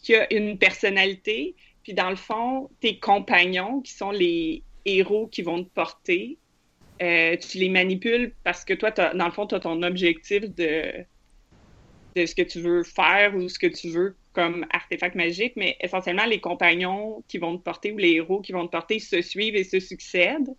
qui 0.02 0.16
a 0.16 0.26
une 0.34 0.58
personnalité. 0.58 1.54
Puis 1.84 1.94
dans 1.94 2.10
le 2.10 2.16
fond, 2.16 2.68
tes 2.80 2.98
compagnons, 2.98 3.80
qui 3.80 3.92
sont 3.92 4.10
les 4.10 4.64
héros 4.84 5.28
qui 5.28 5.42
vont 5.42 5.62
te 5.62 5.68
porter, 5.68 6.36
euh, 7.00 7.36
tu 7.36 7.58
les 7.58 7.68
manipules 7.68 8.34
parce 8.42 8.64
que 8.64 8.74
toi, 8.74 8.90
dans 8.90 9.26
le 9.26 9.30
fond, 9.30 9.46
tu 9.46 9.54
as 9.54 9.60
ton 9.60 9.80
objectif 9.84 10.52
de, 10.56 11.06
de 12.16 12.26
ce 12.26 12.34
que 12.34 12.42
tu 12.42 12.60
veux 12.60 12.82
faire 12.82 13.34
ou 13.34 13.48
ce 13.48 13.58
que 13.58 13.66
tu 13.66 13.90
veux 13.90 14.16
comme 14.32 14.66
artefact 14.70 15.16
magique, 15.16 15.54
mais 15.56 15.76
essentiellement, 15.80 16.24
les 16.24 16.40
compagnons 16.40 17.22
qui 17.28 17.38
vont 17.38 17.56
te 17.56 17.62
porter 17.62 17.92
ou 17.92 17.98
les 17.98 18.12
héros 18.12 18.40
qui 18.40 18.52
vont 18.52 18.66
te 18.66 18.72
porter 18.72 18.98
se 18.98 19.22
suivent 19.22 19.56
et 19.56 19.64
se 19.64 19.80
succèdent. 19.80 20.54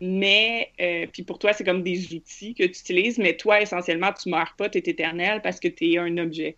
Mais, 0.00 0.70
euh, 0.80 1.06
puis 1.12 1.22
pour 1.22 1.38
toi, 1.38 1.52
c'est 1.52 1.64
comme 1.64 1.82
des 1.82 2.12
outils 2.14 2.54
que 2.54 2.64
tu 2.64 2.70
utilises, 2.70 3.18
mais 3.18 3.36
toi, 3.36 3.60
essentiellement, 3.60 4.12
tu 4.12 4.28
meurs 4.28 4.54
pas, 4.58 4.68
tu 4.68 4.78
es 4.78 4.82
éternel 4.84 5.40
parce 5.42 5.60
que 5.60 5.68
tu 5.68 5.92
es 5.92 5.98
un 5.98 6.18
objet 6.18 6.56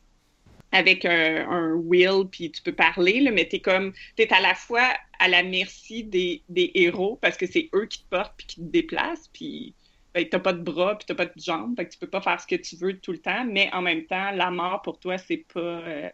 avec 0.72 1.04
un, 1.04 1.74
will, 1.74 2.24
puis 2.30 2.50
tu 2.50 2.60
peux 2.62 2.72
parler, 2.72 3.20
là, 3.20 3.30
mais 3.30 3.46
tu 3.46 3.56
es 3.56 3.60
comme, 3.60 3.92
tu 4.16 4.26
à 4.28 4.40
la 4.40 4.54
fois 4.54 4.92
à 5.20 5.28
la 5.28 5.44
merci 5.44 6.02
des, 6.02 6.42
des 6.48 6.72
héros 6.74 7.16
parce 7.22 7.36
que 7.36 7.46
c'est 7.46 7.68
eux 7.74 7.86
qui 7.86 8.02
te 8.02 8.08
portent 8.08 8.34
puis 8.36 8.46
qui 8.46 8.56
te 8.56 8.66
déplacent, 8.66 9.28
puis 9.32 9.74
ben, 10.14 10.28
t'as 10.28 10.38
pas 10.38 10.52
de 10.52 10.62
bras 10.62 10.96
puis 10.96 11.06
t'as 11.06 11.14
pas 11.14 11.26
de 11.26 11.32
jambes, 11.36 11.74
fait 11.76 11.86
que 11.86 11.92
tu 11.92 11.98
peux 11.98 12.06
pas 12.06 12.20
faire 12.20 12.40
ce 12.40 12.46
que 12.46 12.54
tu 12.54 12.76
veux 12.76 12.98
tout 12.98 13.12
le 13.12 13.18
temps, 13.18 13.44
mais 13.44 13.68
en 13.72 13.82
même 13.82 14.04
temps, 14.04 14.30
la 14.30 14.50
mort 14.50 14.80
pour 14.82 14.98
toi, 15.00 15.18
c'est 15.18 15.44
pas, 15.52 15.60
euh, 15.60 16.08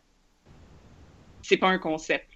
c'est 1.43 1.59
pas 1.59 1.69
un 1.69 1.79
concept. 1.79 2.27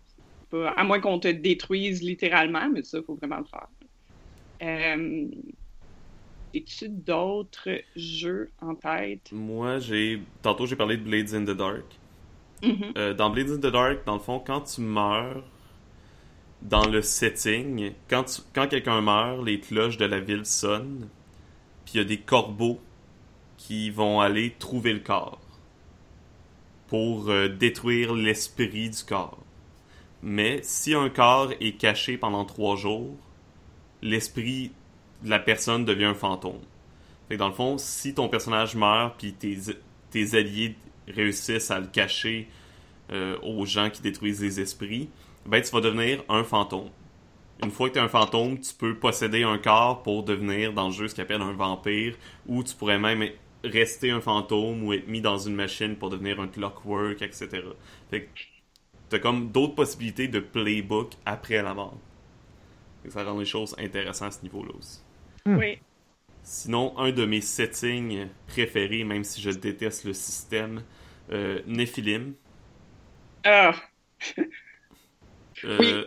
à 0.53 0.85
moins 0.85 1.01
qu'on 1.01 1.19
te 1.19 1.29
détruise 1.29 2.03
littéralement, 2.03 2.69
mais 2.71 2.83
ça, 2.83 2.99
il 2.99 3.05
faut 3.05 3.15
vraiment 3.15 3.39
le 3.39 3.45
faire. 3.45 3.69
Euh, 4.63 5.27
As-tu 6.55 6.89
d'autres 6.89 7.69
jeux 7.97 8.51
en 8.61 8.77
tête? 8.77 9.33
Moi, 9.33 9.81
j'ai. 9.81 10.23
Tantôt, 10.41 10.67
j'ai 10.67 10.77
parlé 10.77 10.97
de 10.97 11.03
Blades 11.03 11.35
in 11.35 11.45
the 11.45 11.57
Dark. 11.57 11.85
Mm-hmm. 12.63 12.93
Euh, 12.97 13.15
dans 13.15 13.31
Blades 13.31 13.51
in 13.51 13.57
the 13.57 13.73
Dark, 13.73 14.07
dans 14.07 14.15
le 14.15 14.21
fond, 14.21 14.39
quand 14.39 14.61
tu 14.61 14.81
meurs 14.81 15.43
dans 16.63 16.87
le 16.87 17.03
setting, 17.03 17.93
quand, 18.09 18.47
quand 18.55 18.69
quelqu'un 18.69 19.01
meurt, 19.01 19.45
les 19.45 19.59
cloches 19.59 19.97
de 19.97 20.05
la 20.05 20.21
ville 20.21 20.47
sonnent, 20.47 21.09
il 21.95 21.99
y 21.99 22.01
a 22.01 22.05
des 22.05 22.19
corbeaux 22.19 22.81
qui 23.57 23.91
vont 23.91 24.21
aller 24.21 24.55
trouver 24.59 24.93
le 24.93 25.01
corps 25.01 25.41
pour 26.89 27.31
euh, 27.31 27.49
détruire 27.49 28.15
l'esprit 28.15 28.91
du 28.91 29.05
corps. 29.05 29.39
Mais 30.23 30.61
si 30.63 30.95
un 30.95 31.09
corps 31.09 31.53
est 31.61 31.79
caché 31.79 32.19
pendant 32.19 32.45
trois 32.45 32.77
jours, 32.77 33.17
l'esprit 34.03 34.73
de 35.23 35.31
la 35.31 35.39
personne 35.39 35.85
devient 35.85 36.05
un 36.05 36.15
fantôme. 36.15 36.61
Dans 37.37 37.49
le 37.49 37.55
fond, 37.55 37.79
si 37.79 38.15
ton 38.15 38.29
personnage 38.29 38.77
meurt 38.77 39.19
puis 39.19 39.33
tes, 39.33 39.59
tes 40.11 40.37
alliés 40.37 40.77
réussissent 41.09 41.71
à 41.71 41.81
le 41.81 41.87
cacher 41.87 42.49
euh, 43.11 43.37
aux 43.43 43.67
gens 43.67 43.91
qui 43.91 44.03
détruisent 44.03 44.41
les 44.41 44.61
esprits, 44.61 45.09
ben 45.47 45.61
tu 45.61 45.71
vas 45.71 45.81
devenir 45.81 46.23
un 46.29 46.45
fantôme. 46.45 46.91
Une 47.65 47.71
fois 47.71 47.89
que 47.89 47.95
tu 47.95 47.99
es 47.99 48.03
un 48.03 48.09
fantôme, 48.09 48.61
tu 48.61 48.75
peux 48.75 48.95
posséder 48.99 49.43
un 49.43 49.57
corps 49.59 50.03
pour 50.03 50.23
devenir 50.23 50.75
dans 50.75 50.89
le 50.89 50.93
jeu 50.93 51.09
ce 51.09 51.15
qu'on 51.15 51.23
appelle 51.23 51.41
un 51.41 51.55
vampire, 51.55 52.15
ou 52.47 52.63
tu 52.63 52.75
pourrais 52.75 52.99
même 52.99 53.27
rester 53.65 54.11
un 54.11 54.21
fantôme 54.21 54.83
ou 54.85 54.93
être 54.93 55.09
mis 55.09 55.23
dans 55.23 55.39
une 55.39 55.55
machine 55.55 55.97
pour 55.97 56.11
devenir 56.11 56.41
un 56.41 56.49
clockwork, 56.49 57.23
etc. 57.23 57.49
Fait 58.11 58.25
que 58.25 58.29
t'as 59.09 59.19
comme 59.19 59.51
d'autres 59.51 59.75
possibilités 59.75 60.29
de 60.29 60.41
playbook 60.41 61.15
après 61.25 61.63
la 61.63 61.73
mort. 61.73 61.99
Fait 63.03 63.09
que 63.09 63.15
ça 63.15 63.25
rend 63.25 63.39
les 63.39 63.47
choses 63.47 63.75
intéressantes 63.79 64.29
à 64.29 64.31
ce 64.33 64.43
niveau-là 64.43 64.73
aussi. 64.79 65.01
Oui. 65.47 65.79
Sinon, 66.43 66.97
un 66.99 67.13
de 67.13 67.25
mes 67.25 67.41
settings 67.41 68.29
préférés, 68.47 69.05
même 69.05 69.25
si 69.25 69.41
je 69.41 69.51
déteste 69.51 70.05
le 70.05 70.13
système, 70.13 70.83
euh, 71.33 71.63
Nephilim. 71.67 72.35
Ah, 73.45 73.75
Euh, 75.65 76.05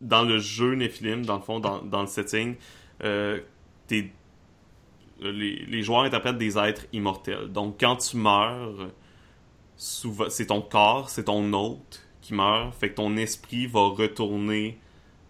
dans 0.00 0.22
le 0.22 0.38
jeu 0.38 0.74
Nephilim, 0.74 1.24
dans 1.24 1.36
le 1.36 1.42
fond, 1.42 1.60
dans, 1.60 1.82
dans 1.82 2.02
le 2.02 2.06
setting, 2.06 2.56
euh, 3.04 3.40
les, 5.20 5.82
joueurs 5.82 6.02
interprètent 6.02 6.38
des 6.38 6.58
êtres 6.58 6.86
immortels. 6.92 7.48
Donc, 7.52 7.76
quand 7.80 7.96
tu 7.96 8.16
meurs, 8.16 8.88
c'est 9.76 10.46
ton 10.46 10.62
corps, 10.62 11.10
c'est 11.10 11.24
ton 11.24 11.52
hôte 11.52 12.06
qui 12.20 12.34
meurt. 12.34 12.74
Fait 12.74 12.90
que 12.90 12.94
ton 12.96 13.16
esprit 13.16 13.66
va 13.66 13.88
retourner 13.88 14.78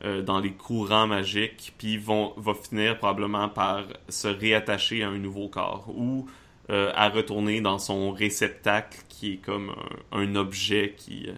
euh, 0.05 0.23
dans 0.23 0.41
les 0.41 0.53
courants 0.53 1.07
magiques, 1.07 1.75
puis 1.79 1.99
vont, 1.99 2.33
va 2.37 2.55
finir 2.55 2.99
probablement 2.99 3.49
par 3.49 3.85
se 4.09 4.29
réattacher 4.29 5.03
à 5.03 5.09
un 5.09 5.19
nouveau 5.19 5.49
corps 5.49 5.89
ou 5.95 6.27
euh, 6.71 6.93
à 6.95 7.09
retourner 7.09 7.61
dans 7.61 7.79
son 7.79 8.13
réceptacle 8.13 9.01
qui 9.09 9.35
est 9.35 9.37
comme 9.37 9.75
un, 10.13 10.21
un 10.21 10.37
objet 10.37 10.95
qui, 10.97 11.29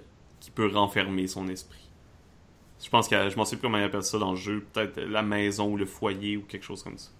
qui 0.40 0.50
peut 0.50 0.70
renfermer 0.72 1.26
son 1.26 1.48
esprit. 1.48 1.81
Je 2.82 2.90
pense 2.90 3.08
que 3.08 3.30
je 3.30 3.36
m'en 3.36 3.44
sais 3.44 3.56
plus 3.56 3.62
comment 3.62 3.78
ils 3.78 3.84
appellent 3.84 4.02
ça 4.02 4.18
dans 4.18 4.32
le 4.32 4.36
jeu, 4.36 4.64
peut-être 4.72 5.00
la 5.00 5.22
maison 5.22 5.70
ou 5.70 5.76
le 5.76 5.86
foyer 5.86 6.36
ou 6.36 6.42
quelque 6.42 6.64
chose 6.64 6.82
comme 6.82 6.98
ça. 6.98 7.10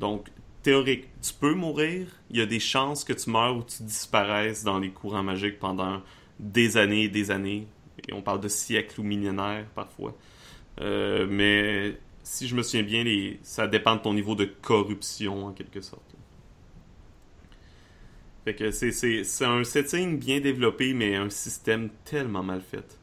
Donc, 0.00 0.28
théorique, 0.62 1.08
tu 1.22 1.32
peux 1.34 1.54
mourir, 1.54 2.08
il 2.30 2.38
y 2.38 2.40
a 2.40 2.46
des 2.46 2.60
chances 2.60 3.04
que 3.04 3.12
tu 3.12 3.30
meurs 3.30 3.56
ou 3.56 3.62
tu 3.62 3.82
disparaisses 3.82 4.64
dans 4.64 4.78
les 4.78 4.90
courants 4.90 5.22
magiques 5.22 5.58
pendant 5.58 6.02
des 6.38 6.76
années 6.76 7.04
et 7.04 7.08
des 7.08 7.30
années. 7.30 7.66
Et 8.08 8.12
on 8.12 8.22
parle 8.22 8.40
de 8.40 8.48
siècles 8.48 9.00
ou 9.00 9.04
millénaires 9.04 9.66
parfois. 9.74 10.16
Euh, 10.80 11.26
mais 11.28 11.98
si 12.22 12.48
je 12.48 12.54
me 12.54 12.62
souviens 12.62 12.82
bien, 12.82 13.04
ça 13.42 13.66
dépend 13.66 13.96
de 13.96 14.00
ton 14.00 14.14
niveau 14.14 14.34
de 14.34 14.44
corruption 14.44 15.46
en 15.46 15.52
quelque 15.52 15.80
sorte. 15.80 16.02
Fait 18.44 18.54
que 18.54 18.70
c'est 18.70 19.44
un 19.44 19.64
setting 19.64 20.18
bien 20.18 20.40
développé, 20.40 20.94
mais 20.94 21.16
un 21.16 21.30
système 21.30 21.90
tellement 22.04 22.42
mal 22.42 22.60
fait. 22.60 22.95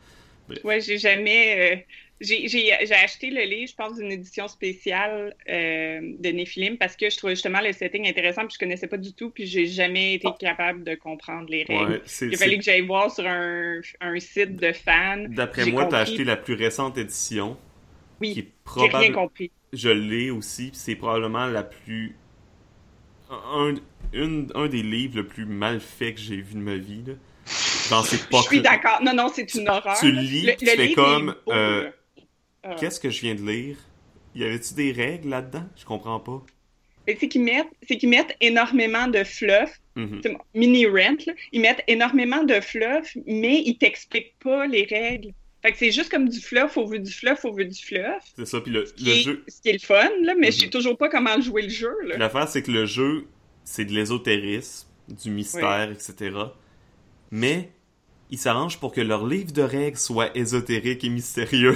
Ouais, 0.63 0.81
j'ai 0.81 0.97
jamais. 0.97 1.73
euh, 1.75 1.81
j'ai 2.21 2.93
acheté 2.93 3.31
le 3.31 3.41
livre, 3.43 3.69
je 3.69 3.75
pense, 3.75 3.97
d'une 3.97 4.11
édition 4.11 4.47
spéciale 4.47 5.35
euh, 5.49 5.99
de 6.19 6.29
Nephilim 6.29 6.77
parce 6.77 6.95
que 6.95 7.09
je 7.09 7.17
trouvais 7.17 7.35
justement 7.35 7.59
le 7.59 7.73
setting 7.73 8.07
intéressant, 8.07 8.41
puis 8.45 8.53
je 8.53 8.59
connaissais 8.59 8.87
pas 8.87 8.97
du 8.97 9.13
tout, 9.13 9.29
puis 9.29 9.45
j'ai 9.45 9.65
jamais 9.65 10.13
été 10.13 10.29
capable 10.39 10.83
de 10.85 10.95
comprendre 10.95 11.49
les 11.49 11.63
règles. 11.63 11.91
Ouais, 11.95 12.01
Il 12.21 12.37
fallu 12.37 12.57
que 12.57 12.63
j'aille 12.63 12.81
voir 12.85 13.11
sur 13.13 13.27
un, 13.27 13.81
un 13.99 14.19
site 14.19 14.55
de 14.55 14.71
fans. 14.71 15.25
D'après 15.27 15.65
moi, 15.65 15.85
t'as 15.85 15.97
compris. 15.97 16.11
acheté 16.13 16.23
la 16.23 16.37
plus 16.37 16.53
récente 16.53 16.97
édition. 16.97 17.57
Oui, 18.21 18.33
J'ai 18.77 18.87
rien 18.87 19.11
compris. 19.11 19.51
Je 19.73 19.89
l'ai 19.89 20.29
aussi, 20.29 20.69
c'est 20.73 20.95
probablement 20.95 21.47
la 21.47 21.63
plus. 21.63 22.15
Un, 23.29 23.75
une- 24.13 24.51
un 24.53 24.67
des 24.67 24.83
livres 24.83 25.17
le 25.17 25.27
plus 25.27 25.45
mal 25.45 25.79
fait 25.79 26.13
que 26.13 26.19
j'ai 26.19 26.37
vu 26.37 26.53
de 26.53 26.59
ma 26.59 26.75
vie. 26.75 27.03
Là. 27.07 27.13
Genre, 27.93 28.05
c'est 28.07 28.29
pas 28.29 28.37
Je 28.39 28.43
suis 28.47 28.61
d'accord. 28.61 28.99
Non, 29.03 29.13
non, 29.13 29.31
c'est 29.33 29.53
une 29.55 29.67
horreur. 29.69 29.97
tu 29.99 30.11
lis, 30.11 30.41
Le- 30.45 30.55
tu 30.55 30.65
le 30.65 30.71
fais 30.71 30.77
livre 30.87 30.95
comme, 30.95 31.35
euh. 31.49 31.89
Ah. 32.63 32.75
Qu'est-ce 32.79 32.99
que 32.99 33.09
je 33.09 33.21
viens 33.21 33.35
de 33.35 33.41
lire? 33.41 33.77
Y 34.35 34.43
avait-tu 34.45 34.73
des 34.73 34.91
règles 34.91 35.29
là-dedans? 35.29 35.65
Je 35.75 35.85
comprends 35.85 36.19
pas. 36.19 36.41
Mais 37.05 37.17
c'est 37.19 37.27
qu'ils 37.27 37.43
mettent, 37.43 37.67
c'est 37.87 37.97
qu'ils 37.97 38.07
mettent 38.09 38.35
énormément 38.39 39.07
de 39.07 39.23
fluff, 39.25 39.79
Mhm. 39.97 40.21
c'est 40.23 40.37
mini 40.55 40.85
rent, 40.87 41.17
là. 41.27 41.33
ils 41.51 41.59
mettent 41.61 41.83
énormément 41.87 42.43
de 42.43 42.59
fluff, 42.61 43.17
mais 43.27 43.61
ils 43.65 43.77
t'expliquent 43.77 44.35
pas 44.43 44.65
les 44.65 44.85
règles. 44.85 45.33
Fait 45.61 45.71
que 45.73 45.77
c'est 45.77 45.91
juste 45.91 46.09
comme 46.09 46.29
du 46.29 46.39
fluff 46.39 46.77
au 46.77 46.87
vu 46.87 46.99
du 46.99 47.11
fluff 47.11 47.43
au 47.45 47.53
vu 47.53 47.65
du 47.65 47.79
fluff. 47.81 48.23
C'est 48.37 48.45
ça, 48.45 48.59
puis 48.61 48.71
le, 48.71 48.85
le 48.99 49.09
est, 49.11 49.21
jeu. 49.21 49.43
ce 49.47 49.61
qui 49.61 49.69
est 49.69 49.73
le 49.73 49.79
fun, 49.79 50.09
là, 50.23 50.33
mais 50.39 50.51
je 50.51 50.59
sais 50.59 50.65
Mhm. 50.65 50.71
toujours 50.71 50.97
pas 50.97 51.09
comment 51.09 51.39
jouer 51.41 51.63
le 51.63 51.69
jeu. 51.69 51.93
Là. 52.05 52.17
L'affaire, 52.17 52.47
c'est 52.47 52.63
que 52.63 52.71
le 52.71 52.85
jeu, 52.85 53.27
c'est 53.65 53.83
de 53.85 53.91
l'ésotérisme, 53.91 54.87
du 55.09 55.29
mystère, 55.31 55.91
etc. 55.91 56.31
Mais 57.31 57.69
ils 58.33 58.39
s'arrangent 58.39 58.79
pour 58.79 58.91
que 58.91 58.99
leur 58.99 59.27
livre 59.27 59.51
de 59.51 59.61
règles 59.61 59.95
soit 59.95 60.35
ésotérique 60.35 61.03
et 61.03 61.09
mystérieux. 61.09 61.75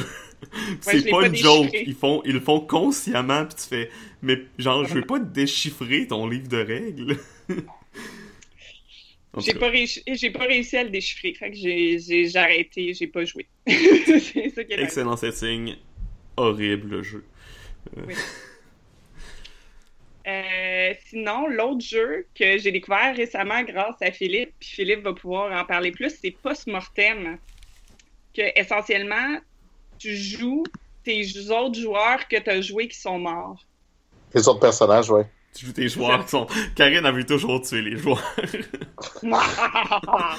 c'est 0.82 1.08
pas 1.08 1.22
pas 1.22 1.28
une 1.28 1.36
joke. 1.36 1.70
Ils 1.72 1.94
font, 1.94 2.24
ils 2.26 2.34
le 2.34 2.40
font 2.40 2.60
consciemment, 2.60 3.46
puis 3.46 3.56
tu 3.62 3.68
fais, 3.70 3.92
mais 4.24 4.40
genre, 4.58 4.84
je 4.84 4.96
vais 4.96 5.04
pas 5.04 5.20
déchiffrer 5.20 6.08
ton 6.08 6.28
livre 6.28 6.48
de 6.48 6.58
règles. 6.58 7.18
J'ai 9.40 9.54
pas, 9.54 9.70
réussi, 9.70 10.02
j'ai 10.08 10.32
pas 10.32 10.46
réussi 10.46 10.78
à 10.78 10.84
le 10.84 10.90
déchiffrer. 10.90 11.32
Fait 11.36 11.52
que 11.52 11.56
j'ai, 11.56 12.00
j'ai, 12.00 12.28
j'ai 12.28 12.40
arrêté, 12.40 12.96
j'ai 12.96 13.06
pas 13.06 13.24
joué. 13.24 13.46
c'est 13.68 14.50
ça 14.50 14.62
excellent 14.70 15.16
setting, 15.16 15.76
horrible 16.38 16.90
le 16.90 17.04
jeu. 17.04 17.24
Euh, 20.28 20.94
sinon, 21.06 21.48
l'autre 21.48 21.82
jeu 21.82 22.28
que 22.36 22.58
j'ai 22.58 22.72
découvert 22.72 23.16
récemment 23.16 23.64
grâce 23.64 23.96
à 24.02 24.12
Philippe, 24.12 24.54
puis 24.60 24.70
Philippe 24.70 25.04
va 25.04 25.14
pouvoir 25.14 25.58
en 25.58 25.64
parler 25.66 25.92
plus, 25.92 26.14
c'est 26.22 26.32
Post-Mortem. 26.32 27.38
Que 28.36 28.42
essentiellement, 28.60 29.40
tu 29.98 30.16
joues 30.16 30.64
tes 31.04 31.26
autres 31.50 31.80
joueurs 31.80 32.28
que 32.28 32.38
tu 32.38 32.50
as 32.50 32.62
joués 32.62 32.90
qui 32.90 33.00
sont 33.00 33.20
morts. 33.20 33.66
Les 34.34 34.48
autres 34.48 34.60
personnages, 34.60 35.10
ouais. 35.10 35.26
Tu 35.54 35.66
joues 35.66 35.72
tes 35.72 35.88
joueurs 35.88 36.26
qui 36.26 36.32
sont. 36.32 36.46
Karine 36.76 37.06
a 37.06 37.12
vu 37.12 37.26
toujours 37.26 37.62
tuer 37.62 37.82
les 37.82 37.98
joueurs. 37.98 38.22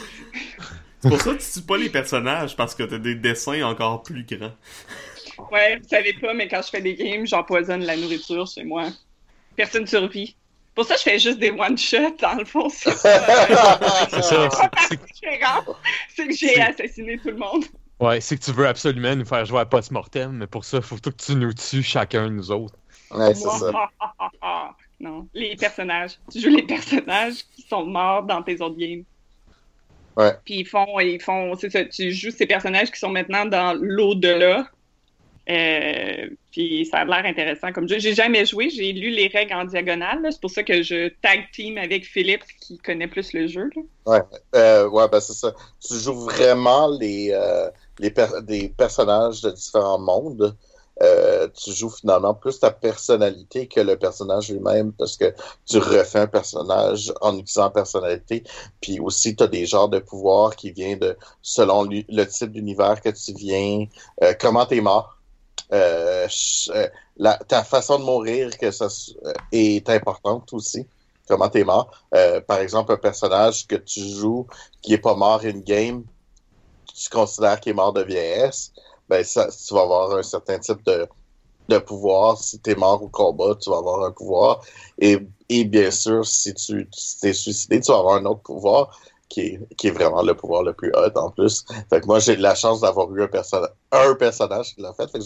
C'est 1.00 1.08
pour 1.08 1.20
ça 1.20 1.32
que 1.34 1.40
tu 1.40 1.50
tues 1.50 1.62
pas 1.62 1.78
les 1.78 1.88
personnages, 1.88 2.56
parce 2.56 2.74
que 2.74 2.82
t'as 2.82 2.98
des 2.98 3.14
dessins 3.14 3.62
encore 3.62 4.02
plus 4.02 4.24
grands. 4.24 4.52
ouais, 5.50 5.76
vous 5.76 5.88
savez 5.88 6.12
pas, 6.14 6.34
mais 6.34 6.48
quand 6.48 6.60
je 6.62 6.70
fais 6.70 6.80
des 6.80 6.94
games, 6.94 7.26
j'empoisonne 7.26 7.84
la 7.84 7.96
nourriture 7.96 8.46
chez 8.46 8.64
moi. 8.64 8.90
Personne 9.58 9.88
survit. 9.88 10.36
Pour 10.72 10.84
ça, 10.84 10.94
je 10.96 11.02
fais 11.02 11.18
juste 11.18 11.40
des 11.40 11.50
one-shots, 11.50 12.16
dans 12.20 12.34
le 12.34 12.44
fond. 12.44 12.68
C'est 12.68 12.92
ça. 12.92 13.10
c'est- 14.88 16.26
que 16.28 16.32
j'ai 16.32 16.60
assassiné 16.60 17.18
tout 17.18 17.30
le 17.30 17.38
monde. 17.38 17.64
Ouais, 17.98 18.20
c'est 18.20 18.38
que 18.38 18.44
tu 18.44 18.52
veux 18.52 18.68
absolument 18.68 19.16
nous 19.16 19.24
faire 19.24 19.44
jouer 19.44 19.58
à 19.58 19.66
post-mortem, 19.66 20.30
mais 20.30 20.46
pour 20.46 20.64
ça, 20.64 20.76
il 20.76 20.84
faut 20.84 20.96
tout 21.00 21.10
que 21.10 21.16
tu 21.16 21.34
nous 21.34 21.52
tues 21.52 21.82
chacun 21.82 22.26
de 22.28 22.34
nous 22.34 22.52
autres. 22.52 22.76
Ouais, 23.10 23.34
c'est 23.34 23.48
ça. 23.48 23.72
non, 25.00 25.26
les 25.34 25.56
personnages. 25.56 26.12
Tu 26.30 26.40
joues 26.40 26.54
les 26.54 26.62
personnages 26.62 27.42
qui 27.56 27.62
sont 27.62 27.84
morts 27.84 28.22
dans 28.22 28.44
tes 28.44 28.60
autres 28.60 28.76
games. 28.78 29.02
Ouais. 30.16 30.36
Puis 30.44 30.60
ils 30.60 30.66
font, 30.68 31.00
ils 31.00 31.20
font, 31.20 31.56
c'est 31.56 31.70
ça, 31.70 31.84
tu 31.84 32.12
joues 32.12 32.30
ces 32.30 32.46
personnages 32.46 32.92
qui 32.92 33.00
sont 33.00 33.10
maintenant 33.10 33.44
dans 33.44 33.76
l'au-delà. 33.76 34.70
Euh, 35.50 36.28
puis 36.50 36.86
ça 36.90 36.98
a 36.98 37.04
l'air 37.04 37.24
intéressant 37.24 37.72
comme 37.72 37.88
jeu. 37.88 37.98
J'ai 37.98 38.14
jamais 38.14 38.44
joué, 38.44 38.68
j'ai 38.68 38.92
lu 38.92 39.10
les 39.10 39.28
règles 39.28 39.54
en 39.54 39.64
diagonale. 39.64 40.26
C'est 40.30 40.40
pour 40.40 40.50
ça 40.50 40.62
que 40.62 40.82
je 40.82 41.08
tag 41.22 41.46
team 41.52 41.78
avec 41.78 42.04
Philippe 42.04 42.44
qui 42.60 42.78
connaît 42.78 43.06
plus 43.06 43.32
le 43.32 43.46
jeu. 43.46 43.70
là. 44.06 44.26
Euh, 44.54 44.88
ouais, 44.88 45.08
ben 45.08 45.20
c'est 45.20 45.32
ça. 45.32 45.54
Tu 45.80 45.94
joues 45.94 46.20
vraiment 46.20 46.88
les, 46.88 47.30
euh, 47.32 47.70
les 47.98 48.12
des 48.42 48.68
personnages 48.68 49.40
de 49.40 49.50
différents 49.50 49.98
mondes. 49.98 50.54
Tu 51.54 51.72
joues 51.72 51.90
finalement 51.90 52.34
plus 52.34 52.58
ta 52.58 52.70
personnalité 52.72 53.68
que 53.68 53.80
le 53.80 53.96
personnage 53.96 54.50
lui-même 54.50 54.92
parce 54.92 55.16
que 55.16 55.32
tu 55.64 55.78
refais 55.78 56.18
un 56.18 56.26
personnage 56.26 57.12
en 57.20 57.38
utilisant 57.38 57.70
personnalité. 57.70 58.42
Puis 58.82 58.98
aussi, 58.98 59.34
tu 59.34 59.44
as 59.44 59.46
des 59.46 59.64
genres 59.64 59.88
de 59.88 60.00
pouvoirs 60.00 60.56
qui 60.56 60.72
viennent 60.72 60.98
de 60.98 61.16
selon 61.40 61.84
le 61.84 62.24
type 62.24 62.50
d'univers 62.50 63.00
que 63.00 63.10
tu 63.10 63.32
viens, 63.32 63.86
comment 64.40 64.66
t'es 64.66 64.80
mort. 64.80 65.17
Euh, 65.72 66.26
euh, 66.70 66.88
ta 67.46 67.62
façon 67.62 67.98
de 67.98 68.04
mourir 68.04 68.56
que 68.56 68.70
ça 68.70 68.86
euh, 69.24 69.32
est 69.52 69.88
importante 69.90 70.52
aussi. 70.52 70.86
Comment 71.26 71.50
t'es 71.50 71.62
mort. 71.64 71.90
Par 72.46 72.58
exemple, 72.60 72.92
un 72.92 72.96
personnage 72.96 73.66
que 73.66 73.76
tu 73.76 74.00
joues 74.00 74.46
qui 74.80 74.94
est 74.94 74.98
pas 74.98 75.14
mort 75.14 75.42
in 75.44 75.58
game, 75.58 76.04
tu 76.94 77.10
considères 77.10 77.60
qu'il 77.60 77.72
est 77.72 77.74
mort 77.74 77.92
de 77.92 78.02
vieillesse, 78.02 78.72
ben 79.10 79.22
ça, 79.22 79.46
tu 79.48 79.74
vas 79.74 79.82
avoir 79.82 80.16
un 80.16 80.22
certain 80.22 80.58
type 80.58 80.82
de, 80.86 81.06
de 81.68 81.78
pouvoir. 81.78 82.38
Si 82.38 82.58
tu 82.60 82.70
es 82.70 82.74
mort 82.74 83.02
au 83.02 83.08
combat, 83.08 83.54
tu 83.60 83.68
vas 83.68 83.76
avoir 83.76 84.06
un 84.06 84.12
pouvoir. 84.12 84.62
Et, 84.98 85.18
et 85.50 85.64
bien 85.66 85.90
sûr, 85.90 86.26
si 86.26 86.54
tu 86.54 86.88
si 86.92 87.20
t'es 87.20 87.34
suicidé, 87.34 87.80
tu 87.80 87.92
vas 87.92 87.98
avoir 87.98 88.14
un 88.16 88.24
autre 88.24 88.40
pouvoir 88.40 88.98
qui 89.28 89.58
est, 89.84 89.90
vraiment 89.90 90.22
le 90.22 90.34
pouvoir 90.34 90.62
le 90.62 90.72
plus 90.72 90.92
haut 90.94 91.18
en 91.18 91.30
plus. 91.30 91.64
Fait 91.90 92.00
que 92.00 92.06
moi, 92.06 92.18
j'ai 92.18 92.36
la 92.36 92.54
chance 92.54 92.80
d'avoir 92.80 93.14
eu 93.14 93.22
un, 93.22 93.28
un 93.92 94.14
personnage 94.14 94.74
qui 94.74 94.80
l'a 94.80 94.92
fait. 94.92 95.10
fait 95.10 95.18
que 95.18 95.24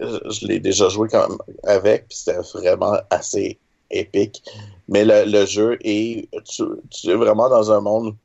je, 0.00 0.46
l'ai 0.46 0.60
déjà 0.60 0.88
joué 0.88 1.08
quand 1.08 1.28
avec, 1.64 2.08
puis 2.08 2.18
c'était 2.18 2.38
vraiment 2.54 2.96
assez 3.10 3.58
épique. 3.90 4.42
Mais 4.88 5.04
le, 5.04 5.46
jeu 5.46 5.78
est, 5.82 6.28
tu, 6.44 7.10
es 7.10 7.14
vraiment 7.14 7.48
dans 7.48 7.70
un 7.70 7.80
monde 7.80 8.16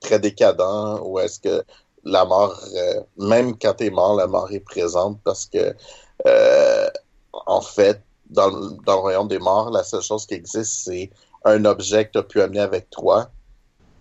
très 0.00 0.18
décadent 0.18 1.00
où 1.02 1.18
est-ce 1.18 1.40
que 1.40 1.64
la 2.04 2.24
mort, 2.24 2.58
euh, 2.74 3.00
même 3.16 3.58
quand 3.58 3.74
t'es 3.74 3.90
mort, 3.90 4.16
la 4.16 4.26
mort 4.26 4.50
est 4.52 4.60
présente 4.60 5.18
parce 5.24 5.46
que, 5.46 5.74
euh, 6.26 6.88
en 7.32 7.60
fait, 7.60 8.00
dans, 8.30 8.50
dans 8.50 8.94
le 8.94 9.00
royaume 9.00 9.28
des 9.28 9.38
morts, 9.38 9.70
la 9.70 9.82
seule 9.82 10.02
chose 10.02 10.26
qui 10.26 10.34
existe, 10.34 10.84
c'est 10.84 11.10
un 11.44 11.64
objet 11.64 12.06
que 12.06 12.12
tu 12.12 12.18
as 12.18 12.22
pu 12.22 12.40
amener 12.40 12.60
avec 12.60 12.90
toi, 12.90 13.30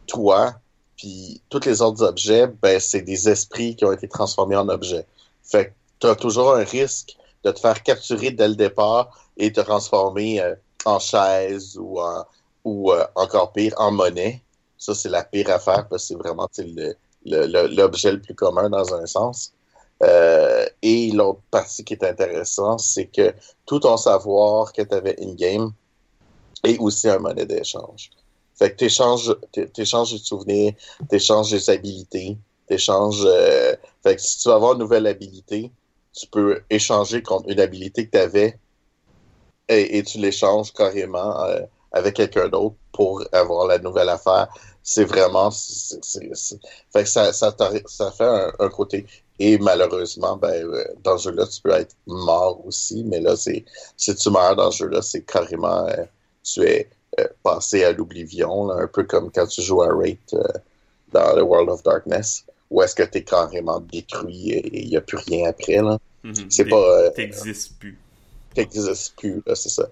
toi, 0.08 0.54
puis 0.96 1.42
tous 1.50 1.66
les 1.66 1.82
autres 1.82 2.04
objets, 2.04 2.48
ben, 2.48 2.80
c'est 2.80 3.02
des 3.02 3.30
esprits 3.30 3.76
qui 3.76 3.86
ont 3.86 3.92
été 3.92 4.08
transformés 4.08 4.56
en 4.56 4.68
objets. 4.70 5.06
Fait 5.44 5.68
que 5.68 5.72
tu 6.00 6.08
as 6.08 6.16
toujours 6.16 6.56
un 6.56 6.64
risque 6.64 7.18
de 7.44 7.52
te 7.52 7.60
faire 7.60 7.84
capturer 7.84 8.32
dès 8.32 8.48
le 8.48 8.56
départ 8.56 9.30
et 9.38 9.52
te 9.52 9.62
transformer 9.62 10.42
euh, 10.42 10.56
en 10.86 11.00
chaise 11.00 11.78
ou, 11.78 12.00
ou 12.64 12.92
euh, 12.92 13.06
encore 13.16 13.54
pire, 13.54 13.74
en 13.78 13.92
monnaie. 13.92 14.42
Ça, 14.78 14.94
c'est 14.94 15.10
la 15.10 15.24
pire 15.24 15.50
affaire 15.50 15.88
parce 15.88 16.04
que 16.04 16.08
c'est 16.10 16.16
vraiment 16.16 16.50
l'objet 17.26 18.12
le, 18.12 18.22
plus 18.22 18.36
commun 18.36 18.70
dans 18.70 18.94
un 18.94 19.06
sens. 19.06 19.54
Euh, 20.04 20.66
et 20.82 21.12
l'autre 21.12 21.42
partie 21.50 21.84
qui 21.84 21.94
est 21.94 22.04
intéressante, 22.04 22.82
c'est 22.82 23.08
que 23.08 23.34
tout 23.66 23.80
ton 23.80 23.98
savoir 23.98 24.72
que 24.72 24.84
tu 24.84 24.94
avais 24.94 25.16
in-game 25.20 25.72
est 26.64 26.78
aussi 26.78 27.10
un 27.10 27.20
monnaie 27.20 27.46
d'échange. 27.46 28.12
Fait 28.58 28.72
que 28.72 28.78
tu 28.78 28.86
échanges, 28.86 29.36
des 29.54 29.86
souvenirs, 29.86 30.74
tu 31.10 31.16
échanges 31.16 31.52
des 31.52 31.70
habilités, 31.70 32.38
t'échanges. 32.68 33.24
Euh, 33.26 33.76
fait 34.04 34.16
que 34.16 34.22
si 34.22 34.40
tu 34.40 34.50
veux 34.50 34.56
avoir 34.56 34.74
une 34.74 34.80
nouvelle 34.80 35.08
habilité, 35.08 35.72
tu 36.14 36.28
peux 36.28 36.62
échanger 36.70 37.22
contre 37.22 37.50
une 37.50 37.60
habilité 37.60 38.08
que 38.08 38.12
tu 38.12 38.18
avais 38.18 38.60
et, 39.70 40.04
tu 40.04 40.18
l'échanges 40.18 40.74
carrément 40.74 41.44
euh, 41.44 41.62
avec 41.92 42.16
quelqu'un 42.16 42.48
d'autre 42.48 42.76
pour 42.92 43.24
avoir 43.32 43.68
la 43.68 43.78
nouvelle 43.80 44.10
affaire. 44.10 44.48
C'est 44.82 45.04
vraiment. 45.04 45.52
fait 45.52 47.04
que 47.04 47.10
ça, 47.10 47.34
ça, 47.34 47.56
ça 47.86 48.12
fait 48.12 48.52
un, 48.60 48.70
côté. 48.70 49.06
Et 49.40 49.58
malheureusement, 49.58 50.38
ben, 50.38 50.66
euh, 50.66 50.84
dans 51.04 51.18
ce 51.18 51.30
jeu-là, 51.30 51.46
tu 51.46 51.62
peux 51.62 51.72
être 51.72 51.96
mort 52.08 52.66
aussi, 52.66 53.04
mais 53.04 53.20
là, 53.20 53.36
c'est 53.36 53.66
si 53.98 54.16
tu 54.16 54.30
meurs 54.30 54.56
dans 54.56 54.72
ce 54.72 54.86
jeu-là, 54.86 55.02
c'est 55.02 55.24
carrément. 55.24 55.86
Euh, 55.88 56.06
tu 56.44 56.64
es 56.64 56.90
passé 57.44 57.84
à 57.84 57.92
l'oblivion, 57.92 58.70
un 58.72 58.88
peu 58.88 59.04
comme 59.04 59.32
quand 59.32 59.48
tu 59.48 59.62
joues 59.62 59.82
à 59.82 59.88
Rate 59.88 60.36
dans 61.14 61.36
The 61.36 61.42
World 61.42 61.70
of 61.70 61.84
Darkness 61.84 62.46
où 62.70 62.82
est-ce 62.82 62.96
que 62.96 63.04
tu 63.04 63.20
es 63.20 63.24
carrément 63.24 63.80
détruit 63.80 64.52
et 64.52 64.84
il 64.84 64.90
n'y 64.90 64.98
a 64.98 65.02
plus 65.02 65.18
rien 65.18 65.50
après. 65.50 65.78
Là. 65.78 65.98
Mm-hmm. 66.24 66.46
C'est 66.50 66.66
pas. 66.66 66.76
Euh, 66.76 67.10
T'existes 67.12 67.78
plus. 67.80 67.98
T'existes 68.54 69.14
plus, 69.18 69.42
c'est 69.54 69.70
ça. 69.70 69.88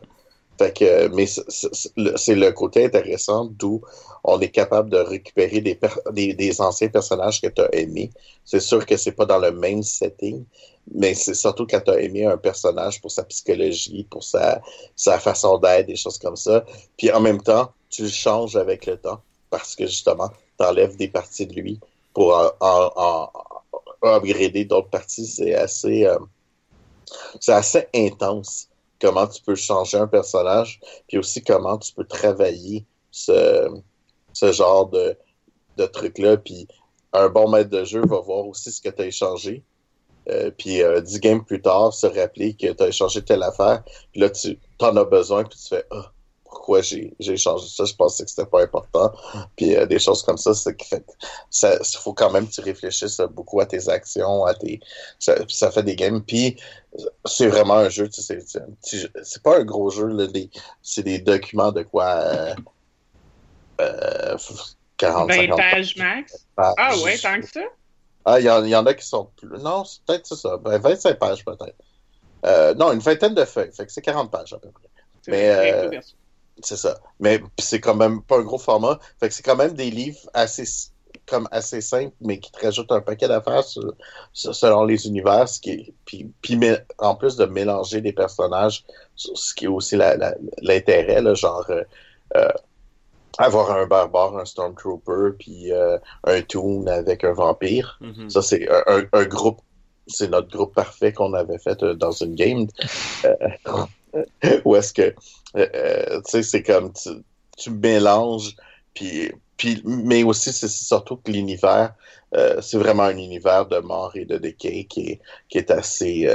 Fait 0.58 0.76
que, 0.76 1.08
mais 1.10 1.26
c'est 1.28 2.36
le 2.36 2.52
côté 2.52 2.86
intéressant 2.86 3.46
d'où 3.46 3.82
on 4.24 4.40
est 4.40 4.50
capable 4.50 4.90
de 4.90 4.98
récupérer 4.98 5.60
des, 5.60 5.78
des, 6.14 6.34
des, 6.34 6.62
anciens 6.62 6.88
personnages 6.88 7.42
que 7.42 7.48
tu 7.48 7.62
as 7.62 7.76
aimés. 7.76 8.10
C'est 8.46 8.62
sûr 8.62 8.86
que 8.86 8.96
c'est 8.96 9.12
pas 9.12 9.26
dans 9.26 9.38
le 9.38 9.52
même 9.52 9.84
setting, 9.84 10.46
mais 10.94 11.14
c'est 11.14 11.34
surtout 11.34 11.66
quand 11.68 11.82
tu 11.82 11.92
as 11.92 12.02
aimé 12.02 12.26
un 12.26 12.38
personnage 12.38 13.02
pour 13.02 13.12
sa 13.12 13.24
psychologie, 13.24 14.06
pour 14.10 14.24
sa, 14.24 14.62
sa 14.96 15.20
façon 15.20 15.58
d'être, 15.58 15.88
des 15.88 15.96
choses 15.96 16.20
comme 16.20 16.36
ça. 16.36 16.64
Puis 16.98 17.12
en 17.12 17.20
même 17.20 17.42
temps, 17.42 17.72
tu 17.90 18.04
le 18.04 18.10
changes 18.10 18.56
avec 18.56 18.86
le 18.86 18.98
temps 18.98 19.22
parce 19.50 19.76
que 19.76 19.86
justement, 19.86 20.30
tu 20.60 20.66
enlèves 20.66 20.96
des 20.96 21.08
parties 21.08 21.48
de 21.48 21.54
lui 21.54 21.80
pour 22.14 22.34
en, 22.60 23.30
upgrader 24.04 24.66
d'autres 24.66 24.90
parties, 24.90 25.26
c'est 25.26 25.56
assez, 25.56 26.06
euh, 26.06 26.20
c'est 27.40 27.54
assez 27.54 27.88
intense 27.96 28.70
comment 29.02 29.28
tu 29.28 29.42
peux 29.42 29.56
changer 29.56 29.98
un 29.98 30.08
personnage, 30.08 30.80
puis 31.08 31.18
aussi 31.18 31.44
comment 31.44 31.78
tu 31.78 31.94
peux 31.94 32.06
travailler 32.06 32.86
ce, 33.12 33.70
ce 34.34 34.52
genre 34.52 34.88
de, 34.88 35.18
de 35.78 35.86
truc-là. 35.86 36.38
Puis 36.38 36.68
un 37.14 37.30
bon 37.30 37.50
maître 37.50 37.70
de 37.70 37.84
jeu 37.84 38.02
va 38.06 38.20
voir 38.20 38.46
aussi 38.46 38.72
ce 38.72 38.82
que 38.82 38.90
tu 38.90 39.02
as 39.02 39.06
échangé. 39.08 39.64
Euh, 40.30 40.52
puis 40.58 40.82
euh, 40.82 41.02
dix 41.02 41.20
games 41.20 41.44
plus 41.44 41.62
tard, 41.62 41.94
se 41.94 42.08
rappeler 42.08 42.54
que 42.54 42.72
tu 42.72 42.84
as 42.84 42.88
échangé 42.88 43.22
telle 43.24 43.44
affaire. 43.44 43.84
Puis 44.12 44.22
là, 44.22 44.30
tu 44.30 44.58
en 44.80 44.96
as 44.98 45.06
besoin, 45.06 45.44
puis 45.44 45.58
tu 45.58 45.68
fais 45.68 45.86
ah, 45.92 46.12
pourquoi 46.56 46.82
j'ai 46.82 47.38
changé 47.38 47.68
ça, 47.68 47.86
je 47.86 47.94
pensais 47.94 48.24
que 48.24 48.30
c'était 48.30 48.46
pas 48.46 48.64
important. 48.64 49.12
Puis 49.58 49.76
euh, 49.76 49.86
des 49.86 50.00
choses 50.00 50.24
comme 50.24 50.38
ça, 50.38 50.54
c'est 50.54 50.76
que 50.76 50.84
ça, 51.50 51.78
faut 52.00 52.14
quand 52.14 52.32
même 52.32 52.48
que 52.48 52.54
tu 52.54 52.62
réfléchisses 52.62 53.22
beaucoup 53.32 53.60
à 53.60 53.66
tes 53.66 53.90
actions, 53.90 54.46
à 54.46 54.54
tes, 54.54 54.80
ça, 55.20 55.36
ça 55.50 55.70
fait 55.70 55.84
des 55.84 55.96
games. 55.96 56.24
Puis 56.24 56.56
c'est 57.26 57.48
vraiment 57.48 57.76
un 57.76 57.90
jeu, 57.90 58.10
tu 58.10 58.22
sais, 58.22 58.40
c'est 58.42 59.44
pas 59.44 59.60
un 59.60 59.64
gros 59.64 59.90
jeu, 59.90 60.16
c'est 60.82 61.04
des 61.04 61.20
documents 61.20 61.72
de 61.72 61.84
quoi 61.84 62.06
euh, 62.06 62.56
euh, 63.82 64.38
40 64.98 65.28
20 65.30 65.56
pages 65.58 65.96
max. 65.98 66.48
Ah 66.58 66.96
ouais, 67.04 67.18
tant 67.18 67.40
que 67.42 67.48
ça? 67.48 67.62
Ah, 68.26 68.40
il 68.40 68.44
y, 68.44 68.48
y, 68.48 68.76
en 68.76 68.86
a 68.86 68.94
qui 68.94 69.06
sont 69.06 69.30
plus. 69.38 69.48
Non, 69.60 69.84
c'est 69.86 70.02
peut-être 70.04 70.36
ça. 70.36 70.58
25 70.64 71.10
ben, 71.10 71.16
pages 71.16 71.46
peut-être. 71.46 71.76
Euh, 72.46 72.74
non, 72.74 72.92
une 72.92 73.00
vingtaine 73.00 73.34
de 73.34 73.46
feuilles. 73.46 73.72
Fait 73.72 73.86
que 73.86 73.92
c'est 73.92 74.02
40 74.02 74.32
pages 74.32 74.54
à 74.54 74.58
peu 74.58 74.70
près. 74.70 74.90
Mais 75.28 75.50
euh, 75.50 76.00
c'est 76.62 76.78
ça. 76.78 77.00
Mais 77.20 77.42
c'est 77.60 77.80
quand 77.80 77.96
même 77.96 78.22
pas 78.22 78.38
un 78.38 78.44
gros 78.44 78.58
format. 78.58 79.00
Fait 79.20 79.28
que 79.28 79.34
c'est 79.34 79.44
quand 79.44 79.56
même 79.56 79.74
des 79.74 79.92
livres 79.92 80.20
assez 80.34 80.66
comme 81.28 81.48
assez 81.52 81.82
simples, 81.82 82.16
mais 82.22 82.40
qui 82.40 82.52
te 82.52 82.64
rajoutent 82.64 82.92
un 82.92 83.02
paquet 83.02 83.28
d'affaires 83.28 83.64
selon 84.34 84.84
les 84.84 85.08
univers, 85.08 85.48
ce 85.48 85.60
qui 85.60 85.94
puis, 86.06 86.32
puis 86.42 86.60
en 87.00 87.16
plus 87.16 87.36
de 87.36 87.46
mélanger 87.46 88.02
des 88.02 88.14
personnages, 88.14 88.86
ce 89.16 89.54
qui 89.56 89.66
est 89.66 89.70
aussi 89.70 89.96
l'intérêt, 89.96 91.36
genre 91.36 91.66
euh, 92.36 92.50
avoir 93.38 93.72
un 93.72 93.86
barbare, 93.86 94.38
un 94.38 94.46
stormtrooper, 94.46 95.38
puis 95.38 95.72
euh, 95.72 95.98
un 96.24 96.42
toon 96.42 96.88
avec 96.88 97.24
un 97.24 97.34
vampire. 97.34 98.00
Mm-hmm. 98.02 98.30
Ça, 98.30 98.42
c'est 98.42 98.68
un, 98.88 99.26
groupe, 99.26 99.62
c'est 100.08 100.30
notre 100.30 100.50
groupe 100.50 100.74
parfait 100.74 101.14
qu'on 101.14 101.34
avait 101.34 101.60
fait 101.60 101.84
dans 101.84 102.12
une 102.12 102.36
game. 102.36 102.68
Où 104.66 104.76
est-ce 104.76 104.94
que 104.94 105.14
euh, 105.56 105.68
euh, 105.74 106.22
tu 106.26 106.32
sais, 106.32 106.44
c'est 106.44 106.64
comme 106.64 106.92
tu, 106.94 107.10
tu 107.58 107.72
mélanges, 107.72 108.56
puis, 108.94 109.32
puis, 109.58 109.82
mais 109.86 110.24
aussi, 110.24 110.52
c'est 110.52 110.68
surtout 110.68 111.18
que 111.18 111.32
l'univers, 111.32 111.94
euh, 112.36 112.62
c'est 112.62 112.78
vraiment 112.78 113.04
un 113.04 113.18
univers 113.18 113.66
de 113.66 113.80
mort 113.80 114.12
et 114.16 114.26
de 114.26 114.38
décay 114.38 114.86
qui 114.86 115.12
est, 115.12 115.22
qui 115.48 115.58
est 115.58 115.72
assez. 115.72 116.28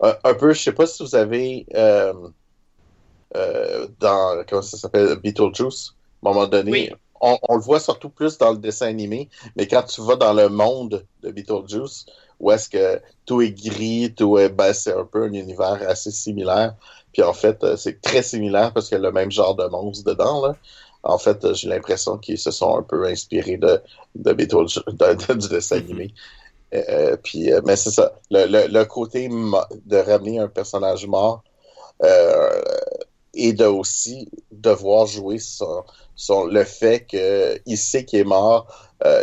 un, 0.00 0.34
peu, 0.34 0.54
je 0.54 0.62
sais 0.62 0.72
pas 0.72 0.86
si 0.86 1.02
vous 1.02 1.14
avez. 1.14 1.66
dans. 1.74 2.32
Comment 4.48 4.62
ça 4.62 4.78
s'appelle 4.78 5.16
Beetlejuice, 5.16 5.94
à 6.24 6.28
un 6.28 6.32
moment 6.32 6.46
donné. 6.46 6.92
On, 7.20 7.36
on, 7.48 7.56
le 7.56 7.60
voit 7.60 7.80
surtout 7.80 8.10
plus 8.10 8.38
dans 8.38 8.52
le 8.52 8.58
dessin 8.58 8.86
animé, 8.86 9.28
mais 9.56 9.66
quand 9.66 9.82
tu 9.82 10.00
vas 10.02 10.14
dans 10.14 10.32
le 10.32 10.48
monde 10.48 11.04
de 11.22 11.30
Beetlejuice, 11.32 12.06
où 12.40 12.50
est-ce 12.52 12.68
que 12.68 13.00
tout 13.26 13.42
est 13.42 13.50
gris, 13.50 14.12
tout 14.16 14.38
est, 14.38 14.48
ben, 14.48 14.72
c'est 14.72 14.94
un 14.94 15.04
peu 15.04 15.24
un 15.24 15.32
univers 15.32 15.78
assez 15.88 16.10
similaire. 16.10 16.74
Puis 17.12 17.22
en 17.22 17.32
fait, 17.32 17.62
euh, 17.64 17.76
c'est 17.76 18.00
très 18.00 18.22
similaire 18.22 18.72
parce 18.72 18.88
qu'il 18.88 18.96
y 18.96 19.00
a 19.00 19.02
le 19.02 19.12
même 19.12 19.30
genre 19.30 19.54
de 19.54 19.66
monstre 19.66 20.08
dedans. 20.08 20.46
Là. 20.46 20.56
En 21.02 21.18
fait, 21.18 21.44
euh, 21.44 21.54
j'ai 21.54 21.68
l'impression 21.68 22.18
qu'ils 22.18 22.38
se 22.38 22.50
sont 22.50 22.76
un 22.76 22.82
peu 22.82 23.04
inspirés 23.06 23.56
de, 23.56 23.80
de, 24.14 24.32
de, 24.32 25.34
du 25.34 25.48
dessin 25.48 25.76
animé. 25.78 26.14
Euh, 26.74 27.16
puis, 27.16 27.50
mais 27.64 27.76
c'est 27.76 27.90
ça. 27.90 28.12
Le, 28.30 28.68
le, 28.68 28.84
côté 28.84 29.28
de 29.28 29.96
ramener 29.96 30.38
un 30.38 30.48
personnage 30.48 31.06
mort 31.06 31.42
et 33.38 33.52
de 33.52 33.64
aussi 33.64 34.28
devoir 34.52 35.06
jouer 35.06 35.38
le 36.28 36.64
fait 36.64 37.06
qu'il 37.06 37.78
sait 37.78 38.04
qu'il 38.04 38.20
est 38.20 38.24
mort, 38.24 38.66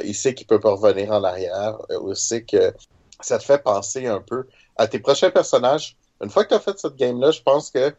il 0.04 0.16
sait 0.16 0.34
qu'il 0.34 0.48
peut 0.48 0.60
pas 0.60 0.72
revenir 0.72 1.12
en 1.12 1.24
arrière, 1.24 1.78
aussi 2.02 2.46
que 2.46 2.74
ça 3.20 3.38
te 3.38 3.44
fait 3.44 3.62
penser 3.62 4.08
un 4.08 4.22
peu 4.22 4.48
à 4.78 4.88
tes 4.88 5.00
prochains 5.00 5.30
personnages 5.30 5.98
une 6.22 6.30
fois 6.30 6.44
que 6.44 6.50
tu 6.50 6.56
as 6.56 6.60
fait 6.60 6.78
cette 6.80 6.96
game-là, 6.96 7.32
je 7.32 7.42
pense 7.42 7.70
que 7.70 7.94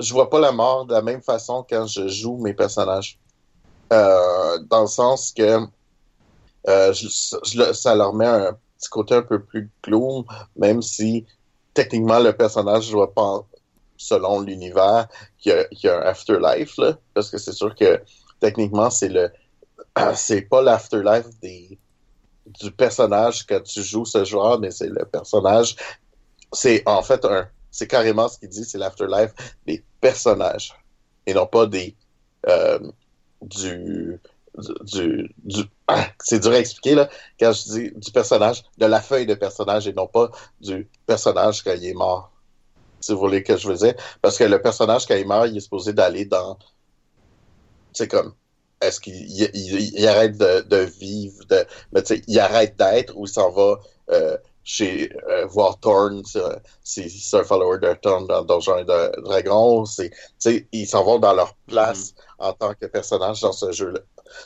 je 0.00 0.12
vois 0.12 0.30
pas 0.30 0.38
la 0.38 0.52
mort 0.52 0.86
de 0.86 0.94
la 0.94 1.02
même 1.02 1.22
façon 1.22 1.64
quand 1.68 1.86
je 1.86 2.08
joue 2.08 2.36
mes 2.38 2.54
personnages. 2.54 3.18
Euh, 3.92 4.58
dans 4.68 4.82
le 4.82 4.86
sens 4.86 5.32
que 5.32 5.60
euh, 6.68 6.92
ça 7.72 7.94
leur 7.94 8.12
met 8.12 8.26
un 8.26 8.56
petit 8.76 8.88
côté 8.90 9.14
un 9.14 9.22
peu 9.22 9.42
plus 9.42 9.70
gloom, 9.82 10.24
même 10.56 10.82
si 10.82 11.24
techniquement 11.74 12.20
le 12.20 12.32
personnage 12.32 12.90
doit 12.90 13.12
pas, 13.12 13.44
selon 13.98 14.40
l'univers, 14.40 15.08
qu'il 15.38 15.68
y, 15.82 15.88
a 15.88 15.98
un 15.98 16.02
afterlife, 16.02 16.78
là, 16.78 16.96
parce 17.12 17.30
que 17.30 17.36
c'est 17.36 17.52
sûr 17.52 17.74
que 17.74 18.00
techniquement 18.40 18.88
c'est 18.88 19.10
le 19.10 19.30
c'est 20.14 20.42
pas 20.42 20.62
l'afterlife 20.62 21.28
des 21.42 21.78
du 22.46 22.70
personnage 22.70 23.44
que 23.44 23.58
tu 23.58 23.82
joues 23.82 24.06
ce 24.06 24.24
joueur, 24.24 24.58
mais 24.58 24.70
c'est 24.70 24.88
le 24.88 25.04
personnage 25.04 25.76
c'est 26.52 26.82
en 26.86 27.02
fait 27.02 27.24
un. 27.24 27.48
C'est 27.70 27.86
carrément 27.86 28.28
ce 28.28 28.38
qu'il 28.38 28.48
dit, 28.48 28.64
c'est 28.64 28.78
l'afterlife 28.78 29.32
des 29.66 29.84
personnages 30.00 30.74
et 31.26 31.34
non 31.34 31.46
pas 31.46 31.66
des 31.66 31.94
euh, 32.46 32.78
du 33.42 34.20
du, 34.82 35.34
du 35.44 35.64
c'est 36.20 36.40
dur 36.40 36.52
à 36.52 36.58
expliquer 36.58 36.94
là 36.94 37.08
quand 37.38 37.52
je 37.52 37.62
dis 37.64 37.92
du 37.94 38.10
personnage 38.10 38.64
de 38.78 38.86
la 38.86 39.00
feuille 39.00 39.26
de 39.26 39.34
personnage 39.34 39.86
et 39.86 39.92
non 39.92 40.06
pas 40.06 40.30
du 40.60 40.88
personnage 41.06 41.62
quand 41.62 41.74
il 41.76 41.84
est 41.84 41.94
mort 41.94 42.32
si 43.00 43.12
vous 43.12 43.18
voulez 43.18 43.42
que 43.42 43.56
je 43.56 43.68
veux 43.68 43.76
dire 43.76 43.94
parce 44.22 44.38
que 44.38 44.44
le 44.44 44.60
personnage 44.60 45.06
quand 45.06 45.16
il 45.16 45.26
meurt 45.26 45.48
il 45.48 45.56
est 45.56 45.60
supposé 45.60 45.92
d'aller 45.92 46.24
dans 46.24 46.58
c'est 47.92 48.08
comme 48.08 48.34
est-ce 48.80 49.00
qu'il 49.00 49.14
il, 49.14 50.06
arrête 50.06 50.38
de, 50.38 50.60
de, 50.60 50.76
vivre 50.76 51.44
de 51.48 51.64
mais 51.92 52.02
tu 52.02 52.16
sais 52.16 52.22
il 52.26 52.38
arrête 52.38 52.76
d'être 52.76 53.16
ou 53.16 53.26
il 53.26 53.28
s'en 53.28 53.50
va 53.50 53.78
euh, 54.10 54.36
chez 54.68 55.10
euh, 55.30 55.46
voir 55.46 55.80
Thorn, 55.80 56.22
c'est 56.26 57.08
c'est 57.08 57.36
un 57.38 57.42
follower 57.42 57.78
de 57.78 57.94
Thorn 57.94 58.26
dans 58.26 58.44
Donjons 58.44 58.76
et 58.76 58.84
de 58.84 59.22
Dragons. 59.22 59.86
C'est, 59.86 60.10
tu 60.10 60.16
sais, 60.38 60.68
ils 60.72 60.86
s'en 60.86 61.04
vont 61.04 61.18
dans 61.18 61.32
leur 61.32 61.54
place 61.66 62.14
en 62.38 62.52
tant 62.52 62.74
que 62.74 62.84
personnage 62.84 63.40
dans 63.40 63.52
ce 63.52 63.72
jeu-là. 63.72 64.00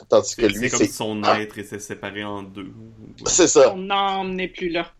Tandis 0.07 0.37
que 0.37 0.45
lui, 0.45 0.69
comme 0.69 0.79
c'est 0.79 0.85
si 0.85 0.93
son 0.93 1.21
être 1.25 1.57
et 1.57 1.65
s'est 1.65 1.79
séparé 1.79 2.23
en 2.23 2.41
deux. 2.41 2.71
c'est 3.25 3.49
ça. 3.49 3.65
Son 3.65 3.89
âme 3.89 4.35
n'est 4.35 4.47
plus 4.47 4.69
là. 4.69 4.93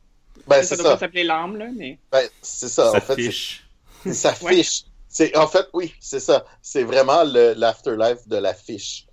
Ben, 0.47 0.61
ça 0.63 0.75
ça. 0.75 0.97
s'appeler 0.97 1.23
l'âme, 1.23 1.57
là, 1.57 1.67
mais. 1.75 1.97
Ben, 2.11 2.27
c'est 2.41 2.67
ça. 2.69 2.91
Ça 2.91 2.97
En 2.97 3.01
fait, 3.01 3.15
c'est- 3.15 3.21
fiche. 3.23 3.67
c'est 4.03 4.13
sa 4.13 4.33
fiche. 4.33 4.83
C'est 5.07 5.37
en 5.37 5.47
fait, 5.47 5.67
oui, 5.73 5.93
c'est 5.99 6.19
ça. 6.19 6.45
C'est 6.61 6.83
vraiment 6.83 7.23
le 7.23 7.53
l'afterlife 7.53 8.27
de 8.27 8.37
la 8.37 8.53
fiche. 8.53 9.05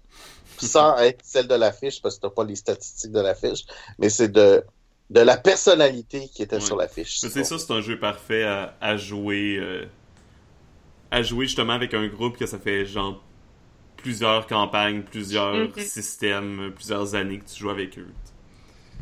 Sans 0.58 0.96
être 0.98 1.20
celle 1.24 1.46
de 1.48 1.54
la 1.54 1.72
fiche, 1.72 2.02
parce 2.02 2.16
que 2.16 2.22
t'as 2.22 2.30
pas 2.30 2.44
les 2.44 2.56
statistiques 2.56 3.12
de 3.12 3.20
la 3.20 3.34
fiche, 3.34 3.64
mais 3.98 4.08
c'est 4.10 4.28
de 4.28 4.62
de 5.10 5.20
la 5.20 5.36
personnalité 5.36 6.28
qui 6.28 6.42
était 6.42 6.56
Ouais. 6.56 6.60
sur 6.62 6.76
la 6.76 6.86
fiche. 6.88 7.18
Mais 7.22 7.28
c'est 7.30 7.44
ça, 7.44 7.58
c'est 7.58 7.72
un 7.72 7.80
jeu 7.80 7.98
parfait 7.98 8.44
à, 8.44 8.76
à 8.80 8.96
jouer. 8.96 9.56
euh, 9.58 9.86
à 11.10 11.22
jouer 11.22 11.46
justement 11.46 11.72
avec 11.72 11.92
un 11.94 12.06
groupe 12.06 12.36
que 12.36 12.46
ça 12.46 12.58
fait 12.58 12.84
genre 12.86 13.20
plusieurs 13.96 14.46
campagnes, 14.46 15.02
plusieurs 15.02 15.54
Mhm. 15.54 15.72
systèmes, 15.78 16.72
plusieurs 16.74 17.14
années 17.16 17.38
que 17.40 17.48
tu 17.50 17.58
joues 17.58 17.70
avec 17.70 17.98
eux. 17.98 18.06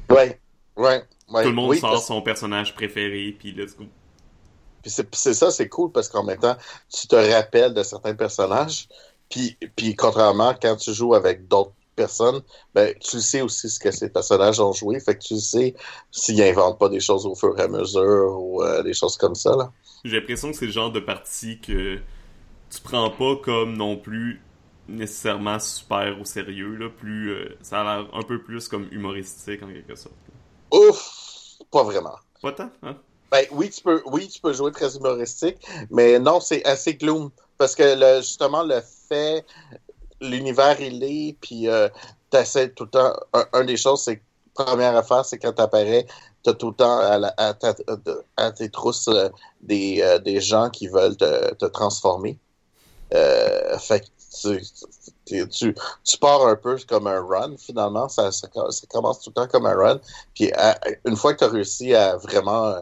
Ouais, 0.08 0.40
ouais, 0.76 1.04
ouais. 1.30 1.42
Tout 1.42 1.48
le 1.50 1.54
monde 1.54 1.70
Oui, 1.70 1.78
sort 1.80 1.90
parce- 1.92 2.06
son 2.06 2.22
personnage 2.22 2.74
préféré, 2.74 3.36
puis 3.38 3.52
let's 3.52 3.76
go. 3.76 3.84
Puis 4.82 4.92
c'est 5.12 5.34
ça, 5.34 5.50
c'est 5.50 5.68
cool 5.68 5.90
parce 5.92 6.08
qu'en 6.08 6.22
même 6.22 6.38
temps, 6.38 6.56
tu 6.88 7.06
te 7.08 7.16
rappelles 7.16 7.74
de 7.74 7.82
certains 7.82 8.14
personnages. 8.14 8.88
Puis, 9.28 9.56
puis 9.76 9.94
contrairement, 9.96 10.54
quand 10.60 10.76
tu 10.76 10.94
joues 10.94 11.14
avec 11.14 11.48
d'autres 11.48 11.72
personnes, 11.96 12.40
ben, 12.74 12.94
tu 13.00 13.20
sais 13.20 13.40
aussi 13.42 13.68
ce 13.68 13.78
que 13.80 13.90
ces 13.90 14.08
personnages 14.08 14.60
ont 14.60 14.72
joué. 14.72 15.00
Fait 15.00 15.16
que 15.16 15.22
tu 15.24 15.36
sais 15.38 15.74
s'ils 16.12 16.40
inventent 16.42 16.78
pas 16.78 16.88
des 16.88 17.00
choses 17.00 17.26
au 17.26 17.34
fur 17.34 17.58
et 17.58 17.62
à 17.62 17.68
mesure 17.68 18.38
ou 18.40 18.62
euh, 18.62 18.82
des 18.82 18.94
choses 18.94 19.16
comme 19.16 19.34
ça. 19.34 19.56
Là. 19.56 19.72
J'ai 20.04 20.20
l'impression 20.20 20.52
que 20.52 20.56
c'est 20.56 20.66
le 20.66 20.72
genre 20.72 20.92
de 20.92 21.00
partie 21.00 21.60
que 21.60 21.96
tu 22.70 22.80
prends 22.82 23.10
pas 23.10 23.34
comme 23.42 23.76
non 23.76 23.96
plus 23.96 24.40
nécessairement 24.86 25.58
super 25.58 26.18
au 26.20 26.24
sérieux, 26.24 26.76
là. 26.76 26.88
Plus, 26.88 27.30
euh, 27.32 27.56
ça 27.62 27.80
a 27.80 27.84
l'air 27.98 28.08
un 28.14 28.22
peu 28.22 28.40
plus 28.40 28.68
comme 28.68 28.86
humoristique 28.92 29.62
en 29.62 29.66
quelque 29.66 29.96
sorte. 29.96 30.14
Ouf, 30.72 31.17
pas 31.70 31.82
vraiment. 31.82 32.16
Pas 32.42 32.52
tant, 32.52 32.70
hein? 32.82 32.96
Ben 33.30 33.44
oui, 33.50 33.68
tu 33.70 33.82
peux, 33.82 34.02
oui, 34.06 34.28
tu 34.28 34.40
peux 34.40 34.52
jouer 34.54 34.72
très 34.72 34.96
humoristique, 34.96 35.58
mais 35.90 36.18
non, 36.18 36.40
c'est 36.40 36.64
assez 36.64 36.94
gloom 36.94 37.30
parce 37.58 37.74
que 37.74 37.82
le, 37.82 38.22
justement 38.22 38.62
le 38.62 38.80
fait, 39.08 39.44
l'univers 40.20 40.80
il 40.80 41.02
est, 41.04 41.36
puis 41.40 41.68
euh, 41.68 41.88
t'essaies 42.30 42.70
tout 42.70 42.84
le 42.84 42.90
temps. 42.90 43.12
Un, 43.34 43.44
un 43.52 43.64
des 43.64 43.76
choses, 43.76 44.02
c'est 44.02 44.22
première 44.54 44.96
affaire, 44.96 45.24
c'est 45.26 45.38
quand 45.38 45.52
t'apparais, 45.52 46.06
t'as 46.42 46.54
tout 46.54 46.68
le 46.70 46.74
temps 46.74 46.98
à, 47.00 47.18
la- 47.18 47.34
à, 47.36 47.52
ta- 47.54 47.74
à 48.36 48.50
tes 48.50 48.70
trousses 48.70 49.08
euh, 49.08 49.28
des, 49.60 50.00
euh, 50.02 50.18
des 50.18 50.40
gens 50.40 50.70
qui 50.70 50.88
veulent 50.88 51.16
te, 51.16 51.54
te 51.54 51.66
transformer. 51.66 52.38
Euh, 53.14 53.78
fait 53.78 54.00
que 54.00 54.06
tu, 54.40 54.60
tu, 55.26 55.48
tu, 55.48 55.74
tu 56.04 56.18
pars 56.18 56.46
un 56.46 56.56
peu 56.56 56.76
comme 56.88 57.06
un 57.06 57.20
run 57.24 57.56
finalement, 57.58 58.08
ça, 58.08 58.32
ça, 58.32 58.48
ça 58.70 58.86
commence 58.88 59.20
tout 59.20 59.30
le 59.30 59.34
temps 59.34 59.48
comme 59.48 59.66
un 59.66 59.74
run. 59.76 60.00
Puis 60.34 60.52
à- 60.52 60.78
une 61.04 61.16
fois 61.16 61.34
que 61.34 61.38
tu 61.40 61.44
as 61.44 61.48
réussi 61.48 61.94
à 61.94 62.16
vraiment 62.16 62.76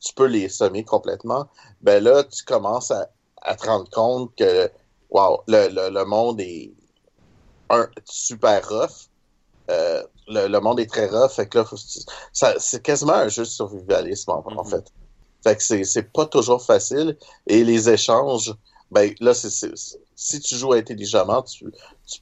tu 0.00 0.12
peux 0.14 0.26
les 0.26 0.48
semer 0.48 0.84
complètement, 0.84 1.48
ben 1.80 2.02
là, 2.04 2.22
tu 2.24 2.44
commences 2.44 2.90
à, 2.90 3.08
à 3.42 3.56
te 3.56 3.66
rendre 3.66 3.88
compte 3.90 4.34
que 4.36 4.70
wow, 5.10 5.42
le, 5.48 5.68
le, 5.68 5.90
le 5.90 6.04
monde 6.04 6.40
est 6.40 6.74
un, 7.70 7.88
super 8.04 8.66
rough. 8.68 9.08
Euh, 9.70 10.04
le, 10.28 10.48
le 10.48 10.60
monde 10.60 10.80
est 10.80 10.90
très 10.90 11.08
rough. 11.08 11.32
Fait 11.32 11.48
que 11.48 11.58
là, 11.58 11.64
c'est 12.58 12.82
quasiment 12.82 13.14
un 13.14 13.28
jeu 13.28 13.42
de 13.44 13.48
survivalisme 13.48 14.30
en, 14.32 14.44
en 14.46 14.64
Mhm. 14.64 14.70
fait. 14.70 14.92
Fait 15.44 15.56
que 15.56 15.62
c'est, 15.62 15.84
c'est 15.84 16.12
pas 16.12 16.26
toujours 16.26 16.62
facile. 16.64 17.18
Et 17.46 17.64
les 17.64 17.90
échanges, 17.90 18.54
ben 18.90 19.14
là, 19.20 19.34
c'est- 19.34 19.74
si 20.16 20.40
tu 20.40 20.56
joues 20.56 20.72
intelligemment, 20.72 21.42
tu, 21.42 21.70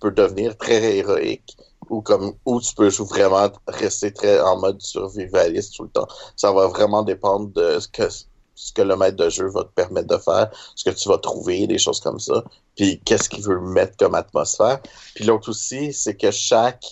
peux 0.01 0.11
devenir 0.11 0.57
très 0.59 0.97
héroïque 0.97 1.57
ou 1.89 2.03
comme 2.03 2.35
tu 2.45 2.75
peux 2.75 2.89
vraiment 2.89 3.51
rester 3.69 4.13
très 4.13 4.41
en 4.41 4.59
mode 4.59 4.81
survivaliste 4.83 5.77
tout 5.77 5.85
le 5.85 5.91
temps. 5.91 6.09
Ça 6.37 6.53
va 6.53 6.67
vraiment 6.67 7.03
dépendre 7.03 7.49
de 7.53 7.79
ce 7.79 7.89
que 7.89 8.09
ce 8.57 8.73
que 8.73 8.83
le 8.83 8.97
maître 8.97 9.17
de 9.17 9.29
jeu 9.29 9.49
va 9.49 9.65
te 9.65 9.73
permettre 9.75 10.07
de 10.07 10.19
faire, 10.19 10.49
ce 10.77 10.89
que 10.89 10.95
tu 10.95 11.09
vas 11.09 11.19
trouver, 11.19 11.67
des 11.67 11.79
choses 11.79 11.99
comme 11.99 12.21
ça, 12.21 12.45
puis 12.77 13.01
qu'est-ce 13.05 13.29
qu'il 13.29 13.43
veut 13.43 13.61
mettre 13.61 13.97
comme 13.97 14.15
atmosphère. 14.15 14.81
Puis 15.15 15.25
l'autre 15.25 15.51
aussi, 15.51 15.93
c'est 15.93 16.17
que 16.17 16.31
chaque 16.31 16.85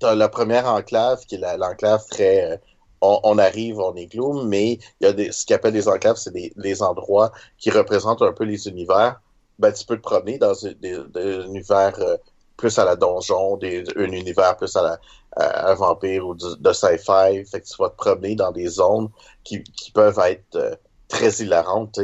t'as 0.00 0.14
la 0.14 0.28
première 0.28 0.66
enclave 0.66 1.24
qui 1.26 1.36
est 1.36 1.38
la- 1.38 1.56
l'enclave 1.56 2.04
très 2.10 2.52
euh, 2.52 2.56
on, 3.02 3.38
arrive, 3.38 3.78
on 3.78 3.94
est 3.96 4.06
gloom, 4.06 4.46
mais 4.48 4.74
il 5.00 5.04
y 5.04 5.06
a 5.06 5.12
des, 5.12 5.32
ce 5.32 5.46
qu'ils 5.46 5.56
appellent 5.56 5.72
des 5.72 5.88
enclaves, 5.88 6.16
c'est 6.16 6.32
des, 6.32 6.52
des 6.56 6.82
endroits 6.82 7.32
qui 7.58 7.70
représentent 7.70 8.22
un 8.22 8.32
peu 8.32 8.44
les 8.44 8.68
univers. 8.68 9.20
Ben, 9.60 9.72
tu 9.72 9.84
peux 9.86 9.96
te 9.96 10.02
promener 10.02 10.38
dans 10.38 10.66
un- 10.66 10.72
des, 10.80 10.98
des 11.14 11.34
univers 11.46 11.98
euh, 12.00 12.16
plus 12.56 12.78
à 12.78 12.84
la 12.84 12.96
donjon, 12.96 13.56
des, 13.58 13.84
un 13.96 14.12
univers 14.12 14.56
plus 14.56 14.74
à 14.76 14.82
la 14.82 15.00
à, 15.36 15.44
à 15.70 15.74
vampire 15.74 16.26
ou 16.26 16.34
du- 16.34 16.56
de 16.58 16.72
sci-fi. 16.72 17.44
Fait 17.50 17.60
que 17.60 17.66
tu 17.66 17.74
vas 17.78 17.90
te 17.90 17.96
promener 17.96 18.34
dans 18.36 18.52
des 18.52 18.66
zones 18.68 19.08
qui, 19.44 19.62
qui 19.64 19.92
peuvent 19.92 20.18
être 20.24 20.56
euh, 20.56 20.74
très 21.08 21.30
hilarantes. 21.42 22.00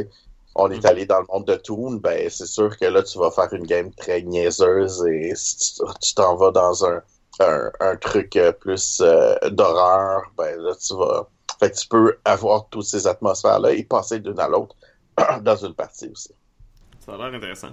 On 0.55 0.71
est 0.71 0.83
Mhm. 0.83 0.85
allé 0.85 1.05
dans 1.05 1.19
le 1.19 1.25
monde 1.29 1.45
de 1.45 1.55
Toon, 1.55 1.93
ben 1.97 2.29
c'est 2.29 2.47
sûr 2.47 2.77
que 2.77 2.85
là 2.85 3.03
tu 3.03 3.17
vas 3.19 3.31
faire 3.31 3.53
une 3.53 3.65
game 3.65 3.93
très 3.93 4.21
niaiseuse 4.23 5.05
et 5.07 5.33
si 5.35 5.75
tu 6.01 6.13
t'en 6.15 6.35
vas 6.35 6.51
dans 6.51 6.85
un, 6.85 7.01
un, 7.39 7.71
un 7.79 7.95
truc 7.97 8.35
euh, 8.35 8.51
plus 8.51 8.99
euh, 9.01 9.35
d'horreur, 9.51 10.21
ben 10.37 10.59
là 10.59 10.75
tu 10.75 10.95
vas. 10.95 11.29
Fait 11.59 11.71
que 11.71 11.75
tu 11.77 11.87
peux 11.87 12.19
avoir 12.25 12.69
toutes 12.69 12.85
ces 12.85 13.07
atmosphères-là 13.07 13.71
et 13.73 13.83
passer 13.83 14.19
d'une 14.19 14.39
à 14.39 14.47
l'autre 14.47 14.75
dans 15.41 15.55
une 15.55 15.75
partie 15.75 16.09
aussi. 16.09 16.33
Ça 17.07 17.13
a 17.13 17.17
l'air 17.17 17.33
intéressant. 17.33 17.69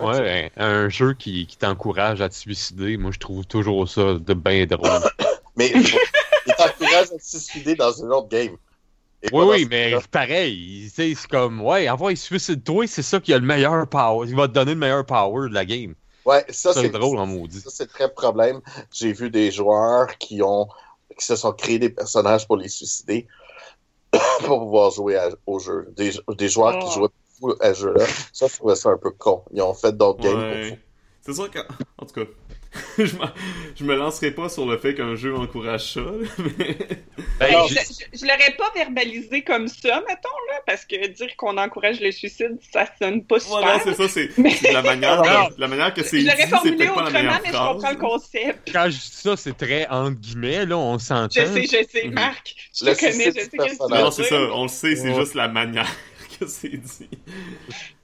Ouais, 0.00 0.50
un, 0.56 0.64
un 0.66 0.88
jeu 0.88 1.14
qui, 1.14 1.46
qui 1.46 1.56
t'encourage 1.56 2.20
à 2.20 2.28
te 2.28 2.34
suicider, 2.34 2.96
moi 2.96 3.10
je 3.12 3.18
trouve 3.18 3.46
toujours 3.46 3.88
ça 3.88 4.14
de 4.14 4.34
bien 4.34 4.66
drôle. 4.66 4.90
Mais 5.56 5.70
il 5.74 6.54
t'encourage 6.54 7.06
à 7.14 7.16
te 7.18 7.22
suicider 7.24 7.74
dans 7.76 7.92
une 7.92 8.12
autre 8.12 8.28
game. 8.28 8.56
Et 9.22 9.28
Oui, 9.32 9.46
oui, 9.48 9.66
mais 9.70 9.94
pareil. 10.10 10.90
C'est 10.94 11.14
comme, 11.30 11.62
ouais, 11.62 11.88
envoie, 11.88 12.14
suicide-toi, 12.14 12.86
c'est 12.86 13.02
ça 13.02 13.18
qui 13.20 13.32
a 13.32 13.38
le 13.38 13.46
meilleur 13.46 13.88
power. 13.88 14.28
Il 14.28 14.36
va 14.36 14.46
te 14.46 14.52
donner 14.52 14.72
le 14.72 14.78
meilleur 14.78 15.06
power 15.06 15.48
de 15.48 15.54
la 15.54 15.64
game. 15.64 15.94
Ouais, 16.26 16.44
ça, 16.50 16.72
Ça, 16.72 16.74
c'est 16.74 16.80
c'est 16.82 16.88
drôle 16.90 17.18
en 17.18 17.26
maudit. 17.26 17.60
Ça, 17.60 17.70
c'est 17.72 17.86
très 17.86 18.12
problème. 18.12 18.60
J'ai 18.92 19.12
vu 19.14 19.30
des 19.30 19.50
joueurs 19.50 20.18
qui 20.18 20.42
ont 20.42 20.68
qui 21.18 21.24
se 21.24 21.36
sont 21.36 21.52
créés 21.52 21.78
des 21.78 21.88
personnages 21.88 22.46
pour 22.46 22.58
les 22.58 22.68
suicider 22.68 23.26
pour 24.44 24.58
pouvoir 24.60 24.90
jouer 24.90 25.16
à- 25.16 25.30
au 25.46 25.58
jeu. 25.58 25.88
Des, 25.96 26.12
des 26.36 26.48
joueurs 26.50 26.76
Oh. 26.78 26.86
qui 26.86 26.92
jouaient 26.94 27.08
beaucoup 27.40 27.54
à 27.60 27.74
ce 27.74 27.80
jeu-là. 27.82 28.04
Ça, 28.32 28.46
je 28.48 28.56
trouvais 28.56 28.76
ça 28.76 28.90
un 28.90 28.98
peu 28.98 29.10
con. 29.10 29.42
Ils 29.52 29.62
ont 29.62 29.74
fait 29.74 29.96
d'autres 29.96 30.20
games. 30.20 30.36
Ouais. 30.38 30.78
C'est 31.22 31.34
sûr 31.34 31.50
que. 31.50 31.58
En 31.98 32.06
tout 32.06 32.24
cas. 32.24 32.30
je, 32.98 33.06
je 33.74 33.84
me 33.84 33.94
lancerai 33.96 34.32
pas 34.32 34.50
sur 34.50 34.66
le 34.66 34.76
fait 34.76 34.94
qu'un 34.94 35.14
jeu 35.14 35.34
encourage 35.34 35.94
ça, 35.94 36.00
mais. 36.58 36.76
Ben, 37.40 37.54
je 37.68 37.74
je, 37.74 38.18
je 38.18 38.22
l'aurais 38.26 38.54
pas 38.58 38.70
verbalisé 38.74 39.42
comme 39.42 39.66
ça, 39.66 40.02
mettons, 40.06 40.28
là, 40.50 40.60
parce 40.66 40.84
que 40.84 41.06
dire 41.06 41.34
qu'on 41.38 41.56
encourage 41.56 42.00
le 42.00 42.10
suicide, 42.12 42.58
ça 42.70 42.84
sonne 43.00 43.24
pas 43.24 43.40
super. 43.40 43.60
non, 43.62 43.80
c'est 43.82 43.94
ça, 43.94 44.08
c'est 44.08 44.28
Mais- 44.36 44.50
c'est 44.50 44.72
la 44.72 44.82
manière, 44.82 45.22
Non. 45.22 45.48
la 45.56 45.68
manière 45.68 45.94
que 45.94 46.02
c'est 46.02 46.20
je 46.20 46.26
l'aurais 46.26 46.36
c'est 46.42 46.48
formulé 46.48 46.76
peut-être 46.76 46.94
pas 46.94 47.00
la 47.00 47.06
autrement, 47.08 47.38
mais 47.44 47.50
je 47.50 47.56
comprends 47.72 47.90
le 47.92 47.96
concept. 47.96 48.70
quand 48.72 48.84
je 48.84 48.90
dis 48.98 49.10
ça, 49.10 49.36
c'est 49.38 49.56
très 49.56 49.86
entre 49.88 50.20
guillemets, 50.20 50.66
là, 50.66 50.76
on 50.76 50.98
s'entend. 50.98 51.28
Je 51.34 51.46
sais, 51.46 51.62
je 51.62 51.88
sais, 51.90 52.08
Mhm. 52.08 52.12
Marc. 52.14 52.54
Je 52.78 52.84
Le 52.84 52.94
te 52.94 53.00
connais, 53.00 53.24
je 53.24 53.30
sais 53.40 53.48
que 53.48 53.62
veux 53.94 54.02
Non, 54.02 54.10
c'est 54.10 54.24
ça, 54.24 54.36
on 54.52 54.64
le 54.64 54.68
sait, 54.68 54.96
c'est 54.96 55.08
Ouais. 55.08 55.20
juste 55.20 55.32
la 55.34 55.48
manière 55.48 55.88
que 56.38 56.46
c'est 56.46 56.68
dit. 56.76 57.08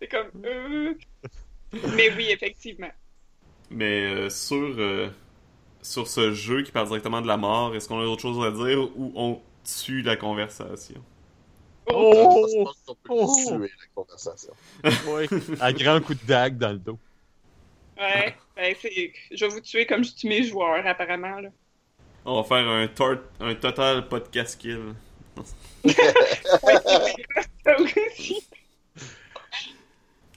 C'est 0.01 0.09
comme. 0.09 0.31
euh. 0.45 0.95
Mais 1.97 2.11
oui, 2.17 2.27
effectivement. 2.31 2.91
Mais 3.71 4.03
euh, 4.03 4.29
sur, 4.31 4.57
euh, 4.79 5.09
sur 5.81 6.07
ce 6.07 6.33
jeu 6.33 6.63
qui 6.63 6.71
parle 6.73 6.87
directement 6.89 7.23
de 7.23 7.27
la 7.27 7.37
mort, 7.37 7.75
est-ce 7.75 7.89
qu'on 7.89 8.01
a 8.01 8.05
autre 8.05 8.21
chose 8.23 8.45
à 8.45 8.51
dire 8.51 8.81
ou 8.97 9.13
on 9.17 9.41
tue 9.65 10.03
la 10.03 10.17
conversation? 10.17 11.03
Oh! 11.87 12.47
Je 12.49 12.63
pense 12.63 12.77
qu'on 12.87 12.95
peut 12.95 13.09
Oh! 13.11 13.35
tuer 13.47 13.71
la 13.79 13.87
conversation. 13.95 14.53
Ouais, 15.09 15.27
un 15.61 15.73
grand 15.73 16.01
coup 16.01 16.15
de 16.15 16.25
dague 16.27 16.59
dans 16.59 16.73
le 16.73 16.79
dos. 16.79 16.99
Ouais. 17.99 18.35
Ben, 18.57 18.75
c'est. 18.81 19.13
Je 19.31 19.45
vais 19.47 19.51
vous 19.53 19.61
tuer 19.61 19.87
comme 19.87 20.05
je 20.05 20.13
tue 20.15 20.29
mes 20.29 20.43
joueurs, 20.45 20.87
apparemment, 20.87 21.41
là. 21.41 21.49
On 22.25 22.41
va 22.41 22.45
faire 22.45 22.69
un, 22.69 22.87
tor- 22.87 23.17
un 23.41 23.55
total 23.55 24.09
podcast 24.09 24.61
kill. 24.61 24.95
Ouais. 25.85 26.79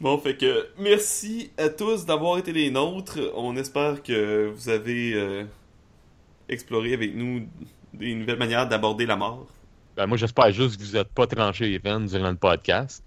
Bon, 0.02 0.18
fait 0.18 0.36
que 0.36 0.68
merci 0.78 1.52
à 1.58 1.70
tous 1.70 2.06
d'avoir 2.06 2.38
été 2.38 2.52
les 2.52 2.70
nôtres. 2.70 3.18
On 3.34 3.56
espère 3.56 4.04
que 4.04 4.52
vous 4.54 4.68
avez 4.68 5.14
euh, 5.14 5.46
exploré 6.50 6.94
avec 6.94 7.16
nous 7.16 7.48
des 7.94 8.14
nouvelles 8.14 8.38
manières 8.38 8.68
d'aborder 8.68 9.06
la 9.06 9.16
mort. 9.16 9.48
Ben, 9.96 10.06
moi, 10.06 10.18
j'espère 10.18 10.52
juste 10.52 10.78
que 10.78 10.84
vous 10.84 10.92
n'êtes 10.92 11.08
pas 11.14 11.26
tranché 11.28 11.68
les 11.70 11.78
veines 11.80 12.08
durant 12.08 12.30
le 12.30 12.36
podcast. 12.36 13.02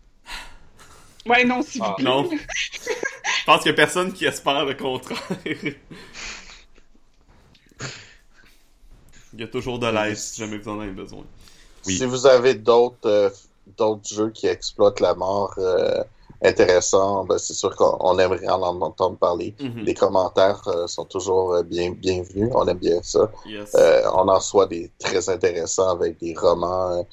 Ouais, 1.26 1.44
non, 1.44 1.60
s'il 1.60 1.82
vous 1.82 1.88
Ah, 1.88 1.94
plaît. 1.94 2.04
Non. 2.06 2.30
Je 2.30 3.44
pense 3.44 3.62
qu'il 3.62 3.70
y 3.70 3.74
a 3.74 3.76
personne 3.76 4.10
qui 4.14 4.24
espère 4.24 4.64
le 4.64 4.72
contraire. 4.74 5.20
Il 9.34 9.40
y 9.40 9.42
a 9.42 9.48
toujours 9.48 9.78
de 9.78 9.86
l'aide 9.88 10.16
si 10.16 10.40
jamais 10.40 10.56
vous 10.56 10.70
en 10.70 10.80
avez 10.80 10.92
besoin. 10.92 11.24
Si 11.82 12.02
vous 12.06 12.26
avez 12.26 12.54
d'autres 12.54 13.30
d'autres 13.76 14.08
jeux 14.08 14.30
qui 14.30 14.46
exploitent 14.46 15.00
la 15.00 15.14
mort 15.14 15.54
intéressants, 16.42 17.24
ben, 17.24 17.36
c'est 17.36 17.54
sûr 17.54 17.74
qu'on 17.74 18.18
aimerait 18.18 18.48
en 18.48 18.62
entendre 18.62 19.16
parler. 19.16 19.54
Mhm. 19.60 19.82
Les 19.84 19.94
commentaires 19.94 20.62
sont 20.86 21.04
toujours 21.04 21.62
bien 21.64 21.90
bienvenus. 21.90 22.50
On 22.54 22.66
aime 22.68 22.78
bien 22.78 23.00
ça. 23.02 23.30
Yes. 23.46 23.74
on 24.14 24.28
en 24.28 24.40
soit 24.40 24.66
des 24.66 24.90
très 24.98 25.28
intéressants 25.28 25.90
avec 25.90 26.18
des 26.20 26.34
romans. 26.34 27.04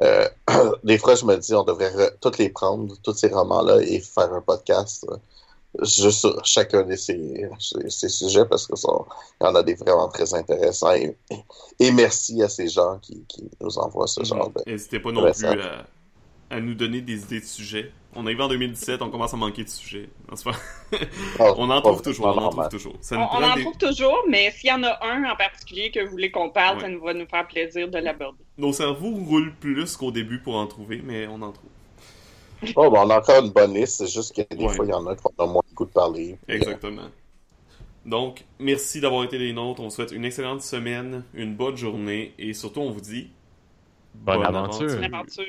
Euh, 0.00 0.28
des 0.84 0.98
fois, 0.98 1.14
je 1.14 1.24
me 1.24 1.36
dis, 1.36 1.54
on 1.54 1.64
devrait 1.64 1.92
tous 2.20 2.38
les 2.38 2.48
prendre, 2.48 2.94
tous 3.02 3.14
ces 3.14 3.28
romans-là, 3.28 3.80
et 3.82 4.00
faire 4.00 4.32
un 4.32 4.40
podcast 4.40 5.06
euh, 5.10 5.16
juste 5.80 6.20
sur 6.20 6.44
chacun 6.44 6.82
de 6.82 6.96
ces, 6.96 7.48
ces 7.88 8.08
sujets 8.08 8.44
parce 8.44 8.66
que 8.66 8.74
y 8.74 9.46
en 9.46 9.54
a 9.54 9.62
des 9.62 9.74
vraiment 9.74 10.08
très 10.08 10.34
intéressants. 10.34 10.92
Et, 10.92 11.16
et 11.80 11.90
merci 11.90 12.42
à 12.42 12.48
ces 12.48 12.68
gens 12.68 12.98
qui, 13.00 13.24
qui 13.26 13.48
nous 13.60 13.78
envoient 13.78 14.06
ce 14.06 14.22
genre 14.24 14.50
de. 14.50 14.70
N'hésitez 14.70 15.00
pas 15.00 15.12
non 15.12 15.30
plus 15.30 15.46
à, 15.46 15.86
à, 16.50 16.60
nous 16.60 16.74
donner 16.74 17.00
des 17.00 17.22
idées 17.22 17.40
de 17.40 17.46
sujets. 17.46 17.90
On 18.14 18.26
arrive 18.26 18.42
en 18.42 18.48
2017, 18.48 19.00
on 19.00 19.08
commence 19.08 19.32
à 19.32 19.38
manquer 19.38 19.64
de 19.64 19.70
sujets. 19.70 20.10
on 21.38 21.70
en 21.70 21.80
trouve 21.80 22.02
toujours. 22.02 22.26
On 22.26 22.38
en 22.38 22.50
trouve 22.50 22.68
toujours. 22.68 22.94
on, 23.12 23.16
en 23.16 23.54
trouve 23.56 23.78
toujours, 23.78 24.24
mais 24.28 24.50
s'il 24.50 24.68
y 24.68 24.72
en 24.72 24.82
a 24.82 24.98
un 25.02 25.24
en 25.24 25.36
particulier 25.36 25.90
que 25.90 26.04
vous 26.04 26.10
voulez 26.10 26.30
qu'on 26.30 26.50
parle, 26.50 26.82
ça 26.82 26.88
nous 26.88 27.00
va 27.02 27.14
nous 27.14 27.26
faire 27.26 27.46
plaisir 27.46 27.88
de 27.88 27.98
l'aborder. 27.98 28.44
Nos 28.58 28.74
cerveaux 28.74 29.12
roulent 29.12 29.54
plus 29.54 29.96
qu'au 29.96 30.10
début 30.10 30.40
pour 30.40 30.56
en 30.56 30.66
trouver, 30.66 31.00
mais 31.02 31.26
on 31.26 31.40
en 31.40 31.52
trouve. 31.52 31.70
Oh, 32.76 32.90
ben, 32.90 33.00
on 33.04 33.10
a 33.10 33.18
encore 33.18 33.44
une 33.44 33.50
bonne 33.50 33.74
liste, 33.74 33.98
c'est 33.98 34.06
juste 34.06 34.34
que 34.34 34.54
des 34.54 34.68
fois, 34.68 34.84
il 34.84 34.90
y 34.90 34.94
en 34.94 35.06
a 35.06 35.16
qui 35.16 35.22
ont 35.38 35.46
moins 35.48 35.61
goût 35.74 35.86
de 35.86 35.90
parler. 35.90 36.38
Exactement. 36.48 37.08
Donc, 38.04 38.44
merci 38.58 39.00
d'avoir 39.00 39.24
été 39.24 39.38
des 39.38 39.52
nôtres. 39.52 39.80
On 39.80 39.84
vous 39.84 39.90
souhaite 39.90 40.12
une 40.12 40.24
excellente 40.24 40.62
semaine, 40.62 41.24
une 41.34 41.54
bonne 41.54 41.76
journée 41.76 42.34
et 42.38 42.52
surtout, 42.52 42.80
on 42.80 42.90
vous 42.90 43.00
dit 43.00 43.30
bonne, 44.14 44.44
aventure. 44.44 44.88
Bonne 44.88 45.04
aventure. 45.04 45.44